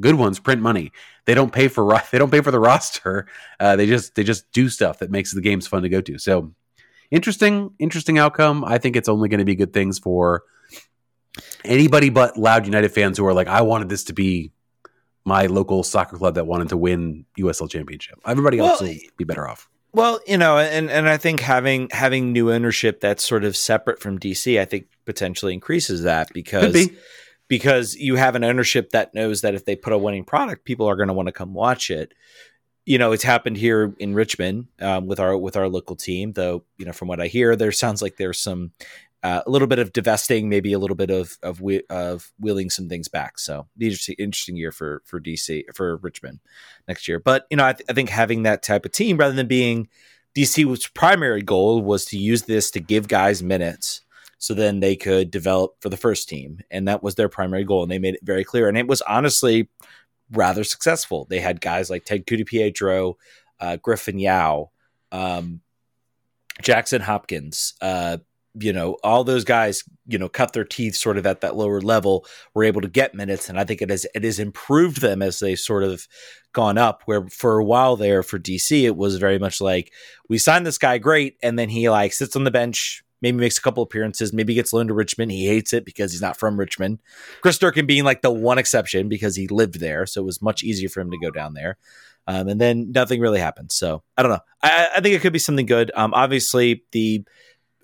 good 0.00 0.14
ones 0.14 0.38
print 0.38 0.60
money. 0.62 0.92
They 1.24 1.34
don't 1.34 1.52
pay 1.52 1.68
for 1.68 2.00
they 2.12 2.18
don't 2.18 2.30
pay 2.30 2.40
for 2.40 2.50
the 2.50 2.60
roster. 2.60 3.26
Uh, 3.60 3.76
they 3.76 3.86
just 3.86 4.14
they 4.14 4.24
just 4.24 4.50
do 4.52 4.68
stuff 4.68 4.98
that 4.98 5.10
makes 5.10 5.32
the 5.32 5.40
games 5.40 5.66
fun 5.66 5.82
to 5.82 5.88
go 5.88 6.00
to. 6.00 6.18
So 6.18 6.52
interesting, 7.10 7.72
interesting 7.78 8.18
outcome. 8.18 8.64
I 8.64 8.78
think 8.78 8.96
it's 8.96 9.08
only 9.08 9.28
going 9.28 9.38
to 9.38 9.44
be 9.44 9.54
good 9.54 9.72
things 9.72 9.98
for 9.98 10.42
anybody 11.64 12.10
but 12.10 12.36
Loudoun 12.36 12.66
United 12.66 12.90
fans 12.90 13.18
who 13.18 13.26
are 13.26 13.34
like, 13.34 13.48
I 13.48 13.62
wanted 13.62 13.88
this 13.88 14.04
to 14.04 14.12
be 14.12 14.52
my 15.24 15.46
local 15.46 15.82
soccer 15.82 16.16
club 16.16 16.34
that 16.34 16.46
wanted 16.46 16.70
to 16.70 16.76
win 16.76 17.24
USL 17.38 17.70
championship. 17.70 18.18
Everybody 18.26 18.58
else 18.58 18.80
Well, 18.80 18.90
will 18.90 18.98
be 19.16 19.24
better 19.24 19.48
off. 19.48 19.68
Well, 19.92 20.20
you 20.26 20.38
know, 20.38 20.58
and 20.58 20.90
and 20.90 21.08
I 21.08 21.18
think 21.18 21.40
having 21.40 21.88
having 21.90 22.32
new 22.32 22.50
ownership 22.50 23.00
that's 23.00 23.24
sort 23.24 23.44
of 23.44 23.56
separate 23.56 24.00
from 24.00 24.18
DC, 24.18 24.58
I 24.58 24.64
think 24.64 24.86
potentially 25.04 25.52
increases 25.52 26.02
that 26.02 26.32
because 26.32 26.72
be. 26.72 26.96
Because 27.52 27.94
you 27.96 28.16
have 28.16 28.34
an 28.34 28.44
ownership 28.44 28.92
that 28.92 29.12
knows 29.12 29.42
that 29.42 29.54
if 29.54 29.66
they 29.66 29.76
put 29.76 29.92
a 29.92 29.98
winning 29.98 30.24
product, 30.24 30.64
people 30.64 30.88
are 30.88 30.96
going 30.96 31.08
to 31.08 31.12
want 31.12 31.26
to 31.26 31.32
come 31.32 31.52
watch 31.52 31.90
it. 31.90 32.14
You 32.86 32.96
know, 32.96 33.12
it's 33.12 33.24
happened 33.24 33.58
here 33.58 33.94
in 33.98 34.14
Richmond 34.14 34.68
um, 34.80 35.06
with 35.06 35.20
our 35.20 35.36
with 35.36 35.54
our 35.54 35.68
local 35.68 35.94
team. 35.94 36.32
Though, 36.32 36.64
you 36.78 36.86
know, 36.86 36.94
from 36.94 37.08
what 37.08 37.20
I 37.20 37.26
hear, 37.26 37.54
there 37.54 37.70
sounds 37.70 38.00
like 38.00 38.16
there's 38.16 38.40
some 38.40 38.72
uh, 39.22 39.42
a 39.46 39.50
little 39.50 39.68
bit 39.68 39.78
of 39.78 39.92
divesting, 39.92 40.48
maybe 40.48 40.72
a 40.72 40.78
little 40.78 40.96
bit 40.96 41.10
of 41.10 41.36
of 41.42 41.60
of 41.90 42.32
wheeling 42.40 42.70
some 42.70 42.88
things 42.88 43.08
back. 43.08 43.38
So, 43.38 43.66
interesting, 43.78 44.16
interesting 44.18 44.56
year 44.56 44.72
for 44.72 45.02
for 45.04 45.20
DC 45.20 45.64
for 45.74 45.98
Richmond 45.98 46.40
next 46.88 47.06
year. 47.06 47.18
But 47.18 47.46
you 47.50 47.58
know, 47.58 47.66
I, 47.66 47.74
th- 47.74 47.84
I 47.86 47.92
think 47.92 48.08
having 48.08 48.44
that 48.44 48.62
type 48.62 48.86
of 48.86 48.92
team 48.92 49.18
rather 49.18 49.34
than 49.34 49.46
being 49.46 49.88
DC's 50.34 50.86
primary 50.86 51.42
goal 51.42 51.82
was 51.82 52.06
to 52.06 52.16
use 52.16 52.44
this 52.44 52.70
to 52.70 52.80
give 52.80 53.08
guys 53.08 53.42
minutes 53.42 54.00
so 54.42 54.54
then 54.54 54.80
they 54.80 54.96
could 54.96 55.30
develop 55.30 55.76
for 55.78 55.88
the 55.88 55.96
first 55.96 56.28
team. 56.28 56.58
And 56.68 56.88
that 56.88 57.00
was 57.00 57.14
their 57.14 57.28
primary 57.28 57.62
goal. 57.62 57.84
And 57.84 57.92
they 57.92 58.00
made 58.00 58.16
it 58.16 58.24
very 58.24 58.42
clear. 58.42 58.68
And 58.68 58.76
it 58.76 58.88
was 58.88 59.00
honestly 59.02 59.68
rather 60.32 60.64
successful. 60.64 61.28
They 61.30 61.38
had 61.38 61.60
guys 61.60 61.88
like 61.88 62.04
Ted 62.04 62.26
Pietro, 62.26 63.18
uh, 63.60 63.76
Griffin 63.76 64.18
Yow, 64.18 64.72
um, 65.12 65.60
Jackson 66.60 67.02
Hopkins, 67.02 67.74
uh, 67.80 68.18
you 68.58 68.72
know, 68.72 68.96
all 69.04 69.22
those 69.22 69.44
guys, 69.44 69.84
you 70.08 70.18
know, 70.18 70.28
cut 70.28 70.54
their 70.54 70.64
teeth 70.64 70.96
sort 70.96 71.18
of 71.18 71.24
at 71.24 71.42
that 71.42 71.54
lower 71.54 71.80
level, 71.80 72.26
were 72.52 72.64
able 72.64 72.80
to 72.80 72.88
get 72.88 73.14
minutes. 73.14 73.48
And 73.48 73.60
I 73.60 73.64
think 73.64 73.80
it 73.80 73.90
has 73.90 74.08
it 74.12 74.24
has 74.24 74.40
improved 74.40 75.00
them 75.00 75.22
as 75.22 75.38
they 75.38 75.54
sort 75.54 75.84
of 75.84 76.08
gone 76.52 76.78
up. 76.78 77.02
Where 77.04 77.28
for 77.28 77.58
a 77.58 77.64
while 77.64 77.94
there 77.94 78.24
for 78.24 78.40
DC, 78.40 78.82
it 78.82 78.96
was 78.96 79.18
very 79.18 79.38
much 79.38 79.60
like 79.60 79.92
we 80.28 80.36
signed 80.36 80.66
this 80.66 80.78
guy 80.78 80.98
great, 80.98 81.36
and 81.44 81.56
then 81.56 81.68
he 81.68 81.88
like 81.88 82.12
sits 82.12 82.34
on 82.34 82.42
the 82.42 82.50
bench, 82.50 83.04
maybe 83.22 83.38
makes 83.38 83.56
a 83.56 83.62
couple 83.62 83.82
appearances, 83.82 84.32
maybe 84.32 84.54
gets 84.54 84.72
loaned 84.72 84.88
to 84.88 84.94
Richmond. 84.94 85.30
He 85.30 85.46
hates 85.46 85.72
it 85.72 85.84
because 85.84 86.12
he's 86.12 86.20
not 86.20 86.36
from 86.36 86.58
Richmond. 86.58 86.98
Chris 87.40 87.58
Durkin 87.58 87.86
being 87.86 88.04
like 88.04 88.20
the 88.20 88.30
one 88.30 88.58
exception 88.58 89.08
because 89.08 89.36
he 89.36 89.46
lived 89.48 89.80
there, 89.80 90.04
so 90.04 90.20
it 90.20 90.26
was 90.26 90.42
much 90.42 90.62
easier 90.62 90.88
for 90.88 91.00
him 91.00 91.10
to 91.10 91.18
go 91.18 91.30
down 91.30 91.54
there. 91.54 91.78
Um, 92.26 92.48
and 92.48 92.60
then 92.60 92.92
nothing 92.92 93.20
really 93.20 93.40
happened. 93.40 93.72
So 93.72 94.02
I 94.16 94.22
don't 94.22 94.32
know. 94.32 94.40
I, 94.62 94.88
I 94.96 95.00
think 95.00 95.14
it 95.14 95.22
could 95.22 95.32
be 95.32 95.38
something 95.38 95.66
good. 95.66 95.90
Um, 95.94 96.12
obviously, 96.14 96.84
the 96.92 97.24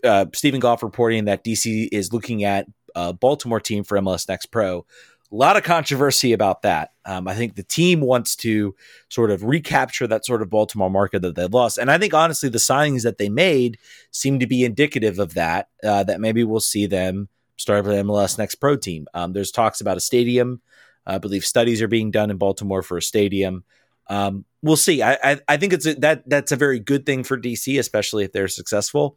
uh, 0.05 0.26
Steven 0.34 0.61
Goff 0.61 0.82
reporting 0.82 1.24
that 1.24 1.45
DC 1.45 1.89
is 1.91 2.12
looking 2.12 2.45
at 2.45 2.66
a 2.95 3.12
Baltimore 3.12 3.61
team 3.61 3.84
for 3.84 3.99
MLS 3.99 4.28
Next 4.28 4.47
Pro. 4.47 4.86
A 5.31 5.37
lot 5.37 5.57
of 5.57 5.62
controversy 5.62 6.33
about 6.33 6.62
that. 6.62 6.93
Um, 7.05 7.29
I 7.29 7.35
think 7.35 7.55
the 7.55 7.62
team 7.62 8.01
wants 8.01 8.35
to 8.37 8.74
sort 9.11 9.31
of 9.31 9.45
recapture 9.45 10.07
that 10.07 10.24
sort 10.24 10.41
of 10.41 10.49
Baltimore 10.49 10.91
market 10.91 11.20
that 11.20 11.35
they've 11.35 11.53
lost. 11.53 11.76
And 11.76 11.91
I 11.91 11.99
think 11.99 12.14
honestly, 12.14 12.49
the 12.49 12.59
signings 12.59 13.03
that 13.03 13.18
they 13.18 13.29
made 13.29 13.79
seem 14.11 14.39
to 14.39 14.47
be 14.47 14.64
indicative 14.64 15.18
of 15.18 15.35
that, 15.35 15.68
uh, 15.85 16.03
that 16.05 16.20
maybe 16.20 16.45
we'll 16.45 16.61
see 16.61 16.87
them 16.87 17.29
start 17.59 17.85
with 17.85 17.95
MLS 18.07 18.39
Next 18.39 18.55
Pro 18.55 18.76
team. 18.76 19.07
Um, 19.12 19.35
there's 19.35 19.51
talks 19.51 19.83
about 19.83 19.99
a 19.99 20.01
stadium. 20.01 20.62
I 21.07 21.18
believe 21.18 21.45
studies 21.45 21.83
are 21.83 21.89
being 21.89 22.11
done 22.11 22.31
in 22.31 22.39
Baltimore 22.39 22.83
for 22.83 22.97
a 22.97 23.03
stadium. 23.03 23.64
Um, 24.09 24.45
we'll 24.62 24.76
see. 24.76 25.03
I, 25.03 25.18
I, 25.22 25.41
I 25.49 25.57
think 25.57 25.72
it's 25.72 25.87
a, 25.87 25.95
that 25.97 26.29
that's 26.29 26.53
a 26.53 26.57
very 26.57 26.79
good 26.79 27.05
thing 27.05 27.24
for 27.24 27.39
DC, 27.39 27.79
especially 27.79 28.24
if 28.24 28.33
they're 28.33 28.49
successful. 28.49 29.16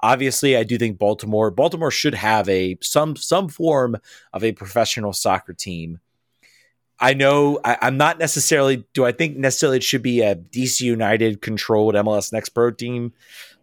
Obviously, 0.00 0.56
I 0.56 0.62
do 0.64 0.78
think 0.78 0.98
Baltimore 0.98 1.50
Baltimore 1.50 1.90
should 1.90 2.14
have 2.14 2.48
a 2.48 2.78
some 2.80 3.16
some 3.16 3.48
form 3.48 3.96
of 4.32 4.44
a 4.44 4.52
professional 4.52 5.12
soccer 5.12 5.52
team. 5.52 6.00
I 7.00 7.14
know 7.14 7.60
I, 7.64 7.78
I'm 7.82 7.96
not 7.96 8.18
necessarily. 8.18 8.84
Do 8.92 9.04
I 9.04 9.12
think 9.12 9.36
necessarily 9.36 9.76
it 9.78 9.84
should 9.84 10.02
be 10.02 10.20
a 10.22 10.34
DC 10.36 10.80
United 10.80 11.42
controlled 11.42 11.94
MLS 11.94 12.32
Next 12.32 12.50
Pro 12.50 12.70
team? 12.70 13.12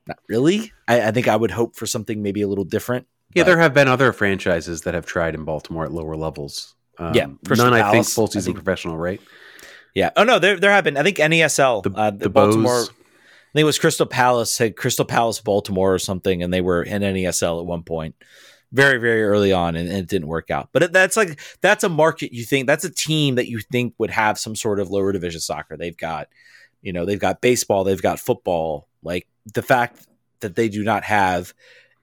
Not 0.08 0.20
really. 0.30 0.72
I, 0.88 1.08
I 1.08 1.12
think 1.12 1.28
I 1.28 1.36
would 1.36 1.52
hope 1.52 1.76
for 1.76 1.86
something 1.86 2.22
maybe 2.22 2.42
a 2.42 2.48
little 2.48 2.64
different. 2.64 3.08
Yeah, 3.34 3.44
but- 3.44 3.48
there 3.48 3.60
have 3.60 3.74
been 3.74 3.88
other 3.88 4.14
franchises 4.14 4.82
that 4.84 4.94
have 4.94 5.06
tried 5.06 5.36
in 5.36 5.44
Baltimore 5.44 5.86
at 5.86 5.92
lower 5.92 6.16
levels. 6.16 6.76
Um, 6.98 7.14
Yeah, 7.14 7.28
none 7.50 7.74
I 7.74 7.92
think 7.92 8.08
full 8.08 8.28
season 8.28 8.54
professional, 8.54 8.98
right? 8.98 9.20
Yeah. 9.94 10.12
Oh 10.16 10.24
no, 10.24 10.40
there 10.40 10.58
there 10.58 10.72
have 10.72 10.84
been. 10.84 10.96
I 10.98 11.04
think 11.04 11.18
NASL, 11.18 11.84
The, 11.84 11.92
uh, 11.92 12.12
the, 12.12 12.18
the 12.18 12.30
Baltimore. 12.30 12.64
Bows. 12.86 12.92
Think 13.56 13.64
it 13.64 13.68
was 13.68 13.80
Crystal 13.80 14.06
Palace, 14.06 14.58
had 14.58 14.76
Crystal 14.76 15.06
Palace, 15.06 15.40
Baltimore, 15.40 15.94
or 15.94 16.00
something, 16.00 16.44
and 16.44 16.54
they 16.54 16.60
were 16.60 16.84
in 16.84 17.04
NASL 17.04 17.62
at 17.62 17.66
one 17.66 17.84
point, 17.84 18.14
very 18.74 18.98
very 18.98 19.24
early 19.24 19.54
on, 19.54 19.78
and, 19.78 19.88
and 19.88 20.00
it 20.00 20.10
didn't 20.10 20.28
work 20.28 20.52
out. 20.52 20.68
But 20.74 20.92
that's 20.92 21.16
like 21.16 21.40
that's 21.62 21.86
a 21.86 21.88
market 21.88 22.34
you 22.34 22.44
think 22.44 22.68
that's 22.68 22.84
a 22.84 22.90
team 22.90 23.36
that 23.36 23.48
you 23.48 23.60
think 23.60 23.94
would 23.98 24.10
have 24.10 24.38
some 24.38 24.58
sort 24.58 24.82
of 24.82 24.90
lower 24.90 25.14
division 25.14 25.40
soccer. 25.40 25.78
They've 25.78 25.96
got, 25.96 26.28
you 26.82 26.92
know, 26.92 27.06
they've 27.06 27.18
got 27.18 27.40
baseball, 27.40 27.86
they've 27.86 28.02
got 28.02 28.20
football. 28.20 28.90
Like 29.04 29.26
the 29.54 29.62
fact 29.62 30.06
that 30.42 30.58
they 30.58 30.68
do 30.68 30.84
not 30.84 31.06
have 31.06 31.54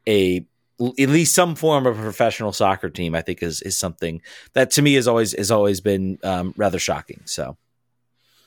a 0.08 0.46
at 0.80 1.10
least 1.10 1.34
some 1.34 1.54
form 1.54 1.86
of 1.86 1.98
a 1.98 2.02
professional 2.02 2.54
soccer 2.54 2.88
team, 2.88 3.14
I 3.14 3.20
think 3.20 3.42
is 3.42 3.60
is 3.60 3.76
something 3.76 4.22
that 4.54 4.70
to 4.70 4.80
me 4.80 4.94
has 4.94 5.06
always 5.06 5.36
has 5.36 5.50
always 5.50 5.82
been 5.82 6.18
um, 6.24 6.54
rather 6.56 6.78
shocking. 6.78 7.20
So 7.26 7.58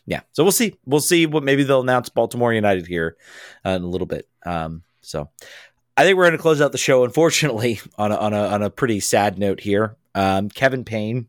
yeah, 0.06 0.22
so 0.32 0.43
we'll 0.43 0.51
see. 0.51 0.76
We'll 0.86 0.99
see 0.99 1.26
what 1.26 1.43
maybe 1.43 1.64
they'll 1.64 1.82
announce 1.82 2.10
Baltimore 2.10 2.53
United 2.53 2.88
here 2.88 3.18
uh, 3.66 3.72
in 3.72 3.84
a 3.84 3.88
little 3.88 4.08
bit. 4.08 4.28
Um, 4.45 4.84
so 5.01 5.30
I 5.97 6.03
think 6.03 6.18
we're 6.18 6.26
going 6.26 6.38
to 6.38 6.41
close 6.41 6.62
out 6.62 6.72
the 6.72 6.78
show, 6.78 7.03
unfortunately, 7.03 7.80
on 7.97 8.12
a, 8.12 8.16
on 8.16 8.34
a 8.34 8.47
on 8.47 8.64
a 8.64 8.70
pretty 8.70 8.99
sad 8.99 9.39
note 9.39 9.60
here. 9.60 9.95
Um, 10.14 10.49
Kevin 10.49 10.84
Payne, 10.84 11.28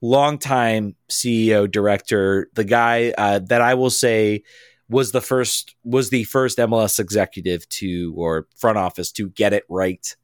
longtime 0.00 0.96
CEO 1.10 1.70
director, 1.70 2.48
the 2.54 2.64
guy 2.64 3.12
uh, 3.18 3.40
that 3.40 3.60
I 3.60 3.74
will 3.74 3.90
say 3.90 4.42
was 4.88 5.12
the 5.12 5.20
first 5.20 5.74
was 5.84 6.10
the 6.10 6.24
first 6.24 6.58
MLS 6.58 7.00
executive 7.00 7.68
to 7.70 8.14
or 8.16 8.46
front 8.56 8.78
office 8.78 9.10
to 9.12 9.30
get 9.30 9.52
it 9.52 9.64
right 9.68 10.14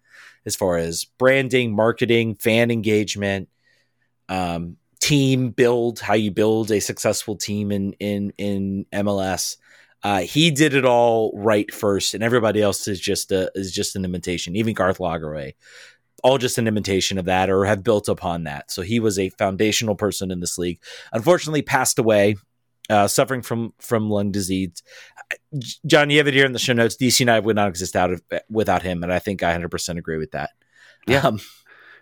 as 0.46 0.54
far 0.54 0.76
as 0.76 1.04
branding, 1.04 1.74
marketing, 1.74 2.34
fan 2.36 2.70
engagement, 2.70 3.48
um, 4.28 4.76
team 5.00 5.50
build, 5.50 6.00
how 6.00 6.14
you 6.14 6.30
build 6.30 6.70
a 6.70 6.80
successful 6.80 7.36
team 7.36 7.72
in 7.72 7.92
in 7.94 8.32
in 8.38 8.86
MLS. 8.92 9.56
Uh, 10.02 10.20
he 10.20 10.50
did 10.50 10.74
it 10.74 10.84
all 10.84 11.32
right 11.34 11.72
first, 11.74 12.14
and 12.14 12.22
everybody 12.22 12.62
else 12.62 12.86
is 12.86 13.00
just 13.00 13.32
a, 13.32 13.50
is 13.54 13.72
just 13.72 13.96
an 13.96 14.04
imitation. 14.04 14.54
Even 14.54 14.74
Garth 14.74 14.98
Lagerwey, 14.98 15.54
all 16.22 16.38
just 16.38 16.58
an 16.58 16.68
imitation 16.68 17.18
of 17.18 17.24
that, 17.24 17.50
or 17.50 17.64
have 17.64 17.82
built 17.82 18.08
upon 18.08 18.44
that. 18.44 18.70
So 18.70 18.82
he 18.82 19.00
was 19.00 19.18
a 19.18 19.30
foundational 19.30 19.96
person 19.96 20.30
in 20.30 20.40
this 20.40 20.56
league. 20.56 20.80
Unfortunately, 21.12 21.62
passed 21.62 21.98
away, 21.98 22.36
uh, 22.88 23.08
suffering 23.08 23.42
from 23.42 23.74
from 23.80 24.08
lung 24.08 24.30
disease. 24.30 24.82
Jon, 25.86 26.10
you 26.10 26.18
have 26.18 26.28
it 26.28 26.34
here 26.34 26.46
in 26.46 26.52
the 26.52 26.58
show 26.58 26.72
notes. 26.72 26.96
DC 26.96 27.20
United 27.20 27.44
would 27.44 27.56
not 27.56 27.68
exist 27.68 27.96
out 27.96 28.12
of 28.12 28.22
without 28.48 28.82
him, 28.82 29.02
and 29.02 29.12
I 29.12 29.18
think 29.18 29.42
I 29.42 29.56
100% 29.56 29.98
agree 29.98 30.18
with 30.18 30.30
that. 30.30 30.50
Yeah. 31.08 31.20
Um, 31.20 31.40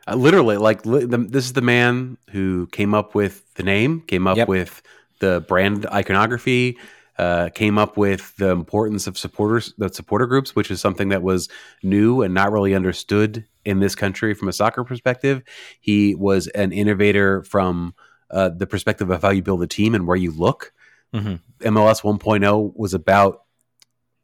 Uh, 0.09 0.15
literally, 0.15 0.57
like 0.57 0.85
li- 0.87 1.05
the, 1.05 1.19
this 1.19 1.45
is 1.45 1.53
the 1.55 1.61
man 1.63 2.17
who 2.31 2.67
came 2.69 2.95
up 2.95 3.15
with 3.15 3.53
the 3.55 3.63
name, 3.63 4.01
came 4.03 4.27
up 4.27 4.37
Yep. 4.37 4.49
with 4.49 4.83
the 5.21 5.45
brand 5.49 5.87
iconography, 5.87 6.79
uh, 7.19 7.49
came 7.55 7.79
up 7.79 7.97
with 7.97 8.37
the 8.37 8.51
importance 8.51 9.07
of 9.07 9.17
supporters, 9.19 9.73
the 9.79 9.89
supporter 9.89 10.27
groups, 10.27 10.55
which 10.55 10.71
is 10.71 10.81
something 10.81 11.09
that 11.09 11.23
was 11.23 11.49
new 11.83 12.23
and 12.23 12.35
not 12.35 12.53
really 12.53 12.75
understood 12.75 13.45
in 13.65 13.81
this 13.81 13.95
country 13.95 14.35
from 14.35 14.49
a 14.49 14.53
soccer 14.53 14.85
perspective. 14.85 15.43
He 15.81 16.15
was 16.15 16.47
an 16.49 16.73
innovator 16.73 17.43
from 17.43 17.95
uh, 18.31 18.51
the 18.51 18.67
perspective 18.67 19.11
of 19.11 19.23
how 19.23 19.31
you 19.31 19.43
build 19.43 19.63
a 19.63 19.67
team 19.67 19.95
and 19.95 20.07
where 20.07 20.17
you 20.17 20.31
look. 20.31 20.73
Mhm. 21.15 21.41
MLS 21.61 22.03
1.0 22.03 22.73
was 22.77 22.93
about 22.93 23.43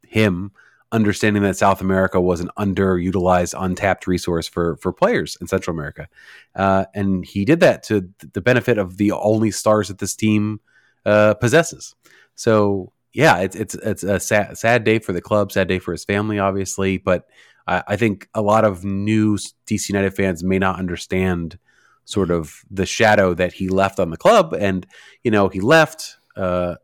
him 0.07 0.53
understanding 0.93 1.43
that 1.43 1.57
South 1.57 1.81
America 1.81 2.21
was 2.21 2.41
an 2.41 2.51
underutilized, 2.59 3.55
untapped 3.59 4.07
resource 4.07 4.47
for 4.47 4.77
for 4.77 4.93
players 4.93 5.37
in 5.41 5.47
Central 5.47 5.75
America, 5.75 6.09
uh, 6.55 6.85
and 6.95 7.25
he 7.25 7.45
did 7.45 7.61
that 7.61 7.83
to 7.85 8.09
the 8.33 8.41
benefit 8.41 8.79
of 8.79 8.99
the 8.99 9.13
only 9.13 9.51
stars 9.51 9.89
that 9.89 9.99
this 9.99 10.15
team 10.15 10.61
uh, 11.05 11.35
possesses. 11.35 11.95
So 12.35 12.93
yeah, 13.13 13.39
it's 13.39 13.57
it's 13.57 13.75
it's 13.75 14.03
a 14.03 14.21
sad, 14.21 14.57
sad 14.57 14.85
day 14.85 14.99
for 14.99 15.13
the 15.13 15.21
club, 15.21 15.53
sad 15.53 15.69
day 15.69 15.79
for 15.79 15.93
his 15.93 16.05
family, 16.05 16.39
obviously, 16.39 16.99
but 16.99 17.27
I, 17.67 17.83
I 17.89 17.97
think 17.97 18.29
a 18.35 18.43
lot 18.43 18.65
of 18.65 18.85
new 18.85 19.37
DC 19.67 19.89
United 19.89 20.15
fans 20.15 20.43
may 20.43 20.59
not 20.59 20.79
understand 20.79 21.59
sort 22.05 22.31
of 22.31 22.63
the 22.71 22.87
shadow 22.87 23.35
that 23.35 23.53
he 23.53 23.69
left 23.69 24.01
on 24.01 24.11
the 24.11 24.17
club, 24.17 24.55
and 24.55 24.87
you 25.23 25.31
know 25.31 25.49
he 25.49 25.61
left. 25.61 26.17
Uh, 26.37 26.77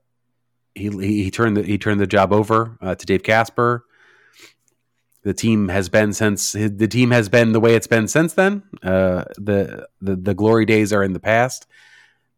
he, 0.74 0.90
he 0.90 1.30
turned 1.30 1.56
the, 1.56 1.62
he 1.62 1.76
turned 1.76 1.98
the 1.98 2.06
job 2.06 2.32
over 2.32 2.78
uh, 2.80 2.94
to 2.94 3.06
Dave 3.06 3.22
Kasper 3.22 3.84
the 5.22 5.34
team 5.34 5.68
has 5.68 5.88
been 5.88 6.12
since 6.12 6.52
the 6.52 6.88
team 6.88 7.10
has 7.10 7.28
been 7.28 7.52
the 7.52 7.60
way 7.60 7.74
it's 7.74 7.86
been 7.86 8.08
since 8.08 8.34
then. 8.34 8.62
Uh, 8.82 9.24
the, 9.36 9.88
the 10.00 10.16
the 10.16 10.34
glory 10.34 10.64
days 10.64 10.92
are 10.92 11.02
in 11.02 11.12
the 11.12 11.20
past, 11.20 11.66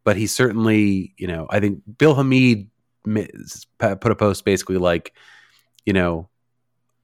but 0.05 0.17
he 0.17 0.27
certainly, 0.27 1.15
you 1.17 1.27
know, 1.27 1.47
I 1.51 1.61
think 1.61 1.83
Bill 1.99 2.15
Hamid 2.15 2.71
put 3.05 4.13
a 4.13 4.17
post 4.17 4.45
basically 4.45 4.79
like, 4.79 5.15
you 5.85 5.93
know, 5.93 6.29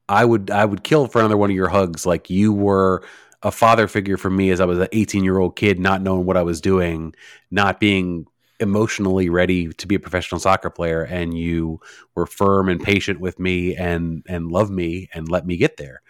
I 0.09 0.23
would 0.25 0.51
I 0.51 0.65
would 0.65 0.83
kill 0.83 1.07
for 1.07 1.19
another 1.19 1.37
one 1.37 1.49
of 1.49 1.55
your 1.55 1.69
hugs. 1.69 2.05
Like 2.05 2.29
you 2.29 2.53
were 2.53 3.03
a 3.43 3.51
father 3.51 3.87
figure 3.87 4.17
for 4.17 4.29
me 4.29 4.49
as 4.49 4.59
I 4.59 4.65
was 4.65 4.79
an 4.79 4.87
18 4.91 5.23
year 5.23 5.37
old 5.37 5.55
kid, 5.55 5.79
not 5.79 6.01
knowing 6.01 6.25
what 6.25 6.37
I 6.37 6.43
was 6.43 6.61
doing, 6.61 7.13
not 7.51 7.79
being 7.79 8.25
emotionally 8.59 9.29
ready 9.29 9.67
to 9.73 9.87
be 9.87 9.95
a 9.95 9.99
professional 9.99 10.39
soccer 10.39 10.69
player 10.69 11.03
and 11.03 11.37
you 11.37 11.79
were 12.15 12.25
firm 12.25 12.69
and 12.69 12.81
patient 12.81 13.19
with 13.19 13.39
me 13.39 13.75
and 13.75 14.23
and 14.27 14.51
love 14.51 14.69
me 14.69 15.09
and 15.13 15.29
let 15.29 15.45
me 15.45 15.57
get 15.57 15.77
there. 15.77 16.01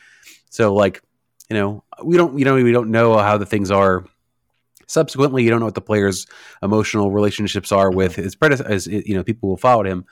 So 0.49 0.73
like 0.73 1.01
you 1.49 1.55
know 1.55 1.83
we 2.03 2.17
don't 2.17 2.37
you 2.37 2.45
know 2.45 2.55
we 2.55 2.71
don't 2.71 2.91
know 2.91 3.17
how 3.17 3.37
the 3.37 3.45
things 3.45 3.71
are 3.71 4.05
subsequently. 4.87 5.43
You 5.43 5.49
don't 5.49 5.59
know 5.59 5.65
what 5.65 5.75
the 5.75 5.81
players 5.81 6.27
emotional 6.61 7.11
relationships 7.11 7.71
are 7.71 7.91
with 7.91 8.15
his 8.15 8.35
predecessors 8.35 8.87
you 8.87 9.15
know 9.15 9.23
people 9.23 9.49
who 9.49 9.57
followed 9.57 9.87
him 9.87 10.05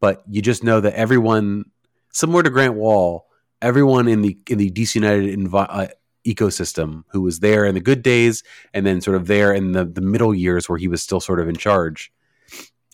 but 0.00 0.22
you 0.28 0.42
just 0.42 0.62
know 0.62 0.80
that 0.80 0.94
everyone 0.94 1.64
similar 2.12 2.42
to 2.42 2.50
Grant 2.50 2.74
Wahl 2.74 3.26
everyone 3.62 4.08
in 4.08 4.22
the 4.22 4.38
in 4.48 4.58
the 4.58 4.70
dc 4.70 4.94
united 4.94 5.38
envi- 5.38 5.66
uh, 5.68 5.86
ecosystem 6.26 7.04
who 7.08 7.22
was 7.22 7.40
there 7.40 7.64
in 7.64 7.74
the 7.74 7.80
good 7.80 8.02
days 8.02 8.42
and 8.74 8.84
then 8.84 9.00
sort 9.00 9.16
of 9.16 9.26
there 9.26 9.52
in 9.52 9.72
the, 9.72 9.84
the 9.84 10.00
middle 10.00 10.34
years 10.34 10.68
where 10.68 10.78
he 10.78 10.88
was 10.88 11.02
still 11.02 11.20
sort 11.20 11.40
of 11.40 11.48
in 11.48 11.56
charge 11.56 12.12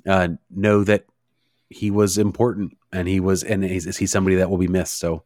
uh, 0.07 0.29
know 0.51 0.85
that 0.85 1.05
he 1.71 1.91
was 1.91 2.19
important 2.19 2.77
and 2.93 3.09
he 3.09 3.21
was 3.21 3.43
and 3.43 3.65
he's, 3.65 3.97
he's 3.97 4.13
somebody 4.13 4.37
that 4.37 4.51
will 4.51 4.59
be 4.59 4.69
missed. 4.69 4.99
So 4.99 5.25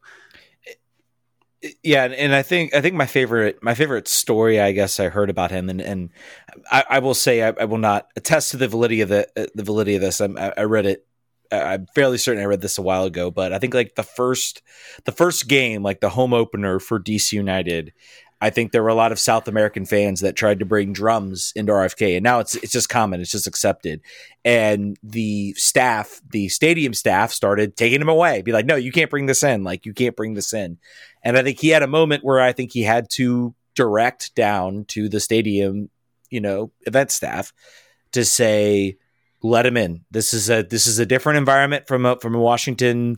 yeah 1.81 2.05
and 2.05 2.35
i 2.35 2.43
think 2.43 2.73
i 2.75 2.81
think 2.81 2.93
my 2.95 3.07
favorite 3.07 3.61
my 3.63 3.73
favorite 3.73 4.07
story 4.07 4.59
i 4.59 4.71
guess 4.71 4.99
i 4.99 5.09
heard 5.09 5.29
about 5.29 5.49
him 5.49 5.69
and 5.69 5.81
and 5.81 6.11
i, 6.71 6.83
I 6.87 6.99
will 6.99 7.15
say 7.15 7.41
I, 7.41 7.49
I, 7.59 7.65
will 7.65 7.79
not 7.79 8.07
attest 8.15 8.51
to 8.51 8.57
the 8.57 8.67
validity 8.67 9.01
of 9.01 9.09
the 9.09 9.27
uh, 9.35 9.47
the 9.55 9.63
validity 9.63 9.95
of 9.95 10.01
this. 10.01 10.21
I'm, 10.21 10.37
i 10.37 10.61
read 10.61 10.85
it 10.85 11.06
I'm 11.51 11.87
fairly 11.95 12.17
certain 12.17 12.41
I 12.41 12.45
read 12.45 12.61
this 12.61 12.77
a 12.77 12.81
while 12.81 13.03
ago, 13.03 13.31
but 13.31 13.53
I 13.53 13.59
think 13.59 13.73
like 13.73 13.95
the 13.95 14.03
first 14.03 14.61
the 15.05 15.11
first 15.11 15.47
game, 15.47 15.83
like 15.83 15.99
the 15.99 16.09
home 16.09 16.33
opener 16.33 16.79
for 16.79 16.99
DC 16.99 17.33
United, 17.33 17.93
I 18.39 18.51
think 18.51 18.71
there 18.71 18.83
were 18.83 18.89
a 18.89 18.95
lot 18.95 19.11
of 19.11 19.19
South 19.19 19.47
American 19.47 19.85
fans 19.85 20.21
that 20.21 20.35
tried 20.35 20.59
to 20.59 20.65
bring 20.65 20.93
drums 20.93 21.51
into 21.55 21.71
RFK, 21.71 22.17
and 22.17 22.23
now 22.23 22.39
it's 22.39 22.55
it's 22.55 22.71
just 22.71 22.89
common, 22.89 23.19
it's 23.19 23.31
just 23.31 23.47
accepted. 23.47 24.01
And 24.45 24.97
the 25.01 25.53
staff, 25.53 26.21
the 26.29 26.49
stadium 26.49 26.93
staff, 26.93 27.31
started 27.31 27.75
taking 27.75 28.01
him 28.01 28.09
away, 28.09 28.43
be 28.43 28.51
like, 28.51 28.65
"No, 28.65 28.75
you 28.75 28.91
can't 28.91 29.09
bring 29.09 29.25
this 29.25 29.41
in. 29.41 29.63
Like, 29.63 29.85
you 29.85 29.93
can't 29.93 30.15
bring 30.15 30.35
this 30.35 30.53
in." 30.53 30.77
And 31.23 31.37
I 31.37 31.43
think 31.43 31.59
he 31.59 31.69
had 31.69 31.83
a 31.83 31.87
moment 31.87 32.23
where 32.23 32.39
I 32.39 32.53
think 32.53 32.71
he 32.71 32.83
had 32.83 33.09
to 33.11 33.55
direct 33.75 34.35
down 34.35 34.85
to 34.89 35.09
the 35.09 35.19
stadium, 35.19 35.89
you 36.29 36.41
know, 36.41 36.71
event 36.85 37.11
staff 37.11 37.53
to 38.11 38.23
say, 38.23 38.97
let 39.43 39.65
him 39.65 39.77
in. 39.77 40.05
This 40.11 40.33
is 40.33 40.49
a 40.49 40.63
this 40.63 40.87
is 40.87 40.99
a 40.99 41.05
different 41.05 41.37
environment 41.37 41.87
from 41.87 42.05
a 42.05 42.17
from 42.19 42.35
a 42.35 42.39
Washington 42.39 43.17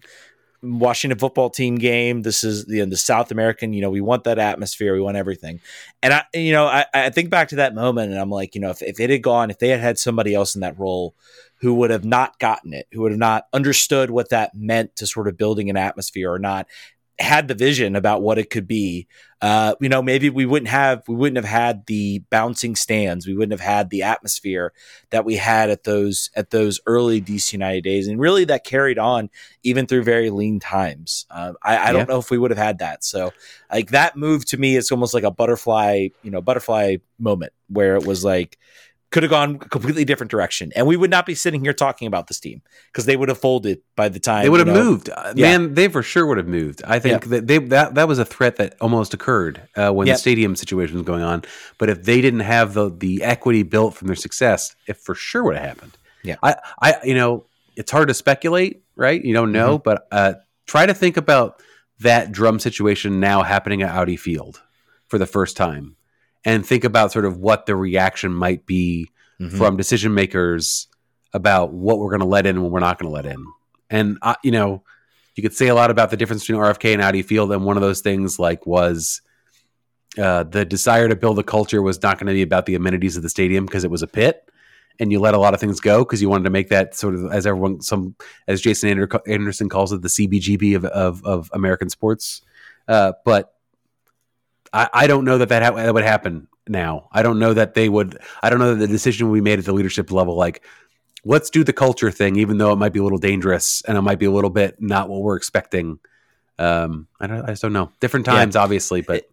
Washington 0.61 1.17
football 1.17 1.49
team 1.49 1.75
game. 1.75 2.21
This 2.21 2.43
is 2.43 2.65
the 2.65 2.83
the 2.85 2.97
South 2.97 3.31
American. 3.31 3.73
You 3.73 3.81
know, 3.81 3.89
we 3.89 4.01
want 4.01 4.25
that 4.25 4.39
atmosphere. 4.39 4.93
We 4.93 5.01
want 5.01 5.17
everything. 5.17 5.61
And 6.03 6.13
I, 6.13 6.23
you 6.33 6.51
know, 6.51 6.65
I, 6.65 6.85
I 6.93 7.09
think 7.09 7.29
back 7.29 7.49
to 7.49 7.57
that 7.57 7.73
moment, 7.73 8.11
and 8.11 8.19
I'm 8.19 8.29
like, 8.29 8.55
you 8.55 8.61
know, 8.61 8.69
if, 8.69 8.81
if 8.81 8.99
it 8.99 9.09
had 9.09 9.23
gone, 9.23 9.49
if 9.49 9.59
they 9.59 9.69
had 9.69 9.79
had 9.79 9.97
somebody 9.97 10.35
else 10.35 10.55
in 10.55 10.61
that 10.61 10.77
role 10.77 11.15
who 11.61 11.73
would 11.75 11.89
have 11.89 12.05
not 12.05 12.39
gotten 12.39 12.73
it, 12.73 12.87
who 12.91 13.01
would 13.01 13.11
have 13.11 13.19
not 13.19 13.45
understood 13.53 14.09
what 14.09 14.29
that 14.29 14.55
meant 14.55 14.95
to 14.97 15.07
sort 15.07 15.27
of 15.27 15.37
building 15.37 15.69
an 15.69 15.77
atmosphere 15.77 16.31
or 16.31 16.39
not 16.39 16.67
had 17.19 17.47
the 17.47 17.53
vision 17.53 17.95
about 17.95 18.21
what 18.21 18.37
it 18.37 18.49
could 18.49 18.67
be, 18.67 19.07
uh, 19.41 19.75
you 19.79 19.89
know, 19.89 20.01
maybe 20.01 20.29
we 20.29 20.45
wouldn't 20.45 20.69
have 20.69 21.07
we 21.07 21.15
wouldn't 21.15 21.37
have 21.37 21.45
had 21.45 21.85
the 21.85 22.19
bouncing 22.29 22.75
stands, 22.75 23.25
we 23.25 23.33
wouldn't 23.33 23.57
have 23.57 23.65
had 23.65 23.89
the 23.89 24.03
atmosphere 24.03 24.73
that 25.11 25.25
we 25.25 25.35
had 25.35 25.69
at 25.69 25.83
those 25.83 26.29
at 26.35 26.49
those 26.49 26.79
early 26.85 27.21
DC 27.21 27.53
United 27.53 27.83
days, 27.83 28.07
and 28.07 28.19
really 28.19 28.45
that 28.45 28.65
carried 28.65 28.99
on 28.99 29.29
even 29.63 29.85
through 29.85 30.03
very 30.03 30.29
lean 30.29 30.59
times. 30.59 31.25
Uh, 31.29 31.53
I, 31.61 31.89
I, 31.89 31.91
don't 31.93 32.09
know 32.09 32.19
if 32.19 32.31
we 32.31 32.37
would 32.37 32.51
have 32.51 32.57
had 32.57 32.79
that. 32.79 33.03
So, 33.03 33.31
like 33.71 33.91
that 33.91 34.17
move 34.17 34.45
to 34.45 34.57
me, 34.57 34.75
it's 34.75 34.91
almost 34.91 35.13
like 35.13 35.23
a 35.23 35.31
butterfly, 35.31 36.09
you 36.21 36.31
know, 36.31 36.41
butterfly 36.41 36.97
moment 37.17 37.53
where 37.67 37.95
it 37.95 38.05
was 38.05 38.25
like 38.25 38.57
could 39.11 39.23
have 39.23 39.29
gone 39.29 39.55
a 39.55 39.69
completely 39.69 40.05
different 40.05 40.29
direction, 40.29 40.71
and 40.75 40.85
we 40.85 40.95
would 40.95 41.09
not 41.09 41.25
be 41.25 41.33
sitting 41.33 41.63
here 41.63 41.73
talking 41.73 42.07
about 42.07 42.27
this 42.27 42.39
team 42.39 42.61
because 42.91 43.05
they 43.05 43.17
would 43.17 43.29
have 43.29 43.39
folded 43.39 43.81
by 43.95 44.07
the 44.07 44.19
time 44.19 44.43
they 44.43 44.49
would 44.49 44.59
have 44.59 44.67
know, 44.67 44.83
moved. 44.83 45.09
Uh, 45.09 45.33
yeah. 45.35 45.57
Man, 45.57 45.73
they 45.73 45.87
for 45.87 46.03
sure 46.03 46.25
would 46.27 46.37
have 46.37 46.47
moved. 46.47 46.83
I 46.85 46.99
think 46.99 47.23
yeah. 47.23 47.29
that 47.29 47.47
they 47.47 47.57
that 47.57 47.95
that 47.95 48.07
was 48.07 48.19
a 48.19 48.25
threat 48.25 48.57
that 48.57 48.75
almost 48.79 49.13
occurred 49.13 49.61
uh, 49.75 49.91
when 49.91 50.07
yep. 50.07 50.15
the 50.15 50.19
stadium 50.19 50.55
situation 50.55 50.97
was 50.97 51.05
going 51.05 51.23
on. 51.23 51.43
But 51.77 51.89
if 51.89 52.03
they 52.03 52.21
didn't 52.21 52.41
have 52.41 52.73
the 52.73 52.89
the 52.89 53.23
equity 53.23 53.63
built 53.63 53.95
from 53.95 54.07
their 54.07 54.15
success, 54.15 54.75
it 54.87 54.97
for 54.97 55.15
sure 55.15 55.43
would 55.43 55.55
have 55.55 55.65
happened. 55.65 55.97
Yeah, 56.23 56.35
I 56.43 56.55
I 56.81 56.95
you 57.03 57.15
know 57.15 57.45
it's 57.75 57.91
hard 57.91 58.09
to 58.09 58.13
speculate, 58.13 58.83
right? 58.95 59.23
You 59.23 59.33
don't 59.33 59.51
know, 59.51 59.79
mm-hmm. 59.79 59.83
but 59.83 60.07
uh, 60.11 60.33
try 60.67 60.85
to 60.85 60.93
think 60.93 61.17
about 61.17 61.63
that 62.01 62.31
drum 62.31 62.59
situation 62.59 63.19
now 63.19 63.41
happening 63.41 63.81
at 63.81 63.89
Audi 63.89 64.17
Field 64.17 64.61
for 65.07 65.17
the 65.17 65.25
first 65.25 65.57
time 65.57 65.95
and 66.45 66.65
think 66.65 66.83
about 66.83 67.11
sort 67.11 67.25
of 67.25 67.37
what 67.37 67.65
the 67.65 67.75
reaction 67.75 68.33
might 68.33 68.65
be 68.65 69.09
mm-hmm. 69.39 69.57
from 69.57 69.77
decision 69.77 70.13
makers 70.13 70.87
about 71.33 71.73
what 71.73 71.99
we're 71.99 72.09
going 72.09 72.21
to 72.21 72.25
let 72.25 72.45
in 72.45 72.55
and 72.55 72.63
what 72.63 72.71
we're 72.71 72.79
not 72.79 72.99
going 72.99 73.09
to 73.09 73.13
let 73.13 73.25
in. 73.25 73.45
And 73.89 74.17
uh, 74.21 74.35
you 74.43 74.51
know, 74.51 74.83
you 75.35 75.43
could 75.43 75.53
say 75.53 75.67
a 75.67 75.75
lot 75.75 75.91
about 75.91 76.11
the 76.11 76.17
difference 76.17 76.43
between 76.43 76.61
RFK 76.61 76.93
and 76.93 77.01
Audi 77.01 77.21
Field, 77.21 77.51
and 77.51 77.63
one 77.63 77.77
of 77.77 77.81
those 77.81 78.01
things 78.01 78.39
like 78.39 78.65
was 78.65 79.21
uh, 80.17 80.43
the 80.43 80.65
desire 80.65 81.07
to 81.07 81.15
build 81.15 81.39
a 81.39 81.43
culture 81.43 81.81
was 81.81 82.01
not 82.01 82.17
going 82.17 82.27
to 82.27 82.33
be 82.33 82.41
about 82.41 82.65
the 82.65 82.75
amenities 82.75 83.15
of 83.15 83.23
the 83.23 83.29
stadium 83.29 83.65
because 83.65 83.83
it 83.83 83.91
was 83.91 84.01
a 84.01 84.07
pit, 84.07 84.49
and 84.99 85.11
you 85.11 85.19
let 85.19 85.33
a 85.33 85.39
lot 85.39 85.53
of 85.53 85.59
things 85.59 85.79
go 85.79 86.03
because 86.03 86.21
you 86.21 86.29
wanted 86.29 86.43
to 86.43 86.49
make 86.49 86.69
that 86.69 86.95
sort 86.95 87.15
of 87.15 87.31
as 87.31 87.45
everyone 87.45 87.81
some 87.81 88.15
as 88.47 88.61
Jason 88.61 88.89
Anderson 89.27 89.69
calls 89.69 89.91
it 89.91 90.01
the 90.01 90.07
CBGB 90.07 90.75
of 90.75 90.85
of, 90.85 91.23
of 91.25 91.49
American 91.53 91.89
sports. 91.89 92.41
Uh, 92.87 93.13
but 93.23 93.53
I, 94.73 94.89
I 94.93 95.07
don't 95.07 95.25
know 95.25 95.37
that 95.37 95.49
that, 95.49 95.63
ha- 95.63 95.71
that 95.71 95.93
would 95.93 96.03
happen 96.03 96.47
now. 96.67 97.09
I 97.11 97.23
don't 97.23 97.39
know 97.39 97.53
that 97.53 97.73
they 97.73 97.89
would. 97.89 98.17
I 98.41 98.49
don't 98.49 98.59
know 98.59 98.75
that 98.75 98.79
the 98.79 98.87
decision 98.87 99.29
we 99.29 99.41
made 99.41 99.59
at 99.59 99.65
the 99.65 99.73
leadership 99.73 100.11
level, 100.11 100.35
like 100.35 100.63
let's 101.25 101.49
do 101.49 101.63
the 101.63 101.73
culture 101.73 102.11
thing, 102.11 102.37
even 102.37 102.57
though 102.57 102.71
it 102.71 102.77
might 102.77 102.93
be 102.93 102.99
a 102.99 103.03
little 103.03 103.17
dangerous 103.17 103.81
and 103.87 103.97
it 103.97 104.01
might 104.01 104.19
be 104.19 104.25
a 104.25 104.31
little 104.31 104.49
bit 104.49 104.81
not 104.81 105.09
what 105.09 105.21
we're 105.21 105.35
expecting. 105.35 105.99
Um, 106.57 107.07
I 107.19 107.27
don't. 107.27 107.43
I 107.43 107.47
just 107.47 107.61
don't 107.61 107.73
know. 107.73 107.91
Different 107.99 108.25
times, 108.25 108.55
yeah. 108.55 108.61
obviously, 108.61 109.01
but 109.01 109.29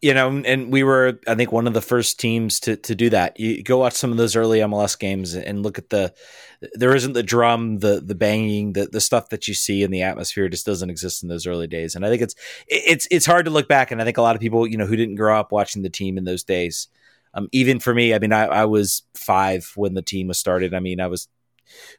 you 0.00 0.14
know, 0.14 0.42
and 0.44 0.72
we 0.72 0.82
were, 0.82 1.18
I 1.26 1.34
think, 1.34 1.50
one 1.50 1.66
of 1.66 1.74
the 1.74 1.80
first 1.80 2.20
teams 2.20 2.60
to 2.60 2.76
to 2.76 2.94
do 2.94 3.10
that. 3.10 3.38
You 3.38 3.62
go 3.62 3.78
watch 3.78 3.94
some 3.94 4.10
of 4.10 4.16
those 4.16 4.36
early 4.36 4.58
MLS 4.60 4.98
games 4.98 5.34
and 5.34 5.62
look 5.62 5.78
at 5.78 5.90
the. 5.90 6.12
There 6.72 6.94
isn't 6.94 7.12
the 7.12 7.22
drum, 7.22 7.78
the 7.78 8.00
the 8.04 8.14
banging, 8.14 8.72
the 8.72 8.86
the 8.86 9.00
stuff 9.00 9.28
that 9.28 9.46
you 9.46 9.54
see 9.54 9.82
in 9.82 9.90
the 9.90 10.02
atmosphere 10.02 10.48
just 10.48 10.66
doesn't 10.66 10.90
exist 10.90 11.22
in 11.22 11.28
those 11.28 11.46
early 11.46 11.66
days. 11.66 11.94
And 11.94 12.04
I 12.04 12.08
think 12.08 12.22
it's 12.22 12.34
it's 12.66 13.06
it's 13.10 13.26
hard 13.26 13.44
to 13.44 13.50
look 13.50 13.68
back. 13.68 13.90
And 13.90 14.00
I 14.00 14.04
think 14.04 14.18
a 14.18 14.22
lot 14.22 14.34
of 14.34 14.40
people, 14.40 14.66
you 14.66 14.76
know, 14.76 14.86
who 14.86 14.96
didn't 14.96 15.16
grow 15.16 15.38
up 15.38 15.52
watching 15.52 15.82
the 15.82 15.90
team 15.90 16.18
in 16.18 16.24
those 16.24 16.42
days, 16.42 16.88
um, 17.34 17.48
even 17.52 17.78
for 17.78 17.94
me, 17.94 18.14
I 18.14 18.18
mean, 18.18 18.32
I, 18.32 18.46
I 18.46 18.64
was 18.64 19.02
five 19.14 19.70
when 19.76 19.94
the 19.94 20.02
team 20.02 20.28
was 20.28 20.38
started. 20.38 20.74
I 20.74 20.80
mean, 20.80 21.00
I 21.00 21.06
was 21.06 21.28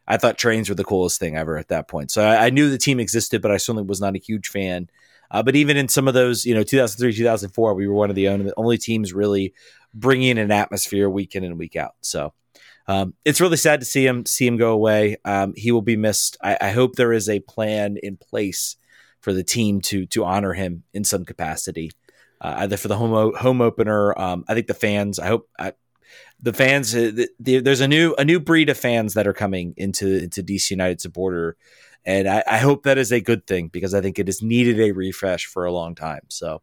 I 0.07 0.17
thought 0.17 0.37
trains 0.37 0.69
were 0.69 0.75
the 0.75 0.83
coolest 0.83 1.19
thing 1.19 1.37
ever 1.37 1.57
at 1.57 1.69
that 1.69 1.87
point. 1.87 2.11
So 2.11 2.23
I, 2.23 2.47
I, 2.47 2.49
knew 2.49 2.69
the 2.69 2.77
team 2.77 2.99
existed, 2.99 3.41
but 3.41 3.51
I 3.51 3.57
certainly 3.57 3.83
was 3.83 4.01
not 4.01 4.15
a 4.15 4.19
huge 4.19 4.47
fan. 4.47 4.89
Uh, 5.31 5.43
but 5.43 5.55
even 5.55 5.77
in 5.77 5.87
some 5.87 6.07
of 6.07 6.15
those, 6.15 6.43
you 6.43 6.55
know, 6.55 6.63
2003, 6.63 7.13
2004, 7.13 7.73
we 7.75 7.87
were 7.87 7.93
one 7.93 8.09
of 8.09 8.15
the 8.15 8.27
only 8.57 8.77
teams 8.79 9.13
really 9.13 9.53
bringing 9.93 10.39
an 10.39 10.51
atmosphere 10.51 11.07
week 11.07 11.35
in 11.35 11.43
and 11.43 11.59
week 11.59 11.75
out. 11.75 11.93
So 12.01 12.33
um, 12.89 13.13
it's 13.23 13.39
really 13.39 13.57
sad 13.57 13.79
to 13.81 13.85
see 13.85 14.05
him 14.05 14.25
see 14.25 14.47
him 14.47 14.57
go 14.57 14.71
away. 14.71 15.17
Um, 15.23 15.53
he 15.55 15.71
will 15.71 15.83
be 15.83 15.95
missed. 15.95 16.37
I, 16.41 16.57
I, 16.59 16.71
hope 16.71 16.95
there 16.95 17.13
is 17.13 17.29
a 17.29 17.39
plan 17.39 17.97
in 18.01 18.17
place 18.17 18.77
for 19.21 19.31
the 19.31 19.43
team 19.43 19.79
to 19.81 20.07
to 20.07 20.25
honor 20.25 20.53
him 20.53 20.83
in 20.93 21.03
some 21.03 21.23
capacity, 21.23 21.91
uh, 22.41 22.55
either 22.57 22.77
for 22.77 22.87
the 22.87 22.97
home 22.97 23.33
home 23.35 23.61
opener. 23.61 24.19
Um, 24.19 24.43
I 24.47 24.55
think 24.55 24.65
the 24.67 24.73
fans. 24.73 25.19
I 25.19 25.27
hope. 25.27 25.47
I, 25.59 25.73
the 26.41 26.53
fans, 26.53 26.95
uh, 26.95 27.11
the, 27.13 27.29
the, 27.39 27.59
there's 27.59 27.81
a 27.81 27.87
new 27.87 28.15
a 28.17 28.25
new 28.25 28.39
breed 28.39 28.69
of 28.69 28.77
fans 28.77 29.13
that 29.13 29.27
are 29.27 29.33
coming 29.33 29.75
into 29.77 30.23
into 30.23 30.41
DC 30.41 30.71
United 30.71 30.99
supporter 30.99 31.57
and 32.05 32.27
I, 32.27 32.43
I 32.47 32.57
hope 32.57 32.83
that 32.83 32.97
is 32.97 33.11
a 33.11 33.21
good 33.21 33.45
thing 33.45 33.67
because 33.67 33.93
I 33.93 34.01
think 34.01 34.19
it 34.19 34.27
has 34.27 34.41
needed 34.41 34.79
a 34.79 34.91
refresh 34.91 35.45
for 35.45 35.65
a 35.65 35.71
long 35.71 35.95
time. 35.95 36.21
So, 36.29 36.61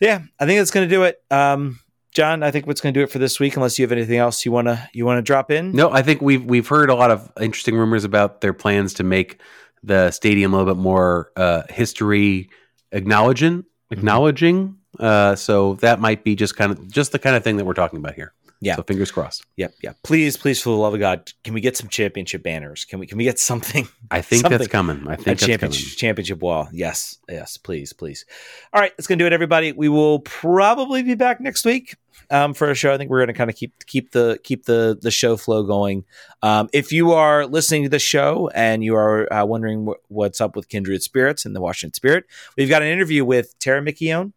yeah, 0.00 0.20
I 0.38 0.46
think 0.46 0.58
that's 0.58 0.70
going 0.70 0.88
to 0.88 0.94
do 0.94 1.04
it. 1.04 1.22
Um, 1.30 1.79
Jon, 2.12 2.42
I 2.42 2.50
think 2.50 2.66
what's 2.66 2.80
going 2.80 2.92
to 2.92 3.00
do 3.00 3.04
it 3.04 3.10
for 3.10 3.18
this 3.18 3.38
week. 3.38 3.56
Unless 3.56 3.78
you 3.78 3.84
have 3.84 3.92
anything 3.92 4.18
else 4.18 4.44
you 4.44 4.52
want 4.52 4.68
to 4.68 4.88
you 4.92 5.06
want 5.06 5.18
to 5.18 5.22
drop 5.22 5.50
in. 5.50 5.72
No, 5.72 5.90
I 5.90 6.02
think 6.02 6.20
we've 6.20 6.44
we've 6.44 6.66
heard 6.66 6.90
a 6.90 6.94
lot 6.94 7.10
of 7.10 7.30
interesting 7.40 7.76
rumors 7.76 8.04
about 8.04 8.40
their 8.40 8.52
plans 8.52 8.94
to 8.94 9.04
make 9.04 9.40
the 9.82 10.10
stadium 10.10 10.52
a 10.52 10.58
little 10.58 10.74
bit 10.74 10.80
more 10.80 11.30
uh, 11.36 11.62
history 11.70 12.50
acknowledging 12.92 13.64
acknowledging. 13.90 14.76
Uh, 14.98 15.34
so 15.36 15.74
that 15.76 16.00
might 16.00 16.24
be 16.24 16.34
just 16.34 16.56
kind 16.56 16.72
of 16.72 16.90
just 16.90 17.12
the 17.12 17.18
kind 17.18 17.36
of 17.36 17.44
thing 17.44 17.56
that 17.56 17.64
we're 17.64 17.74
talking 17.74 17.98
about 17.98 18.14
here. 18.14 18.32
Yeah. 18.62 18.76
So 18.76 18.82
fingers 18.82 19.10
crossed. 19.10 19.44
Yep, 19.56 19.74
yeah. 19.82 19.92
Please, 20.04 20.36
please, 20.36 20.60
for 20.60 20.68
the 20.68 20.76
love 20.76 20.92
of 20.92 21.00
God, 21.00 21.32
can 21.44 21.54
we 21.54 21.62
get 21.62 21.78
some 21.78 21.88
championship 21.88 22.42
banners? 22.42 22.84
Can 22.84 22.98
we 22.98 23.06
can 23.06 23.16
we 23.16 23.24
get 23.24 23.38
something? 23.38 23.88
I 24.10 24.20
think 24.20 24.42
Something. 24.42 24.58
that's 24.58 24.70
coming. 24.70 25.06
I 25.08 25.16
think 25.16 25.24
that's 25.26 25.46
championship 25.46 25.84
coming. 25.86 25.96
championship 25.96 26.40
wall. 26.42 26.68
Yes, 26.72 27.18
yes, 27.28 27.56
please, 27.56 27.92
please. 27.94 28.26
All 28.72 28.80
right, 28.80 28.92
that's 28.96 29.06
gonna 29.06 29.18
do 29.18 29.26
it, 29.26 29.32
everybody. 29.32 29.72
We 29.72 29.88
will 29.88 30.20
probably 30.20 31.02
be 31.02 31.14
back 31.14 31.40
next 31.40 31.64
week 31.64 31.96
um, 32.30 32.52
for 32.52 32.70
a 32.70 32.74
show. 32.74 32.92
I 32.92 32.98
think 32.98 33.08
we're 33.10 33.20
gonna 33.20 33.32
kind 33.32 33.48
of 33.48 33.56
keep 33.56 33.72
keep 33.86 34.10
the 34.12 34.38
keep 34.44 34.66
the 34.66 34.98
the 35.00 35.10
show 35.10 35.38
flow 35.38 35.62
going. 35.62 36.04
Um, 36.42 36.68
if 36.74 36.92
you 36.92 37.12
are 37.12 37.46
listening 37.46 37.84
to 37.84 37.88
the 37.88 37.98
show 37.98 38.50
and 38.54 38.84
you 38.84 38.94
are 38.94 39.32
uh, 39.32 39.46
wondering 39.46 39.86
wh- 39.86 40.10
what's 40.12 40.40
up 40.40 40.54
with 40.54 40.68
Kindred 40.68 41.02
Spirits 41.02 41.46
and 41.46 41.56
the 41.56 41.60
Washington 41.62 41.94
Spirit, 41.94 42.24
we've 42.58 42.68
got 42.68 42.82
an 42.82 42.88
interview 42.88 43.24
with 43.24 43.58
Tara 43.58 43.80
McKeown. 43.80 44.32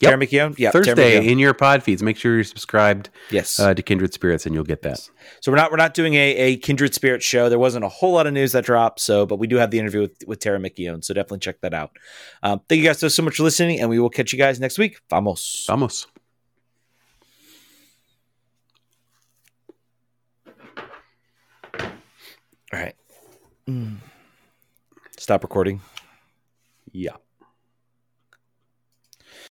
Yep. 0.00 0.10
Tara 0.10 0.26
McKeown. 0.26 0.58
Yeah, 0.58 0.72
Thursday 0.72 1.24
in 1.24 1.38
your 1.38 1.54
pod 1.54 1.82
feeds. 1.84 2.02
Make 2.02 2.16
sure 2.16 2.34
you're 2.34 2.42
subscribed 2.42 3.10
Yes. 3.30 3.60
uh, 3.60 3.74
to 3.74 3.80
Kindred 3.82 4.12
Spirits, 4.12 4.44
and 4.44 4.52
you'll 4.54 4.64
get 4.64 4.82
that. 4.82 4.98
So 5.40 5.52
we're 5.52 5.56
not 5.56 5.70
we're 5.70 5.76
not 5.76 5.94
doing 5.94 6.14
a, 6.14 6.34
a 6.36 6.56
kindred 6.56 6.94
spirit 6.94 7.22
show. 7.22 7.48
There 7.48 7.60
wasn't 7.60 7.84
a 7.84 7.88
whole 7.88 8.12
lot 8.12 8.26
of 8.26 8.32
news 8.32 8.52
that 8.52 8.64
dropped, 8.64 8.98
so 8.98 9.24
but 9.24 9.36
we 9.36 9.46
do 9.46 9.56
have 9.56 9.70
the 9.70 9.78
interview 9.78 10.00
with, 10.00 10.16
with 10.26 10.40
Tara 10.40 10.58
McKeown. 10.58 11.04
So 11.04 11.14
definitely 11.14 11.38
check 11.38 11.60
that 11.60 11.74
out. 11.74 11.92
Um, 12.42 12.60
thank 12.68 12.80
you 12.80 12.84
guys 12.88 12.98
so 12.98 13.06
so 13.06 13.22
much 13.22 13.36
for 13.36 13.44
listening, 13.44 13.80
and 13.80 13.88
we 13.88 14.00
will 14.00 14.10
catch 14.10 14.32
you 14.32 14.38
guys 14.38 14.58
next 14.58 14.78
week. 14.78 14.98
Vamos. 15.10 15.64
Vamos. 15.68 16.08
All 22.72 22.80
right. 22.80 22.94
Mm. 23.68 23.96
Stop 25.18 25.42
recording. 25.42 25.80
Yeah. 26.92 27.16